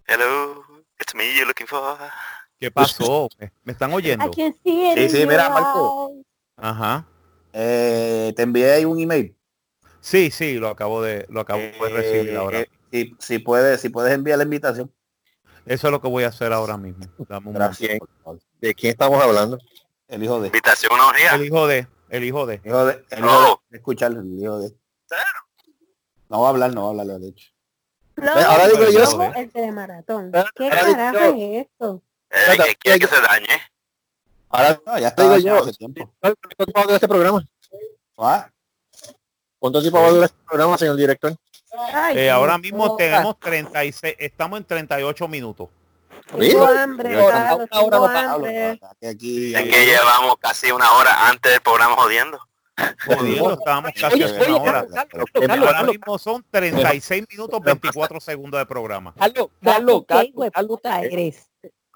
Hello, 0.07 0.63
it's 0.99 1.15
me 1.15 1.33
you're 1.33 1.45
looking 1.45 1.67
for. 1.67 1.97
¿Qué 2.59 2.71
pasó? 2.71 3.29
¿Me, 3.63 3.71
están 3.71 3.93
oyendo? 3.93 4.31
I 4.31 4.35
can 4.35 4.53
see 4.63 4.91
it 4.91 4.97
Sí, 4.97 5.09
sí, 5.09 5.25
mira, 5.27 5.49
Marco. 5.49 6.13
Ajá. 6.55 7.05
Eh, 7.53 8.33
te 8.35 8.43
envié 8.43 8.71
ahí 8.71 8.85
un 8.85 8.99
email. 8.99 9.35
Sí, 9.99 10.31
sí, 10.31 10.55
lo 10.55 10.69
acabo 10.69 11.01
de, 11.01 11.25
lo 11.29 11.41
acabo 11.41 11.61
de 11.61 11.89
recibir 11.89 12.29
Eh, 12.29 12.37
ahora. 12.37 12.59
eh, 12.61 12.69
si, 12.91 13.15
si 13.19 13.39
puedes, 13.39 13.81
si 13.81 13.89
puedes 13.89 14.13
enviar 14.13 14.37
la 14.37 14.43
invitación. 14.45 14.91
Eso 15.65 15.87
es 15.87 15.91
lo 15.91 16.01
que 16.01 16.07
voy 16.07 16.23
a 16.23 16.29
hacer 16.29 16.53
ahora 16.53 16.77
mismo. 16.77 17.05
Dame 17.27 17.49
un 17.49 17.53
Gracias. 17.53 17.89
Bien. 17.89 17.99
¿De 18.61 18.73
quién 18.73 18.91
estamos 18.91 19.21
hablando? 19.21 19.59
El 20.07 20.23
hijo 20.23 20.39
de. 20.39 20.47
Invitación 20.47 20.91
a 20.99 21.07
orgía. 21.07 21.35
El 21.35 21.45
hijo 21.45 21.67
de, 21.67 21.87
el 22.09 22.23
hijo 22.23 22.45
de. 22.45 22.55
El 22.55 22.67
hijo 22.67 22.85
de, 22.85 23.05
el 23.09 23.19
hijo 23.19 23.27
No. 23.27 23.61
de, 23.69 23.77
escuchar 23.77 24.11
el 24.11 24.39
hijo 24.41 24.59
de. 24.59 24.73
No 26.29 26.41
va 26.41 26.47
a 26.47 26.49
hablar, 26.51 26.73
no 26.73 26.81
va 26.83 26.87
a 26.87 27.01
hablar, 27.01 27.19
de 27.19 27.29
hecho. 27.29 27.51
Flow, 28.15 28.29
ahora 28.35 28.67
digo 28.67 28.89
yo- 28.89 29.23
el 29.35 29.51
telemaratón. 29.51 30.31
Ahora 30.35 30.49
¿Qué 30.55 30.69
carajo 30.69 31.17
es 31.35 31.67
esto? 31.67 32.01
Eh, 32.31 32.57
que 32.57 32.75
quiere 32.75 32.99
que 32.99 33.07
se 33.07 33.21
dañe. 33.21 33.61
Ahora 34.49 34.81
No, 34.85 34.97
ya 34.97 35.13
te 35.13 35.21
digo 35.23 35.35
está 35.35 35.49
yo. 35.49 35.57
¿Cuánto 36.19 36.47
tiempo 36.57 36.73
va 36.75 36.81
a 36.81 36.83
durar 36.83 36.95
este 36.95 37.07
programa? 37.07 37.47
Ah, 38.17 38.49
¿Cuánto 39.59 39.81
tiempo 39.81 39.99
va 40.01 40.07
a 40.07 40.09
durar 40.09 40.25
este 40.25 40.37
programa, 40.45 40.77
señor 40.77 40.95
director? 40.95 41.35
Ay, 41.93 42.17
Eh, 42.17 42.31
ahora 42.31 42.57
mismo 42.57 42.95
tenemos 42.95 43.39
36, 43.39 44.15
estamos 44.17 44.57
en 44.59 44.65
38 44.65 45.27
minutos. 45.27 45.69
Tengo 46.37 46.65
hambre, 46.65 47.09
tengo 47.09 48.05
hambre. 48.05 48.79
aquí, 49.09 49.55
Es 49.55 49.63
que 49.63 49.85
llevamos 49.85 50.35
casi 50.39 50.71
una 50.71 50.91
hora 50.93 51.29
antes 51.29 51.51
del 51.51 51.61
programa 51.61 51.95
jodiendo. 51.95 52.39
Jodiendo, 53.07 53.53
estábamos 53.53 53.91
casi 53.99 54.15
Oye, 54.23 54.25
una 54.33 54.41
oye, 54.41 54.51
hora. 54.53 54.71
Carlos, 54.71 54.93
Carlos, 54.93 55.29
Pero- 55.33 55.47
Carlos, 55.47 55.67
Ahora 55.67 55.83
mismo 55.83 56.17
son 56.19 56.45
36 56.51 57.25
minutos 57.31 57.59
24 57.61 58.19
segundos 58.19 58.59
de 58.59 58.65
programa. 58.65 59.13
Carlos, 59.17 59.47
Carlos, 59.63 59.99
¿Qué 60.01 60.05
Carlos, 60.07 60.29
hijo 60.29 60.43
de 60.43 60.51
Carlos, 60.51 60.69
puta 60.77 61.01
eres? 61.01 61.49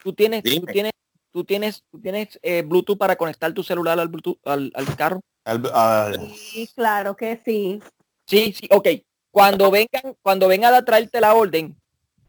tú 0.04 0.14
tienes, 0.14 0.44
tú 0.44 0.66
tienes, 0.66 0.92
tú 1.32 1.44
tienes, 1.44 1.84
tú 1.92 2.00
tienes 2.02 2.40
eh, 2.42 2.64
Bluetooth 2.64 2.98
para 2.98 3.16
conectar 3.16 3.54
tu 3.54 3.62
celular 3.64 4.00
al 4.00 4.08
Bluetooth, 4.08 4.40
al, 4.46 4.72
al 4.74 4.96
carro. 4.96 5.22
al- 5.46 5.72
al- 5.74 6.34
Sí, 6.36 6.68
claro 6.76 7.16
que 7.16 7.40
sí. 7.46 7.80
Sí, 8.26 8.54
sí, 8.54 8.68
ok. 8.72 8.88
Cuando 9.30 9.70
vengan, 9.72 10.16
cuando 10.24 10.48
vengan 10.48 10.74
a 10.74 10.84
traerte 10.84 11.22
la 11.22 11.34
orden, 11.36 11.78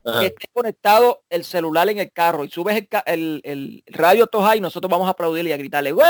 Ajá. 0.05 0.21
que 0.21 0.27
esté 0.27 0.47
conectado 0.53 1.23
el 1.31 1.45
celular 1.45 1.89
en 1.89 1.99
el 1.99 2.13
carro 2.13 2.45
y 2.45 2.51
subes 2.51 2.77
el, 2.77 2.89
el, 3.07 3.41
el 3.45 3.85
radio 3.87 4.27
todo 4.27 4.43
high, 4.43 4.61
nosotros 4.61 4.91
vamos 4.91 5.07
a 5.07 5.13
aplaudirle 5.13 5.51
y 5.51 5.53
a 5.53 5.57
gritarle, 5.57 5.93
¡Güey! 5.93 6.07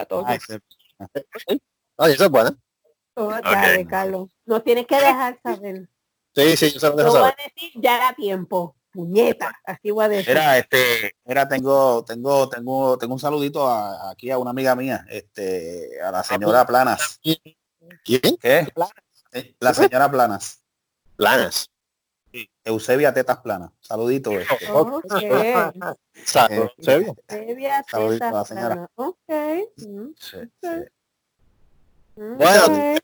a 0.00 0.06
todos. 0.08 0.24
Ay, 0.26 0.38
se- 0.40 0.60
eso 2.12 2.24
es 2.24 2.30
bueno. 2.30 2.56
Oh, 3.14 3.28
dale, 3.30 3.86
Carlos. 3.86 4.30
Nos 4.46 4.64
tienes 4.64 4.86
que 4.86 4.96
dejar 4.96 5.38
saber. 5.42 5.88
Sí, 6.34 6.56
sí, 6.56 6.70
yo 6.72 6.80
se 6.80 6.88
lo 6.88 6.96
dejo 6.96 7.10
voy 7.10 7.18
a 7.18 7.22
saber. 7.30 7.36
decir 7.54 7.70
ya 7.74 7.96
era 7.96 8.14
tiempo. 8.14 8.76
Puñeta. 8.90 9.58
Así 9.64 9.90
voy 9.90 10.04
a 10.04 10.08
decir. 10.08 10.28
Mira, 10.28 10.58
este, 10.58 11.12
mira, 11.24 11.48
tengo, 11.48 12.04
tengo, 12.04 12.48
tengo, 12.48 12.98
tengo 12.98 13.14
un 13.14 13.20
saludito 13.20 13.66
a- 13.66 14.10
aquí 14.10 14.30
a 14.30 14.36
una 14.38 14.50
amiga 14.50 14.74
mía, 14.76 15.04
este, 15.08 15.98
a 16.02 16.10
la 16.10 16.22
señora 16.22 16.66
Planas. 16.66 17.18
¿Quién? 17.22 18.36
¿Qué? 18.38 18.68
Eh, 19.32 19.54
La 19.60 19.72
señora 19.72 20.10
Planas. 20.10 20.62
Planas. 21.16 21.70
Eusebia 22.64 23.12
Tetas 23.12 23.38
Planas. 23.38 23.70
Saludito. 23.80 24.30
este. 24.32 24.70
Ok. 24.70 25.04
Saco. 26.24 26.54
Eh, 26.54 26.70
¿Serio? 26.80 27.16
Previa 27.26 27.84
Saludito 27.90 28.24
a 28.24 28.30
la 28.30 28.42
teta 28.42 28.44
señora. 28.44 28.74
sana. 28.74 28.90
Ok. 28.94 29.18
Mm, 29.76 30.08
Sí, 30.18 30.36
sí. 30.62 30.68
Bueno. 32.16 32.96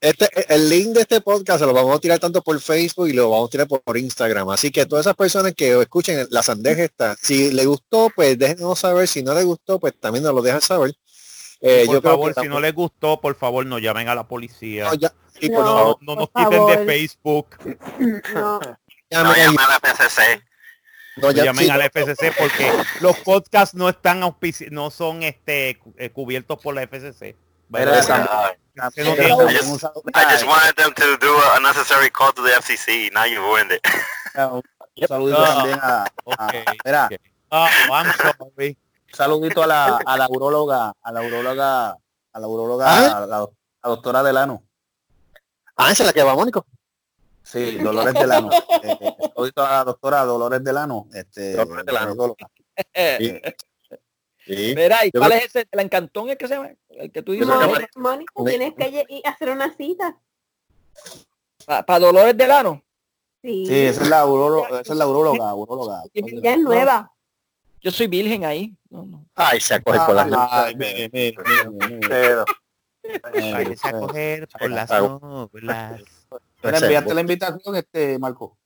Este, 0.00 0.26
el 0.52 0.68
link 0.68 0.88
de 0.96 1.02
este 1.02 1.20
podcast 1.20 1.60
se 1.60 1.66
lo 1.66 1.72
vamos 1.72 1.96
a 1.96 2.00
tirar 2.00 2.18
tanto 2.18 2.42
por 2.42 2.58
Facebook 2.60 3.06
y 3.08 3.12
lo 3.12 3.30
vamos 3.30 3.48
a 3.48 3.50
tirar 3.52 3.68
por, 3.68 3.82
por 3.82 3.96
Instagram. 3.96 4.48
Así 4.48 4.72
que 4.72 4.84
todas 4.84 5.06
esas 5.06 5.14
personas 5.14 5.54
que 5.54 5.80
escuchen 5.80 6.26
la 6.30 6.42
sandeja 6.42 6.82
está, 6.82 7.14
si 7.22 7.52
le 7.52 7.66
gustó, 7.66 8.10
pues 8.14 8.36
déjenos 8.36 8.80
saber. 8.80 9.06
Si 9.06 9.22
no 9.22 9.32
le 9.32 9.44
gustó, 9.44 9.78
pues 9.78 9.94
también 10.00 10.24
nos 10.24 10.34
lo 10.34 10.42
dejan 10.42 10.60
saber. 10.60 10.92
Eh, 11.60 11.84
por 11.86 11.94
yo 11.94 12.00
creo 12.02 12.12
favor, 12.12 12.34
que 12.34 12.40
si 12.42 12.48
no 12.48 12.60
les 12.60 12.74
gustó, 12.74 13.20
por 13.20 13.34
favor, 13.34 13.64
no 13.66 13.78
llamen 13.78 14.08
a 14.08 14.14
la 14.14 14.26
policía. 14.28 14.84
No, 14.84 14.94
ya- 14.94 15.12
sí, 15.40 15.48
por 15.48 15.64
No. 15.64 15.64
No, 15.64 15.76
favor, 15.76 15.96
no 16.02 16.14
nos 16.16 16.28
por 16.28 16.44
quiten 16.50 16.66
de. 16.66 16.86
Facebook, 16.86 17.46
No. 18.34 18.60
llamen 19.10 19.24
No 19.24 19.30
ahí. 19.32 19.40
llame 19.42 19.62
a 19.62 19.68
la 19.68 19.80
PCC. 19.80 20.42
No, 21.16 21.30
ya- 21.30 21.44
llamen 21.44 21.64
sí, 21.64 21.70
a 21.70 21.76
la 21.78 21.86
FCC 21.86 22.32
porque 22.38 22.70
los 23.00 23.16
podcasts 23.20 23.74
no 23.74 23.88
están 23.88 24.22
auspici 24.22 24.66
no 24.70 24.90
son 24.90 25.22
este 25.22 25.78
eh, 25.96 26.10
cubiertos 26.10 26.58
por 26.60 26.74
la 26.74 26.82
FCC. 26.82 27.34
I 27.72 27.84
just- 27.84 28.06
saludo- 28.08 28.54
I 30.14 30.24
just 30.30 30.44
wanted 30.46 30.74
them 30.76 30.92
to 30.94 31.16
do 31.18 31.32
a 31.38 31.56
unnecessary 31.56 32.10
call 32.10 32.32
to 32.34 32.42
the 32.42 32.52
FCC. 32.54 33.10
Now 33.12 33.24
you 33.24 33.40
ruined 33.40 33.72
it. 33.72 33.80
un 34.36 34.62
saludito 35.08 35.38
No. 35.40 35.46
también 35.54 35.78
a, 35.82 36.02
a- 36.04 36.12
Ok, 36.24 36.54
mira. 36.84 37.08
Oh, 37.50 37.66
I'm 37.90 38.12
sorry. 38.12 38.76
Saludito 39.16 39.62
a 39.62 39.66
la, 39.66 39.96
a 39.96 40.16
la 40.18 40.28
uróloga, 40.28 40.92
a 41.02 41.12
la 41.12 41.22
uróloga, 41.22 41.90
a 42.32 42.40
la 42.40 42.46
uróloga, 42.48 42.86
¿Ah? 42.86 43.16
a 43.16 43.26
la, 43.26 43.36
a 43.36 43.40
la 43.40 43.88
doctora 43.88 44.22
Delano. 44.22 44.62
Ah, 45.76 45.90
esa 45.92 46.02
es 46.02 46.06
la 46.08 46.12
que 46.12 46.22
va, 46.22 46.34
Mónico. 46.34 46.66
Sí, 47.42 47.76
Dolores 47.78 48.14
Delano. 48.14 48.50
Eh, 48.52 48.98
eh, 49.00 49.16
saludito 49.34 49.64
a 49.64 49.70
la 49.70 49.84
doctora 49.84 50.24
Dolores 50.24 50.62
Delano. 50.64 51.06
Este, 51.12 51.54
Dolores 51.54 51.84
Delano. 51.86 52.34
Sí. 53.18 53.40
Sí. 54.44 54.74
Mira, 54.76 55.04
¿y 55.04 55.10
Yo 55.12 55.20
cuál 55.20 55.32
creo- 55.32 55.40
es 55.44 55.46
ese? 55.56 55.68
¿El 55.70 55.80
encantón 55.80 56.28
el 56.28 56.36
que 56.36 56.46
se 56.46 56.54
llama? 56.54 56.70
El 56.88 57.10
que 57.10 57.22
tú 57.22 57.32
dices. 57.32 57.48
Mónica, 57.96 58.32
tienes 58.44 58.74
que 58.74 59.06
ir 59.08 59.26
a 59.26 59.30
hacer 59.30 59.50
una 59.50 59.74
cita. 59.74 60.16
Para 61.66 61.98
Dolores 61.98 62.36
Delano. 62.36 62.82
Sí. 63.42 63.66
Sí, 63.66 63.74
esa 63.86 64.02
es 64.02 64.08
la 64.08 64.24
uróloga, 64.26 64.80
esa 64.80 64.92
es 64.92 64.98
la 64.98 65.06
uróloga, 65.06 65.54
uróloga. 65.54 66.02
Ya 66.14 66.52
es 66.54 66.58
nueva. 66.60 67.12
Yo 67.86 67.92
soy 67.92 68.08
virgen 68.08 68.44
ahí. 68.44 68.76
No, 68.90 69.04
no. 69.06 69.24
Ay, 69.36 69.60
se 69.60 69.74
acoge 69.74 70.00
por 70.04 70.16
las 70.16 70.26
Ay, 70.50 70.74
mire, 70.74 71.08
mire, 71.12 71.36
mire, 71.70 71.88
mire. 71.88 72.08
Pero, 72.08 72.44
Váyase 73.22 73.88
a 73.88 73.92
coger 73.92 74.48
por 74.48 74.70
las 74.70 74.90
Ah, 74.90 74.98
novelas. 74.98 76.00
Mira, 76.64 76.78
enviaste 76.78 77.14
la 77.14 77.20
invitación, 77.20 77.76
este 77.76 78.18
Marco. 78.18 78.58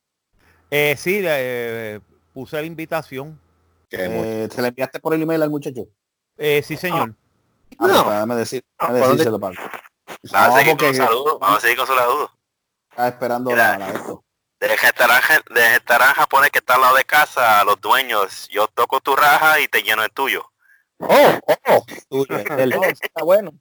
Eh, 0.71 0.95
sí, 0.97 1.21
eh, 1.23 2.01
puse 2.33 2.57
la 2.57 2.63
invitación. 2.63 3.39
Eh, 3.91 4.49
se 4.51 4.63
la 4.63 4.69
enviaste 4.69 5.01
por 5.01 5.13
el 5.13 5.21
email 5.21 5.43
al 5.43 5.51
muchacho. 5.51 5.83
Eh, 6.39 6.63
sí, 6.65 6.79
señor. 6.79 7.15
Ah, 7.79 7.87
No. 7.89 8.03
pues, 8.05 8.15
déjame 8.15 8.35
decir, 8.37 8.65
déjame 8.81 8.99
¿Por 9.01 9.09
dónde? 9.09 9.23
decírselo, 9.25 9.39
Pablo. 9.39 9.61
Vamos 10.33 10.55
a 10.55 10.59
seguir 10.61 10.71
con 10.71 10.79
porque 10.79 10.87
los 10.87 10.97
saludos. 10.97 11.39
Vamos 11.39 11.59
a 11.59 11.61
seguir 11.61 11.77
con 11.77 11.87
su 11.87 11.95
saludos. 11.95 12.31
estaba 12.89 13.09
esperando 13.09 13.55
la, 13.55 13.77
la 13.79 13.91
esto. 13.91 14.25
De 14.61 14.69
restaurante, 14.77 15.55
de 15.55 15.69
restaurante 15.71 16.15
japonés 16.21 16.51
que 16.51 16.59
está 16.59 16.75
al 16.75 16.83
lado 16.83 16.97
de 16.97 17.05
casa, 17.05 17.61
a 17.61 17.65
los 17.65 17.81
dueños, 17.81 18.47
yo 18.51 18.69
toco 18.69 19.01
tu 19.01 19.17
raja 19.17 19.59
y 19.59 19.69
te 19.69 19.83
lleno 19.83 20.05
el 20.05 20.11
tuyo. 20.11 20.45
Oh, 20.99 21.39
oh, 21.47 21.57
oh. 21.69 21.87
Tuyo, 22.11 22.37
el 22.39 22.57
del- 22.57 22.71
No, 22.71 22.83
está 22.85 23.25
bueno. 23.25 23.53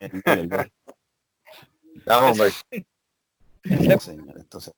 el 0.00 0.22
el 0.26 0.72
Vamos, 2.04 2.30
hombre. 2.40 2.52
Señor, 4.00 4.34
entonces. 4.36 4.74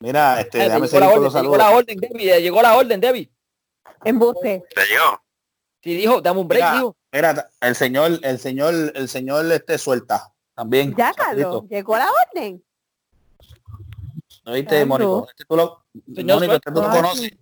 Mira, 0.00 0.40
este, 0.40 0.58
déjame 0.58 0.86
llegó, 0.86 1.00
la 1.00 1.06
seguir 1.08 1.08
con 1.08 1.08
orden, 1.08 1.22
los 1.24 1.34
llegó 1.42 1.56
la 1.56 1.64
saludos. 1.64 1.82
orden, 1.82 1.98
Debbie. 1.98 2.40
Llegó 2.42 2.62
la 2.62 2.76
orden, 2.76 3.00
Debbie. 3.00 3.30
Embuste. 4.04 4.64
¿Te 4.74 4.86
llegó? 4.86 5.22
Sí, 5.82 5.94
dijo, 5.96 6.20
dame 6.20 6.40
un 6.40 6.48
break, 6.48 6.62
Mira, 6.64 6.74
dijo. 6.76 6.96
Mira, 7.12 7.50
el 7.62 7.74
señor, 7.74 8.20
el 8.22 8.38
señor, 8.38 8.74
el 8.94 9.08
señor 9.08 9.50
este 9.50 9.78
suelta. 9.78 10.34
también. 10.54 10.94
Ya. 10.96 11.12
Carlos, 11.14 11.64
llegó 11.70 11.96
la 11.96 12.10
orden. 12.12 12.62
¿No 14.48 14.54
viste. 14.54 14.86
Mónico? 14.86 15.26
Este 15.28 15.44
tú 15.44 15.56
lo, 15.56 15.84
Mónico, 16.06 16.54
este 16.54 16.72
tú 16.72 16.80
lo 16.80 16.88
conoces. 16.90 17.32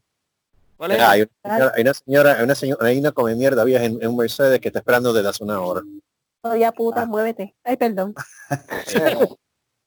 ¿Cuál 0.77 0.91
es? 0.91 0.97
Mira, 0.97 1.11
hay, 1.13 1.23
una 1.23 1.31
señora, 1.31 1.73
hay 1.77 1.83
una 1.83 1.95
señora, 1.95 2.35
hay 2.39 2.45
una 2.45 2.55
señora, 2.57 2.87
hay 2.89 2.99
una 2.99 3.13
come 3.13 3.35
mierda 3.37 3.63
vieja 3.63 3.85
en, 3.85 4.03
en 4.03 4.09
un 4.09 4.17
Mercedes 4.17 4.59
que 4.61 4.69
está 4.69 4.81
esperando 4.81 5.13
desde 5.13 5.29
hace 5.29 5.45
una 5.45 5.61
hora. 5.61 5.83
Oye, 6.43 6.65
Ah. 6.65 6.73
puta, 6.73 7.07
muévete. 7.07 7.55
Ay, 7.63 7.77
perdón. 7.77 8.13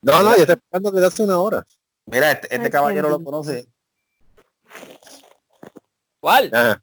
No, 0.01 0.23
no, 0.23 0.33
ya 0.33 0.43
está 0.43 0.53
esperando 0.53 0.91
desde 0.91 1.07
hace 1.07 1.23
una 1.23 1.39
hora. 1.39 1.67
Mira, 2.05 2.31
este, 2.31 2.47
este 2.55 2.67
Ay, 2.67 2.71
caballero 2.71 3.09
lo 3.09 3.21
conoce. 3.21 3.67
¿Cuál? 6.21 6.49
Ajá. 6.53 6.81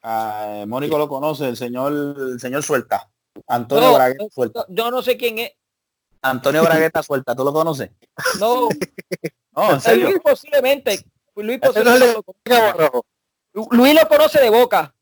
Ah, 0.00 0.64
Mónico 0.68 0.96
lo 0.96 1.08
conoce, 1.08 1.48
el 1.48 1.56
señor, 1.56 1.92
el 1.92 2.38
señor 2.38 2.62
Suelta. 2.62 3.10
Antonio 3.48 3.88
No, 3.88 3.94
Bragueta 3.94 4.24
Suelta. 4.30 4.64
Yo 4.68 4.92
no 4.92 5.02
sé 5.02 5.16
quién 5.16 5.40
es. 5.40 5.50
Antonio 6.22 6.62
Bragueta 6.62 7.02
Suelta, 7.02 7.34
¿tú 7.34 7.42
lo 7.44 7.52
conoces? 7.52 7.90
No, 8.38 8.68
No, 9.54 9.72
en 9.74 9.80
serio. 9.80 10.10
Luis 10.10 10.20
posiblemente. 10.22 11.04
Luis 11.36 11.60
no 11.62 11.72
posiblemente 11.72 12.22
lo- 13.54 13.68
Luis 13.70 13.94
lo 13.94 14.08
conoce 14.08 14.40
de 14.40 14.50
boca. 14.50 14.94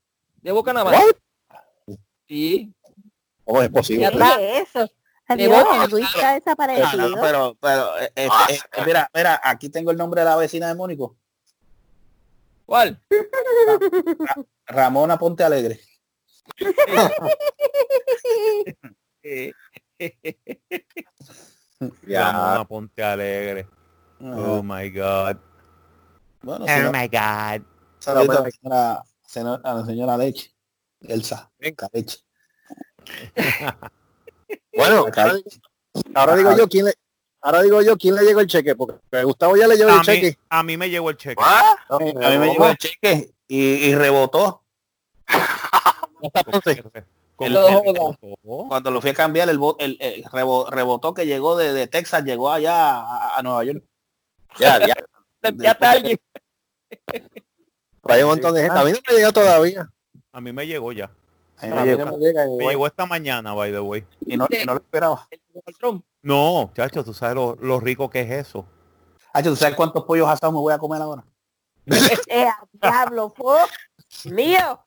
De 0.43 0.51
boca 0.53 0.73
nada 0.73 0.91
más. 0.91 1.01
What? 1.03 1.97
Sí. 2.27 2.73
¿Cómo 3.45 3.63
es 3.63 3.69
posible? 3.71 4.03
Ya 4.03 4.09
está. 4.09 4.37
¿Qué 4.37 4.59
es 4.59 4.69
eso? 4.69 4.81
De 4.81 4.91
Adiós, 5.45 5.65
boca. 5.65 5.87
Luis 5.87 6.07
está 6.07 6.31
Ah, 6.31 6.35
desaparecido. 6.35 7.09
no, 7.09 7.21
pero, 7.23 7.57
pero, 7.61 7.99
eh, 8.01 8.13
eh, 8.17 8.29
Ah, 8.31 8.47
eh, 8.51 8.59
mira, 8.85 9.09
mira, 9.15 9.41
aquí 9.45 9.69
tengo 9.69 9.93
el 9.93 9.97
nombre 9.97 10.23
de 10.23 10.25
la 10.25 10.37
vecina 10.37 10.67
de 10.69 10.75
Mónico. 10.75 11.17
¿Cuál? 12.67 13.01
Ramona 14.67 15.17
Ponte 15.19 15.45
Alegre. 15.45 15.81
Ya. 22.07 22.33
Ramona 22.33 22.65
Ponte 22.67 23.03
Alegre. 23.03 23.67
Oh 24.23 24.63
my 24.63 24.89
God. 24.91 25.37
Bueno, 26.43 26.65
Oh 26.65 26.93
my 26.93 27.09
God. 27.09 27.63
a 28.07 28.15
la 28.15 28.51
señora, 28.51 29.05
señora- 29.27 29.61
a 29.65 29.75
la 29.75 29.85
señora 29.85 30.17
Leche. 30.17 30.55
Elsa. 31.01 31.51
Venga, 31.59 31.89
Leche. 31.93 32.19
Bueno, 34.77 35.07
ahora, 35.17 35.35
ahora 36.15 36.37
digo 36.37 36.57
yo 36.57 36.69
quién 36.69 36.87
le, 36.87 36.95
ahora 37.41 37.63
digo 37.63 37.83
yo 37.83 37.97
quién 37.97 38.15
le 38.17 38.23
llegó 38.23 38.41
el 38.41 38.47
cheque, 38.49 38.75
porque 38.75 38.99
Gustavo 39.23 39.57
ya 39.57 39.69
le 39.69 39.77
llevó 39.77 39.91
A 39.91 39.95
el 39.95 39.99
mí, 40.01 40.05
cheque. 40.07 40.39
a 40.49 40.63
mí 40.65 40.77
me 40.77 40.91
llegó 40.91 41.11
el 41.11 41.17
cheque. 41.17 41.41
¿Ah? 41.45 41.77
A 41.89 41.99
mí 41.99 42.13
me 42.15 42.49
llegó 42.53 42.67
el 42.67 42.77
cheque 42.79 43.33
y, 43.47 43.59
y 43.59 43.95
rebotó. 43.95 44.65
Cuando 48.69 48.91
lo 48.91 49.01
fui 49.01 49.11
a 49.11 49.15
cambiar, 49.15 49.49
el, 49.49 49.59
bo- 49.59 49.77
el, 49.79 49.97
el 50.01 50.25
rebo- 50.25 50.69
rebotó 50.69 51.15
que 51.15 51.27
llegó 51.27 51.57
de, 51.57 51.73
de 51.73 51.87
Texas, 51.87 52.25
llegó 52.25 52.51
allá 52.51 52.99
a, 53.01 53.39
a 53.39 53.43
Nueva 53.43 53.65
York. 53.65 53.85
Ya, 54.59 54.87
ya. 54.87 54.95
Ya 55.57 55.71
está 55.71 55.93
alguien. 55.93 56.19
Hay 58.05 58.23
un 58.23 58.29
montón 58.29 58.55
de 58.55 58.63
gente. 58.63 58.79
A 58.79 58.85
mí 58.85 58.93
no 58.93 58.99
me 59.09 59.15
llegó 59.15 59.33
todavía. 59.33 59.91
A 60.33 60.41
mí 60.41 60.53
me 60.53 60.67
llegó 60.67 60.93
ya. 60.93 61.11
A 61.57 61.67
mí 61.67 61.73
me 61.73 61.85
llegó. 61.87 62.05
no 62.05 62.19
me 62.19 62.25
llega 62.27 62.45
Me 62.59 62.67
llegó 62.67 62.87
esta 62.87 63.07
mañana, 63.07 63.55
by 63.55 63.73
the 63.73 63.81
way. 63.81 64.05
Y 64.27 64.37
no, 64.37 64.47
y 64.51 64.67
no 64.67 64.75
lo 64.75 64.81
esperaba. 64.81 65.27
No, 66.23 66.71
chacho, 66.75 67.03
tú 67.03 67.15
sabes 67.15 67.37
lo, 67.37 67.57
lo 67.57 67.81
rico 67.81 68.11
que 68.11 68.21
es 68.21 68.31
eso. 68.49 68.67
Hacho, 69.33 69.51
¿tú 69.51 69.57
sabes 69.57 69.77
cuántos 69.77 70.05
pollos 70.05 70.29
asados 70.29 70.53
me 70.53 70.61
voy 70.61 70.73
a 70.73 70.79
comer 70.79 71.01
ahora? 71.03 71.25
Eh, 72.29 72.47
diablo. 72.73 73.35
Mío. 74.27 74.85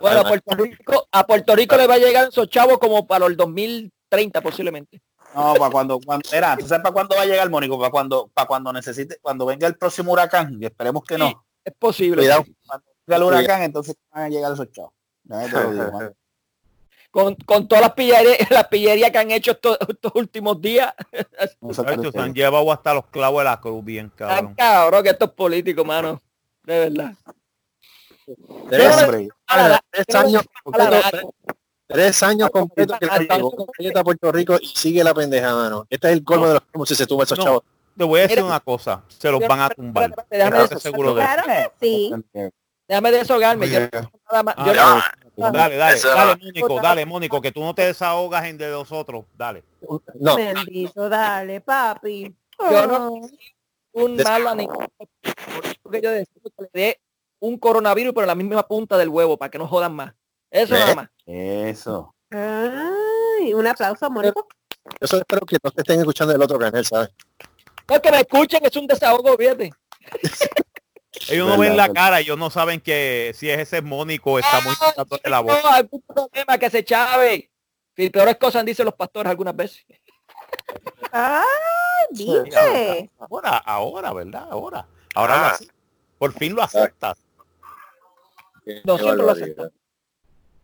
Bueno, 0.00 0.20
a 0.20 0.24
Puerto 0.24 0.56
Rico, 0.56 1.08
a 1.10 1.26
Puerto 1.26 1.56
Rico 1.56 1.76
le 1.76 1.86
va 1.86 1.94
a 1.94 1.98
llegar 1.98 2.28
esos 2.28 2.48
chavos 2.48 2.78
como 2.78 3.06
para 3.06 3.26
el 3.26 3.36
2030 3.36 4.40
posiblemente. 4.40 5.02
No, 5.34 5.54
para 5.54 5.70
cuando, 5.70 6.00
cuando, 6.00 6.28
era, 6.32 6.56
¿tú 6.56 6.66
sabes 6.66 6.82
para 6.82 6.92
cuándo 6.92 7.14
va 7.14 7.22
a 7.22 7.26
llegar, 7.26 7.48
Mónico? 7.48 7.78
Para 7.78 7.90
cuando, 7.90 8.28
para 8.34 8.46
cuando 8.46 8.72
necesite, 8.72 9.18
cuando 9.20 9.46
venga 9.46 9.66
el 9.66 9.76
próximo 9.76 10.12
huracán, 10.12 10.58
y 10.60 10.66
esperemos 10.66 11.04
que 11.04 11.16
no. 11.16 11.44
Es 11.64 11.74
posible. 11.74 12.22
Cuidado. 12.22 12.44
Cuando 12.66 12.86
venga 13.06 13.16
el 13.16 13.22
huracán, 13.22 13.62
entonces 13.62 13.96
van 14.10 14.24
a 14.24 14.28
llegar 14.28 14.52
esos 14.52 14.70
chavos. 14.72 14.92
Con, 17.12 17.34
con 17.34 17.66
todas 17.66 17.82
las 17.82 17.94
pillerías, 17.94 18.48
las 18.52 18.68
pillerías 18.68 19.10
que 19.10 19.18
han 19.18 19.32
hecho 19.32 19.50
estos, 19.50 19.76
estos 19.88 20.12
últimos 20.14 20.60
días. 20.60 20.94
Se 21.72 22.20
han 22.20 22.32
llevado 22.32 22.70
hasta 22.70 22.94
los 22.94 23.06
clavos 23.06 23.40
de 23.40 23.44
la 23.46 23.60
cruz, 23.60 23.84
bien 23.84 24.10
Tan 24.10 24.28
cabrón. 24.28 24.54
cabrón 24.54 25.02
que 25.02 25.10
estos 25.10 25.32
políticos, 25.32 25.84
mano. 25.84 26.22
De 26.62 26.88
verdad. 26.88 27.14
Tres, 28.68 29.02
Hombre, 29.02 29.28
años 29.48 30.44
tres 31.92 32.22
años 32.22 32.50
completos 32.50 32.98
que 32.98 33.06
le 33.06 33.26
galleta 33.26 34.00
a 34.00 34.04
Puerto 34.04 34.32
Rico 34.32 34.56
y 34.60 34.66
sigue 34.68 35.02
la 35.04 35.12
pendeja, 35.14 35.54
mano. 35.54 35.86
Este 35.90 36.08
es 36.08 36.12
el 36.14 36.24
colmo 36.24 36.46
de 36.48 36.54
los 36.54 36.62
como 36.72 36.86
si 36.86 36.94
se 36.94 37.06
tumba 37.06 37.24
esos 37.24 37.38
No. 37.38 37.44
chavos. 37.44 37.62
Te 37.96 38.04
voy 38.04 38.20
a 38.20 38.22
decir 38.22 38.42
una 38.42 38.60
cosa, 38.60 39.02
se 39.08 39.30
los 39.30 39.40
van 39.46 39.60
a 39.60 39.68
tumbar. 39.70 40.14
déjame 40.30 40.68
seguro 40.80 41.14
de 41.14 41.22
eso. 41.22 41.32
Claro 41.34 41.70
que 41.78 41.86
sí. 41.86 42.12
Déjame 42.88 43.10
desahogarme. 43.12 43.68
Yo, 43.68 43.80
nada 43.80 44.54
Ah, 44.56 45.12
no- 45.36 45.52
Dale, 45.52 45.76
dale, 45.76 45.96
Eso- 45.96 46.08
dale, 46.08 46.36
Mónico, 46.44 46.80
dale, 46.80 47.06
Mónico, 47.06 47.40
que 47.40 47.52
tú 47.52 47.60
no 47.60 47.74
te 47.74 47.82
desahogas 47.82 48.44
en 48.44 48.58
de 48.58 48.70
los 48.70 48.90
otros. 48.92 49.24
Dale. 49.36 49.64
No, 50.18 50.36
Bendito, 50.36 51.08
dale, 51.08 51.60
papi. 51.60 52.34
Yo 52.70 52.86
no- 52.86 53.08
Oh. 53.08 53.28
un 54.04 54.16
Des- 54.16 54.26
mal 54.26 54.46
animal. 54.48 54.88
Porque 55.82 56.00
yo 56.02 56.10
que 56.10 56.24
le 56.58 56.70
dé 56.72 57.00
un 57.40 57.58
coronavirus 57.58 58.12
pero 58.14 58.26
la 58.26 58.34
misma 58.34 58.62
punta 58.62 58.98
del 58.98 59.08
huevo 59.08 59.36
para 59.38 59.50
que 59.50 59.58
no 59.58 59.66
jodan 59.66 59.94
más. 59.94 60.12
Eso 60.50 60.74
nada 60.74 60.94
más. 60.94 61.08
Eso. 61.26 62.14
Ay, 62.30 63.52
un 63.54 63.66
aplauso, 63.66 64.10
Mónico. 64.10 64.46
yo 65.00 65.06
solo 65.06 65.20
espero 65.22 65.46
que 65.46 65.56
no 65.62 65.70
te 65.70 65.80
estén 65.82 65.98
escuchando 66.00 66.32
del 66.32 66.42
otro 66.42 66.58
canal, 66.58 66.84
¿sabes? 66.84 67.10
No 67.88 68.00
que 68.00 68.10
me 68.10 68.20
escuchen, 68.20 68.60
es 68.64 68.76
un 68.76 68.86
desahogo, 68.86 69.36
fíjate. 69.36 69.72
Ellos 71.28 71.48
no 71.48 71.58
ven 71.58 71.76
la 71.76 71.92
cara, 71.92 72.20
ellos 72.20 72.38
no 72.38 72.50
saben 72.50 72.80
que 72.80 73.32
si 73.34 73.50
es 73.50 73.58
ese 73.58 73.82
Mónico 73.82 74.38
está 74.38 74.60
muy 74.60 74.72
de 75.22 75.28
la 75.30 75.40
voz. 75.40 75.60
No, 75.62 75.68
algún 75.70 76.00
problema 76.02 76.56
que 76.56 76.70
se 76.70 76.84
chave. 76.84 77.50
Si 77.96 78.08
peores 78.10 78.36
cosas 78.36 78.64
dicen 78.64 78.86
los 78.86 78.94
pastores 78.94 79.28
algunas 79.28 79.54
veces. 79.56 79.84
Ay, 81.12 81.44
dice. 82.10 83.10
Ahora, 83.18 83.58
ahora, 83.58 84.12
¿verdad? 84.12 84.46
Ahora. 84.50 84.86
Ahora 85.14 85.36
lo 85.36 85.44
Ah. 85.46 85.50
ace- 85.50 85.68
Por 86.16 86.32
fin 86.32 86.54
lo 86.54 86.62
aceptas. 86.62 87.18
No, 88.84 88.96
siempre 88.96 89.16
lo 89.16 89.26
barbaridad. 89.26 89.72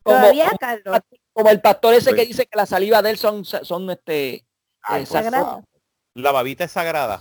Como, 0.07 0.19
Todavía, 0.21 0.47
como, 0.47 0.59
Carlos. 0.59 1.01
como 1.33 1.51
el 1.51 1.61
pastor 1.61 1.95
ese 1.95 2.11
que 2.11 2.17
Pues- 2.17 2.29
dice 2.29 2.47
que 2.47 2.57
la 2.57 2.65
saliva 2.65 3.03
de 3.03 3.11
él 3.11 3.19
son, 3.19 3.45
son 3.45 3.91
este 3.91 4.47
Ay, 4.83 5.03
eh, 5.03 5.07
por 5.07 5.13
sagradas 5.17 5.41
Sagrado. 5.43 5.65
La 6.15 6.31
babita 6.31 6.63
es 6.63 6.71
sagrada. 6.71 7.21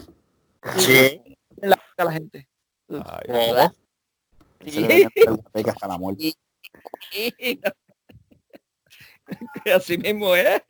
Sí. 0.78 1.20
en 1.62 1.70
la 1.72 1.80
la 1.98 2.12
gente. 2.12 2.48
Ay. 2.90 3.60
Así 9.76 9.98
mismo 9.98 10.36
es. 10.36 10.62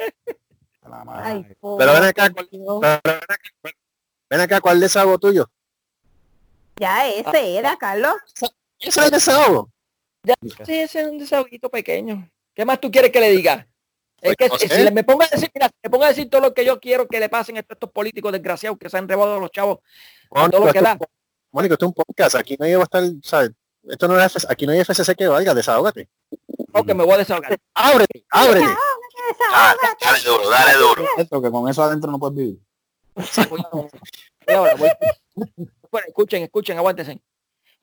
Ay, 1.09 1.45
Pero 1.61 1.93
ven 1.93 2.03
acá. 2.03 2.31
Pero 2.33 2.79
ven 2.79 2.85
acá, 2.93 3.41
ven 4.29 4.39
acá, 4.41 4.61
¿cuál 4.61 4.79
desahogo 4.79 5.19
tuyo? 5.19 5.49
Ya 6.77 7.09
ese 7.09 7.57
era, 7.57 7.75
Carlos. 7.75 8.15
¿Ese 8.79 8.99
es 9.01 9.05
el 9.05 9.11
desahogo? 9.11 9.69
Sí, 10.65 10.79
ese 10.79 11.01
es 11.01 11.07
un 11.07 11.17
desahoguito 11.17 11.69
pequeño. 11.69 12.29
¿Qué 12.53 12.65
más 12.65 12.79
tú 12.79 12.89
quieres 12.91 13.11
que 13.11 13.19
le 13.19 13.31
diga? 13.31 13.67
Es 14.21 14.35
Pues 14.35 14.37
que 14.37 14.47
no 14.47 14.57
si 14.75 14.83
le- 14.83 14.91
me 14.91 15.03
pongo 15.03 15.23
a 15.23 15.27
decir, 15.27 15.49
mira, 15.53 15.67
si 15.67 15.73
me 15.83 15.89
pongo 15.89 16.03
a 16.05 16.07
decir 16.07 16.29
todo 16.29 16.41
lo 16.41 16.53
que 16.53 16.65
yo 16.65 16.79
quiero 16.79 17.07
que 17.07 17.19
le 17.19 17.29
pasen 17.29 17.57
a 17.57 17.59
estos 17.59 17.91
políticos 17.91 18.31
desgraciados 18.31 18.77
que 18.79 18.89
se 18.89 18.97
han 18.97 19.07
robado 19.07 19.35
a 19.37 19.39
los 19.39 19.51
chavos, 19.51 19.79
a 20.31 20.49
todo 20.49 20.65
lo 20.65 20.71
que 20.73 20.81
da. 20.81 20.97
Mónico, 21.51 21.73
esto 21.73 21.85
es 21.85 21.89
un 21.89 21.93
podcast, 21.93 22.35
aquí 22.35 22.55
nadie 22.59 22.75
va 22.75 22.83
a 22.83 22.85
estar, 22.85 23.03
¿sabes? 23.21 23.51
Esto 23.87 24.07
no 24.07 24.19
es, 24.19 24.49
aquí 24.49 24.65
no 24.65 24.71
hay 24.71 24.79
FCC 24.79 25.15
que 25.15 25.27
valga, 25.27 25.53
desahógate. 25.53 26.09
Ok, 26.73 26.87
me 26.87 27.03
voy 27.03 27.13
a 27.13 27.17
desahogar. 27.17 27.57
Ábrete, 27.75 28.25
ábrete. 28.31 28.65
Dale 30.01 30.19
duro, 30.25 30.49
dale 30.49 30.73
duro. 30.77 31.03
Esto 31.17 31.41
que 31.41 31.51
con 31.51 31.69
eso 31.69 31.83
adentro 31.83 32.11
no 32.11 32.19
puedes 32.19 32.35
vivir. 32.35 32.59
Voy 33.49 33.59
a- 33.61 33.69
voy 33.71 33.87
ahora, 34.55 34.75
voy. 34.75 34.89
Bueno, 35.91 36.07
escuchen, 36.07 36.43
escuchen, 36.43 36.77
aguántense. 36.77 37.19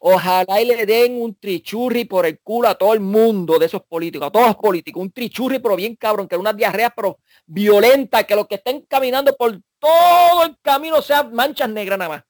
Ojalá 0.05 0.61
y 0.61 0.65
le 0.65 0.85
den 0.85 1.23
un 1.23 1.37
trichurri 1.37 2.05
por 2.07 2.27
el 2.27 2.41
culo 2.41 2.67
a 2.69 2.75
todo 2.75 2.93
el 2.93 2.99
mundo 2.99 3.57
de 3.57 3.67
esos 3.67 3.83
políticos, 3.83 4.27
a 4.27 4.31
todos 4.33 4.47
los 4.49 4.57
políticos, 4.57 5.01
un 5.01 5.13
trichurri 5.13 5.61
pero 5.61 5.77
bien 5.77 5.95
cabrón, 5.95 6.27
que 6.27 6.37
una 6.37 6.53
diarrea 6.53 6.91
pero 6.91 7.21
violenta, 7.47 8.25
que 8.25 8.35
los 8.35 8.49
que 8.49 8.57
estén 8.57 8.81
caminando 8.83 9.37
por 9.37 9.61
todo 9.79 10.43
el 10.45 10.59
camino 10.61 11.01
sean 11.03 11.33
manchas 11.33 11.69
negras 11.69 12.01
nada 12.01 12.09
más. 12.09 12.23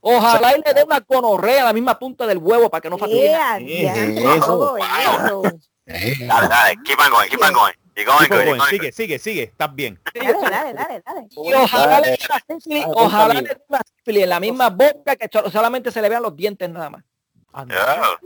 Ojalá 0.00 0.56
y 0.56 0.62
le 0.66 0.74
den 0.74 0.86
una 0.86 1.00
conorrea 1.02 1.62
a 1.62 1.66
la 1.66 1.72
misma 1.72 1.96
punta 2.00 2.26
del 2.26 2.38
huevo 2.38 2.68
para 2.68 2.80
que 2.80 2.90
no 2.90 2.98
fatiguen. 2.98 3.30
Yeah, 3.30 3.58
ya, 3.60 4.34
eso. 4.34 4.46
todo 4.46 4.76
eso. 4.76 5.42
Dale, 5.86 6.48
dale. 6.48 6.76
Keep 6.84 6.98
on 6.98 7.10
going, 7.10 7.28
keep 7.28 7.42
on 7.42 7.52
going. 7.52 7.72
Keep 7.94 8.06
going, 8.06 8.18
Chico, 8.22 8.36
good, 8.36 8.44
buen, 8.46 8.46
keep 8.46 8.58
going. 8.58 8.70
sigue, 8.70 8.92
sigue, 8.92 9.18
sigue, 9.20 9.42
estás 9.44 9.72
bien. 9.74 10.00
Dale, 10.14 10.32
dale, 10.50 10.72
dale, 10.74 11.02
dale. 11.06 11.26
Y 11.30 11.52
ojalá 11.52 12.00
le 12.00 12.06
Dale. 12.08 12.18
den 12.18 12.18
una 12.28 12.40
sífilis, 12.58 12.82
Dale, 12.82 12.92
ojalá 12.96 13.28
dale. 13.28 13.42
le 13.42 13.48
den 13.48 13.58
una 13.68 13.80
sífilis 13.96 14.22
en 14.24 14.28
la 14.28 14.40
misma 14.40 14.70
boca 14.70 15.14
que 15.16 15.28
solamente 15.52 15.92
se 15.92 16.02
le 16.02 16.08
vean 16.08 16.22
los 16.22 16.34
dientes 16.34 16.68
nada 16.68 16.90
más. 16.90 17.04
Ah. 17.52 17.64
Yeah. 17.68 18.16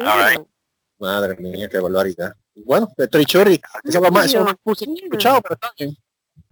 All 0.00 0.18
right. 0.18 0.40
Madre 0.98 1.36
mía, 1.36 1.68
qué 1.68 1.78
barbaridad. 1.78 2.34
Bueno, 2.54 2.88
de. 2.96 3.08
Eso 3.12 3.40
es 3.84 3.94
lo 3.94 4.10
más, 4.10 4.26
eso 4.26 4.38
es 4.38 4.44
lo 4.44 4.44
más 4.44 4.56
escuchado, 4.82 5.42
pero 5.42 5.54
está 5.54 5.72
bien. 5.78 5.96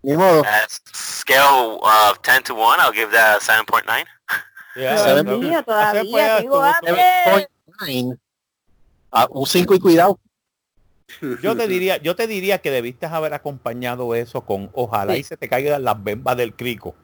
Ni 0.03 0.16
modo. 0.16 0.43
Uh, 0.43 0.45
scale 0.95 1.79
of 1.81 2.20
10 2.22 2.43
to 2.45 2.55
1, 2.55 2.79
I'll 2.79 2.93
give 2.93 3.11
that 3.12 3.37
a 3.37 3.41
7.9. 3.41 4.05
Yeah, 4.77 4.97
todavía 4.97 5.64
pues, 5.64 6.37
tengo 6.41 6.51
como 6.51 6.62
hambre. 6.64 7.49
7.9. 7.81 8.18
Ah, 9.11 9.27
un 9.31 9.47
5 9.47 9.75
y 9.75 9.81
cuidado. 9.81 10.20
Yo 11.43 11.57
te 11.57 11.68
diría, 11.68 11.97
yo 11.99 12.16
te 12.16 12.27
diría 12.27 12.59
que 12.59 12.70
debiste 12.70 13.07
haber 13.07 13.35
acompañado 13.35 14.14
eso 14.14 14.41
con 14.43 14.70
ojalá 14.72 15.16
y 15.16 15.22
se 15.22 15.37
te 15.37 15.49
caigan 15.49 15.85
las 15.85 16.03
bembas 16.03 16.37
del 16.37 16.55
crico. 16.55 16.95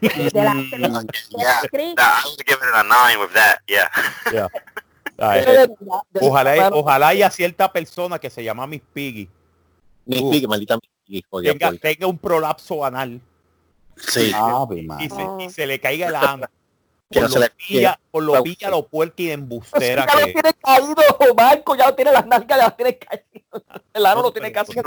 Yeah, 0.00 0.30
la 0.32 1.02
crisis. 1.04 1.28
that, 1.36 1.98
I 1.98 2.28
would 2.28 2.44
give 2.46 2.58
it 2.60 2.74
a 2.74 2.82
9 2.82 3.20
with 3.20 3.32
that, 3.34 3.58
yeah. 3.66 3.88
Ay, 5.18 5.40
de 5.40 5.46
verdad, 5.46 5.68
de 6.12 6.20
ojalá, 6.20 6.50
verdad, 6.52 6.70
ojalá 6.74 7.08
haya 7.08 7.30
cierta 7.30 7.70
persona 7.72 8.18
que 8.18 8.30
se 8.30 8.42
llama 8.42 8.66
Miss 8.66 8.82
Piggy 8.92 9.28
Ni 10.06 10.18
Uh. 10.20 10.30
pique, 10.30 10.48
maldita 10.48 10.78
Piggy, 11.06 11.22
tenga, 11.42 11.72
tenga 11.76 12.06
un 12.06 12.18
prolapso 12.18 12.84
anal 12.84 13.20
Sí. 13.96 14.32
Ave 14.34 14.86
y 15.00 15.08
se, 15.08 15.22
Oh. 15.22 15.38
y 15.40 15.50
se 15.50 15.66
le 15.66 15.78
caiga 15.78 16.08
el 16.08 16.16
ano. 16.16 16.46
Por 17.08 17.22
no 17.22 17.28
se 17.28 17.34
lo 17.38 17.44
le- 17.44 17.50
pilla, 17.50 18.00
por 18.10 18.22
lo 18.22 18.42
pilla 18.42 18.70
lo 18.70 18.88
puerca 18.88 19.22
y 19.22 19.30
embustera 19.30 20.06
ya 20.06 20.18
lo 20.20 20.26
que 20.26 20.32
tiene 20.32 20.52
caído, 20.54 21.34
Marco, 21.36 21.76
ya 21.76 21.86
lo 21.88 21.94
tiene 21.94 22.10
las 22.10 22.26
nalgas, 22.26 22.58
ya 22.58 22.64
lo 22.68 22.72
tiene 22.74 22.98
caído. 22.98 23.64
El 23.92 24.06
ano 24.06 24.22
lo 24.22 24.32
tiene 24.32 24.50
casi. 24.50 24.72
No, 24.74 24.82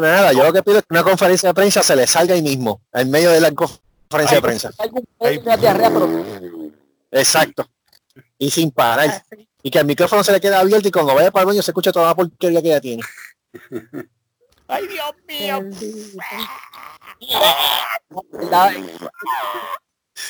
nada, 0.00 0.32
yo 0.32 0.44
lo 0.44 0.52
que 0.52 0.62
pido 0.62 0.78
es 0.78 0.82
que 0.84 0.94
una 0.94 1.02
conferencia 1.02 1.48
de 1.50 1.54
prensa 1.54 1.82
se 1.82 1.94
le 1.96 2.06
salga 2.06 2.34
ahí 2.34 2.42
mismo, 2.42 2.80
en 2.92 3.10
medio 3.10 3.30
de 3.30 3.40
la 3.40 3.52
conferencia 3.52 4.36
de 4.36 4.42
prensa. 4.42 4.70
algún 4.78 5.06
una 5.18 5.56
diarrea, 5.56 5.90
pero 5.90 6.08
Exacto. 7.10 7.66
Y 8.38 8.50
sin 8.50 8.70
parar. 8.70 9.22
Y 9.62 9.70
que 9.70 9.78
el 9.78 9.84
micrófono 9.86 10.24
se 10.24 10.32
le 10.32 10.40
quede 10.40 10.56
abierto 10.56 10.88
y 10.88 10.90
cuando 10.90 11.14
vaya 11.14 11.30
para 11.30 11.42
el 11.42 11.46
baño 11.48 11.62
se 11.62 11.70
escucha 11.70 11.92
toda 11.92 12.06
la 12.08 12.14
porquería 12.14 12.60
que 12.62 12.68
ella 12.68 12.80
tiene. 12.80 13.02
ay 14.68 14.86
Dios 14.88 15.14
mío 15.28 15.60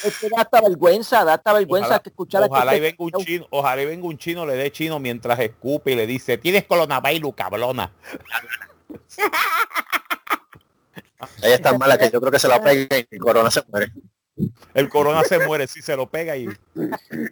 es 0.05 0.19
que 0.19 0.29
da 0.29 0.41
hasta 0.41 0.61
vergüenza, 0.61 1.25
da 1.25 1.35
hasta 1.35 1.53
vergüenza 1.53 1.87
Ojalá- 1.89 2.03
que 2.03 2.09
escuchar 2.09 2.43
a 2.43 2.47
ojalá 2.47 2.77
y 2.77 2.81
venga 2.81 2.97
un 2.99 3.13
chino 3.13 3.47
ojalá 3.51 3.83
y 3.83 3.87
venga 3.87 4.07
un 4.07 4.19
chino 4.19 4.47
le 4.47 4.55
dé 4.55 4.73
chino 4.73 4.99
mientras 4.99 5.39
escupe 5.39 5.93
y 5.93 5.95
le 5.97 6.07
dice 6.07 6.39
tienes 6.39 6.65
coronavirus 6.65 7.35
cabrona 7.35 7.93
Ella 11.43 11.55
es 11.55 11.63
tan 11.63 11.79
mala 11.79 11.99
que 11.99 12.11
yo 12.11 12.21
creo 12.21 12.33
que 12.33 12.39
se 12.39 12.49
la 12.49 12.63
pega 12.63 12.99
y 12.99 13.07
el 13.11 13.21
corona 13.21 13.51
se 13.51 13.63
muere. 13.69 13.93
el 14.75 14.89
corona 14.89 15.23
se 15.25 15.47
muere 15.47 15.67
si 15.67 15.83
se 15.83 15.97
lo 15.97 16.09
pega 16.11 16.37
y 16.37 16.49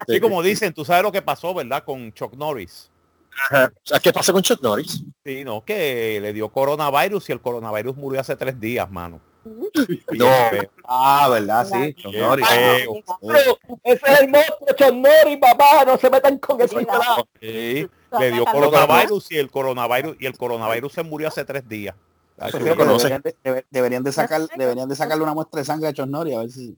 y 0.06 0.20
como 0.20 0.42
dicen 0.42 0.72
tú 0.72 0.84
sabes 0.84 1.02
lo 1.02 1.10
que 1.10 1.22
pasó 1.22 1.54
verdad 1.54 1.82
con 1.84 2.12
Chuck 2.12 2.34
Norris 2.34 2.90
Ajá. 3.48 3.72
¿Qué 4.02 4.12
pasa 4.12 4.32
con 4.32 4.42
Chuck 4.42 4.60
Norris? 4.62 5.02
Sí, 5.24 5.44
no, 5.44 5.64
que 5.64 6.18
le 6.20 6.32
dio 6.32 6.48
coronavirus 6.48 7.28
y 7.28 7.32
el 7.32 7.40
coronavirus 7.40 7.96
murió 7.96 8.20
hace 8.20 8.36
tres 8.36 8.58
días, 8.58 8.90
mano. 8.90 9.20
No. 10.12 10.26
Ah, 10.84 11.28
¿verdad? 11.30 11.66
Sí. 11.66 11.94
Feo. 12.02 12.36
Pero 12.36 13.58
ese 13.84 14.00
es 14.12 14.20
el 14.20 14.28
monstruo 14.28 14.68
Chonori, 14.76 15.36
papá, 15.36 15.84
no 15.86 15.96
se 15.98 16.10
metan 16.10 16.38
con 16.38 16.60
eso. 16.60 16.78
Sí, 17.40 17.88
le 18.18 18.30
dio 18.32 18.44
coronavirus 18.44 19.30
y 19.32 19.38
el 19.38 19.50
coronavirus 19.50 20.16
y 20.18 20.26
el 20.26 20.36
coronavirus 20.36 20.92
se 20.92 21.02
murió 21.02 21.28
hace 21.28 21.44
tres 21.44 21.68
días. 21.68 21.94
Que 22.52 22.74
conoce. 22.74 23.08
deberían, 23.08 23.22
de, 23.22 23.36
debe- 23.44 23.66
deberían 23.70 24.02
de 24.02 24.12
sacar, 24.12 24.40
deberían 24.56 24.88
de 24.88 24.96
sacarle 24.96 25.22
una 25.22 25.34
muestra 25.34 25.60
de 25.60 25.64
sangre 25.66 25.88
a 25.88 25.92
Chosnori 25.92 26.34
a 26.34 26.38
ver 26.40 26.50
si. 26.50 26.76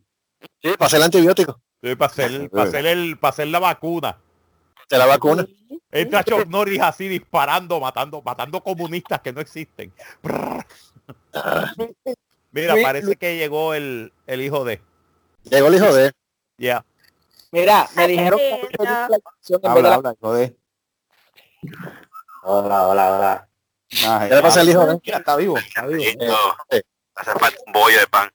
Sí, 0.60 0.70
para 0.76 0.86
hacer 0.86 0.96
el 0.98 1.04
antibiótico. 1.04 1.60
Sí, 1.82 1.94
para 1.94 2.10
hacer, 2.12 2.50
para 2.50 2.64
hacer 2.64 2.86
el, 2.86 3.16
para 3.18 3.30
hacer 3.30 3.46
la 3.48 3.60
vacuna. 3.60 4.18
De 4.90 4.98
la 4.98 5.06
vacuna. 5.06 5.46
Entra 5.90 6.24
Chuck 6.24 6.46
Norris 6.48 6.80
así 6.80 7.06
disparando, 7.08 7.78
matando, 7.80 8.20
matando 8.22 8.62
comunistas 8.62 9.20
que 9.20 9.32
no 9.32 9.40
existen. 9.40 9.92
Mira, 12.52 12.74
Luis- 12.74 12.84
parece 12.84 13.16
que 13.16 13.36
llegó 13.36 13.74
el, 13.74 14.12
el 14.26 14.40
hijo 14.40 14.64
de. 14.64 14.80
Llegó 15.44 15.68
el 15.68 15.74
hijo 15.74 15.92
de. 15.92 16.12
Ya. 16.58 16.84
Mira, 17.50 17.88
me 17.96 18.06
dijeron 18.06 18.38
que 18.38 18.68
Ay, 18.78 18.86
no. 18.86 19.08
de 19.58 19.68
Habla, 19.68 19.88
la- 19.88 19.94
habla, 19.96 20.14
joder. 20.20 20.56
Hola, 22.44 22.88
hola, 22.88 23.16
hola. 23.16 23.48
Ah, 24.06 24.26
¿Qué 24.28 24.34
le 24.34 24.42
pasa 24.42 24.60
al 24.60 24.68
hijo 24.68 24.86
de? 24.86 25.00
Mira, 25.04 25.18
está 25.18 25.36
vivo, 25.36 25.58
está 25.58 25.86
vivo. 25.86 26.02
Le 26.02 26.78
eh. 26.78 26.82
hace 27.14 27.32
falta 27.38 27.58
un 27.66 27.72
bollo 27.72 27.98
de 28.00 28.06
pan. 28.06 28.30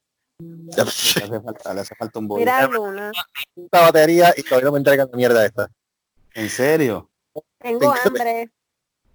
hace 0.77 1.41
falta, 1.41 1.73
le 1.73 1.81
hace 1.81 1.95
falta 1.95 2.19
un 2.19 2.27
bollo. 2.27 2.39
Mira, 2.39 2.67
Luna. 2.67 3.11
Esta 3.55 3.81
batería 3.81 4.33
y 4.37 4.43
todavía 4.43 4.65
no 4.65 4.71
me 4.73 4.77
entregan 4.77 5.09
la 5.11 5.17
mierda 5.17 5.45
esta. 5.45 5.69
¿En 6.33 6.49
serio? 6.49 7.09
Tengo 7.59 7.91
hambre. 7.91 8.51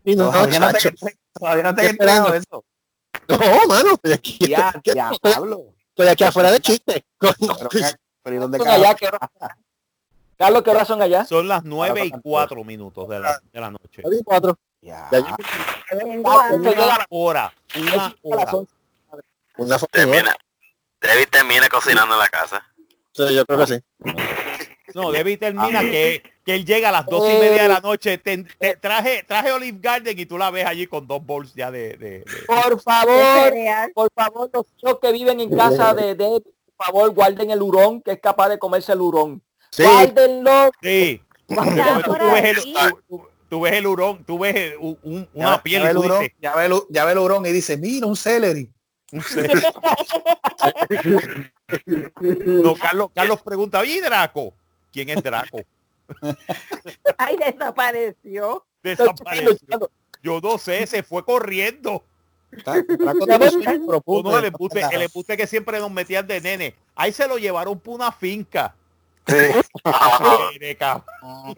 Y 0.05 0.16
no, 0.16 0.30
todavía, 0.30 0.59
no 0.59 0.72
te, 0.72 0.94
todavía 1.32 1.62
no 1.62 1.74
te 1.74 1.82
he 1.82 1.84
Estoy 1.86 1.92
esperando. 1.92 2.34
entregado 2.34 2.34
eso. 2.34 2.64
No, 3.29 3.39
mano, 3.68 3.93
estoy 3.95 4.12
aquí, 4.12 4.39
Ya, 4.47 4.70
estoy, 4.75 4.95
ya, 4.95 5.11
Pablo. 5.23 5.75
estoy 5.89 6.09
aquí 6.09 6.25
afuera 6.25 6.51
de 6.51 6.61
chiste. 6.61 7.05
Pero, 7.20 7.68
¿qué- 7.70 7.81
pero 8.25 8.37
¿y 8.37 8.39
dónde 8.39 8.59
son 8.59 8.66
carajo? 8.66 8.85
allá, 8.85 8.95
¿qué 8.95 9.07
hora- 9.07 9.31
Carlos, 10.39 10.62
¿qué 10.62 10.70
horas 10.70 10.89
son 10.89 11.03
allá? 11.03 11.25
Son 11.25 11.47
las 11.49 11.64
nueve 11.64 12.01
y 12.01 12.11
faltan 12.11 12.20
cuatro 12.23 12.64
minutos 12.64 13.09
de 13.09 13.20
la, 13.20 13.41
de 13.53 13.61
la 13.61 13.70
noche. 13.70 14.01
Nueve 14.03 14.18
y 14.20 14.25
cuatro. 14.25 14.59
Ya. 14.81 15.09
Ya 15.12 15.18
yo- 15.20 15.27
hambre. 15.27 16.70
Una 16.73 17.07
hora, 17.11 17.53
una 17.77 18.14
hora. 18.23 18.49
Una. 19.57 19.79
Termina. 19.91 20.35
David 21.01 21.29
termina 21.31 21.68
cocinando 21.68 22.14
en 22.14 22.20
la 22.20 22.29
casa. 22.29 22.64
Sí, 23.12 23.35
yo 23.35 23.45
creo 23.45 23.59
que 23.59 23.66
sí. 23.66 23.81
No, 24.95 25.11
Debbie 25.12 25.37
termina 25.37 25.81
que, 25.81 26.23
que 26.45 26.55
él 26.55 26.64
llega 26.64 26.88
a 26.88 26.93
las 26.93 27.07
dos 27.07 27.28
y 27.30 27.34
media 27.38 27.62
de 27.62 27.68
la 27.68 27.80
noche. 27.80 28.18
Te, 28.18 28.45
te- 28.59 28.76
traje, 28.76 29.22
traje 29.26 29.53
Olive 29.53 29.78
Garden 29.80 30.18
y 30.18 30.26
tú 30.26 30.36
la 30.38 30.51
ves 30.51 30.66
allí 30.66 30.86
con 30.86 31.07
dos 31.07 31.24
bowls 31.24 31.55
ya 31.55 31.70
de, 31.70 31.90
de- 31.97 32.18
de- 32.20 32.24
Por 32.47 32.80
favor, 32.80 33.53
por 33.95 34.09
favor, 34.14 34.51
los 34.53 34.66
chicos 34.76 34.99
que 35.01 35.12
viven 35.12 35.40
en 35.40 35.55
casa 35.57 35.95
de, 35.95 36.14
de 36.14 36.43
por 36.76 36.86
favor, 36.86 37.11
guarden 37.14 37.51
el 37.51 37.62
hurón, 37.62 38.01
que 38.03 38.12
es 38.12 38.20
capaz 38.20 38.49
de 38.49 38.59
comerse 38.59 38.93
el 38.93 39.01
hurón. 39.01 39.40
Sí, 39.70 39.84
Guárdenlo. 39.84 40.70
Sí. 40.82 41.22
Tú, 41.49 41.55
ves 42.32 42.45
el, 42.45 42.57
ahí. 42.59 42.74
tú, 42.90 42.99
tú- 43.09 43.28
tú 43.49 43.61
ves 43.61 43.72
el 43.74 43.86
hurón, 43.86 44.24
tú 44.24 44.38
ves 44.38 44.55
el- 44.57 44.76
un- 44.78 44.99
un- 45.03 45.28
Ya, 45.34 45.47
una 45.49 45.62
piel 45.62 45.82
ya 45.82 45.88
ve 45.88 45.88
y 45.88 45.90
el 45.90 45.97
tú 45.97 46.03
hurón, 46.05 46.20
dices, 46.22 46.36
ya 46.40 46.55
ve 46.57 46.66
el, 46.66 46.72
ya 46.88 47.05
ve 47.05 47.12
el 47.12 47.18
hurón 47.18 47.47
y 47.47 47.53
dice, 47.53 47.76
mira 47.76 48.07
un 48.07 48.16
celery. 48.16 48.68
no, 52.47 52.74
Carlos, 52.74 53.11
Carlos 53.14 53.43
pregunta, 53.43 53.78
oye 53.80 54.01
Draco, 54.01 54.55
¿quién 54.93 55.11
es 55.11 55.22
Draco? 55.22 55.61
Ay, 57.18 57.36
desapareció. 57.36 58.64
Desapareció. 58.82 59.90
Yo 60.22 60.40
no 60.40 60.58
sé, 60.58 60.86
se 60.86 61.02
fue 61.02 61.24
corriendo. 61.24 62.04
Está- 62.50 62.84
profundo. 63.86 64.38
El 64.38 64.44
embuste, 64.46 64.82
el 64.92 65.02
embuste 65.02 65.36
que 65.36 65.46
siempre 65.46 65.78
nos 65.78 65.90
metían 65.90 66.26
de 66.26 66.40
nene. 66.40 66.74
Ahí 66.94 67.12
se 67.12 67.26
lo 67.26 67.38
llevaron 67.38 67.78
por 67.80 67.94
una 67.94 68.12
finca. 68.12 68.74
Nene, 69.26 70.76
cabrón. 70.76 71.56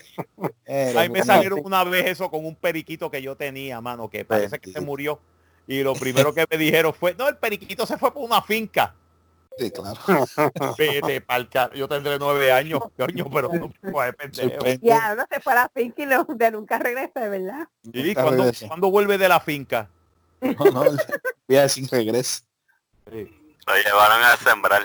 Eh, 0.66 0.94
Ahí 0.96 1.08
me 1.08 1.22
salieron 1.22 1.60
una 1.64 1.82
vez 1.84 2.06
eso 2.06 2.30
con 2.30 2.44
un 2.44 2.54
periquito 2.54 3.10
que 3.10 3.22
yo 3.22 3.36
tenía, 3.36 3.80
mano, 3.80 4.08
que 4.08 4.24
parece 4.24 4.58
que 4.58 4.70
se 4.70 4.80
murió. 4.80 5.18
Y 5.66 5.82
lo 5.82 5.94
primero 5.94 6.34
que 6.34 6.44
me 6.50 6.58
dijeron 6.58 6.92
fue, 6.92 7.14
no, 7.14 7.26
el 7.26 7.38
periquito 7.38 7.86
se 7.86 7.96
fue 7.96 8.12
por 8.12 8.22
una 8.22 8.42
finca. 8.42 8.94
Sí, 9.56 9.70
claro. 9.70 10.00
Vete 10.78 11.20
pa'l 11.20 11.48
Yo 11.74 11.88
tendré 11.88 12.18
nueve 12.18 12.50
años, 12.50 12.80
coño, 12.96 13.26
pero 13.32 13.48
no. 13.52 13.72
Ya 14.82 15.14
no 15.14 15.24
se 15.30 15.40
fue 15.40 15.52
a 15.52 15.56
la 15.56 15.70
finca 15.74 16.02
y 16.02 16.06
no, 16.06 16.24
de 16.28 16.50
nunca 16.50 16.78
regrese, 16.78 17.28
¿verdad? 17.28 17.68
¿Y 17.92 18.02
Nunca 18.02 18.22
cuándo, 18.22 18.42
regresa. 18.42 18.68
cuándo 18.68 18.90
vuelve 18.90 19.18
de 19.18 19.28
la 19.28 19.40
finca? 19.40 19.88
No, 20.40 20.64
no, 20.72 20.84
voy 21.48 21.56
a 21.56 21.62
decir 21.62 21.88
regreso. 21.90 22.42
Lo 23.06 23.74
llevaron 23.76 24.22
a 24.22 24.36
sembrar. 24.36 24.82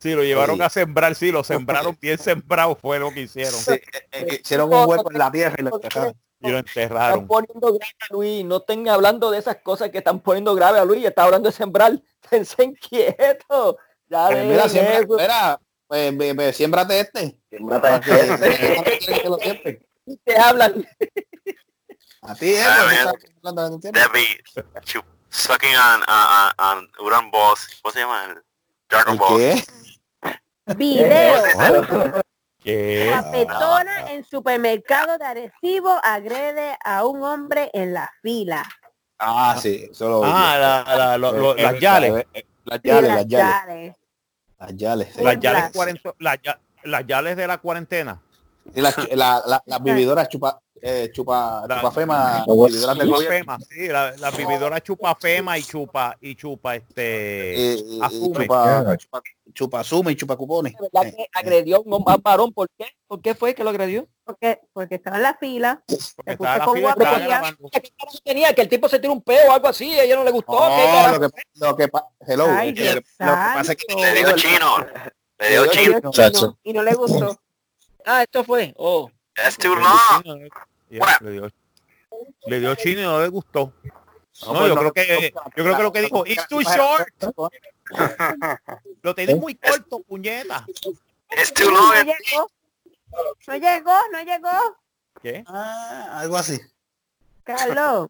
Sí, 0.00 0.14
lo 0.14 0.22
llevaron 0.22 0.56
Sí. 0.56 0.62
a 0.62 0.68
sembrar, 0.70 1.14
sí, 1.14 1.32
lo 1.32 1.42
sembraron 1.42 1.96
bien 2.00 2.18
sembrado, 2.18 2.76
fue 2.76 2.98
lo 2.98 3.12
que 3.12 3.22
hicieron. 3.22 3.52
Sí, 3.54 3.72
eh, 3.72 3.82
eh, 4.12 4.40
hicieron 4.44 4.72
un 4.72 4.88
hueco 4.88 5.10
en 5.10 5.18
la 5.18 5.30
tierra 5.30 5.56
y 5.58 5.62
lo 5.62 5.74
enterraron. 5.74 6.14
Y 6.40 6.50
lo 6.50 6.58
Están 6.58 6.82
enterraron. 6.84 7.26
poniendo 7.26 7.66
grave 7.74 7.92
a 7.98 8.12
Luis, 8.12 8.44
no 8.44 8.58
estén 8.58 8.88
hablando 8.88 9.30
de 9.32 9.38
esas 9.38 9.56
cosas 9.56 9.90
que 9.90 9.98
están 9.98 10.20
poniendo 10.20 10.54
grave 10.54 10.78
a 10.78 10.84
Luis, 10.84 11.04
está 11.04 11.24
hablando 11.24 11.48
de 11.48 11.52
sembrar, 11.52 12.00
pensé 12.30 12.72
quieto. 12.74 13.76
Ya 14.10 14.28
Eh, 14.30 14.34
ven 14.34 14.48
mira, 14.48 14.68
siembra, 14.68 14.98
eso. 14.98 15.16
mira, 15.16 15.60
pues, 15.86 16.16
ve- 16.16 16.32
ve, 16.32 16.52
siémbrate 16.52 17.00
este. 17.00 17.38
Que- 17.50 17.58
este. 17.58 19.28
lo 19.28 19.36
te 20.24 20.38
hablan. 20.38 20.86
A 22.22 22.34
ti, 22.34 22.54
eh, 22.54 22.64
Ah, 22.66 23.12
pues, 23.42 23.80
tiempo. 23.80 24.00
Debbie 24.00 24.42
sucking 25.30 25.74
on, 25.76 26.02
on, 26.08 26.52
on, 26.58 26.78
on 26.78 27.06
Udon 27.06 27.30
balls. 27.30 27.68
¿Cómo 27.82 27.92
se 27.92 28.00
llama? 28.00 28.24
El 28.24 28.42
Dragon 28.88 29.12
¿El 29.14 29.18
Ball. 29.18 29.38
qué? 29.38 29.64
Video. 30.74 31.42
¿Qué? 32.62 33.10
Capetona 33.12 34.10
en 34.12 34.24
supermercado 34.24 35.16
de 35.16 35.24
Arecibo 35.24 35.98
agrede 36.02 36.76
a 36.84 37.06
un 37.06 37.22
hombre 37.22 37.70
en 37.72 37.94
la 37.94 38.10
fila. 38.22 38.68
Ah, 39.18 39.56
sí, 39.60 39.88
solo. 39.92 40.22
Ah, 40.24 40.84
la- 40.86 40.96
la- 40.96 41.18
lo- 41.18 41.32
lo- 41.32 41.56
Eh, 41.56 41.62
las 41.62 41.74
eh, 41.74 41.80
yales. 41.80 42.26
Las 42.68 42.80
yales, 42.82 43.10
las 43.14 43.26
yales. 43.26 43.96
Las 44.58 44.76
yales. 44.76 45.08
sí. 45.14 45.22
Las 45.24 45.40
yales, 45.40 45.62
Las- 45.62 45.72
cuarento- 45.72 46.14
las 46.18 46.38
ya- 46.42 46.60
las 46.84 47.06
yales 47.06 47.36
de 47.36 47.46
la 47.46 47.58
cuarentena. 47.58 48.20
Y 48.74 48.80
las, 48.80 48.96
la, 49.14 49.42
la, 49.46 49.62
las 49.64 49.82
vividoras 49.82 50.28
chupa, 50.28 50.60
eh, 50.82 51.10
chupa, 51.12 51.64
La- 51.68 51.76
chupafema, 51.76 52.44
La- 52.46 52.54
vividoras 52.54 52.98
del 52.98 53.08
gobierno. 53.10 53.38
Chupafema, 53.40 53.58
sí, 53.68 53.88
la, 53.88 54.16
la 54.16 54.30
vividora 54.30 54.80
chupa 54.80 55.14
fema 55.14 55.58
y 55.58 55.62
chupa 55.62 56.16
y 56.20 56.34
chupa 56.34 56.76
este 56.76 57.72
Eh, 57.74 57.74
eh, 57.78 57.98
asume. 58.02 58.44
chupa, 58.46 58.96
chupa, 58.96 59.22
chupa 59.52 59.80
asume 59.80 60.12
y 60.12 60.16
chupa 60.16 60.36
cupones. 60.36 60.74
Verdad 60.80 61.12
que 61.14 61.26
agredió 61.32 61.76
a 61.76 61.80
un 61.80 62.04
varón. 62.22 62.52
¿Por 62.52 62.68
qué? 62.76 62.86
¿Por 63.06 63.20
qué 63.22 63.34
fue 63.34 63.54
que 63.54 63.64
lo 63.64 63.70
agredió? 63.70 64.06
Porque, 64.24 64.60
porque 64.72 64.96
estaba 64.96 65.16
en 65.16 65.22
la 65.22 65.34
fila. 65.38 65.82
Porque 66.16 66.32
estaba 66.32 66.58
la 66.58 66.64
con 66.64 66.74
fila, 66.76 66.88
estaba 66.90 67.10
guapería. 67.10 67.28
grabando. 67.38 67.68
¿Qué 67.72 67.80
carajo 67.96 68.18
tenía? 68.24 68.54
Que 68.54 68.62
el 68.62 68.68
tipo 68.68 68.88
se 68.88 68.98
tiró 68.98 69.12
un 69.14 69.22
peo 69.22 69.48
o 69.48 69.52
algo 69.52 69.68
así. 69.68 69.98
A 69.98 70.04
ella 70.04 70.16
no 70.16 70.24
le 70.24 70.30
gustó. 70.30 70.52
lo 70.52 71.30
que, 71.30 71.42
lo 71.54 71.76
que 71.76 71.88
pa- 71.88 72.06
hello, 72.26 72.46
Ay, 72.50 72.70
lo, 72.70 72.74
que, 72.76 72.84
lo 72.84 73.00
que 73.00 73.00
Dios 73.24 73.36
pasa 73.54 73.72
es 73.72 73.78
que. 73.78 73.94
Le 73.94 74.12
digo 74.14 74.32
chino. 74.36 74.76
Le 75.38 75.50
digo 75.50 75.64
Le 75.64 75.70
chino. 75.70 76.58
Y 76.62 76.70
y 76.70 76.72
no 76.74 76.82
le 76.82 76.94
gustó. 76.94 77.40
Ah, 78.04 78.22
esto 78.22 78.44
fue. 78.44 78.72
Oh. 78.76 79.10
That's 79.42 79.56
too 79.56 79.74
Le 79.74 79.80
dio 79.80 79.88
long. 79.88 80.22
chino, 80.22 80.36
eh. 80.36 80.50
Le 81.20 81.30
dio- 81.32 81.50
le 82.46 82.60
dio 82.60 82.74
chino 82.74 83.00
y 83.00 83.04
no 83.04 83.20
le 83.20 83.28
gustó. 83.28 83.72
No, 84.46 84.52
pues 84.54 84.68
yo 84.68 84.74
no- 84.74 84.80
creo 84.80 84.92
que 84.92 85.32
yo 85.56 85.64
creo 85.64 85.76
que 85.76 85.82
lo 85.82 85.92
que 85.92 86.00
dijo 86.02 86.24
it's 86.26 86.46
too 86.48 86.60
short. 86.62 87.08
Lo 89.02 89.14
tenés 89.14 89.36
muy 89.38 89.54
corto, 89.54 90.00
puñeta. 90.00 90.66
It's 91.30 91.52
too 91.54 91.70
No 91.70 91.92
long. 91.94 92.04
llegó. 92.04 92.50
No 93.46 93.56
llegó, 93.56 93.96
no 94.12 94.22
llegó. 94.22 94.76
¿Qué? 95.22 95.42
Ah, 95.46 96.18
algo 96.20 96.36
así. 96.36 96.60
Carlos, 97.44 98.08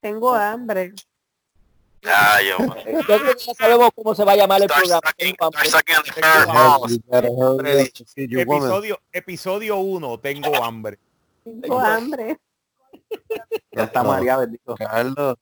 tengo 0.00 0.34
hambre. 0.34 0.92
Ay, 2.04 2.46
que 3.06 3.16
ya 3.46 3.54
sabemos 3.54 3.90
cómo 3.94 4.14
se 4.14 4.24
va 4.24 4.32
a 4.32 4.36
llamar 4.36 4.60
el 4.62 4.68
Start 4.68 4.80
programa. 4.82 5.12
Episodio 8.28 8.98
episodio 9.12 9.76
1, 9.78 10.18
tengo 10.20 10.64
hambre. 10.64 10.98
Tengo 11.44 11.78
hambre. 11.80 12.38
Ya 13.72 13.84
está 13.84 14.02
María, 14.02 14.36
bendito. 14.38 14.74
Carlos. 14.74 15.36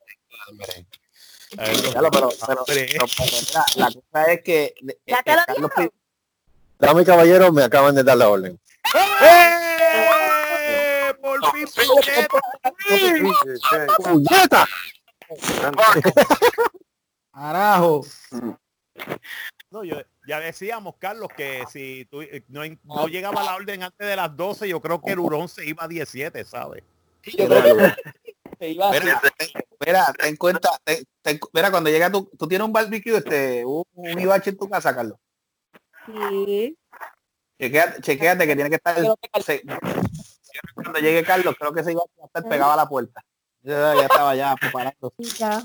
Ya 1.95 2.03
lo- 2.03 2.11
pero, 2.11 2.29
pero- 2.47 2.61
Hambre. 2.61 2.87
pero- 2.93 3.05
pero 3.17 3.27
mira, 3.41 3.65
la 3.77 3.87
cosa 3.93 4.33
es 4.33 4.43
que 4.43 4.75
eh, 4.87 4.99
Ya 5.07 5.23
te 5.23 5.33
eh, 5.33 5.37
lo 5.37 5.45
Carlos 5.47 5.71
dijo. 5.77 5.93
Dame 6.79 7.05
caballero, 7.05 7.53
me 7.53 7.63
acaban 7.65 7.95
de 7.95 8.05
dar 8.05 8.17
la 8.17 8.29
orden. 8.29 8.59
¡Eh! 9.23 9.57
Por 11.21 11.41
fin, 11.53 11.67
puñeta. 14.03 14.67
Carajo. 17.33 18.03
No, 19.71 19.85
yo- 19.85 20.03
ya 20.27 20.41
decíamos, 20.41 20.97
Carlos, 20.99 21.29
que 21.37 21.63
si 21.71 22.05
tú, 22.11 22.23
eh, 22.23 22.43
no, 22.49 22.63
no 22.83 23.07
llegaba 23.07 23.45
la 23.45 23.55
orden 23.55 23.85
antes 23.85 24.05
de 24.07 24.17
las 24.17 24.37
12, 24.37 24.69
yo 24.69 24.81
creo 24.81 25.01
que 25.01 25.13
el 25.13 25.21
hurón 25.21 25.49
se 25.49 25.65
iba 25.65 25.85
a 25.85 25.89
17, 25.89 26.45
¿sabes? 26.45 26.83
Yo 27.23 27.47
creo 27.47 27.77
que 27.77 27.95
se 28.59 28.69
iba 28.71 28.89
a 28.89 28.91
Mira, 28.93 29.23
ten, 29.39 29.49
mira, 29.87 30.13
ten 30.19 30.37
cuenta, 30.37 30.71
ten- 30.83 31.05
ten- 31.23 31.39
mira, 31.53 31.71
cuando 31.71 31.89
llega 31.89 32.11
tú, 32.11 32.29
tú 32.37 32.49
tienes 32.49 32.67
un 32.67 32.73
barbecue, 32.73 33.17
este, 33.17 33.65
un, 33.65 33.85
un 33.95 34.19
hibachi 34.21 34.51
en 34.51 34.57
tu 34.59 34.69
casa, 34.69 34.93
Carlos. 34.95 35.17
Sí. 36.07 36.77
Chequéate, 37.61 38.01
chequéate 38.03 38.47
que 38.49 38.55
tiene 38.57 38.71
que 38.71 38.77
estar, 38.77 38.97
se- 39.41 39.63
cuando 40.75 40.99
llegue 40.99 41.23
Carlos, 41.23 41.55
creo 41.57 41.73
que 41.73 41.85
se 41.85 41.93
iba 41.93 42.03
a 42.03 42.27
estar 42.27 42.43
pegado 42.49 42.73
a 42.73 42.77
la 42.77 42.89
puerta. 42.89 43.23
Ya, 43.63 43.95
ya 43.95 44.03
estaba 44.03 44.35
ya 44.35 44.57
preparando. 44.57 45.13
ya. 45.19 45.63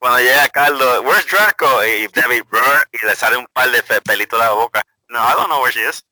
Cuando 0.00 0.18
llega 0.18 0.48
Carlos, 0.48 1.00
where's 1.04 1.26
Draco? 1.26 1.84
Y 1.86 2.08
Debbie, 2.08 2.42
y 2.92 3.06
le 3.06 3.14
sale 3.14 3.36
un 3.36 3.46
par 3.52 3.70
de 3.70 3.82
pe- 3.84 4.00
pelitos 4.02 4.38
de 4.40 4.44
la 4.46 4.52
boca. 4.52 4.82
No, 5.08 5.20
I 5.20 5.32
don't 5.34 5.46
know 5.46 5.62
where 5.62 5.72
she 5.72 5.88
is. 5.88 6.04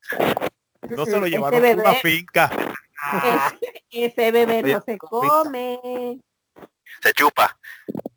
No 0.89 1.05
se 1.05 1.11
lo 1.19 1.25
Ese 1.25 1.29
llevaron 1.35 1.59
a 1.59 1.67
bebé- 1.67 1.81
una 1.81 1.93
finca. 1.95 2.49
Ese, 3.21 3.83
ese 3.91 4.31
bebé 4.31 4.63
no 4.63 4.81
se 4.85 4.97
come. 4.97 6.19
Se 7.01 7.11
chupa. 7.13 7.57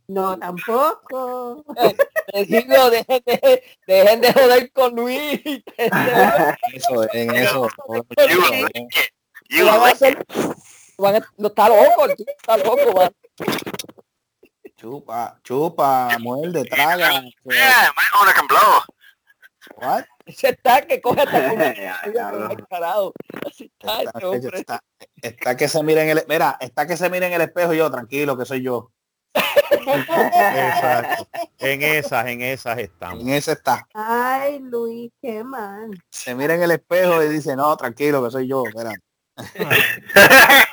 No, 0.07 0.39
tampoco. 0.39 1.65
Les 2.33 2.47
digo, 2.47 2.91
dejen 2.91 3.23
de, 3.27 3.65
dejen 3.89 4.21
de 4.21 4.33
joder 4.33 4.73
con 4.73 4.95
Luis. 4.95 5.41
Eso, 6.73 7.13
en 7.13 7.35
eso. 7.35 7.69
You. 8.29 8.69
You 9.49 9.67
Van 10.99 11.17
a 11.17 11.21
no 11.37 11.49
está 11.49 11.69
loco, 11.69 12.07
el 12.07 12.17
tipo 12.17 12.31
está 12.31 12.57
loco, 12.57 12.93
man. 12.97 13.11
Chupa, 14.77 15.39
chupa, 15.43 16.17
muerde, 16.21 16.65
traga. 16.65 17.21
Yeah, 17.45 17.93
my 17.97 18.21
owner 18.21 18.35
can 18.35 18.47
blow. 18.47 18.83
What? 19.77 20.05
Ese 20.27 20.51
está 20.51 20.83
que 20.87 21.01
coge 21.01 21.23
hasta 21.23 21.49
con. 21.49 21.61
Así 23.47 23.71
está 23.79 24.03
Está, 24.03 24.19
ese 24.19 24.27
hombre. 24.27 24.59
está- 24.61 24.81
está 25.23 25.57
que 25.57 25.69
se 25.69 25.83
mira 25.83 26.03
en 26.03 26.11
el, 26.11 26.25
mira, 26.29 26.57
está 26.61 26.87
que 26.87 26.97
se 26.97 27.11
mira 27.11 27.27
en 27.27 27.33
el 27.33 27.41
espejo 27.43 27.75
y 27.75 27.79
yo, 27.79 27.91
tranquilo, 27.91 28.37
que 28.37 28.45
soy 28.45 28.63
yo. 28.63 28.91
Exacto. 29.35 31.29
En 31.59 31.83
esas, 31.83 32.27
en 32.27 32.43
esas 32.43 32.79
estamos. 32.79 33.21
En 33.23 33.31
ese 33.31 33.53
está. 33.53 33.87
Ay, 33.95 34.59
Luis, 34.61 35.11
qué 35.21 35.43
mal. 35.45 35.91
Se 36.11 36.35
mira 36.35 36.55
en 36.55 36.63
el 36.63 36.71
espejo 36.73 37.23
y 37.23 37.29
dice, 37.29 37.55
no, 37.57 37.77
tranquilo, 37.77 38.25
que 38.25 38.31
soy 38.31 38.47
yo. 38.49 38.63
Espera. 38.67 38.93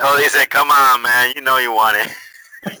Oh, 0.00 0.16
dice, 0.18 0.46
come 0.48 0.70
on, 0.70 1.02
man. 1.02 1.32
You 1.36 1.42
know 1.42 1.58
you 1.58 1.72
want 1.72 1.96
it. 1.98 2.10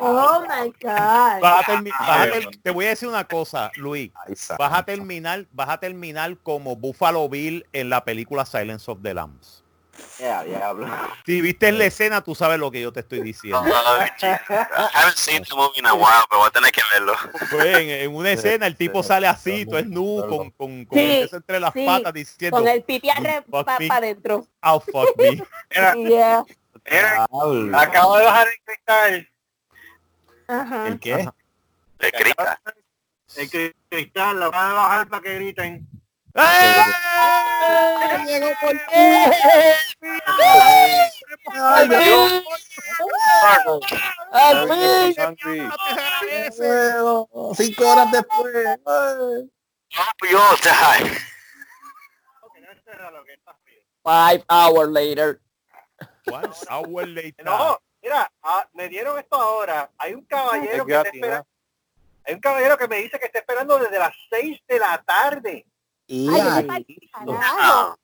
Oh 0.00 0.44
my 0.46 0.72
God. 0.80 1.40
Vas 1.42 1.68
a 1.68 1.72
vas 1.82 2.28
a 2.36 2.50
te 2.62 2.70
voy 2.70 2.86
a 2.86 2.90
decir 2.90 3.08
una 3.08 3.24
cosa, 3.24 3.72
Luis. 3.76 4.12
Vas 4.58 4.72
a 4.72 4.84
terminar, 4.84 5.46
vas 5.52 5.68
a 5.68 5.78
terminar 5.78 6.38
como 6.38 6.76
Buffalo 6.76 7.28
Bill 7.28 7.66
en 7.72 7.90
la 7.90 8.04
película 8.04 8.46
Silence 8.46 8.90
of 8.90 9.02
the 9.02 9.14
Lambs. 9.14 9.64
Ya, 10.18 10.42
diablo. 10.42 10.86
Si 11.24 11.40
viste 11.40 11.68
en 11.68 11.78
la 11.78 11.84
escena, 11.84 12.22
tú 12.22 12.34
sabes 12.34 12.58
lo 12.58 12.70
que 12.70 12.80
yo 12.80 12.92
te 12.92 13.00
estoy 13.00 13.20
diciendo. 13.20 13.60
Oh, 13.60 13.98
Jesus. 14.18 14.50
I 14.50 14.88
haven't 14.92 15.16
seen 15.16 15.42
the 15.44 15.54
movie 15.54 15.78
in 15.78 15.86
a 15.86 15.94
while, 15.94 16.24
pero 16.28 16.40
voy 16.40 16.48
a 16.48 16.50
tener 16.50 16.72
que 16.72 16.80
verlo. 16.92 17.14
Pues, 17.50 17.66
en, 17.78 17.90
en 17.90 18.14
una 18.14 18.32
escena 18.32 18.66
el 18.66 18.76
tipo 18.76 19.02
sale 19.02 19.26
así, 19.28 19.64
todo 19.64 19.78
es 19.78 19.86
nu, 19.86 20.20
con, 20.28 20.50
con, 20.50 20.84
con 20.86 20.98
Sí, 20.98 21.04
el 21.22 21.30
entre 21.32 21.60
las 21.60 21.72
sí, 21.72 21.86
patas 21.86 22.12
diciendo, 22.12 22.56
Con 22.58 22.66
el 22.68 22.82
pipi 22.82 23.08
para 23.50 23.96
adentro. 23.96 24.46
oh 24.62 24.80
fuck 24.80 25.16
me. 25.16 25.42
Yeah. 26.08 26.44
Diablo. 26.84 27.78
Acabo 27.78 28.16
de 28.18 28.24
bajar 28.24 28.48
el 28.48 28.54
cristal. 28.64 29.28
Ajá. 30.48 30.86
¿El 30.88 30.98
qué? 31.00 31.14
Ajá. 31.14 31.34
De 31.98 32.10
grita. 32.10 32.60
El 33.36 33.50
cri- 33.50 33.74
cristal 33.90 34.40
lo 34.40 34.50
van 34.50 34.70
a 34.70 34.74
bajar 34.74 35.08
para 35.08 35.22
que 35.22 35.34
griten. 35.34 35.86
¡Eh! 36.38 36.84
Llegó 38.26 38.48
por. 38.60 38.80
Ay. 41.54 41.88
Cinco 47.54 47.88
horas 47.88 48.12
después. 48.12 48.78
Ay. 48.86 49.50
Five 54.04 54.44
hours 54.48 54.88
later. 54.88 55.40
One 56.26 56.52
hour 56.70 57.06
later. 57.06 57.44
No, 57.44 57.78
mira, 58.02 58.30
ah, 58.42 58.68
me 58.74 58.88
dieron 58.88 59.18
esto 59.18 59.36
ahora. 59.36 59.90
Hay 59.98 60.14
un 60.14 60.24
caballero 60.24 60.86
que 60.86 60.92
está 60.94 61.08
esperando. 61.08 61.46
Hay 62.24 62.34
un 62.34 62.40
caballero 62.40 62.76
que 62.76 62.88
me 62.88 62.96
dice 62.98 63.18
que 63.18 63.26
está 63.26 63.38
esperando 63.38 63.78
desde 63.78 63.98
las 63.98 64.14
6 64.30 64.60
de 64.68 64.78
la 64.78 65.02
tarde. 65.02 65.66
Y 66.08 66.28
Ay, 66.30 66.64
pa'l 66.64 66.86
carajo. 67.12 67.98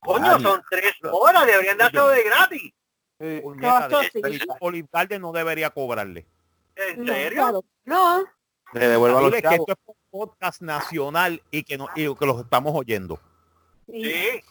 Coño, 0.00 0.34
Ay. 0.36 0.42
son 0.42 0.62
tres 0.70 0.94
horas, 1.02 1.46
deberían 1.46 1.76
dárselo 1.78 2.08
de 2.08 2.22
gratis. 2.22 2.72
Puñeta, 3.42 3.88
No, 3.88 3.98
de- 4.00 4.10
sí. 4.10 4.20
de- 4.22 4.46
Olive 4.60 4.88
Garden 4.92 5.20
no 5.22 5.32
debería 5.32 5.70
cobrarle. 5.70 6.26
¿En 6.76 7.04
No, 7.04 7.12
serio? 7.12 7.64
No. 7.84 8.24
le 8.72 8.88
devuelvo 8.88 9.18
a 9.18 9.20
los 9.22 9.30
Dile 9.30 9.42
que 9.42 9.48
chavos. 9.48 9.68
esto 9.68 9.72
es 9.72 9.78
un 9.88 9.94
podcast 10.10 10.62
nacional 10.62 11.42
y 11.50 11.62
que, 11.64 11.76
no, 11.76 11.88
y 11.94 12.14
que 12.14 12.26
los 12.26 12.40
estamos 12.40 12.72
oyendo. 12.74 13.20
Sí, 13.86 14.02
Sí. 14.04 14.42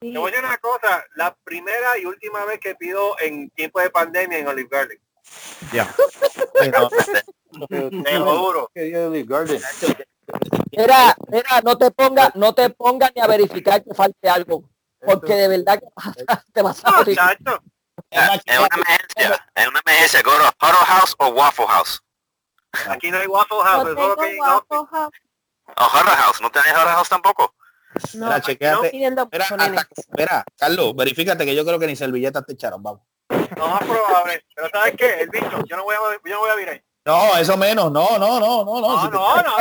sí. 0.00 0.12
Te 0.12 0.18
voy 0.18 0.30
a 0.30 0.34
decir 0.34 0.44
una 0.46 0.58
cosa, 0.58 1.04
la 1.16 1.36
primera 1.44 1.98
y 1.98 2.06
última 2.06 2.44
vez 2.44 2.58
que 2.60 2.74
pido 2.76 3.16
en 3.20 3.50
tiempo 3.50 3.80
de 3.80 3.90
pandemia 3.90 4.38
en 4.38 4.48
Olive 4.48 4.68
Garden. 4.70 5.00
Ya. 5.72 5.94
No. 7.60 7.66
Te 7.68 8.18
lo 8.18 8.38
juro. 8.38 8.70
Mira, 10.76 11.16
mira, 11.28 11.60
no 11.64 11.76
te 11.78 11.90
pongas, 11.90 12.34
no 12.34 12.54
te 12.54 12.70
pongas 12.70 13.10
ni 13.14 13.20
a 13.22 13.26
verificar 13.26 13.82
que 13.82 13.94
falte 13.94 14.28
algo. 14.28 14.68
Porque 15.04 15.32
de 15.34 15.48
verdad 15.48 15.80
que 15.80 15.86
te 16.52 16.62
vas 16.62 16.84
a 16.84 16.90
No, 16.90 16.96
morir. 16.98 17.16
chacho. 17.16 17.62
Es 18.10 18.58
una 18.58 18.68
emergencia. 18.72 19.46
Es 19.54 19.68
una 19.68 19.80
emergencia. 19.84 20.22
Go 20.22 20.30
to 20.32 20.66
Huddle 20.66 20.86
House 20.86 21.14
o 21.18 21.28
Waffle 21.28 21.66
House. 21.66 22.02
Aquí 22.88 23.10
no 23.10 23.18
hay 23.18 23.26
Waffle 23.26 23.58
House, 23.62 23.84
No 23.84 23.90
es 23.90 23.96
solo 23.96 24.16
tengo 24.16 24.16
que 24.16 24.40
Waffle 24.40 24.78
House. 24.90 25.12
O 25.76 25.84
Huddle 25.86 26.16
House. 26.16 26.40
¿No 26.40 26.50
tenés 26.50 26.72
Huddle 26.72 26.90
House 26.90 27.08
tampoco? 27.08 27.54
No, 28.14 28.26
Mira, 28.26 28.40
chequéate. 28.40 28.90
pidiendo 28.90 29.28
Mira, 29.32 29.44
hasta- 29.46 29.88
mira, 30.16 30.44
Carlos, 30.56 30.94
verifícate 30.94 31.44
que 31.46 31.54
yo 31.54 31.64
creo 31.64 31.78
que 31.78 31.86
ni 31.86 31.96
servilletas 31.96 32.44
te 32.46 32.52
echaron, 32.52 32.82
vamos. 32.82 33.00
No 33.56 33.68
más 33.68 33.80
probable. 33.82 34.44
Pero 34.54 34.68
¿sabes 34.72 34.94
qué? 34.96 35.20
El 35.22 35.30
bicho, 35.30 35.62
yo 35.66 35.76
no 35.76 35.84
voy 35.84 35.94
a, 35.96 35.98
yo 36.28 36.34
no 36.34 36.40
voy 36.40 36.50
a 36.50 36.54
virar. 36.54 36.82
No, 37.08 37.38
eso 37.38 37.56
menos, 37.56 37.90
no, 37.90 38.18
no, 38.18 38.38
no, 38.38 38.64
no, 38.66 38.80
no. 38.80 38.80
No, 38.82 39.00
si 39.00 39.08
te- 39.08 39.14
no, 39.16 39.42
no. 39.42 39.56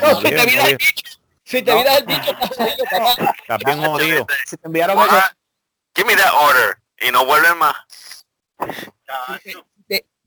No, 0.00 0.20
si 0.20 0.34
te 0.34 0.46
viras 0.46 0.68
el 0.68 0.76
bicho, 0.76 1.18
si 1.44 1.62
te 1.62 1.74
viras 1.76 1.98
el 1.98 2.06
bicho, 2.06 2.30
estás 2.32 2.48
jodido, 2.56 2.84
papá. 2.90 3.34
Estás 3.38 3.58
bien 3.64 3.84
jodido. 3.84 4.26
Si 4.44 4.56
te 4.56 4.66
enviaron 4.66 4.98
eso, 4.98 5.20
Give 5.94 6.08
me 6.08 6.16
that 6.16 6.32
order. 6.34 6.76
Y 7.00 7.12
no 7.12 7.24
vuelven 7.24 7.56
más. 7.56 7.76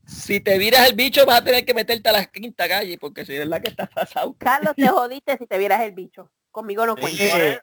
Si 0.07 0.39
te 0.39 0.57
viras 0.57 0.87
el 0.87 0.95
bicho 0.95 1.25
vas 1.25 1.41
a 1.41 1.43
tener 1.43 1.65
que 1.65 1.73
meterte 1.73 2.07
a 2.07 2.13
la 2.13 2.25
quinta 2.25 2.69
calle 2.69 2.97
porque 2.97 3.25
si 3.25 3.35
es 3.35 3.45
la 3.45 3.59
que 3.59 3.67
está 3.67 3.87
pasado. 3.87 4.33
Carlos, 4.37 4.73
te 4.77 4.87
jodiste 4.87 5.37
si 5.37 5.47
te 5.47 5.57
vieras 5.57 5.81
el 5.81 5.91
bicho. 5.91 6.31
Conmigo 6.51 6.85
no 6.85 6.95
cuentes. 6.95 7.59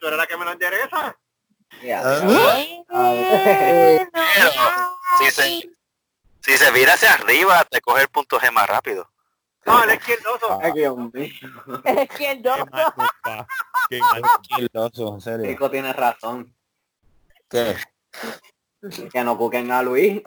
¿Tú 0.00 0.06
eres 0.06 0.18
la 0.18 0.26
que 0.26 0.36
me 0.36 0.44
lo 0.44 0.52
endereza? 0.52 1.16
Pero, 4.34 4.50
si 5.18 5.30
se, 5.30 5.70
si 6.40 6.56
se 6.58 6.70
vira 6.72 6.94
hacia 6.94 7.12
arriba, 7.14 7.64
te 7.70 7.80
coge 7.80 8.02
el 8.02 8.08
punto 8.08 8.38
G 8.40 8.50
más 8.50 8.66
rápido. 8.68 9.10
No, 9.68 9.84
el 9.84 9.94
izquierdoso. 9.94 10.60
Es 11.84 12.08
que 12.10 12.30
el 12.30 12.42
Qué 12.42 12.48
dos. 12.48 12.58
mal, 12.70 12.92
compa, 12.94 13.46
qué 13.88 14.00
mal. 14.00 14.22
Tranquiloso, 14.22 15.14
en 15.14 15.20
serio. 15.20 15.46
Chico 15.46 15.70
tiene 15.70 15.92
razón. 15.92 16.54
¿Qué? 17.48 17.76
Que 19.12 19.24
no 19.24 19.36
cuquen 19.36 19.70
a 19.72 19.82
Luis. 19.82 20.22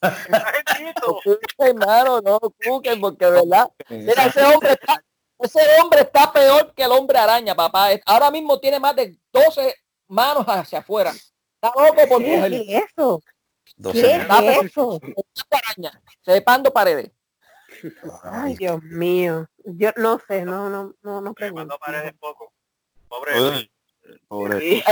Bendito. 0.00 1.20
hermano, 1.58 2.20
no 2.22 2.38
cuquen 2.40 3.00
porque 3.00 3.26
de 3.26 3.30
verdad. 3.30 3.70
Mira, 3.90 4.26
ese 4.26 4.42
hombre 4.44 4.72
está, 4.72 5.02
ese 5.38 5.60
hombre 5.82 6.00
está 6.00 6.32
peor 6.32 6.72
que 6.74 6.82
el 6.84 6.92
hombre 6.92 7.18
araña, 7.18 7.54
papá. 7.54 7.88
Ahora 8.06 8.30
mismo 8.30 8.58
tiene 8.58 8.80
más 8.80 8.96
de 8.96 9.18
12 9.32 9.74
manos 10.08 10.44
hacia 10.46 10.78
afuera. 10.78 11.10
Está 11.10 11.72
loco 11.76 12.08
por 12.08 12.22
¿Qué 12.22 12.36
es 12.76 12.84
eso? 12.96 13.22
¿Qué 13.92 14.12
es 14.16 14.64
eso? 14.64 15.00
araña, 15.50 16.02
cepando 16.24 16.72
paredes. 16.72 17.10
Ay, 18.24 18.56
Dios 18.56 18.82
mío. 18.82 19.48
Yo 19.64 19.90
no 19.96 20.20
sé, 20.26 20.44
no, 20.44 20.68
no, 20.68 20.94
no, 21.02 21.20
no 21.20 21.34
pregunto. 21.34 21.78
paredes 21.78 22.14
poco. 22.18 22.52
Pobre. 23.08 23.70
Pobre. 24.28 24.82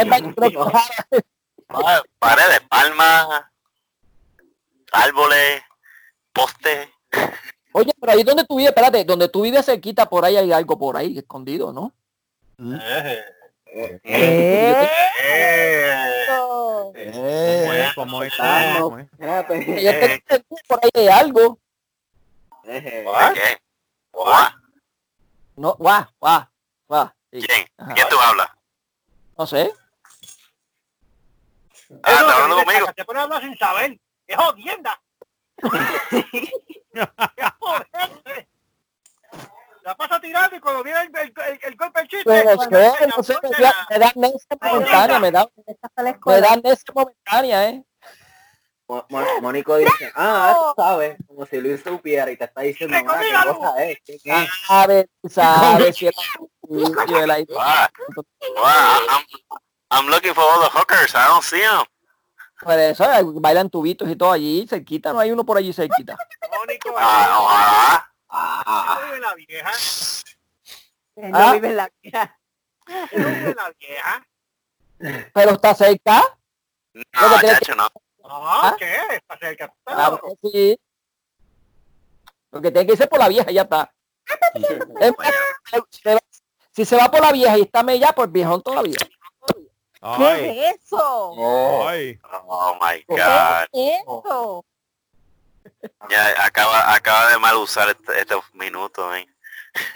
Paredes, 2.19 2.61
palmas, 2.69 3.45
árboles, 4.93 5.63
postes. 6.33 6.89
Oye, 7.73 7.93
pero 8.01 8.13
ahí 8.13 8.23
donde 8.23 8.45
tú 8.45 8.57
vives, 8.57 8.71
espérate, 8.71 9.05
donde 9.05 9.29
tú 9.29 9.43
vives 9.43 9.67
cerquita, 9.67 10.09
por 10.09 10.25
ahí 10.25 10.37
hay 10.37 10.53
algo 10.53 10.79
por 10.79 10.97
ahí 10.97 11.19
escondido, 11.19 11.73
¿no? 11.73 11.93
Eh, 12.59 14.01
eh. 14.05 14.89
Eh, 16.95 17.93
¿Cómo 17.95 18.21
por 20.69 20.81
ahí 20.83 20.91
hay 20.95 21.09
algo. 21.09 21.59
¿What? 22.67 23.35
¿Qué? 23.35 23.59
What? 24.13 24.53
No, 25.57 25.75
guau, 25.75 26.05
guau, 26.19 26.43
guau. 26.89 27.11
Sí, 27.33 27.41
¿Quién? 27.43 27.67
Ajá. 27.79 27.95
¿Quién 27.95 28.09
tú 28.09 28.19
hablas? 28.19 28.49
No 29.39 29.47
sé. 29.47 29.73
Ah, 32.03 32.11
Eso, 32.13 32.21
¿estás 32.21 32.35
hablando 32.35 32.57
que 32.57 32.65
conmigo? 32.65 32.87
Te 32.95 33.05
pone 33.05 33.21
a 33.21 33.23
hablar 33.23 33.43
sin 33.43 33.57
saber. 33.57 34.01
¡Es 34.27 34.37
jodienda! 34.37 35.01
¡Es! 36.33 36.51
La 39.83 39.97
pasa 39.97 40.21
tirando 40.21 40.57
y 40.57 40.61
cuando 40.61 40.83
viene 40.83 41.01
el, 41.03 41.17
el, 41.17 41.33
el, 41.47 41.61
el 41.63 41.77
golpe 41.77 42.01
el 42.01 42.09
chiste... 42.09 42.25
Pero 42.25 42.61
sé, 42.61 42.93
se 42.99 43.07
no 43.07 43.23
sé, 43.23 43.37
me 43.41 43.51
da, 43.51 43.87
me 43.89 43.99
da 44.01 44.09
amnesia 44.09 44.59
momentánea, 44.61 45.19
me 45.21 45.31
da, 45.31 45.49
me 45.57 46.41
da 46.41 46.59
momentánea, 46.93 47.69
¿eh? 47.69 47.85
Mo- 48.89 49.05
Mo- 49.09 49.41
Mónico 49.43 49.77
dice, 49.77 50.13
ah, 50.15 50.55
tú 50.77 50.81
sabes, 50.83 51.17
como 51.27 51.45
si 51.47 51.61
Luis 51.61 51.83
supiera 51.83 52.31
y 52.31 52.37
te 52.37 52.45
está 52.45 52.61
diciendo, 52.61 52.97
ah, 53.09 53.19
qué 53.21 53.33
cosa 53.59 53.85
es, 53.85 53.99
¿qué- 54.05 54.19
qué 54.23 54.43
es? 54.45 54.49
A 54.69 54.87
ver, 54.87 55.09
tú 55.21 55.29
sabes, 55.29 55.97
si 55.97 56.05
la 56.07 56.13
Wow. 56.69 56.87
Wow, 58.57 58.65
I'm, 59.09 59.25
I'm 59.91 60.07
looking 60.09 60.35
for 60.35 60.43
all 60.45 60.61
the 60.61 60.69
hookers. 60.69 61.15
I 61.15 61.27
don't 61.29 61.43
see 61.45 61.61
them. 61.61 61.85
Por 62.61 62.79
eso 62.79 63.05
eh, 63.05 63.23
bailan 63.23 63.69
tubitos 63.71 64.09
y 64.09 64.17
todo 64.17 64.33
allí, 64.33 64.67
cerquita, 64.69 65.13
no 65.13 65.21
hay 65.21 65.31
uno 65.31 65.45
por 65.45 65.59
allí 65.59 65.73
cerquita. 65.73 66.17
Mónico, 66.57 66.95
Ah. 66.97 68.09
Ah, 68.29 68.99
¿no 69.01 69.07
vive 69.07 69.21
la 69.21 69.35
vieja? 69.35 69.71
Él 71.17 71.31
Ah. 71.35 71.47
No 71.47 71.53
vive 71.55 71.73
la 71.75 71.91
vida. 72.03 72.39
¿No 73.13 73.27
vive 73.29 73.55
la 73.55 73.73
vieja? 73.79 74.27
Pero 75.35 75.51
está 75.53 75.75
cerca, 75.75 76.23
No, 76.95 77.03
Lo. 78.29 78.35
Ah, 78.35 78.61
¿Ah? 78.71 78.77
¿qué? 78.79 78.97
Está 79.17 79.39
cerca. 79.39 79.75
claro 79.85 80.21
que 80.21 80.51
sí. 80.51 80.81
Porque 82.51 82.71
tiene 82.71 82.87
que 82.87 82.93
irse 82.93 83.07
por 83.07 83.19
la 83.19 83.29
vieja 83.29 83.51
y 83.51 83.55
ya 83.55 83.63
está. 83.63 83.93
Si 86.73 86.85
se 86.85 86.95
va 86.95 87.11
por 87.11 87.23
la 87.23 87.33
vieja 87.33 87.57
y 87.57 87.63
está 87.63 87.83
ya, 87.95 88.13
pues 88.13 88.31
viejón 88.31 88.61
todavía. 88.63 88.99
Ay, 90.03 90.41
¿Qué 90.43 90.69
es 90.69 90.85
eso? 90.85 90.99
oh, 91.01 91.89
ay. 91.89 92.21
Oh 92.47 92.79
my 92.79 92.99
¿Qué 92.99 93.15
God. 93.15 93.65
es 93.73 94.01
eso? 94.03 94.65
Ya 96.11 96.45
acaba, 96.45 96.95
acaba 96.95 97.31
de 97.31 97.39
mal 97.39 97.57
usar 97.57 97.89
este- 97.89 98.21
estos 98.21 98.45
minutos, 98.53 99.07
man. 99.07 99.25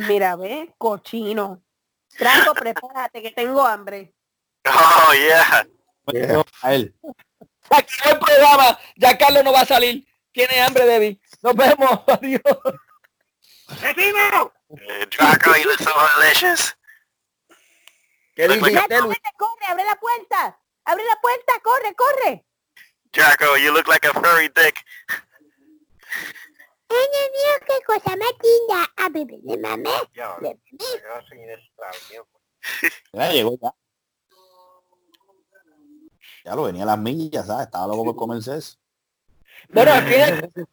Mira, 0.08 0.36
ve, 0.36 0.74
cochino. 0.78 1.60
Franco, 2.08 2.54
prepárate 2.54 3.20
que 3.22 3.30
tengo 3.32 3.62
hambre. 3.62 4.14
Oh, 4.66 5.12
yeah. 5.12 5.66
A 6.62 6.74
él. 6.74 6.94
Se 7.68 7.76
acabó 7.76 8.12
el 8.12 8.18
programa, 8.18 8.78
ya 8.96 9.18
Carlos 9.18 9.44
no 9.44 9.52
va 9.52 9.60
a 9.60 9.66
salir. 9.66 10.06
Tiene 10.32 10.60
hambre, 10.60 10.84
Debbie. 10.84 11.20
Nos 11.42 11.54
vemos. 11.54 12.00
Adiós. 12.06 12.42
¡Vecino! 13.82 14.52
Eh, 14.70 15.06
Draco, 15.10 15.56
you 15.56 15.64
look 15.68 15.78
so 15.78 15.92
delicious. 16.18 16.76
¿Qué 18.34 18.48
dijiste, 18.48 19.00
Luis? 19.00 19.18
Corre, 19.36 19.66
abre 19.68 19.84
la 19.84 19.96
puerta. 19.96 20.58
Abre 20.84 21.04
la 21.04 21.20
puerta, 21.20 21.52
corre, 21.62 21.94
corre. 21.94 22.44
Draco, 23.12 23.56
you 23.56 23.72
look 23.72 23.88
like 23.88 24.06
a 24.06 24.12
furry 24.12 24.48
dick. 24.48 24.84
qué 27.66 27.84
cosa 27.86 28.16
más 28.16 28.32
linda. 28.42 28.92
A 28.96 29.08
bebé 29.08 29.38
de 29.42 29.58
mamá. 29.58 29.90
Ya 33.12 33.32
llegó 33.32 33.58
ya. 33.60 33.74
Ya 36.44 36.54
lo 36.54 36.64
venía 36.64 36.82
a 36.84 36.86
las 36.86 36.98
millas, 36.98 37.46
¿sabes? 37.46 37.66
Estaba 37.66 37.86
loco 37.88 38.04
por 38.04 38.16
comerse 38.16 38.56
eso. 38.56 38.76
Bueno, 39.68 39.92
al 39.92 40.02
fin, 40.04 40.18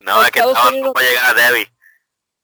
No, 0.00 0.22
es 0.22 0.30
que 0.30 0.38
Estados 0.38 0.52
estaba 0.56 0.68
Unidos- 0.70 0.92
para 0.94 1.06
llegar 1.08 1.24
a 1.24 1.34
Debbie. 1.50 1.66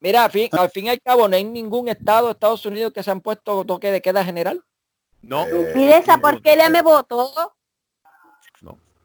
mira, 0.00 0.24
al 0.24 0.30
fin, 0.30 0.48
al 0.52 0.70
fin 0.70 0.86
y 0.86 0.88
al 0.90 1.00
cabo, 1.00 1.28
no 1.28 1.36
hay 1.36 1.44
ningún 1.44 1.88
estado 1.88 2.26
de 2.26 2.32
Estados 2.32 2.64
Unidos 2.66 2.92
que 2.92 3.02
se 3.02 3.10
han 3.10 3.20
puesto 3.20 3.64
toque 3.64 3.90
de 3.92 4.00
queda 4.02 4.24
general. 4.24 4.64
No. 5.22 5.46
Mire 5.74 5.98
esa 5.98 6.18
porquería 6.18 6.68
me 6.68 6.82
votó. 6.82 7.32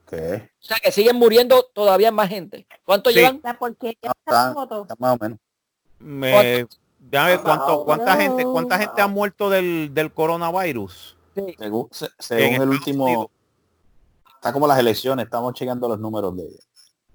¿Qué? 0.09 0.51
O 0.61 0.63
sea, 0.63 0.77
que 0.77 0.91
siguen 0.91 1.15
muriendo 1.15 1.63
todavía 1.73 2.11
más 2.11 2.29
gente. 2.29 2.67
¿Cuánto 2.85 3.09
Sí. 3.09 3.15
llevan? 3.15 3.41
No, 3.43 3.49
esa 3.49 3.57
me 3.59 3.89
está, 3.89 4.95
más 4.99 5.15
o 5.15 5.17
menos. 5.19 5.39
Me, 5.97 6.67
déjame 6.99 7.39
cuánto, 7.41 7.83
cuánta 7.85 8.13
no. 8.15 8.21
gente, 8.21 8.43
cuánta 8.43 8.77
gente 8.77 9.01
ha 9.01 9.07
muerto 9.07 9.49
del, 9.49 9.89
del 9.93 10.13
coronavirus. 10.13 11.17
Sí. 11.33 11.55
Según, 11.57 11.87
se- 11.91 12.05
En 12.05 12.11
según 12.19 12.43
el 12.43 12.51
Estados 12.53 12.69
último, 12.77 13.03
Unidos. 13.05 13.27
Está 14.43 14.51
como 14.51 14.67
las 14.67 14.77
elecciones, 14.77 15.23
estamos 15.23 15.53
chequeando 15.53 15.87
los 15.87 15.97
números 15.99 16.35
de 16.35 16.43
ellos. 16.43 16.67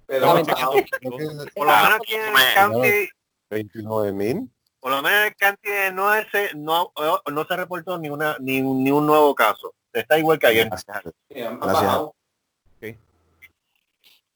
pero. 0.07 0.27
Por 0.29 0.37
lo 0.39 0.43
menos 0.45 1.95
aquí 2.01 2.15
en 2.15 2.23
el 2.25 2.55
county, 2.55 3.09
29 3.51 4.13
mil. 4.13 4.51
por 4.81 4.91
lo 4.93 5.03
menos 5.03 5.21
en 5.21 5.27
el 5.27 5.37
county 5.37 5.69
de 5.71 5.93
no, 5.93 6.11
se, 6.33 6.55
no, 6.55 6.91
no 7.31 7.45
se 7.45 7.57
reportó 7.57 7.99
ni, 7.99 8.09
una, 8.09 8.37
ni, 8.41 8.63
un- 8.63 8.83
ni 8.83 8.91
un 8.91 9.07
nuevo 9.07 9.35
caso. 9.35 9.75
Está 9.93 10.19
igual 10.19 10.39
que 10.39 10.47
ayer. 10.47 10.69
Gracias. 10.69 11.03
Gracias. 11.29 11.99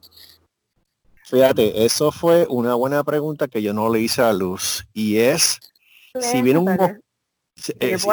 Fíjate, 1.24 1.84
eso 1.86 2.12
fue 2.12 2.46
una 2.50 2.76
buena 2.76 3.04
pregunta 3.04 3.48
que 3.48 3.64
yo 3.64 3.74
no 3.74 3.90
le 3.92 4.00
hice 4.00 4.22
a 4.22 4.32
Luz. 4.32 4.86
Y 4.94 5.18
es, 5.18 5.60
si 6.22 6.42
viene 6.42 6.60
un 6.60 6.66
si- 7.56 7.72
eh, 7.74 7.92
es- 7.94 8.06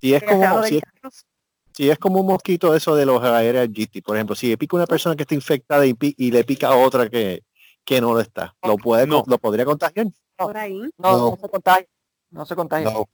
si 0.00 0.14
como 0.24 0.44
habla 0.44 0.66
si 0.66 0.74
del 0.74 0.82
es, 1.04 1.26
si 1.72 1.90
es 1.90 1.98
como 1.98 2.20
un 2.20 2.26
mosquito 2.26 2.74
eso 2.74 2.94
de 2.96 3.06
los 3.06 3.22
aéreos 3.22 3.68
GT, 3.70 4.02
por 4.02 4.16
ejemplo, 4.16 4.34
si 4.34 4.48
le 4.48 4.58
pica 4.58 4.76
una 4.76 4.86
persona 4.86 5.14
que 5.16 5.22
está 5.22 5.34
infectada 5.34 5.86
y, 5.86 5.94
le 6.30 6.44
pica 6.44 6.68
a 6.68 6.76
otra 6.76 7.08
que, 7.08 7.42
que 7.84 8.00
no 8.00 8.12
lo 8.14 8.20
está, 8.20 8.54
lo 8.62 8.76
puede 8.76 9.06
No. 9.06 9.22
lo 9.26 9.38
podría 9.38 9.64
contagiar. 9.64 10.06
Por 10.36 10.56
ahí. 10.56 10.78
No, 10.98 11.12
No. 11.12 11.30
no 11.30 11.36
se 11.40 11.48
contagia. 11.48 11.86
No 12.30 12.46
se 12.46 12.56
contagia. 12.56 12.90
No. 12.90 13.08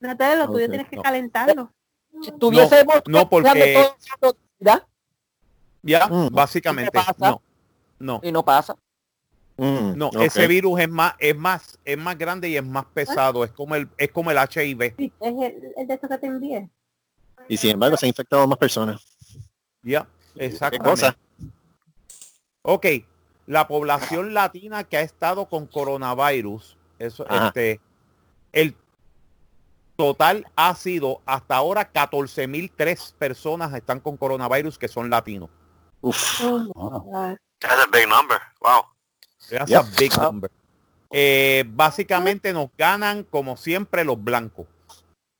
Natalia, 0.00 0.44
lo 0.46 0.52
tuyo 0.52 0.68
tienes 0.68 0.88
que 0.88 0.96
no. 0.96 1.02
calentarlo. 1.02 1.72
Si 2.22 2.32
tuviésemos 2.32 3.02
no, 3.06 3.28
porque- 3.28 3.76
todo 4.20 4.36
¿ya? 4.58 4.86
Ya, 5.82 6.06
Mm. 6.06 6.28
básicamente. 6.30 6.98
No, 7.18 7.42
no, 7.98 8.20
y 8.22 8.30
no 8.32 8.44
pasa. 8.44 8.76
Mm, 9.62 9.96
no. 9.96 10.10
Ese 10.20 10.48
virus 10.48 10.80
es 10.80 10.88
más, 10.88 11.14
es 11.20 11.36
más, 11.36 11.78
es 11.84 11.96
más 11.96 12.18
grande 12.18 12.48
y 12.48 12.56
es 12.56 12.64
más 12.64 12.84
pesado. 12.86 13.44
Es 13.44 13.52
como 13.52 13.76
el, 13.76 13.88
es 13.96 14.10
como 14.10 14.32
el 14.32 14.36
HIV. 14.36 14.94
Sí, 14.98 15.12
es 15.20 15.32
el, 15.32 15.72
el 15.76 15.86
de 15.86 15.94
estos 15.94 16.10
que 16.10 16.18
te 16.18 16.26
envié. 16.26 16.68
Y 17.48 17.56
sin 17.56 17.70
embargo 17.70 17.96
se 17.96 18.06
han 18.06 18.08
infectado 18.08 18.44
más 18.48 18.58
personas. 18.58 19.04
Ya, 19.82 20.06
¿Qué 20.34 20.46
exactamente. 20.46 20.90
cosa? 20.90 21.16
Ok, 22.62 22.86
la 23.46 23.68
población 23.68 24.34
latina 24.34 24.82
que 24.82 24.96
ha 24.96 25.02
estado 25.02 25.46
con 25.46 25.66
coronavirus, 25.66 26.76
eso, 26.98 27.24
Ajá. 27.28 27.48
este, 27.48 27.80
el 28.52 28.74
total 29.94 30.44
ha 30.56 30.74
sido 30.74 31.20
hasta 31.24 31.54
ahora 31.54 31.92
14.003 31.92 33.14
personas 33.14 33.72
están 33.74 34.00
con 34.00 34.16
coronavirus 34.16 34.76
que 34.76 34.88
son 34.88 35.08
latinos. 35.08 35.50
Uf. 36.00 36.40
Oh. 36.44 37.36
That's 37.60 37.80
a 37.80 37.86
big 37.92 38.08
number. 38.08 38.40
Wow. 38.60 38.91
That's 39.50 39.70
Yep. 39.70 39.80
a 39.80 39.86
big 39.98 40.12
number. 40.18 40.50
Eh, 41.10 41.64
básicamente 41.68 42.52
nos 42.52 42.68
ganan 42.76 43.24
como 43.24 43.56
siempre 43.56 44.04
los 44.04 44.22
blancos. 44.22 44.66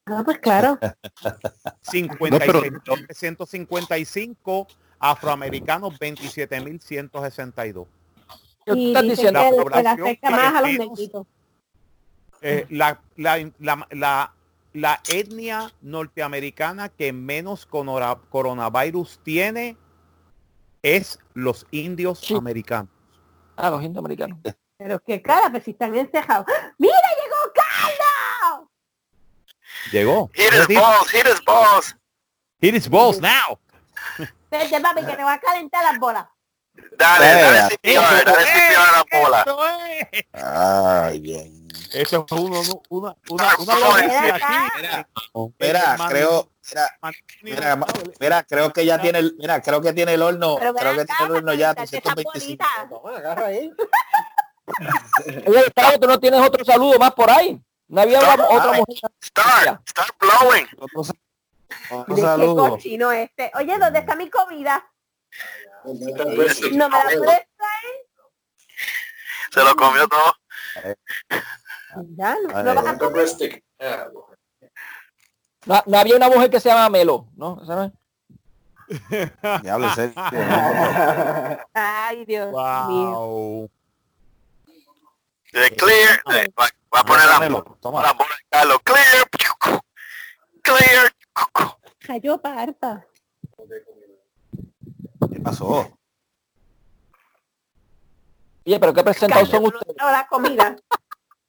Ah, 0.07 0.23
pues 0.25 0.39
claro. 0.39 0.79
56.355 3.33 4.67
afroamericanos 4.99 5.99
27.162. 5.99 7.87
¿Qué 8.65 8.73
tú 8.73 8.77
Y 8.79 8.89
estás 8.89 9.03
diciendo? 9.03 9.41
que 9.41 9.51
La 9.51 9.63
población 9.63 10.01
afecta 10.03 10.29
que 10.29 10.35
más 10.35 10.55
a 10.55 10.61
los 10.61 10.71
menos- 10.71 10.89
negritos. 10.91 11.27
Eh, 12.45 12.67
la, 12.71 13.01
la, 13.17 13.51
la, 13.61 13.87
la, 13.93 14.35
la 14.73 15.01
etnia 15.09 15.73
norteamericana 15.81 16.89
que 16.89 17.13
menos 17.13 17.67
coronavirus 17.67 19.21
tiene 19.23 19.77
es 20.83 21.19
los 21.35 21.67
indios 21.71 22.19
Sí. 22.19 22.35
americanos. 22.35 22.91
Ah, 23.63 23.71
los 23.71 23.97
americanos. 23.97 24.39
Pero 24.77 24.99
qué 24.99 25.23
cara, 25.23 25.49
pues 25.49 25.63
si 25.63 25.71
están 25.71 25.95
encejados. 25.95 26.45
¡Mira, 26.79 26.97
llegó 27.23 27.37
Carlos! 27.55 28.69
Llegó. 29.93 30.29
Hit 30.35 30.53
his 30.53 30.67
balls, 30.67 31.11
hit 31.13 31.27
his 31.29 31.45
balls. 31.45 31.97
Hit 32.61 32.75
his 32.75 32.89
balls 32.89 33.21
now. 33.21 33.57
Vete, 34.51 34.81
papi, 34.81 35.07
que 35.07 35.17
te 35.17 35.23
va 35.23 35.35
a 35.35 35.41
calentar 35.41 35.85
las 35.85 35.97
bolas. 36.01 36.27
Dale, 36.99 37.25
dale 37.25 37.59
Eso, 37.59 37.69
CPR, 37.69 38.25
dale 38.25 38.45
CPR 38.47 38.77
a 38.77 38.93
la 38.97 39.05
bola. 39.21 39.45
Eso 40.11 41.62
es. 41.73 41.79
Ay, 41.79 41.93
bien. 41.93 42.03
Eso 42.07 42.27
es 42.29 42.33
uno, 42.41 42.61
una, 42.89 43.17
una, 43.29 43.57
una 43.59 43.75
mira. 43.97 44.39
Mira, 44.79 45.09
mira, 45.59 45.97
creo, 46.09 46.51
mira, 47.43 47.79
mira, 48.21 48.43
creo 48.45 48.73
que 48.73 48.85
ya 48.87 49.01
tiene 49.01 49.19
el, 49.21 49.35
mira, 49.39 49.61
creo 49.63 49.81
que 49.81 49.93
tiene 49.93 50.15
el 50.15 50.23
horno, 50.23 50.57
creo 50.57 50.75
que 50.75 51.05
tiene 51.05 51.25
el 51.25 51.31
horno 51.33 51.55
ya 51.55 51.75
para 51.75 51.87
calentarte 51.87 51.99
esas 51.99 52.15
325. 52.15 52.31
bolitas. 52.33 52.89
Toma, 52.89 53.17
agarra 53.17 53.47
ahí. 53.47 53.73
Oye, 55.47 55.99
tú 56.01 56.07
no 56.07 56.21
tienes 56.21 56.41
otro 56.41 56.65
saludo 56.65 56.99
más 56.99 57.13
por 57.13 57.31
ahí. 57.31 57.61
No 57.89 58.01
había 58.01 58.21
una- 58.21 58.49
otra 58.49 58.73
mujer. 58.73 59.11
Start, 59.23 59.89
start 59.89 60.17
blowing. 60.19 60.67
Otro, 61.91 62.17
saludo. 62.17 62.71
cochino 62.71 63.13
este. 63.13 63.51
Oye, 63.55 63.79
¿dónde 63.79 63.99
está 63.99 64.15
mi 64.17 64.31
comida? 64.31 64.89
No 65.85 66.89
me 66.89 66.99
la 66.99 67.11
Se 67.11 67.17
puedes 67.19 67.47
lo 69.55 69.77
comió 69.77 70.09
todo. 70.09 70.35
Ya, 72.17 72.37
no, 72.43 72.57
Ay, 72.57 72.65
no 72.65 72.75
vas 72.75 72.87
a 72.87 72.99
comer. 72.99 73.63
No, 75.67 75.83
no 75.87 75.99
había 75.99 76.17
una 76.17 76.29
mujer 76.29 76.51
que 76.51 76.61
se 76.61 76.69
llama 76.69 76.89
Melo, 76.89 77.29
¿no? 77.37 77.61
¿Esa 77.63 77.75
no 77.77 77.85
es? 77.85 77.93
Diablo. 79.63 79.89
Ay, 81.75 82.25
Dios 82.25 82.49
mío. 82.49 82.53
Wow. 82.53 83.71
De 85.53 85.71
clear. 85.77 86.23
de- 86.27 86.53
va, 86.59 86.67
va 86.95 87.01
a 87.01 87.05
poner 87.05 87.27
la, 87.27 87.39
la 87.41 87.49
bola 87.49 88.35
de 88.37 88.47
Carlos. 88.51 88.79
Clear. 88.85 89.29
Clear. 90.63 91.13
Cayó 92.01 92.39
parta. 92.39 93.07
¿Qué 95.33 95.41
pasó? 95.41 95.99
Oye, 98.65 98.79
pero 98.79 98.95
qué 98.95 99.03
presentados 99.03 99.49
son 99.49 99.65
ustedes. 99.67 99.97
no, 99.99 100.11
la 100.11 100.27
comida. 100.29 100.77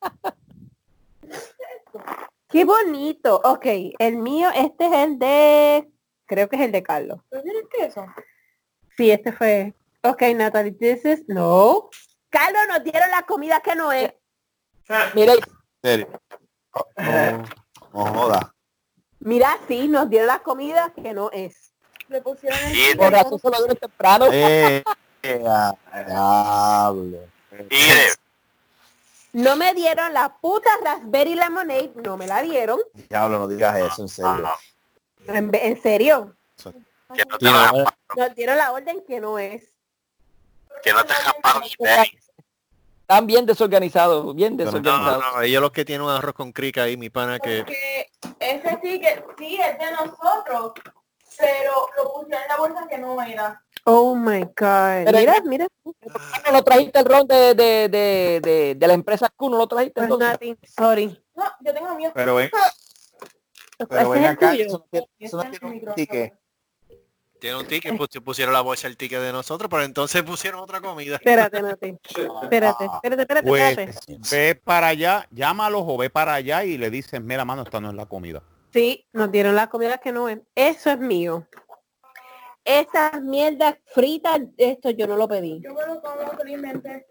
Qué 2.49 2.65
bonito. 2.65 3.41
Ok, 3.43 3.65
el 3.97 4.17
mío, 4.17 4.49
este 4.55 4.85
es 4.85 4.93
el 4.93 5.17
de, 5.17 5.89
creo 6.25 6.47
que 6.47 6.55
es 6.55 6.61
el 6.61 6.71
de 6.71 6.83
Carlos. 6.83 7.19
¿Tienes 7.29 7.63
queso? 7.69 8.05
Sí, 8.95 9.09
este 9.09 9.31
fue. 9.31 9.73
Ok, 10.03 10.21
Natalie, 10.35 10.73
this 10.73 11.03
is, 11.05 11.23
no. 11.27 11.89
Carlos, 12.29 12.61
nos 12.69 12.83
dieron 12.83 13.09
la 13.09 13.23
comida 13.23 13.59
que 13.61 13.75
no 13.75 13.91
es. 13.91 14.13
Mira, 15.15 15.33
serio. 15.81 16.07
No 17.93 18.05
joda. 18.05 18.53
Mira, 19.19 19.57
sí, 19.67 19.87
nos 19.87 20.09
dieron 20.09 20.27
la 20.27 20.39
comida 20.39 20.93
que 20.93 21.13
no 21.13 21.31
es. 21.31 21.73
Le 22.09 22.21
pusieron 22.21 22.59
Y, 22.71 22.95
por 22.95 23.11
razón 23.11 23.39
se 23.39 23.49
lo 23.49 23.57
dieron 23.57 23.77
temprano. 23.77 24.27
Eh, 24.31 24.83
eh, 25.23 25.43
ah, 25.47 25.73
diablo. 26.05 27.19
No 29.33 29.55
me 29.55 29.73
dieron 29.73 30.13
la 30.13 30.37
puta 30.37 30.69
Raspberry 30.83 31.35
Lemonade, 31.35 31.91
no 32.03 32.17
me 32.17 32.27
la 32.27 32.41
dieron. 32.43 32.79
Diablo, 33.09 33.39
no 33.39 33.47
digas 33.47 33.77
eso, 33.79 34.01
en 34.03 34.07
serio. 34.09 34.49
En, 35.27 35.49
ve- 35.51 35.67
en 35.67 35.81
serio. 35.81 36.35
que 37.13 37.25
no 37.25 37.37
te 37.37 37.45
Tiene- 37.45 37.57
rasparon, 37.57 37.85
Nos 38.15 38.35
dieron 38.35 38.57
la 38.57 38.71
orden 38.71 39.03
que 39.07 39.19
no 39.19 39.39
es. 39.39 39.73
que 40.83 40.93
no 40.93 41.03
te. 41.03 41.13
Están 43.01 43.27
bien 43.27 43.45
desorganizados, 43.45 44.33
bien 44.33 44.55
No, 44.55 44.63
desorganizados. 44.65 45.23
no, 45.35 45.41
ellos 45.41 45.61
los 45.61 45.71
que 45.71 45.83
tienen 45.83 46.05
un 46.07 46.11
arroz 46.11 46.33
con 46.33 46.51
crica 46.53 46.83
ahí, 46.83 46.95
mi 46.95 47.09
pana, 47.09 47.37
que 47.37 47.59
Porque 47.59 48.09
ese 48.39 48.77
ticket 48.77 49.25
sí 49.37 49.59
es 49.59 49.77
de 49.77 49.91
nosotros, 49.91 50.71
pero 51.37 51.87
lo 51.97 52.13
pusieron 52.13 52.41
en 52.43 52.47
la 52.47 52.57
bolsa 52.57 52.87
que 52.89 52.97
no 52.97 53.21
era. 53.21 53.61
Oh 53.85 54.15
my 54.15 54.41
god. 54.41 55.03
Pero- 55.05 55.17
mira, 55.19 55.41
mira. 55.43 55.67
¿No 55.83 56.51
lo 56.51 56.63
trajiste 56.63 56.99
el 56.99 57.05
ron 57.05 57.27
de, 57.27 57.53
de, 57.55 57.89
de, 57.89 58.39
de, 58.41 58.75
de 58.77 58.87
la 58.87 58.93
empresa 58.93 59.29
Q? 59.35 59.49
¿No 59.49 59.57
lo 59.57 59.67
trajiste 59.67 60.05
Pues 60.07 60.19
nothing, 60.19 60.55
sorry. 60.77 61.21
No, 61.35 61.43
yo 61.61 61.73
tengo 61.73 61.95
mío. 61.95 62.11
Pero 62.13 62.35
ven, 62.35 62.49
Ese 62.53 63.87
pero 63.87 64.09
ven 64.11 64.25
acá, 64.25 64.53
eso 64.55 64.77
no 64.77 64.85
tiene, 64.89 65.07
eso 65.19 65.37
no 65.43 65.49
tiene 65.49 65.67
un 65.89 65.95
ticket. 65.95 66.33
tiene 67.39 67.57
un 67.57 67.67
ticket, 67.67 67.97
pues 67.97 68.09
pusieron 68.23 68.53
la 68.53 68.61
bolsa 68.61 68.87
el 68.87 68.95
ticket 68.95 69.19
de 69.19 69.33
nosotros, 69.33 69.69
pero 69.69 69.83
entonces 69.83 70.23
pusieron 70.23 70.61
otra 70.61 70.79
comida. 70.79 71.15
Espérate, 71.15 71.61
Nati. 71.61 71.97
Espérate, 72.43 72.85
espérate, 72.85 73.21
espérate, 73.23 73.47
Pues 73.47 73.77
espérate. 73.77 74.17
ve 74.31 74.55
para 74.63 74.87
allá, 74.87 75.27
llámalos 75.31 75.83
o 75.85 75.97
ve 75.97 76.09
para 76.09 76.35
allá 76.35 76.63
y 76.63 76.77
le 76.77 76.89
dices, 76.89 77.21
mira 77.21 77.43
mano, 77.43 77.63
esta 77.63 77.81
no 77.81 77.89
es 77.89 77.95
la 77.95 78.05
comida. 78.05 78.41
Sí, 78.73 79.07
nos 79.13 79.31
dieron 79.31 79.55
la 79.55 79.69
comida 79.69 79.99
que 79.99 80.11
no 80.11 80.27
es. 80.27 80.39
Eso 80.55 80.89
es 80.89 80.99
mío. 80.99 81.47
Esas 82.65 83.21
mierdas 83.21 83.77
fritas, 83.93 84.41
esto 84.57 84.89
yo 84.89 85.05
no 85.05 85.15
lo 85.15 85.27
pedí. 85.27 85.61
Yo 85.61 85.73
me 85.73 85.85
lo 85.85 86.01
como 86.01 86.31
felizmente. 86.37 87.05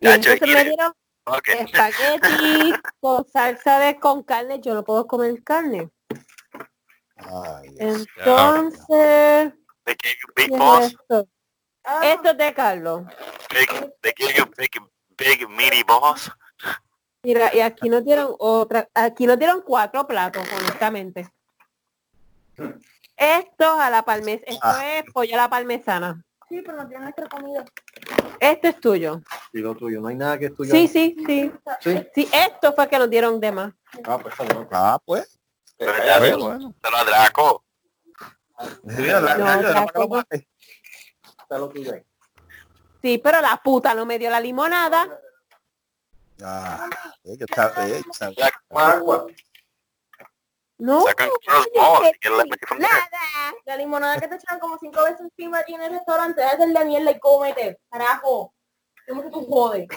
Y 0.00 0.06
entonces 0.08 0.48
me 0.48 0.64
dieron 0.64 0.92
Ok. 1.24 1.48
espagueti 1.48 2.72
con 3.00 3.26
salsa 3.28 3.80
de 3.80 3.98
con 3.98 4.22
carne. 4.22 4.60
Yo 4.60 4.74
no 4.74 4.84
puedo 4.84 5.06
comer 5.08 5.42
carne. 5.42 5.90
Ay, 7.16 7.70
Dios. 7.70 8.06
Entonces, 8.16 9.52
They 9.84 9.96
gave 10.02 10.16
you 10.20 10.32
big 10.36 10.48
¿qué 10.48 10.54
es 10.54 10.58
balls. 10.58 10.86
esto? 10.92 11.28
Esto 12.02 12.30
es 12.30 12.38
de 12.38 12.54
Carlos. 12.54 13.02
Big, 13.50 13.68
they 14.02 14.12
give 14.16 14.34
you 14.36 14.44
big, 14.56 14.70
big 15.16 15.48
meaty 15.48 15.82
balls. 15.82 16.30
Mira, 17.26 17.52
y 17.52 17.58
aquí 17.58 17.88
nos 17.88 18.04
dieron 18.04 18.36
otra, 18.38 18.88
aquí 18.94 19.26
nos 19.26 19.36
dieron 19.36 19.60
cuatro 19.62 20.06
platos, 20.06 20.46
honestamente. 20.60 21.28
Esto 23.16 23.80
a 23.80 23.90
la 23.90 24.04
parmesana, 24.04 24.44
esto 24.46 24.60
Ah. 24.62 24.96
es 24.98 25.04
pollo 25.12 25.34
a 25.34 25.38
la 25.38 25.50
parmesana. 25.50 26.22
Sí, 26.48 26.62
pero 26.64 26.76
no 26.78 26.86
tiene 26.86 27.02
nuestra 27.02 27.28
comida. 27.28 27.64
Esto 28.38 28.68
es 28.68 28.78
tuyo. 28.78 29.20
Y 29.52 29.58
lo 29.58 29.74
tuyo, 29.74 30.00
no 30.00 30.06
hay 30.06 30.14
nada 30.14 30.38
que 30.38 30.46
es 30.46 30.54
tuyo. 30.54 30.70
Sí, 30.72 30.86
sí, 30.86 31.16
sí. 31.26 31.50
Sí. 31.80 32.06
Sí, 32.14 32.28
esto 32.32 32.72
fue 32.74 32.88
que 32.88 32.96
nos 32.96 33.10
dieron 33.10 33.40
de 33.40 33.50
más. 33.50 33.72
Ah, 34.04 34.18
pues. 34.18 34.34
Ah, 34.70 35.00
pues. 35.04 35.36
Pero 35.76 35.92
ya 36.06 36.18
Pues, 36.18 36.30
se, 36.30 36.36
bueno. 36.36 36.74
se 36.80 36.90
lo 36.92 36.96
atraco. 36.96 37.64
Mira, 38.84 39.20
la- 39.20 39.34
No, 39.36 39.44
la- 39.46 39.56
la- 39.56 39.68
Draco 39.70 39.98
la- 39.98 40.06
no. 40.06 40.24
Está 41.42 41.58
lo 41.58 41.68
tuyo 41.70 41.92
ahí. 41.92 42.02
Sí, 43.02 43.18
pero 43.18 43.40
la 43.40 43.56
puta 43.56 43.94
no 43.94 44.06
me 44.06 44.16
dio 44.16 44.30
la 44.30 44.38
limonada. 44.38 45.20
Ah, 46.42 46.88
eh, 47.24 47.36
yo 47.38 47.46
estaba- 47.48 47.86
eh, 47.88 48.02
yo 48.04 48.10
estaba- 48.10 48.32
Ya 48.36 48.50
con 48.68 48.82
agua. 48.82 49.26
No. 50.78 51.02
Sacan 51.06 51.28
unos 51.28 51.38
balls 51.46 52.08
y 52.12 52.18
there. 52.20 52.78
Nada. 52.78 53.54
La 53.64 53.76
limonada 53.76 54.20
que 54.20 54.28
te 54.28 54.34
echan 54.34 54.58
como 54.58 54.78
cinco 54.78 55.02
veces 55.04 55.20
encima 55.20 55.60
aquí 55.60 55.74
en 55.74 55.80
el 55.82 55.92
restaurante, 55.92 56.42
es 56.44 56.60
el 56.60 56.74
de 56.74 56.84
mierda 56.84 57.10
y 57.12 57.18
cómete. 57.18 57.78
Carajo. 57.90 58.52
¿Cómo 59.08 59.22
que 59.22 59.30
tú 59.30 59.46
jodes? 59.46 59.88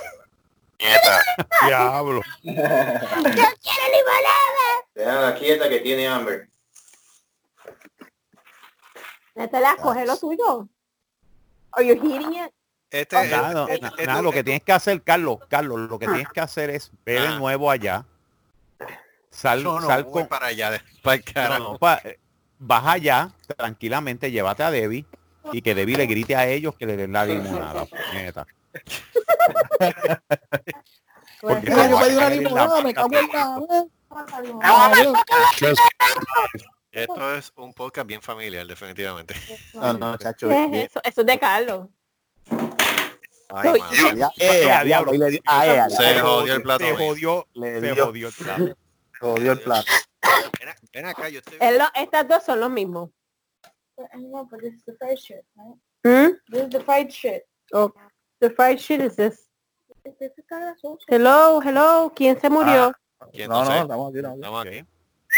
Nieta. 0.79 1.21
Diablo. 1.67 2.21
¡Yo 2.43 2.53
quiero 2.53 3.85
limonada! 3.93 4.85
Déjala 4.93 5.35
quieta 5.35 5.67
que 5.67 5.79
tiene 5.81 6.07
hambre. 6.07 6.47
Natalia, 9.35 9.75
coge 9.81 10.05
lo 10.05 10.17
tuyo. 10.17 10.69
Are 11.71 11.85
you 11.85 11.95
hearing 12.01 12.33
it? 12.35 12.53
Este, 12.91 13.15
Nada, 13.29 13.53
no, 13.53 13.67
este- 13.67 13.85
este- 13.85 14.05
nada, 14.07 14.21
lo 14.21 14.31
que 14.31 14.43
tienes 14.43 14.63
que 14.63 14.71
hacer, 14.71 15.01
Carlos, 15.03 15.37
Carlos, 15.47 15.79
lo 15.89 15.99
que 15.99 16.07
tienes 16.07 16.27
que 16.29 16.39
hacer 16.39 16.69
es 16.71 16.91
ver 17.05 17.21
de 17.21 17.27
Ah. 17.27 17.37
nuevo 17.37 17.69
allá. 17.69 18.05
Sal, 19.29 19.63
no 19.63 19.79
sal 19.81 20.09
con, 20.09 20.27
para 20.27 20.47
allá, 20.47 20.71
de- 20.71 20.81
para 21.03 21.15
el 21.17 21.23
no, 21.25 21.33
carajo. 21.33 21.63
no, 21.73 21.77
pa- 21.77 22.01
vas 22.57 22.83
allá, 22.87 23.29
tranquilamente, 23.57 24.31
llévate 24.31 24.63
a 24.63 24.71
Debbie 24.71 25.05
y 25.53 25.61
que 25.61 25.75
Debbie 25.75 25.97
le 25.97 26.07
grite 26.07 26.35
a 26.35 26.47
ellos 26.47 26.75
que 26.75 26.87
le 26.87 26.97
den 26.97 27.13
la 27.13 27.25
limonada. 27.25 27.85
puñeta. 27.85 28.47
Porque 31.41 31.71
Pues, 31.71 31.83
se 31.83 31.89
yo 31.89 31.95
va 31.95 32.01
a 32.01 32.03
pedí 32.03 32.15
una 32.15 32.19
caer 32.27 32.33
en 32.33 32.43
la 32.43 32.49
limonada, 32.49 32.81
me 32.81 32.93
boca. 32.93 33.01
cago 33.31 33.67
en 34.97 35.13
la- 35.13 35.23
Esto 36.91 37.35
es 37.35 37.53
un 37.55 37.73
podcast 37.73 38.07
bien 38.07 38.21
familiar, 38.21 38.65
definitivamente. 38.65 39.35
No, 39.75 39.93
no, 39.93 40.17
chacho. 40.17 40.49
¿Qué 40.49 40.65
es 40.65 40.73
eh? 40.73 40.89
Eso 41.03 41.21
es 41.21 41.25
de 41.25 41.39
Carlos. 41.39 41.87
Ay, 43.51 43.81
eh, 44.37 44.81
diablo, 44.85 45.11
ah, 45.47 45.87
Se 45.89 46.19
jodió 46.19 46.53
el 46.55 46.61
plato. 46.61 46.85
Se 46.85 46.95
jodió, 46.95 47.47
le 47.53 47.79
se 47.81 47.95
jodió 48.01 48.27
el 48.27 48.33
plato. 48.33 48.77
jodió 49.19 49.51
el 49.53 49.61
plato. 49.61 49.91
Ven, 50.93 51.05
acá, 51.05 51.29
yo 51.29 51.39
estoy... 51.39 51.57
Es 51.59 51.77
lo- 51.77 51.89
estas 51.95 52.27
dos 52.27 52.43
son 52.43 52.59
los 52.59 52.69
mismos. 52.69 53.09
I 54.13 54.17
know, 54.17 54.45
but 54.45 54.59
this 54.61 54.73
is 54.75 54.83
the 54.85 54.93
fried 54.97 55.17
shit, 55.17 55.43
right? 55.55 55.75
¿Mm? 56.03 56.37
This 56.47 56.61
is 56.63 56.69
the 56.69 56.79
fried 56.79 57.09
shit. 57.11 57.43
Oh, 57.73 57.91
the 58.39 58.49
fried 58.51 58.79
shit 58.79 59.01
is 59.01 59.15
this. 59.15 59.45
Hello, 61.07 61.59
hello. 61.61 62.11
¿Quién 62.15 62.39
se 62.39 62.49
murió? 62.49 62.93
¿Quién 63.31 63.49
No, 63.49 63.63
no 63.63 63.71
sé? 63.71 63.79
estamos 63.79 64.09
aquí, 64.09 64.19
estamos 64.19 64.65
aquí. 64.65 64.85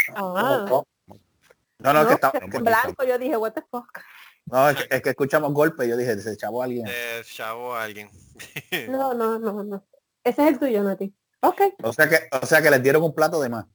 Estamos 0.08 0.40
aquí. 0.40 0.48
Ah, 0.54 0.66
No, 0.68 1.94
no, 1.94 2.04
no, 2.04 2.08
que 2.08 2.14
está, 2.14 2.32
que- 2.32 2.60
blanco. 2.60 3.04
Yo 3.04 3.18
dije, 3.18 3.36
what 3.38 3.54
the 3.54 3.64
fuck. 3.72 4.00
No, 4.46 4.70
es 4.70 4.78
que, 4.86 4.96
es 4.96 5.02
que 5.02 5.10
escuchamos 5.12 5.54
golpes. 5.54 5.88
Yo 5.88 5.96
dije, 5.98 6.18
se 6.20 6.34
echaba 6.34 6.64
alguien. 6.64 6.86
Eh, 6.88 7.22
chavo 7.26 7.76
a 7.76 7.84
alguien. 7.84 8.10
No, 8.90 9.14
no, 9.14 9.38
no, 9.38 9.64
no. 9.64 9.86
Ese 10.24 10.42
es 10.44 10.48
el 10.50 10.60
tuyo, 10.60 10.84
Nati. 10.84 11.14
Ok. 11.42 11.62
O 11.84 11.94
sea 11.94 12.10
que, 12.10 12.28
o 12.42 12.46
sea 12.46 12.62
que 12.62 12.70
les 12.72 12.82
dieron 12.82 13.04
un 13.04 13.14
plato 13.14 13.40
de 13.42 13.50
más. 13.50 13.66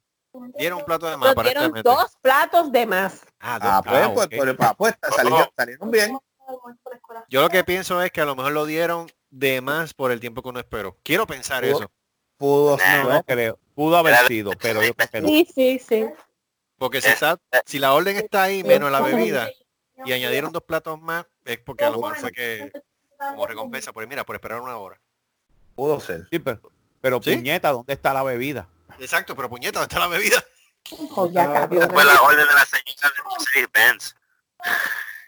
Dieron 0.58 0.80
un 0.80 0.84
plato 0.84 1.06
de 1.08 1.16
más, 1.16 1.34
Nos 1.34 1.44
dieron 1.44 1.72
dos 1.82 2.16
platos 2.20 2.70
de 2.72 2.86
más. 2.86 3.20
Ah, 3.40 3.58
dos. 3.58 3.70
Ah, 3.72 3.82
pues, 3.82 3.96
Ah, 4.02 4.12
pues, 4.14 4.26
ok. 4.26 4.32
pues, 4.36 4.56
pues, 4.56 4.94
pues, 5.00 5.14
salieron, 5.16 5.48
salieron 5.56 5.90
bien. 5.90 6.18
Yo 7.28 7.40
lo 7.42 7.48
que 7.48 7.64
pienso 7.64 8.02
es 8.02 8.10
que 8.12 8.20
a 8.20 8.24
lo 8.24 8.36
mejor 8.36 8.52
lo 8.52 8.66
dieron 8.66 9.10
de 9.30 9.60
más 9.60 9.94
por 9.94 10.12
el 10.12 10.20
tiempo 10.20 10.42
que 10.42 10.48
uno 10.48 10.60
esperó. 10.60 10.96
Quiero 11.02 11.26
pensar 11.26 11.64
Pudo- 11.64 11.78
eso. 11.80 11.90
Pudo 12.36 12.78
ser. 12.78 13.04
No 13.04 13.22
creo. 13.22 13.58
Pudo 13.74 13.96
haber 13.96 14.16
sido, 14.26 14.50
pero 14.60 14.82
yo 14.82 14.94
creo 14.94 15.08
que 15.08 15.20
no. 15.20 15.28
Sí, 15.28 15.48
sí, 15.52 15.78
sí. 15.78 16.06
Porque 16.78 17.00
si 17.00 17.08
está, 17.08 17.38
si 17.64 17.78
la 17.78 17.94
orden 17.94 18.16
está 18.16 18.44
ahí 18.44 18.62
menos 18.62 18.90
la 18.92 19.00
bebida 19.00 19.48
y 20.04 20.12
añadieron 20.12 20.52
dos 20.52 20.62
platos 20.62 21.00
más, 21.00 21.26
es 21.44 21.58
porque 21.58 21.84
a 21.84 21.90
lo 21.90 21.96
mejor 21.98 22.16
fue 22.16 22.32
que 22.32 22.72
como 23.18 23.46
recompensa, 23.46 23.92
por 23.92 24.06
mira, 24.06 24.24
por 24.24 24.36
esperar 24.36 24.60
una 24.60 24.76
hora. 24.76 25.00
Pudo 25.74 26.00
ser. 26.00 26.26
Sí, 26.30 26.38
pero, 26.38 26.60
pero 27.00 27.20
¿Sí? 27.22 27.34
puñeta, 27.34 27.70
¿dónde 27.70 27.94
está 27.94 28.12
la 28.12 28.22
bebida? 28.22 28.68
Exacto, 28.98 29.34
pero 29.34 29.48
puñeta, 29.48 29.80
¿dónde 29.80 29.94
está 29.94 30.00
la 30.00 30.08
bebida? 30.08 30.42
Oh, 31.14 31.32
cabrón. 31.32 31.90
Fue 31.90 32.04
la 32.04 32.22
orden 32.22 32.46
de 32.46 32.54
la 32.54 32.64
señora 32.64 33.12
de 33.16 33.22
Mercedes 33.30 33.68
Benz. 33.72 34.16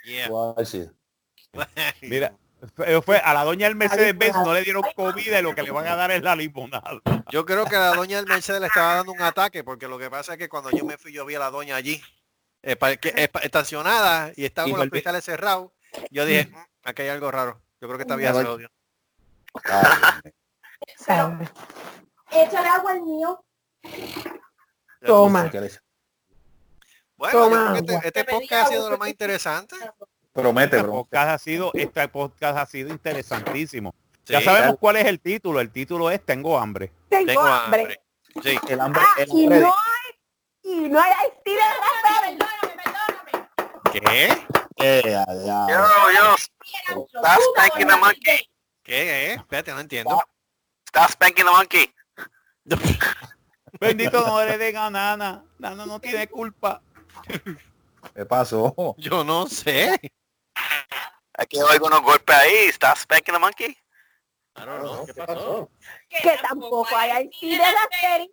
Yeah. 0.04 0.28
Mira, 2.02 2.36
fue, 2.74 3.02
fue- 3.02 3.18
a 3.18 3.34
la 3.34 3.44
doña 3.44 3.66
del 3.66 3.76
Mercedes 3.76 4.16
Benz 4.16 4.36
no 4.36 4.52
le 4.54 4.62
dieron 4.62 4.82
comida 4.94 5.38
y 5.38 5.42
lo 5.42 5.54
que 5.54 5.62
le 5.62 5.70
van 5.70 5.86
a 5.86 5.96
dar 5.96 6.10
es 6.10 6.22
la 6.22 6.36
limonada. 6.36 7.00
Yo 7.30 7.44
creo 7.44 7.64
que 7.66 7.76
la 7.76 7.94
doña 7.94 8.16
del 8.18 8.26
Mercedes 8.26 8.60
le 8.60 8.66
estaba 8.68 8.94
dando 8.96 9.12
un 9.12 9.22
ataque, 9.22 9.64
porque 9.64 9.88
lo 9.88 9.98
que 9.98 10.10
pasa 10.10 10.32
es 10.32 10.38
que 10.38 10.48
cuando 10.48 10.70
yo 10.70 10.84
me 10.84 10.96
fui, 10.96 11.12
yo 11.12 11.24
vi 11.26 11.34
a 11.34 11.38
la 11.40 11.50
doña 11.50 11.76
allí, 11.76 12.00
eh, 12.70 12.76
pa- 12.76 12.96
que- 12.96 13.08
eh, 13.16 13.30
estacionada, 13.42 14.32
y 14.36 14.44
estaba 14.44 14.68
Y 14.68 14.70
con 14.72 14.80
los 14.80 14.86
volví- 14.88 14.90
cristales 14.90 15.24
cerrados. 15.24 15.70
Yo 16.10 16.24
dije, 16.26 16.46
"Mm, 16.46 16.56
aquí 16.84 17.02
hay 17.02 17.08
algo 17.08 17.30
raro. 17.30 17.60
Yo 17.80 17.88
creo 17.88 17.96
que 17.98 18.02
esta 18.02 18.16
vieja 18.16 18.34
se 18.34 18.68
Sabe. 20.98 21.48
Échale 22.30 22.68
agua 22.68 22.92
al 22.92 23.02
mío. 23.02 23.44
Toma. 25.04 25.50
Bueno, 27.16 27.32
yo 27.32 27.44
Toma 27.44 27.56
creo 27.72 27.72
que 27.72 27.78
este, 28.08 28.20
este 28.20 28.24
podcast 28.24 28.52
ha 28.52 28.66
sido 28.68 28.80
agua, 28.80 28.90
lo 28.90 28.98
más 28.98 29.06
te- 29.06 29.10
interesante. 29.12 29.76
Promete, 30.32 30.76
Este 30.76 30.82
bro. 30.82 30.92
podcast 30.92 31.30
ha 31.30 31.38
sido, 31.38 31.70
este 31.74 32.08
podcast 32.08 32.58
ha 32.58 32.66
sido 32.66 32.90
interesantísimo. 32.90 33.94
ya 34.26 34.40
sabemos 34.42 34.76
cuál 34.78 34.96
es 34.96 35.06
el 35.06 35.20
título. 35.20 35.58
El 35.60 35.70
título 35.72 36.10
es 36.10 36.22
Tengo 36.24 36.58
hambre. 36.58 36.92
Tengo, 37.08 37.26
Tengo 37.26 37.40
hambre. 37.46 37.80
hambre. 37.82 38.00
Sí. 38.42 38.58
El 38.68 38.80
hambre, 38.80 39.02
Ah, 39.02 39.14
el 39.22 39.28
y 39.30 39.44
hambre 39.44 39.60
no 39.60 39.74
hay, 39.74 40.74
y 40.74 40.88
no 40.90 41.00
hay 41.00 41.12
¿Qué? 44.00 45.14
A. 45.14 45.26
Yo, 45.68 46.10
yo, 46.14 46.36
stop 46.36 47.40
spanking 47.52 47.88
the 47.88 47.96
monkey. 47.96 48.50
¿Qué? 48.82 49.34
Espérate, 49.34 49.72
no 49.72 49.80
entiendo. 49.80 50.22
Stop 50.88 51.10
spanking 51.10 51.44
the 51.44 51.50
monkey. 51.50 51.94
Bendito 53.80 54.26
no 54.26 54.44
le 54.44 54.58
den 54.58 54.76
a 54.76 54.90
Nana. 54.90 55.44
Nana 55.58 55.86
no 55.86 56.00
tiene 56.00 56.28
culpa. 56.28 56.82
¿Qué 58.14 58.24
pasó? 58.24 58.94
Yo 58.98 59.24
no 59.24 59.46
sé. 59.46 60.00
Aquí 61.34 61.60
oigo 61.60 61.86
unos 61.86 62.02
golpes 62.02 62.36
ahí. 62.36 62.68
Stop 62.68 62.96
spanking 62.96 63.34
the 63.34 63.38
monkey. 63.38 63.76
I 64.56 64.64
don't 64.64 64.82
know. 64.82 65.06
¿Qué 65.06 65.14
pasó? 65.14 65.70
Que 66.08 66.38
tampoco 66.42 66.96
hay 66.96 67.28
estilo 67.28 67.64
de 67.64 67.72
la 67.72 67.88
serie. 68.00 68.30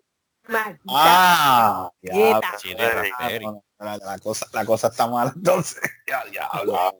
Maldita. 0.47 0.83
Ah. 0.87 1.91
Quieta. 2.01 2.57
No, 3.79 3.85
no, 3.85 3.97
la, 3.97 4.05
la 4.05 4.19
cosa, 4.19 4.45
la 4.53 4.65
cosa 4.65 4.87
está 4.87 5.07
mala 5.07 5.31
entonces. 5.35 5.81
Ya, 6.07 6.23
diablo. 6.25 6.77
Ah, 6.79 6.91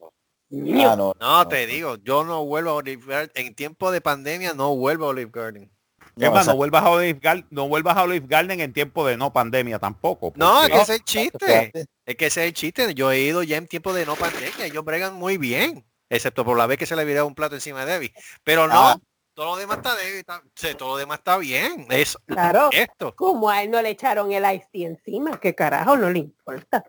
no, 0.50 1.12
No, 1.20 1.48
te 1.48 1.66
digo, 1.66 1.96
yo 1.96 2.22
no 2.24 2.44
vuelvo 2.44 2.70
a 2.70 2.74
Olive 2.74 3.02
Garden. 3.04 3.30
En 3.34 3.54
tiempo 3.54 3.90
de 3.90 4.00
pandemia 4.00 4.54
no 4.54 4.76
vuelvo 4.76 5.06
a 5.06 5.08
Olive 5.08 5.30
Garden. 5.32 5.70
Es 6.16 6.30
más, 6.30 6.42
o 6.42 6.44
sea, 6.44 6.52
no 6.52 6.56
vuelvas 6.56 6.82
a 6.84 6.90
Olive 6.90 7.18
Garden, 7.20 7.46
no 7.50 7.68
vuelvas 7.68 7.96
a 7.96 8.04
Olive 8.04 8.26
Garden 8.26 8.60
en 8.60 8.72
tiempo 8.72 9.06
de 9.06 9.16
no 9.16 9.32
pandemia 9.32 9.78
tampoco. 9.78 10.32
No, 10.36 10.62
es 10.62 10.70
porque- 10.70 10.76
que 10.76 10.82
ese 10.82 10.92
es 10.94 10.98
el 11.00 11.04
chiste. 11.04 11.72
Es 12.06 12.16
que 12.16 12.26
ese 12.26 12.42
es 12.42 12.46
el 12.48 12.54
chiste. 12.54 12.94
Yo 12.94 13.10
he 13.10 13.20
ido 13.20 13.42
ya 13.42 13.56
en 13.56 13.66
tiempo 13.66 13.92
de 13.92 14.06
no 14.06 14.14
pandemia. 14.14 14.64
Ellos 14.66 14.84
bregan 14.84 15.14
muy 15.14 15.36
bien. 15.36 15.84
Excepto 16.08 16.44
por 16.44 16.56
la 16.56 16.66
vez 16.66 16.78
que 16.78 16.86
se 16.86 16.94
le 16.96 17.04
viró 17.04 17.26
un 17.26 17.34
plato 17.34 17.56
encima 17.56 17.84
de 17.84 17.92
Debbie. 17.92 18.12
Pero 18.44 18.68
no, 18.68 18.74
Ah. 18.90 18.98
Todo 19.36 19.50
lo 19.50 19.56
demás 19.56 19.76
está, 19.76 19.94
Debbie, 19.94 20.18
está- 20.20 20.42
sí, 20.54 20.74
todo 20.76 20.88
lo 20.92 20.96
demás 20.96 21.18
está 21.18 21.36
bien. 21.36 21.86
Es 21.90 22.16
Claro. 22.26 22.70
esto. 22.72 23.14
Como 23.14 23.50
a 23.50 23.62
él 23.62 23.70
no 23.70 23.82
le 23.82 23.90
echaron 23.90 24.32
el 24.32 24.42
ice 24.54 24.66
tea 24.72 24.88
encima, 24.88 25.38
que 25.38 25.54
carajo 25.54 25.94
no 25.94 26.08
le 26.08 26.20
importa. 26.20 26.82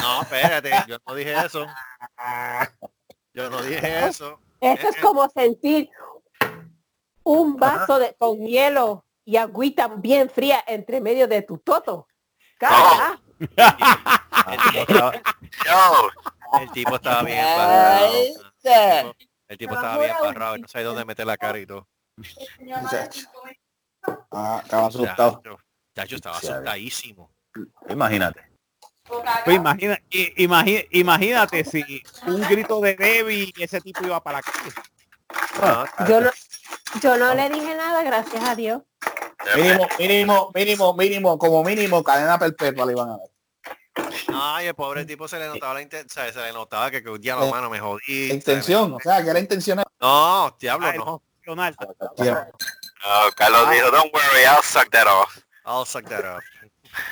No, 0.00 0.22
espérate, 0.22 0.70
yo 0.88 0.96
no 1.06 1.14
dije 1.14 1.34
eso. 1.44 1.66
Yo 3.34 3.50
no 3.50 3.62
dije 3.62 4.06
eso. 4.08 4.40
Eso 4.60 4.88
es 4.88 4.96
como 4.96 5.28
sentir 5.28 5.90
un 7.22 7.56
vaso 7.56 7.98
de 7.98 8.14
con 8.18 8.38
hielo 8.46 9.04
y 9.26 9.36
agüita 9.36 9.88
bien 9.88 10.30
fría 10.30 10.64
entre 10.66 11.02
medio 11.02 11.28
de 11.28 11.42
tu 11.42 11.58
toto. 11.58 12.08
Carajo. 12.58 13.20
El 13.40 14.58
tipo 14.72 14.80
estaba, 14.80 15.12
el 16.62 16.70
tipo 16.72 16.94
estaba 16.96 17.22
bien 17.24 17.44
parado. 17.44 18.12
El 19.50 19.58
tipo, 19.58 19.74
estaba 19.74 19.98
bien 19.98 20.14
parado 20.20 20.56
y 20.56 20.60
no 20.60 20.68
sabía 20.68 20.86
dónde 20.86 21.04
meter 21.04 21.26
la 21.26 21.36
cara 21.36 21.58
y 21.58 21.66
todo. 21.66 21.88
Muchacho. 22.60 23.26
Ah, 24.30 24.60
estaba 24.62 24.86
asustado. 24.86 25.42
Chacho, 25.42 25.58
Chacho 25.96 26.14
estaba 26.16 26.36
asustadísimo. 26.38 27.32
Imagínate. 27.88 28.48
Pues 29.44 29.56
imagina, 29.56 29.98
i- 30.10 30.44
imagi- 30.44 30.86
imagínate 30.92 31.64
si 31.64 32.00
un 32.28 32.40
grito 32.42 32.80
de 32.80 32.94
Debbie 32.94 33.52
y 33.56 33.62
ese 33.64 33.80
tipo 33.80 34.04
iba 34.04 34.22
para 34.22 34.38
la 34.38 34.42
calle. 34.42 34.72
No, 35.98 36.06
Yo 36.06 36.20
no, 36.20 36.30
yo 37.02 37.16
no 37.16 37.34
le 37.34 37.48
dije 37.50 37.74
nada, 37.74 38.04
gracias 38.04 38.44
a 38.44 38.54
Dios. 38.54 38.82
Mínimo, 39.56 39.88
mínimo, 39.98 40.50
mínimo, 40.54 40.94
mínimo, 40.94 41.38
como 41.38 41.64
mínimo, 41.64 42.04
cadena 42.04 42.38
perpetua 42.38 42.86
le 42.86 42.92
iban 42.92 43.08
a 43.08 43.16
dar. 43.16 43.28
Ay, 44.32 44.66
el 44.68 44.74
pobre 44.74 45.04
tipo 45.04 45.26
se 45.28 45.38
le 45.38 45.48
notaba 45.48 45.74
la 45.74 45.82
inten- 45.82 46.08
se, 46.08 46.32
se 46.32 46.40
le 46.40 46.52
notaba 46.52 46.90
que, 46.90 47.02
que 47.02 47.10
un 47.10 47.20
día 47.20 47.36
la 47.36 47.46
mano 47.46 47.68
me 47.68 47.80
jodí. 47.80 48.28
La 48.28 48.34
intención, 48.34 48.94
o 48.94 49.00
sea, 49.00 49.22
que 49.22 49.30
era 49.30 49.38
intencional. 49.40 49.84
No, 50.00 50.56
diablo, 50.58 50.86
Ay, 50.86 50.98
no. 50.98 51.22
Leonardo. 51.44 51.96
oh, 53.04 53.30
Carlos 53.34 53.70
dijo, 53.70 53.90
don't 53.90 54.12
worry, 54.12 54.44
I'll 54.46 54.62
suck 54.62 54.90
that 54.90 55.06
off. 55.06 55.38
I'll 55.64 55.84
suck 55.84 56.04
that 56.08 56.24
up. 56.24 56.40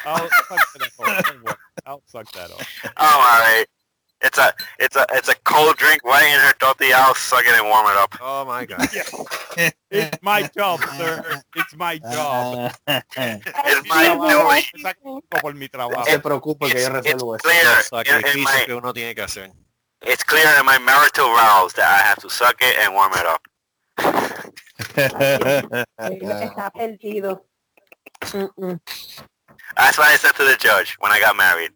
I'll 0.04 0.28
suck 0.28 0.58
that 0.74 0.92
off. 0.98 1.58
I'll 1.84 2.02
suck 2.06 2.30
that 2.32 2.50
off. 2.50 2.66
Oh, 2.96 3.04
alright. 3.04 3.68
It's 4.20 4.36
a 4.38 4.52
it's 4.80 4.96
a 4.96 5.06
it's 5.12 5.28
a 5.28 5.34
cold 5.44 5.76
drink 5.76 6.02
right 6.04 6.26
in 6.26 6.40
her 6.40 6.52
tortilla. 6.58 6.96
I'll 6.96 7.14
suck 7.14 7.44
it 7.46 7.54
and 7.54 7.68
warm 7.68 7.86
it 7.86 7.96
up. 7.96 8.14
Oh 8.20 8.44
my 8.44 8.64
god. 8.64 8.88
It's 9.90 10.18
my 10.22 10.42
job, 10.42 10.80
sir. 10.96 11.40
It's 11.56 11.74
my 11.74 11.98
job. 11.98 12.72
It's 12.86 13.88
my 13.88 14.04
doing. 14.14 14.62
Me 14.74 14.82
sacrifico 14.82 15.40
por 15.40 15.54
mi 15.54 15.68
trabajo. 15.68 16.00
No 16.00 16.04
se 16.04 16.18
preocupe 16.18 16.66
que 16.68 16.82
yo 16.82 16.90
resuelvo 16.90 17.36
eso. 17.36 17.48
Clear 17.48 17.64
Los 17.64 18.06
in, 18.06 18.14
in 18.14 18.22
sacrificios 18.22 18.44
my 18.44 18.64
que 18.66 18.74
uno 18.74 18.92
tiene 18.92 19.14
que 19.14 19.22
hacer. 19.22 19.50
it's 20.02 20.22
clear 20.22 20.46
in 20.60 20.66
my 20.66 20.78
marital 20.78 21.28
vows 21.34 21.72
that 21.74 21.88
I 21.88 22.02
have 22.06 22.20
to 22.20 22.28
suck 22.30 22.56
it 22.60 22.76
and 22.78 22.94
warm 22.94 23.12
it 23.14 23.26
up. 23.26 23.48
Está 24.96 26.70
perdido. 26.70 27.44
That's 29.76 29.98
what 29.98 30.08
I 30.08 30.16
said 30.16 30.32
to 30.36 30.44
the 30.44 30.56
judge 30.58 30.96
when 31.00 31.12
I 31.12 31.20
got 31.20 31.36
married. 31.36 31.72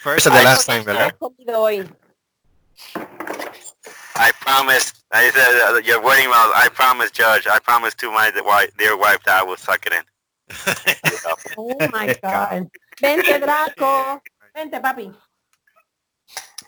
First 0.00 0.26
and 0.26 0.34
the 0.36 0.42
last 0.42 0.66
time, 0.66 0.82
¿Qué 0.82 0.86
¿verdad? 0.92 1.14
hoy? 1.54 1.88
I 4.16 4.32
promised. 4.40 5.02
I 5.12 5.30
said 5.30 5.74
uh, 5.74 5.78
your 5.84 6.00
wedding 6.00 6.28
vows. 6.28 6.52
I 6.54 6.68
promised, 6.72 7.14
judge. 7.14 7.46
I 7.46 7.58
promised 7.58 7.98
to 8.00 8.10
my 8.10 8.30
wife, 8.44 8.70
dear 8.78 8.96
wife 8.96 9.22
that 9.24 9.40
I 9.40 9.44
will 9.44 9.56
suck 9.58 9.84
it 9.86 9.92
in. 9.92 10.04
Oh 11.58 11.76
my 11.92 12.14
God. 12.22 12.68
Vente, 13.00 13.38
Draco. 13.40 14.20
Vente, 14.54 14.80
papi. 14.80 15.12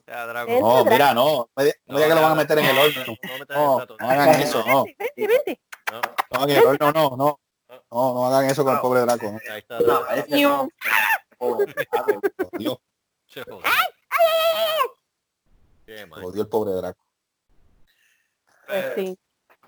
Ya, 0.07 0.27
Drago. 0.27 0.47
Vente, 0.47 0.61
No, 0.61 0.85
mira, 0.85 1.15
no. 1.15 1.49
No 1.57 1.65
diga 1.65 1.75
no 1.87 1.97
diga 1.99 2.09
que 2.09 2.15
lo 2.15 2.23
van 2.23 2.33
a 2.33 2.35
meter 2.35 2.59
en 2.59 2.65
el 2.67 2.79
horno. 2.79 3.05
No, 3.07 3.17
no 3.33 3.39
metas 3.39 3.57
No, 3.57 4.13
el 4.13 4.21
hagan 4.21 4.41
eso, 4.43 4.65
no. 4.67 4.85
Vente, 4.85 5.27
vente. 5.27 5.61
No, 5.91 6.01
No, 6.33 6.45
en 6.45 6.51
el 6.51 6.67
horno 6.67 6.93
no, 6.93 7.17
no. 7.17 7.41
No, 7.91 8.15
no 8.15 8.27
hagan 8.27 8.51
eso 8.51 8.65
con 8.65 8.75
el 8.75 8.81
pobre 8.81 9.01
Draco. 9.01 9.39
ahí 9.51 9.59
está. 9.59 9.81
No, 9.81 10.05
parece. 10.05 10.47
Oh, 11.39 11.59
Dios, 12.59 12.79
Se 13.33 13.43
jodió. 13.45 13.63
Qué 15.87 16.07
mal. 16.07 16.23
jodió 16.23 16.43
el 16.43 16.49
pobre 16.49 16.73
Draco. 16.73 17.03
Pues 18.67 18.93
sí. 18.95 19.19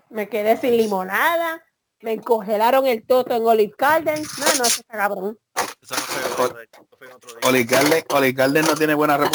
Me 0.09 0.29
quedé 0.29 0.55
sin 0.57 0.77
limonada. 0.77 1.63
Me 2.01 2.21
congelaron 2.21 2.85
el 2.85 3.05
toto 3.05 3.33
en 3.33 3.43
Olive 3.43 3.73
Garden. 3.75 4.21
No, 4.21 4.45
no, 4.45 4.63
eso 4.65 4.81
está 4.81 4.97
cabrón. 4.97 5.39
Eso 5.81 5.95
no 5.95 6.01
fue 6.01 6.45
otro, 6.45 6.59
eso 6.59 6.87
fue 6.97 7.11
otro 7.11 7.29
día. 7.31 7.49
Olive 7.49 7.63
Garden, 7.63 8.03
Olive 8.09 8.33
Garden 8.33 8.65
no 8.65 8.75
tiene 8.75 8.93
buena 8.93 9.29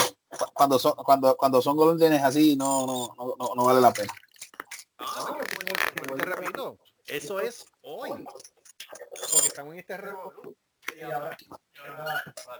cuando 0.55 0.79
son 0.79 0.93
cuando 0.95 1.37
cuando 1.37 1.61
son 1.61 1.77
golondrines 1.77 2.23
así 2.23 2.55
no 2.55 2.87
no, 2.87 3.15
no 3.17 3.35
no 3.37 3.55
no 3.57 3.65
vale 3.65 3.81
la 3.81 3.93
pena. 3.93 4.13
No, 4.99 6.17
te 6.17 6.25
repito, 6.25 6.79
eso 7.07 7.41
es 7.41 7.67
hoy. 7.83 8.11
Porque 8.11 9.49
estamos 9.49 9.73
en 9.73 9.81
este 9.81 9.97
revolú. 9.97 10.57
Y 10.99 11.03
ahora- 11.03 11.37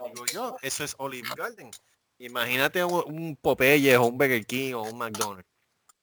Digo 0.05 0.25
yo, 0.31 0.57
eso 0.61 0.83
es 0.83 0.95
Olive 0.97 1.27
Garden. 1.35 1.71
Imagínate 2.19 2.83
un, 2.83 3.03
un 3.07 3.35
Popeye 3.35 3.95
o 3.97 4.03
un 4.05 4.17
Burger 4.17 4.45
King 4.45 4.73
o 4.75 4.83
un 4.83 4.97
McDonald's. 4.97 5.47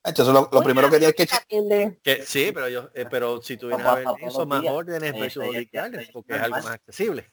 Hecho, 0.05 0.22
eso 0.22 0.30
es 0.30 0.34
lo, 0.34 0.48
lo 0.52 0.62
primero 0.62 0.88
que 0.90 0.98
tienes 0.98 1.14
que. 1.14 1.98
Que, 2.02 2.24
sí, 2.24 2.50
pero 2.52 2.68
yo, 2.68 2.90
eh, 2.94 3.06
pero 3.10 3.42
si 3.42 3.56
tú 3.56 3.68
vienes 3.68 3.84
a 3.86 3.94
ver 3.96 4.06
eso, 4.20 4.46
más 4.46 4.64
órdenes 4.64 5.12
versus 5.12 5.44
Olive 5.44 5.68
Garden, 5.72 6.09
porque 6.12 6.34
es 6.34 6.40
algo 6.42 6.56
más 6.56 6.66
accesible. 6.66 7.30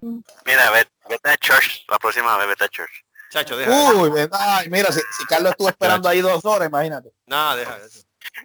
Mira, 0.00 0.70
vete, 0.70 0.90
vete 1.08 1.28
a 1.30 1.36
church 1.36 1.84
la 1.88 1.98
próxima 1.98 2.36
vez, 2.38 2.48
vete 2.48 2.64
a 2.64 2.68
church. 2.68 2.90
Chacho, 3.30 3.56
deja. 3.56 3.70
Uy, 3.94 4.10
ay, 4.32 4.68
mira, 4.70 4.90
si, 4.92 5.00
si 5.16 5.24
Carlos 5.26 5.52
estuvo 5.52 5.68
esperando 5.68 6.08
ahí 6.08 6.20
dos 6.20 6.44
horas, 6.44 6.68
imagínate. 6.68 7.12
No, 7.26 7.54
deja 7.56 7.76
eso. 7.78 8.00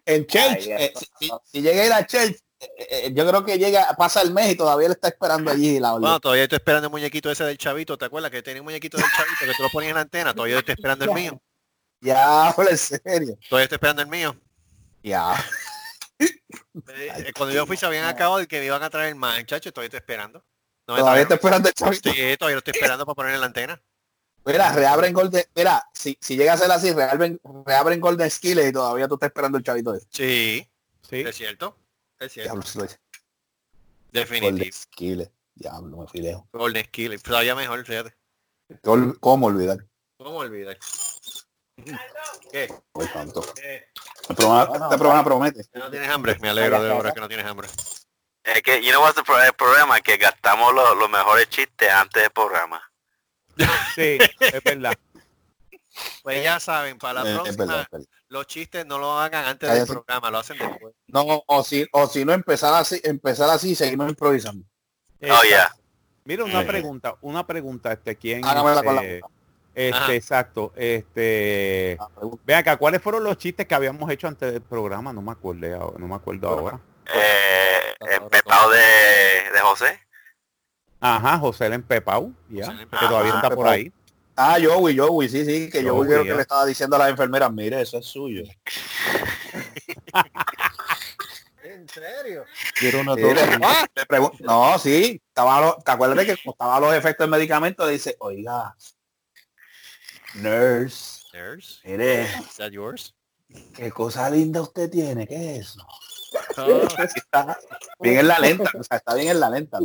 En 0.06 0.26
Church, 0.26 0.44
Ay, 0.68 0.72
eh, 0.72 0.94
si, 0.96 1.06
si- 1.20 1.32
si 1.46 1.62
llega 1.62 1.82
a 1.82 1.86
ir 1.86 1.94
a 1.94 2.06
Church, 2.06 2.32
eh, 2.32 2.38
eh, 2.38 2.45
yo 3.14 3.28
creo 3.28 3.44
que 3.46 3.58
llega, 3.58 3.94
pasa 3.98 4.22
el 4.22 4.34
mes 4.34 4.52
y 4.52 4.56
todavía 4.56 4.88
le 4.88 4.94
está 4.94 5.08
esperando 5.10 5.52
allí 5.52 5.80
la 5.80 5.92
Bueno, 5.94 6.20
todavía 6.20 6.44
estoy 6.44 6.58
esperando 6.58 6.88
el 6.88 6.92
muñequito 6.92 7.30
ese 7.32 7.44
del 7.44 7.58
chavito. 7.58 7.98
¿Te 7.98 8.06
acuerdas 8.06 8.32
que 8.32 8.42
tenía 8.42 8.62
un 8.62 8.66
muñequito 8.66 8.98
del 8.98 9.06
chavito 9.16 9.36
que 9.42 9.54
tú 9.58 9.64
lo 9.64 9.70
ponías 9.70 9.90
en 9.92 9.96
la 9.96 10.02
antena? 10.02 10.34
Todavía 10.34 10.60
estoy 10.60 10.74
esperando 10.74 11.06
el 11.06 11.12
mío. 11.12 11.42
Ya, 12.02 12.54
por 12.56 12.70
en 12.70 12.78
serio. 12.78 13.38
Todavía 13.50 13.64
estoy 13.66 13.76
esperando 13.76 14.02
el 14.02 14.08
mío. 14.08 14.36
Ya. 15.04 15.36
Eh, 16.20 17.32
cuando 17.36 17.54
yo 17.54 17.66
fui 17.66 17.78
se 17.78 17.86
habían 17.86 18.06
acabado 18.06 18.38
de 18.40 18.48
que 18.48 18.60
me 18.60 18.66
iban 18.66 18.84
a 18.84 18.90
traer 18.90 19.16
más, 19.16 19.44
chacho, 19.46 19.72
todavía 19.72 19.88
estoy 19.88 20.00
esperando. 20.00 20.44
No 20.88 20.96
Todavía 20.98 21.26
trajeron. 21.28 21.34
esperando 21.34 21.70
el 21.70 21.74
chavito. 21.74 22.10
Sí, 22.12 22.38
todavía 22.38 22.56
lo 22.56 22.60
estoy 22.60 22.74
esperando 22.76 23.06
para 23.06 23.16
poner 23.16 23.34
en 23.36 23.40
la 23.42 23.48
antena. 23.48 23.82
Mira, 24.46 24.72
reabren 24.74 25.12
Golden, 25.14 25.44
mira, 25.56 25.84
si, 25.94 26.18
si 26.22 26.38
llega 26.38 26.54
a 26.54 26.58
ser 26.58 26.70
así, 26.72 26.92
reabren, 26.94 27.40
reabren 27.66 28.00
Golden 28.00 28.30
Skillet 28.30 28.68
y 28.68 28.72
todavía 28.72 29.08
tú 29.08 29.16
estás 29.16 29.30
esperando 29.30 29.58
el 29.58 29.64
chavito 29.64 29.94
ese. 29.96 30.06
Sí, 30.12 30.70
Sí. 31.10 31.22
es 31.22 31.36
cierto. 31.36 31.76
Es 32.20 32.32
cierto. 32.34 32.54
Diablo, 32.54 32.72
lo. 32.76 32.82
Golden 32.82 32.98
Definitivo. 34.12 34.76
Skillet. 34.76 35.32
Diablo, 35.56 35.98
me 35.98 36.08
fui 36.08 36.22
lejos. 36.22 36.44
Golden 36.52 36.86
Skill. 36.86 37.22
Todavía 37.22 37.56
mejor, 37.56 37.86
fíjate. 37.86 38.16
¿Cómo, 38.84 39.14
cómo 39.20 39.46
olvidar? 39.48 39.78
¿Cómo 40.18 40.38
olvidar? 40.38 40.78
¿Qué? 42.52 42.74
Hoy 42.94 43.08
tanto. 43.14 43.42
¿Qué? 43.54 43.88
Este 44.22 44.34
programa, 44.34 44.90
programa 44.90 45.24
promete. 45.24 45.66
No 45.74 45.90
tienes 45.92 46.10
hambre. 46.10 46.38
Me 46.42 46.50
alegro 46.50 46.82
de 46.82 46.92
ahora 46.92 47.12
que 47.12 47.20
no 47.20 47.28
tienes 47.28 47.46
hambre. 47.46 47.68
Es 48.44 48.62
que, 48.62 48.82
you 48.84 48.92
know 48.92 49.02
what's 49.02 49.16
the 49.16 49.24
pro- 49.24 49.42
el 49.42 49.54
problema? 49.54 50.00
Que 50.02 50.18
gastamos 50.18 50.74
los, 50.74 50.98
los 50.98 51.10
mejores 51.10 51.50
chistes 51.50 51.90
antes 51.90 52.24
del 52.24 52.32
programa. 52.32 52.82
Sí, 53.96 54.18
es 54.40 54.64
verdad. 54.64 54.94
Pues 56.24 56.44
ya 56.44 56.60
saben, 56.60 56.98
para 56.98 57.24
la 57.24 57.30
Eh, 57.30 57.34
es 57.34 57.40
próxima, 57.56 57.66
verdad, 57.66 57.82
es 57.84 57.90
verdad. 57.92 58.08
Los 58.36 58.48
chistes 58.48 58.86
no 58.86 59.00
lo 59.00 59.18
hagan 59.18 59.46
antes 59.46 59.72
del 59.72 59.88
programa, 59.88 60.30
lo 60.30 60.40
hacen 60.40 60.58
después. 60.58 60.94
No, 61.08 61.44
o 61.48 61.64
si, 61.64 61.88
o 61.94 62.06
si 62.08 62.26
no 62.26 62.34
empezar 62.34 62.74
así, 62.74 63.00
empezar 63.04 63.50
así, 63.50 63.76
seguimos 63.76 64.10
improvisando. 64.10 64.66
Oh, 65.22 65.42
yeah. 65.48 65.74
Mira, 66.26 66.44
una 66.44 66.66
pregunta, 66.66 67.16
una 67.22 67.48
pregunta, 67.48 67.94
este, 67.94 68.18
¿quién? 68.18 68.44
Hágamela 68.44 68.84
con 68.84 68.96
la 68.96 69.04
este, 69.04 69.22
este, 69.74 69.98
Ajá. 69.98 70.14
exacto, 70.14 70.74
este, 70.76 71.98
Ah, 72.00 72.10
ve 72.46 72.56
acá, 72.56 72.76
¿cuáles 72.76 73.02
fueron 73.02 73.24
los 73.24 73.38
chistes 73.38 73.66
que 73.68 73.74
habíamos 73.76 74.10
hecho 74.12 74.28
antes 74.28 74.52
del 74.52 74.62
programa? 74.62 75.14
No 75.14 75.22
me 75.22 75.32
acuerdo, 75.32 75.74
ahora- 75.74 75.98
no 75.98 76.08
me 76.08 76.16
acuerdo 76.16 76.50
ahora. 76.50 76.80
Eh, 77.14 77.94
el 78.02 78.20
de, 78.30 79.52
de 79.54 79.60
José. 79.62 80.00
Ajá, 81.00 81.38
José 81.38 81.68
el 81.68 81.74
Empepau, 81.74 82.34
ya, 82.50 82.66
el 82.66 82.80
que 82.80 82.98
todavía 82.98 83.36
está 83.36 83.50
por 83.50 83.68
ahí. 83.68 83.94
Ah, 84.36 84.58
Joey, 84.62 84.98
Joey, 84.98 85.30
sí, 85.30 85.46
sí, 85.46 85.70
que 85.70 85.82
Joey 85.82 85.92
Joey, 85.92 86.08
creo 86.10 86.24
que 86.26 86.34
le 86.36 86.42
estaba 86.42 86.66
diciendo 86.66 86.98
a 86.98 87.00
las 87.00 87.10
enfermeras, 87.10 87.52
mire, 87.54 87.82
eso 87.82 87.98
es 87.98 88.06
suyo. 88.06 88.44
¿En 91.64 91.88
serio? 91.90 92.46
Quiero 92.76 93.02
una 93.02 93.16
Sí, 93.16 93.22
dosis. 93.22 93.50
le- 93.50 93.58
le 93.96 94.06
pregun- 94.08 94.40
no, 94.42 94.78
sí, 94.78 95.22
estaba 95.28 95.62
lo- 95.62 95.78
¿te 95.84 95.92
acuerdas 95.92 96.18
de 96.18 96.26
que 96.26 96.38
como 96.38 96.54
estaban 96.54 96.82
los 96.82 96.94
efectos 96.94 97.24
del 97.26 97.32
medicamento? 97.32 97.88
Dice, 97.88 98.16
oiga, 98.20 98.76
nurse, 100.36 101.24
Nurse, 101.34 101.82
mire, 101.88 102.24
is 102.24 102.56
that 102.58 102.72
yours? 102.72 103.16
qué 103.74 103.92
cosa 103.92 104.30
linda 104.30 104.62
usted 104.62 104.90
tiene, 104.90 105.28
¿qué 105.28 105.56
es 105.58 105.68
eso? 105.68 105.86
Oh, 106.58 106.88
Sí, 106.98 107.20
está 107.20 107.58
bien 108.00 108.20
en 108.20 108.28
la 108.28 108.40
lenta, 108.40 108.72
o 108.78 108.84
sea, 108.84 108.98
está 108.98 109.16
bien 109.16 109.30
en 109.30 109.40
la 109.40 109.50
lenta. 109.50 109.80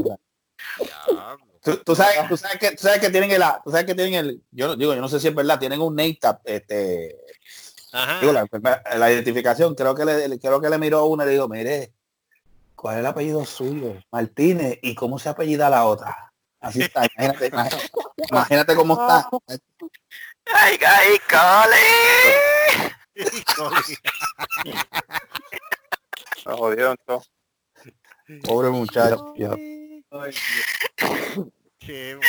Tú, 1.63 1.77
tú 1.85 1.95
sabes, 1.95 2.27
tú 2.29 2.37
sabes 2.37 2.59
que, 2.59 2.71
tú 2.71 2.83
sabes 2.83 3.01
que 3.01 3.11
tienen 3.11 3.31
el, 3.31 3.43
tú 3.63 3.71
sabes 3.71 3.85
que 3.87 3.95
tienen 3.95 4.15
el, 4.15 4.43
yo 4.51 4.69
no- 4.69 4.77
digo, 4.77 4.95
yo 4.95 5.01
no 5.01 5.09
sé 5.09 5.21
si 5.21 5.29
es 5.29 5.35
verdad, 5.35 5.59
tienen 5.59 5.81
un 5.81 5.95
name 5.95 6.17
tag, 6.21 6.41
este, 6.45 7.17
Ajá. 7.93 8.21
digo, 8.21 8.33
la, 8.33 8.47
la 8.97 9.13
identificación, 9.13 9.75
creo 9.75 9.95
que 9.95 10.05
le, 10.07 10.39
creo 10.39 10.61
que 10.61 10.71
le 10.71 10.79
miró 10.79 11.05
una 11.07 11.25
y 11.25 11.27
le 11.27 11.33
digo, 11.33 11.49
mire, 11.49 11.93
¿cuál 12.75 12.95
es 12.97 13.01
el 13.01 13.07
apellido 13.07 13.45
suyo? 13.45 13.95
Martínez, 14.11 14.79
¿y 14.81 14.95
cómo 14.95 15.19
se 15.19 15.29
apellida 15.29 15.69
la 15.69 15.85
otra? 15.85 16.33
Así 16.61 16.81
está, 16.81 17.07
imagínate, 17.17 17.49
imagínate, 17.49 17.91
imagínate 18.31 18.75
cómo 18.75 18.95
está. 18.95 19.29
¡Ay, 20.53 20.79
ay, 20.87 21.19
jodieron 26.45 26.97
todo. 27.07 27.23
Pobre 28.43 28.71
muchacho. 28.71 29.35
Qué. 31.79 32.19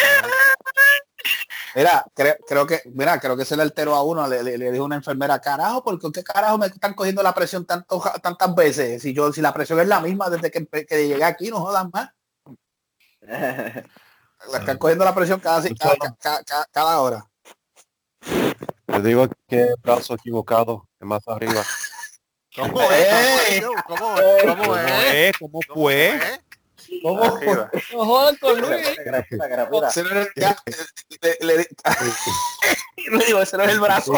Mira, 1.75 2.05
creo, 2.13 2.35
creo 2.45 2.67
que, 2.67 2.81
mira, 2.93 3.17
creo 3.17 3.37
que 3.37 3.45
se 3.45 3.55
le 3.55 3.61
alteró 3.61 3.95
a 3.95 4.03
uno, 4.03 4.27
le, 4.27 4.43
le- 4.43 4.57
le 4.57 4.71
dijo 4.73 4.83
una 4.83 4.97
enfermera, 4.97 5.39
carajo, 5.39 5.81
¿por 5.81 6.11
qué 6.11 6.21
carajo 6.21 6.57
me 6.57 6.65
están 6.65 6.93
cogiendo 6.93 7.23
la 7.23 7.33
presión 7.33 7.65
tanto, 7.65 8.03
tantas 8.21 8.53
veces? 8.53 9.01
Si 9.01 9.13
yo, 9.13 9.31
si 9.31 9.39
la 9.39 9.53
presión 9.53 9.79
es 9.79 9.87
la 9.87 10.01
misma 10.01 10.29
desde 10.29 10.51
que, 10.51 10.65
que 10.67 11.07
llegué 11.07 11.23
aquí, 11.23 11.49
no 11.49 11.61
jodan 11.61 11.89
más. 11.93 12.09
La 14.51 14.57
están 14.57 14.77
cogiendo 14.79 15.05
la 15.05 15.13
presión 15.15 15.39
cada, 15.39 15.61
cada, 15.75 15.95
cada- 16.19 16.43
cada- 16.43 16.65
cada 16.71 16.99
hora. 16.99 17.25
Le 18.87 19.01
digo 19.01 19.27
que 19.47 19.67
brazo 19.83 20.15
equivocado, 20.15 20.89
es 20.99 21.07
más 21.07 21.25
arriba. 21.27 21.63
¿Cómo 22.55 22.81
es? 22.91 23.63
¿Cómo 23.87 24.19
es? 24.19 24.43
¿Cómo 24.43 24.55
¿Cómo 24.55 24.75
es? 24.75 25.13
es? 25.13 25.31
¿Cómo 25.39 25.59
fue? 25.73 26.19
¿Cómo? 27.03 27.39
No 27.93 28.05
jodan 28.05 28.35
con 28.37 28.59
Luis. 28.61 28.87
El- 28.97 30.29
ya, 30.35 30.55
le, 31.21 31.37
le- 31.41 31.67
le 33.17 33.25
digo, 33.25 33.41
ese 33.41 33.57
no 33.57 33.63
es 33.63 33.69
el 33.71 33.79
brazo. 33.79 34.13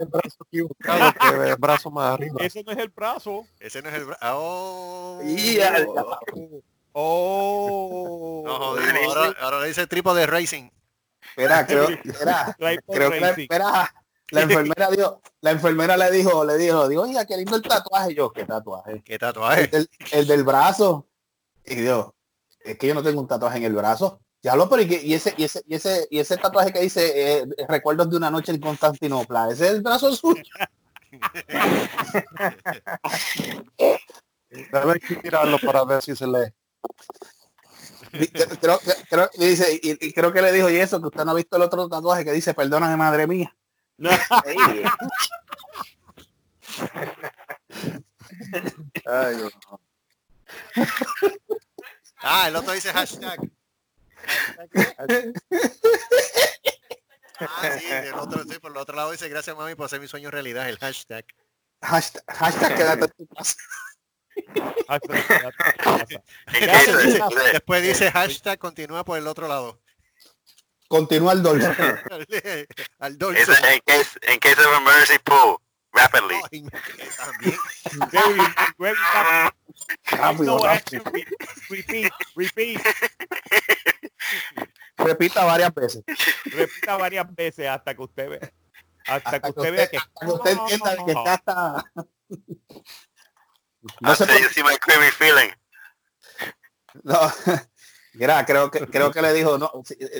El 0.00 0.06
brazo 0.08 0.36
equivocado, 0.46 1.12
que 1.12 1.50
el 1.50 1.56
brazo 1.56 1.90
más 1.90 2.14
arriba. 2.14 2.36
Ese 2.40 2.62
no 2.62 2.72
es 2.72 2.78
el 2.78 2.88
brazo. 2.88 3.46
Ese 3.58 3.82
no 3.82 3.88
es 3.88 3.94
el 3.96 4.04
brazo. 4.04 4.20
Oh. 4.36 5.20
Y 5.24 5.56
ya- 5.56 5.84
Ok, 5.86 6.62
Oh. 6.92 8.42
No, 8.44 8.54
jodimos. 8.58 9.16
Ahora, 9.16 9.36
ahora 9.40 9.60
le 9.60 9.68
dice 9.68 9.86
trípode 9.86 10.26
racing. 10.26 10.68
Espera, 11.30 11.66
creo, 11.66 11.88
espera, 12.04 12.56
creo 12.88 13.10
que 13.10 13.20
la, 13.20 13.28
racing. 13.28 13.42
espera, 13.42 13.94
la 14.30 14.40
enfermera 14.42 14.90
dijo, 14.90 15.20
la 15.40 15.50
enfermera 15.52 15.96
le 15.96 16.10
dijo, 16.10 16.44
le 16.44 16.56
dijo, 16.56 16.88
digo, 16.88 17.02
oiga, 17.02 17.24
qué 17.26 17.36
lindo 17.36 17.56
el 17.56 17.62
tatuaje. 17.62 18.12
Y 18.12 18.14
Yo, 18.16 18.32
¿qué 18.32 18.44
tatuaje? 18.44 19.02
¿Qué 19.04 19.14
El 19.14 19.18
tatuaje? 19.20 19.66
del, 19.68 19.88
el 20.12 20.26
del 20.26 20.42
brazo. 20.44 21.06
Y 21.64 21.84
yo, 21.84 22.14
es 22.60 22.78
que 22.78 22.86
yo 22.86 22.94
no 22.94 23.02
tengo 23.02 23.20
un 23.20 23.28
tatuaje 23.28 23.58
en 23.58 23.64
el 23.64 23.74
brazo. 23.74 24.20
Ya 24.42 24.54
lo, 24.54 24.68
pero 24.68 24.82
y, 24.82 24.88
que- 24.88 25.02
y 25.02 25.14
ese, 25.14 25.34
y 25.36 25.44
ese, 25.44 25.62
y 25.66 25.74
ese, 25.74 26.06
y 26.10 26.18
ese 26.20 26.36
tatuaje 26.36 26.72
que 26.72 26.80
dice 26.80 27.38
eh, 27.40 27.44
recuerdos 27.68 28.08
de 28.10 28.16
una 28.16 28.30
noche 28.30 28.52
en 28.52 28.60
Constantinopla, 28.60 29.50
ese 29.50 29.66
es 29.66 29.72
el 29.72 29.82
brazo 29.82 30.14
suyo. 30.14 30.42
Debe 34.50 35.00
tirarlo 35.22 35.58
para 35.58 35.84
ver 35.84 36.02
si 36.02 36.14
se 36.16 36.26
lee. 36.26 36.52
Creo, 38.60 38.78
que- 38.78 38.94
creo, 39.10 39.28
dice, 39.38 39.78
y, 39.82 40.06
y 40.06 40.12
creo 40.12 40.32
que 40.32 40.40
le 40.40 40.52
dijo, 40.52 40.70
y 40.70 40.76
eso, 40.76 41.00
que 41.00 41.08
usted 41.08 41.24
no 41.24 41.32
ha 41.32 41.34
visto 41.34 41.56
el 41.56 41.62
otro 41.62 41.88
tatuaje 41.88 42.24
que 42.24 42.32
dice, 42.32 42.54
perdóname 42.54 42.96
madre 42.96 43.26
mía. 43.26 43.54
Ay, 49.06 49.36
Dios. 49.36 49.52
Ah, 52.20 52.48
el 52.48 52.56
otro 52.56 52.72
dice 52.72 52.92
hashtag. 52.92 53.38
Ah, 57.40 57.78
sí, 57.78 57.86
el 57.88 58.14
otro, 58.14 58.42
sí, 58.44 58.58
por 58.58 58.72
el 58.72 58.76
otro 58.76 58.96
lado 58.96 59.12
dice 59.12 59.28
gracias 59.28 59.56
mami 59.56 59.76
por 59.76 59.86
hacer 59.86 60.00
mi 60.00 60.08
sueño 60.08 60.30
realidad, 60.30 60.68
el 60.68 60.78
hashtag. 60.78 61.24
Hashtag, 61.80 62.24
hashtag 62.26 62.76
quédate 62.76 63.04
en 63.04 63.12
tu 63.12 63.26
casa. 63.28 63.54
Después 64.88 65.26
dice, 67.04 67.22
después 67.52 67.82
dice 67.82 68.10
hashtag 68.10 68.58
continúa 68.58 69.04
por 69.04 69.18
el 69.18 69.26
otro 69.26 69.46
lado. 69.46 69.80
Continúa 70.88 71.32
el 71.34 71.42
dolor. 71.42 71.76
Al 72.98 73.18
case 73.18 74.18
in 74.32 74.40
case 74.40 74.60
of 74.60 74.78
emergency 74.78 75.18
pull 75.24 75.60
rapidly. 75.98 76.40
Very, 78.10 78.40
very 78.78 78.96
no. 80.40 80.58
Repeat, 81.70 82.12
repeat. 82.36 82.80
Repita 84.96 85.44
varias 85.44 85.74
veces. 85.74 86.02
Repita 86.44 86.96
varias 86.96 87.34
veces 87.34 87.68
hasta 87.68 87.94
que 87.94 88.02
usted 88.02 88.28
vea. 88.30 88.52
Hasta, 89.06 89.14
Hasta 89.14 89.40
que 89.40 89.42
que 89.42 89.48
usted 89.60 89.72
vea 89.72 89.84
usted, 89.84 89.90
que 89.90 89.96
hasta 89.98 90.26
que 90.26 90.32
usted 90.32 90.50
entienda 90.52 91.04
que 91.04 91.12
está 91.12 91.34
hasta... 91.34 91.84
No 94.00 94.14
se, 94.14 94.26
tell 94.26 94.42
you 94.42 94.48
see 94.50 94.62
my 94.62 94.76
creamy 94.76 95.10
feeling. 95.12 95.50
no, 97.04 97.14
mira, 98.14 98.44
creo 98.44 98.70
que 98.70 98.86
creo 98.86 99.10
que 99.10 99.22
le 99.22 99.32
dijo, 99.32 99.56
no, 99.56 99.70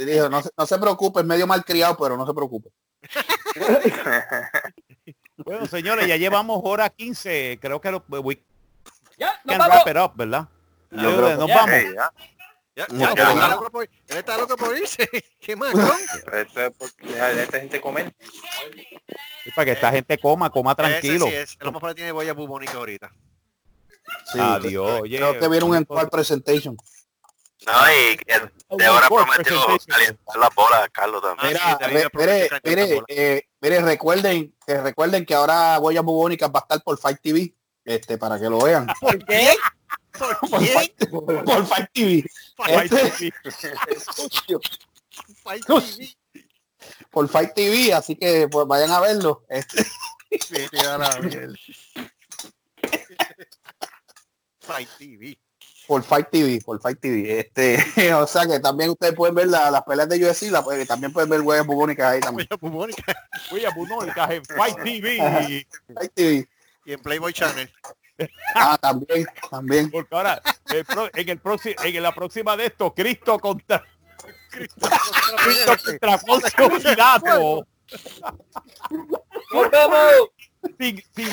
dijo, 0.06 0.28
no, 0.30 0.42
se- 0.42 0.50
no 0.56 0.66
se 0.66 0.78
preocupe, 0.78 1.20
es 1.20 1.26
medio 1.26 1.46
mal 1.46 1.62
criado, 1.64 1.96
pero 1.98 2.16
no 2.16 2.26
se 2.26 2.32
preocupe. 2.32 2.70
Bueno, 5.44 5.66
señores, 5.66 6.06
ya 6.06 6.16
llevamos 6.16 6.60
hora 6.64 6.88
15. 6.90 7.58
Creo 7.60 7.80
que 7.80 7.90
lo, 7.90 8.04
we 8.08 8.42
Ya, 9.18 9.40
nos 9.44 9.56
can 9.56 9.58
vamos. 9.58 9.84
wrap 9.84 9.88
it 9.88 10.02
up, 10.02 10.12
¿verdad? 10.16 10.48
Yo 10.90 10.98
creo 11.16 11.28
que- 11.28 11.36
nos 11.36 11.48
vamos. 11.48 11.70
Ey, 11.70 11.94
ya. 11.94 12.12
Ya, 12.76 12.86
No, 12.92 12.98
ya, 13.00 13.14
pero 13.14 13.16
ya, 13.16 13.24
no. 13.24 13.40
está 13.40 13.48
loco 13.56 13.70
por, 13.70 13.84
él 13.84 14.16
está 14.16 14.38
loco 14.38 14.56
por 14.56 14.78
irse. 14.78 15.08
¿Qué 15.40 15.56
más? 15.56 15.72
cabrón? 15.72 15.98
Esto 16.32 16.60
es 16.62 16.72
porque 16.78 17.06
deja 17.08 17.26
de 17.28 17.42
esta 17.42 17.58
gente 17.58 17.80
para 19.54 19.64
que 19.64 19.72
esta 19.72 19.90
gente 19.90 20.18
coma, 20.18 20.48
coma 20.50 20.74
tranquilo. 20.76 21.26
Sí 21.26 21.32
es. 21.34 21.58
Tiene 21.96 22.12
boya 22.12 22.34
bubónica 22.34 22.74
ahorita. 22.74 23.10
Sí, 24.32 24.38
Adiós. 24.40 25.00
oye. 25.02 25.16
creo 25.16 25.38
que 25.40 25.48
viene 25.48 25.64
un 25.64 25.74
encore 25.76 26.08
presentation. 26.08 26.76
No, 27.66 27.72
y 27.92 28.16
Débora 28.78 29.06
encore 29.06 29.24
prometió 29.24 29.60
calentar 29.86 30.36
las 30.38 30.54
bolas 30.54 30.84
a 30.84 30.88
Carlos 30.90 31.20
también. 31.22 31.56
Ah, 31.60 31.76
Mira, 31.88 32.00
sí, 32.00 32.06
mire, 32.14 32.48
mire, 32.64 33.02
eh, 33.08 33.48
mire, 33.60 33.80
recuerden 33.82 34.54
que 34.64 34.80
recuerden 34.80 35.26
que 35.26 35.34
ahora 35.34 35.78
Boya 35.78 36.02
Bubónica 36.02 36.46
va 36.48 36.60
a 36.60 36.62
estar 36.62 36.82
por 36.82 36.98
Fight 36.98 37.18
TV, 37.20 37.52
este, 37.84 38.16
para 38.16 38.38
que 38.38 38.48
lo 38.48 38.58
vean. 38.60 38.86
¿Por 39.00 39.18
qué? 39.24 39.56
¿Por 40.16 40.38
Por? 40.50 40.64
Fight, 40.66 41.08
por 41.10 41.66
Fight 41.66 41.90
TV. 41.92 42.24
Fight 42.56 42.92
Este- 42.92 43.32
TV. 44.46 44.60
Fight 45.42 45.64
TV. 45.66 46.16
por 47.10 47.28
Fight 47.28 47.54
TV, 47.54 47.92
así 47.92 48.14
que 48.14 48.46
pues 48.48 48.66
vayan 48.68 48.90
a 48.92 49.00
verlo. 49.00 49.44
Este, 49.48 49.84
la. 50.72 51.10
Fight 54.60 54.88
TV. 54.98 55.38
Por 55.88 56.02
Fight 56.04 56.28
TV, 56.30 56.60
por 56.64 56.80
Fight 56.80 57.00
TV. 57.00 57.40
Este, 57.40 58.12
o 58.14 58.26
sea 58.26 58.46
que 58.46 58.60
también 58.60 58.90
ustedes 58.90 59.14
pueden 59.14 59.34
ver 59.34 59.48
la- 59.48 59.70
las 59.70 59.82
peleas 59.82 60.08
de 60.08 60.24
UFC, 60.24 60.42
la, 60.50 60.62
pues, 60.62 60.86
también 60.86 61.12
pueden 61.12 61.30
ver 61.30 61.40
Boya 61.40 61.62
Bubónica 61.62 62.10
ahí 62.10 62.20
también. 62.20 62.46
Boya 62.50 62.58
bubónica. 62.60 63.16
Oye, 63.50 63.66
Bunónica 63.74 64.24
en 64.32 64.44
Fight 64.44 64.76
TV. 64.84 65.64
Fight 65.94 66.12
TV. 66.14 66.48
Y 66.84 66.92
en 66.92 67.00
Playboy 67.00 67.32
Channel. 67.32 67.72
Ah, 68.54 68.76
también, 68.80 69.26
también. 69.50 69.90
Porque 69.90 70.14
ahora, 70.14 70.42
el 70.72 70.84
pro- 70.84 71.08
en 71.14 71.28
el 71.28 71.38
próximo, 71.38 71.74
en 71.82 72.02
la 72.02 72.12
próxima 72.14 72.56
de 72.56 72.66
esto, 72.66 72.92
Cristo 72.94 73.38
contra 73.38 73.84
Cristo 74.50 74.88
contra. 75.30 76.20
Nos 79.52 79.70
vamos. 79.70 80.28
Sin, 80.78 80.96
sin 81.14 81.28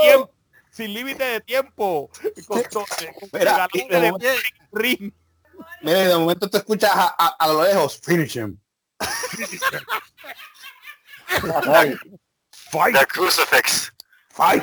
tiempo. 0.00 0.30
Sin 0.76 0.92
límite 0.92 1.24
de 1.24 1.40
tiempo. 1.40 2.10
Con, 2.46 2.62
con- 2.64 2.84
con- 2.84 3.30
Mira, 3.32 3.66
y 3.72 3.88
de 3.88 4.00
momento- 4.12 4.28
ring. 4.72 5.12
Mire, 5.80 6.08
de 6.08 6.16
momento 6.18 6.50
te 6.50 6.58
escuchas 6.58 6.90
a, 6.94 7.14
a, 7.18 7.28
a 7.38 7.48
lo 7.48 7.64
lejos. 7.64 7.98
Finish 8.02 8.36
him. 8.36 8.58
Ay, 11.66 11.96
The 12.92 13.06
crucifix. 13.06 13.92
Fight. 14.30 14.62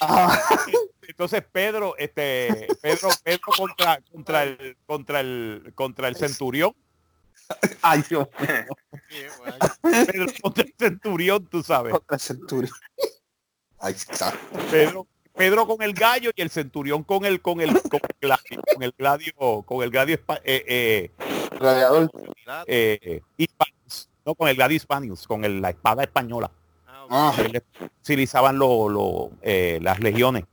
Ah, 0.00 0.40
entonces 1.02 1.44
Pedro, 1.52 1.94
este, 1.98 2.66
Pedro, 2.80 3.10
Pedro 3.22 3.40
contra, 3.58 4.00
contra 4.10 4.42
el, 4.44 4.78
contra 4.86 5.20
el, 5.20 5.72
contra 5.74 6.08
el 6.08 6.16
centurión. 6.16 6.74
ay, 7.82 8.02
Dios 8.08 8.26
mío. 8.40 8.76
Pedro 9.82 10.26
contra 10.40 10.64
el 10.64 10.74
centurión, 10.78 11.46
tú 11.46 11.62
sabes. 11.62 11.92
Contra 11.92 12.14
el 12.16 12.20
Centurión. 12.22 12.72
Exacto. 13.88 14.38
Pedro, 14.70 15.06
Pedro 15.34 15.66
con 15.66 15.82
el 15.82 15.92
gallo 15.92 16.30
y 16.34 16.40
el 16.42 16.50
centurión 16.50 17.02
con 17.02 17.24
el, 17.24 17.40
con 17.40 17.60
el, 17.60 17.72
con 17.82 18.00
el 18.02 18.18
gladio, 18.20 18.62
con 18.74 18.82
el 18.82 18.92
gladio, 18.96 19.62
con 19.62 19.82
el 19.82 19.90
gladio 19.90 20.18
eh, 20.44 20.64
eh, 20.68 21.10
Gladiador. 21.58 22.10
eh, 22.66 23.20
Hispanius, 23.36 24.08
no 24.24 24.34
con 24.34 24.48
el 24.48 24.56
gladio 24.56 24.76
hispanius, 24.76 25.26
con 25.26 25.44
el- 25.44 25.60
la 25.60 25.70
espada 25.70 26.02
española. 26.02 26.50
Ah, 26.86 27.04
ok. 27.04 27.10
Ah, 27.12 27.60
utilizaban 28.00 28.58
lo, 28.58 28.88
lo, 28.88 29.30
eh, 29.42 29.78
las 29.82 30.00
legiones. 30.00 30.44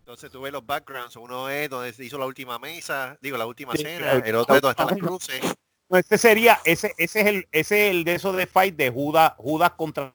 Entonces 0.00 0.30
tú 0.30 0.42
ves 0.42 0.52
los 0.52 0.66
backgrounds. 0.66 1.16
Uno 1.16 1.48
es 1.48 1.70
donde 1.70 1.92
se 1.92 2.04
hizo 2.04 2.18
la 2.18 2.26
última 2.26 2.58
mesa, 2.58 3.16
digo 3.22 3.38
la 3.38 3.46
última 3.46 3.72
Sí, 3.74 3.82
cena. 3.82 4.12
el- 4.12 4.24
El 4.26 4.34
otro 4.36 4.56
es 4.56 4.60
donde 4.62 4.72
están 4.72 4.86
las 4.88 4.98
cruces. 4.98 5.40
No, 5.88 5.96
Este 5.98 6.18
sería, 6.18 6.58
ese, 6.64 6.92
ese 6.98 7.20
es 7.20 7.26
el, 7.26 7.48
ese 7.52 7.86
es 7.86 7.90
el 7.94 8.04
de 8.04 8.14
esos 8.14 8.36
de 8.36 8.46
fight 8.46 8.76
de 8.76 8.90
Judas, 8.90 9.32
Judas 9.38 9.70
contra 9.72 10.14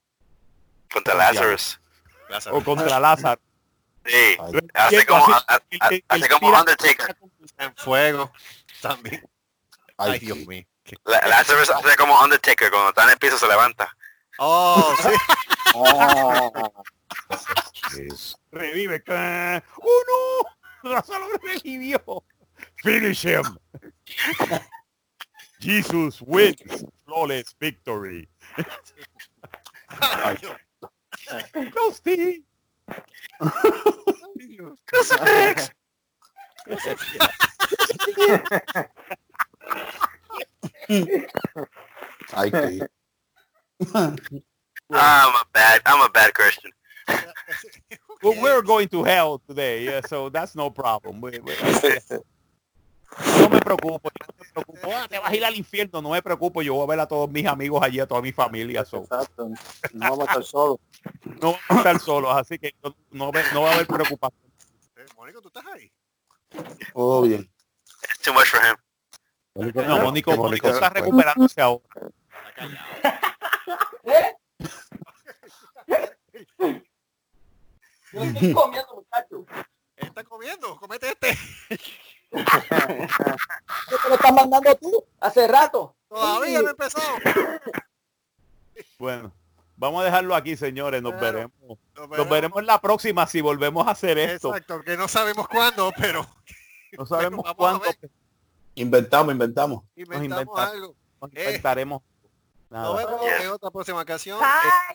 Contra 0.91 1.13
Lazarus. 1.15 1.79
Lázaro. 2.29 2.57
o 2.57 2.63
contra 2.63 2.99
Lázaro. 2.99 3.41
Sí. 4.05 4.37
Hace 4.73 5.05
como, 5.05 5.25
hace 5.47 6.03
el 6.09 6.27
como 6.29 6.47
tira- 6.49 6.59
Undertaker. 6.61 7.17
En 7.57 7.75
fuego. 7.75 8.31
También. 8.81 9.27
ay, 9.97 10.11
Ay, 10.13 10.19
Dios 10.19 10.37
mío. 10.39 10.65
Lazarus 11.05 11.69
hace 11.69 11.95
como 11.97 12.19
Undertaker. 12.21 12.69
Cuando 12.71 12.89
está 12.89 13.03
en 13.03 13.09
el 13.11 13.17
piso 13.17 13.37
se 13.37 13.47
levanta. 13.47 13.93
Oh, 14.39 14.95
sí. 15.01 15.09
oh, 15.73 16.51
Revive. 18.51 19.03
¡Oh 19.81 20.03
no! 20.83 20.89
Lázaro 20.91 21.25
revivió. 21.43 22.23
Finish 22.77 23.25
him. 23.25 23.43
Jesus 25.59 26.21
wins. 26.21 26.85
Flawless 27.05 27.55
victory. 27.59 28.29
Ay, 29.99 30.37
Dios. 30.39 30.55
Ghosty. 31.55 32.43
Crucifix. 34.87 35.69
ay, 42.33 42.49
qué- 42.51 42.87
I'm 44.89 45.35
a 45.35 45.43
bad, 45.53 45.81
I'm 45.85 46.01
a 46.05 46.09
bad 46.09 46.33
Christian. 46.33 46.71
Well, 48.23 48.35
we're 48.41 48.61
going 48.61 48.87
to 48.89 49.03
hell 49.03 49.39
today, 49.47 49.83
yeah, 49.85 50.01
so 50.01 50.29
that's 50.29 50.55
no 50.55 50.69
problem. 50.69 51.21
We- 51.21 51.39
we- 51.39 51.55
no 53.41 53.49
me 53.49 53.59
preocupo, 53.59 54.09
yo 54.09 54.25
no 54.27 54.33
me 54.37 54.51
preocupo. 54.51 54.89
Ah, 54.93 55.07
te 55.09 55.19
vas 55.19 55.31
a 55.31 55.35
ir 55.35 55.45
al 55.45 55.55
infierno, 55.55 56.01
no 56.01 56.09
me 56.11 56.21
preocupo. 56.21 56.61
Yo 56.61 56.75
voy 56.75 56.83
a 56.83 56.87
ver 56.87 56.99
a 56.99 57.07
todos 57.07 57.29
mis 57.29 57.45
amigos 57.45 57.81
allí, 57.81 57.99
a 57.99 58.07
toda 58.07 58.21
mi 58.21 58.31
familia. 58.31 58.85
So. 58.85 58.99
exacto. 58.99 59.49
No 59.93 60.09
vamos 60.09 60.19
a 60.19 60.23
estar 60.23 60.43
solos. 60.43 60.77
No 61.41 61.51
vamos 61.51 61.63
a 61.69 61.75
estar 61.77 61.99
solos, 61.99 62.35
así 62.35 62.59
que 62.59 62.75
no, 62.83 62.95
no, 63.11 63.31
no 63.53 63.61
va 63.61 63.71
a 63.71 63.73
haber 63.75 63.87
preocupación. 63.87 64.51
Eh, 64.97 65.05
Mónico, 65.15 65.41
¿tú 65.41 65.47
estás 65.47 65.65
ahí? 65.73 65.91
Todo 66.93 67.21
bien. 67.23 67.49
It's 68.03 68.19
too 68.19 68.33
much 68.33 68.47
for 68.47 68.59
him. 68.61 68.75
No, 69.87 70.01
Mónico, 70.03 70.35
Mónico 70.35 70.69
está 70.69 70.89
recuperándose 70.89 71.61
ahora. 71.61 71.83
Yo 78.13 78.23
estoy 78.23 78.53
comiendo, 78.53 78.95
muchacho. 78.95 79.45
Está 79.95 80.23
comiendo, 80.23 80.77
comete 80.77 81.09
este. 81.09 81.37
¿Qué 82.29 82.45
tú? 84.75 85.03
Hace 85.19 85.47
rato. 85.47 85.95
Todavía 86.09 86.61
no 86.61 86.69
empezado. 86.71 87.05
Bueno, 88.99 89.31
vamos 89.75 90.01
a 90.01 90.05
dejarlo 90.05 90.35
aquí, 90.35 90.55
señores. 90.55 91.01
Nos 91.01 91.13
Claro. 91.13 91.25
veremos. 91.33 91.79
Nos 91.95 92.09
veremos. 92.09 92.29
veremos 92.29 92.63
la 92.63 92.79
próxima 92.81 93.25
si 93.27 93.41
volvemos 93.41 93.87
a 93.87 93.91
hacer 93.91 94.17
esto. 94.17 94.49
Exacto, 94.49 94.81
que 94.83 94.97
no 94.97 95.07
sabemos 95.07 95.47
cuándo, 95.47 95.91
pero 95.97 96.25
No 96.97 97.05
sabemos 97.05 97.45
a 97.47 97.53
cuándo. 97.53 97.83
Inventamos, 98.75 99.31
inventamos. 99.33 99.83
inventamos 99.95 100.25
inventa- 100.25 100.63
algo. 100.71 100.95
nos 101.21 101.31
Eh. 101.33 101.43
inventaremos. 101.45 102.01
Nos 102.69 102.81
Nada. 102.81 102.95
vemos 103.05 103.21
en 103.41 103.47
otra 103.49 103.71
próxima 103.71 104.01
ocasión. 104.01 104.39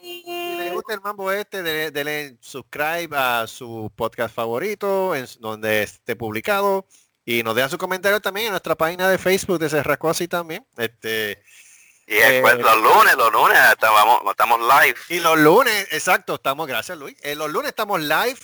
Eh, 0.02 0.22
Si 0.24 0.59
les 0.59 0.72
gusta 0.74 0.94
el 0.94 1.01
mambo 1.01 1.32
este, 1.32 1.62
dele, 1.62 1.90
dele 1.90 2.36
subscribe 2.40 3.16
a 3.16 3.47
su 3.47 3.90
podcast 3.97 4.34
favorito, 4.34 5.14
en, 5.14 5.26
donde 5.40 5.82
esté 5.82 6.14
publicado. 6.16 6.86
Y 7.24 7.43
nos 7.43 7.55
dejan 7.55 7.70
su 7.70 7.78
comentario 7.78 8.20
también 8.20 8.47
en 8.47 8.53
nuestra 8.53 8.74
página 8.74 9.09
de 9.09 9.16
Facebook 9.19 9.59
de 9.59 9.69
Cerrasco 9.69 10.11
así 10.11 10.27
también. 10.28 10.66
Este, 10.77 11.43
Y 12.07 12.15
después 12.16 12.55
Eh, 12.55 12.62
los 12.62 12.77
lunes, 12.82 13.15
los 13.16 13.32
lunes 13.32 13.59
estamos, 13.73 14.19
estamos 14.28 14.61
live. 14.61 14.97
y 15.09 15.20
los 15.20 15.39
lunes, 15.39 15.86
exacto, 15.93 16.35
estamos, 16.35 16.66
gracias 16.66 16.99
Luis. 16.99 17.16
Eh, 17.23 17.36
los 17.36 17.49
lunes 17.51 17.69
estamos 17.69 18.01
live, 18.01 18.39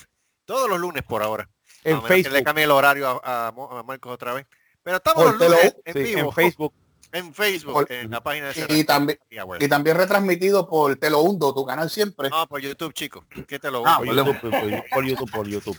todos 0.45 0.69
los 0.69 0.79
lunes 0.79 1.03
por 1.03 1.21
ahora. 1.21 1.49
En 1.83 1.93
A 1.97 2.01
menos 2.01 2.07
que 2.07 2.15
le 2.17 2.23
Facebook. 2.23 2.45
cambie 2.45 2.63
el 2.63 2.71
horario 2.71 3.21
a, 3.23 3.47
a 3.47 3.51
Mo- 3.51 3.69
a 3.77 3.83
Marcos 3.83 4.13
otra 4.13 4.33
vez. 4.33 4.47
Pero 4.81 4.97
estamos 4.97 5.23
Por 5.23 5.37
los 5.39 5.49
lunes 5.49 5.75
en 5.85 5.93
Sí, 5.93 5.99
vivo. 6.15 6.29
en 6.29 6.31
Facebook. 6.33 6.73
En 7.11 7.33
Facebook, 7.33 7.73
Por- 7.73 7.91
en 7.91 8.11
la 8.11 8.21
página 8.21 8.45
de 8.47 8.51
Y 8.51 8.55
Cerrasco. 8.55 8.85
también, 8.85 9.19
Y 9.29 9.65
y 9.65 9.67
también 9.67 9.97
retransmitido 9.97 10.67
por 10.69 10.95
Te 10.95 11.09
lo 11.09 11.19
hundo, 11.19 11.53
tu 11.53 11.65
canal 11.65 11.89
siempre. 11.89 12.29
No, 12.29 12.47
por 12.47 12.61
YouTube, 12.61 12.93
chicos. 12.93 13.25
¿Qué 13.47 13.59
te 13.59 13.69
lo 13.71 13.85
Ah, 13.85 13.97
Por? 13.97 14.07
YouTube, 14.07 14.39
por, 14.41 14.89
por 14.89 15.05
YouTube, 15.05 15.31
por 15.31 15.47
YouTube. 15.47 15.77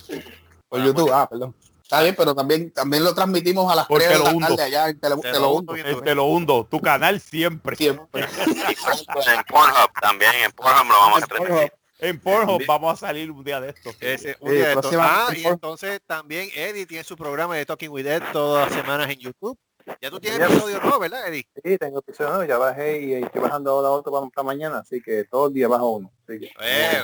Por 0.68 0.82
YouTube, 0.84 1.10
ah, 1.12 1.26
perdón. 1.28 1.54
Está 1.90 2.02
bien, 2.02 2.14
pero 2.16 2.36
también, 2.36 2.70
también 2.70 3.02
lo 3.02 3.12
transmitimos 3.12 3.70
a 3.72 3.74
las 3.74 3.86
Por 3.88 3.98
3 3.98 4.10
de 4.12 4.18
la 4.20 4.24
lo 4.30 4.36
hundo. 4.36 4.46
tarde 4.46 4.62
allá 4.62 4.88
en 4.90 5.00
Te 5.00 5.08
lo, 5.08 5.16
Te 5.18 5.22
Te 5.22 5.32
lo 5.34 5.40
lo 5.40 5.50
hundo 5.50 5.72
bien 5.72 6.00
te 6.04 6.14
lo 6.14 6.24
hundo, 6.26 6.68
tu 6.70 6.80
canal 6.80 7.20
siempre. 7.20 7.74
Siempre. 7.74 8.22
En 8.22 9.42
Pornhub 9.48 9.90
también, 10.00 10.30
en 10.44 10.52
Pornhub 10.52 10.86
lo 10.88 10.94
vamos 11.00 11.22
a 11.24 11.26
transmitir. 11.26 11.72
En 11.98 12.20
Pornhub 12.20 12.62
vamos 12.64 12.94
a 12.94 13.06
salir 13.08 13.30
un 13.30 13.42
día 13.42 13.60
de 13.60 13.70
esto. 13.70 13.90
Ese, 14.00 14.36
un 14.40 14.50
Sí, 14.50 14.54
día 14.56 14.64
de 14.68 14.70
estos. 14.74 14.82
próxima- 14.92 15.26
Ah, 15.28 15.34
y 15.36 15.44
entonces 15.44 16.00
también 16.06 16.48
Eddie 16.54 16.86
tiene 16.86 17.02
su 17.02 17.16
programa 17.16 17.56
de 17.56 17.66
Talking 17.66 17.90
with 17.90 18.06
Ed 18.06 18.22
todas 18.32 18.70
las 18.70 18.80
semanas 18.80 19.10
en 19.10 19.18
YouTube. 19.18 19.58
Ya 20.00 20.10
tú 20.10 20.20
tienes 20.20 20.38
Ya. 20.40 20.46
episodio 20.46 20.80
nuevo, 20.80 20.98
¿verdad, 20.98 21.28
Eddie? 21.28 21.46
Sí, 21.64 21.78
tengo 21.78 21.98
episodio 22.00 22.30
nuevo, 22.30 22.44
ya 22.44 22.58
bajé 22.58 23.00
y 23.02 23.12
estoy 23.14 23.40
bajando 23.42 23.70
ahora 23.70 23.90
otro 23.90 24.12
para, 24.12 24.26
para 24.28 24.44
mañana, 24.46 24.78
así 24.78 25.00
que 25.02 25.24
todo 25.24 25.48
el 25.48 25.54
día 25.54 25.68
bajo 25.68 25.90
uno. 25.90 26.10
Así 26.26 26.38
que, 26.40 26.46
Eh, 26.60 27.02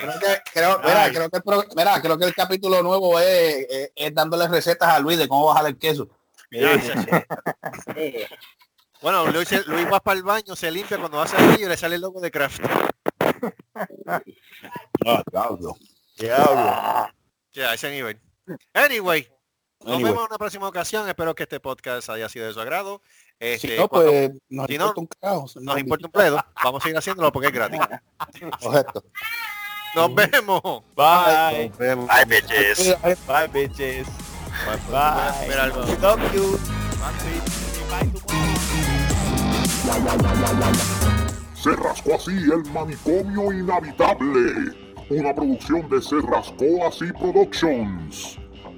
Creo 0.00 0.12
nice. 0.14 0.20
que, 0.44 0.50
creo, 0.52 0.78
mira, 0.78 1.10
creo 1.10 1.30
que 1.30 1.36
el 1.38 1.42
mira, 1.76 2.00
creo 2.02 2.18
que 2.18 2.24
el 2.24 2.34
capítulo 2.34 2.82
nuevo 2.82 3.18
es, 3.20 3.66
es- 3.68 3.92
es 3.94 4.14
dándole 4.14 4.48
recetas 4.48 4.88
a 4.88 4.98
Luis 5.00 5.18
de 5.18 5.28
cómo 5.28 5.46
bajar 5.46 5.66
el 5.66 5.78
queso. 5.78 6.08
Bueno, 9.02 9.26
Luis, 9.30 9.48
se- 9.48 9.64
Luis 9.64 9.86
va 9.92 10.00
para 10.00 10.16
el 10.16 10.22
baño, 10.22 10.56
se 10.56 10.70
limpia 10.70 10.98
cuando 10.98 11.20
hace 11.20 11.36
el 11.36 11.60
y 11.60 11.66
le 11.66 11.76
sale 11.76 11.96
el 11.96 12.00
logo 12.00 12.20
de 12.20 12.30
Craft. 12.30 12.60
Ah, 15.04 15.22
diablo. 15.30 15.76
Ya, 16.16 17.70
a 17.70 17.74
ese 17.74 17.90
nivel. 17.90 18.18
Anyway, 18.72 19.28
nos 19.84 19.94
Anyway. 19.94 20.04
vemos 20.12 20.24
en 20.24 20.28
una 20.30 20.38
próxima 20.38 20.68
ocasión. 20.68 21.08
Espero 21.08 21.34
que 21.34 21.42
este 21.44 21.60
podcast 21.60 22.08
haya 22.10 22.28
sido 22.28 22.46
de 22.46 22.52
su 22.52 22.60
agrado. 22.60 23.00
Este, 23.38 23.68
Si 23.68 23.76
no, 23.76 23.88
cuando 23.88 24.10
pues 24.10 24.30
nos 24.48 24.66
si 24.66 24.78
no, 24.78 24.84
importa 24.86 25.00
un 25.00 25.06
carajo. 25.06 25.46
nos 25.60 25.78
importa 25.78 26.06
un 26.06 26.12
pledo. 26.12 26.44
Vamos 26.62 26.80
a 26.80 26.82
seguir 26.82 26.98
haciéndolo 26.98 27.32
porque 27.32 27.48
es 27.48 27.52
gratis. 27.54 27.80
Correcto. 28.62 29.04
Nos 29.94 30.14
vemos. 30.14 30.62
Bye. 30.96 31.70
Bye, 31.78 32.24
bitches. 32.26 32.96
Bye, 33.26 33.48
bitches. 33.52 34.06
Voy 34.66 34.96
a 34.96 35.36
Bye. 35.46 35.54
algo. 35.54 35.80
We 35.84 35.98
love 35.98 36.34
you. 36.34 36.58
Bye. 36.98 38.34
Se 41.54 41.70
rascó 41.76 42.14
así 42.14 42.32
el 42.32 42.64
manicomio 42.72 43.52
inhabitable. 43.52 44.72
Una 45.10 45.34
producción 45.34 45.88
de 45.90 46.00
Se 46.02 46.16
rascó 46.20 46.86
así 46.88 47.12
Productions. 47.12 48.38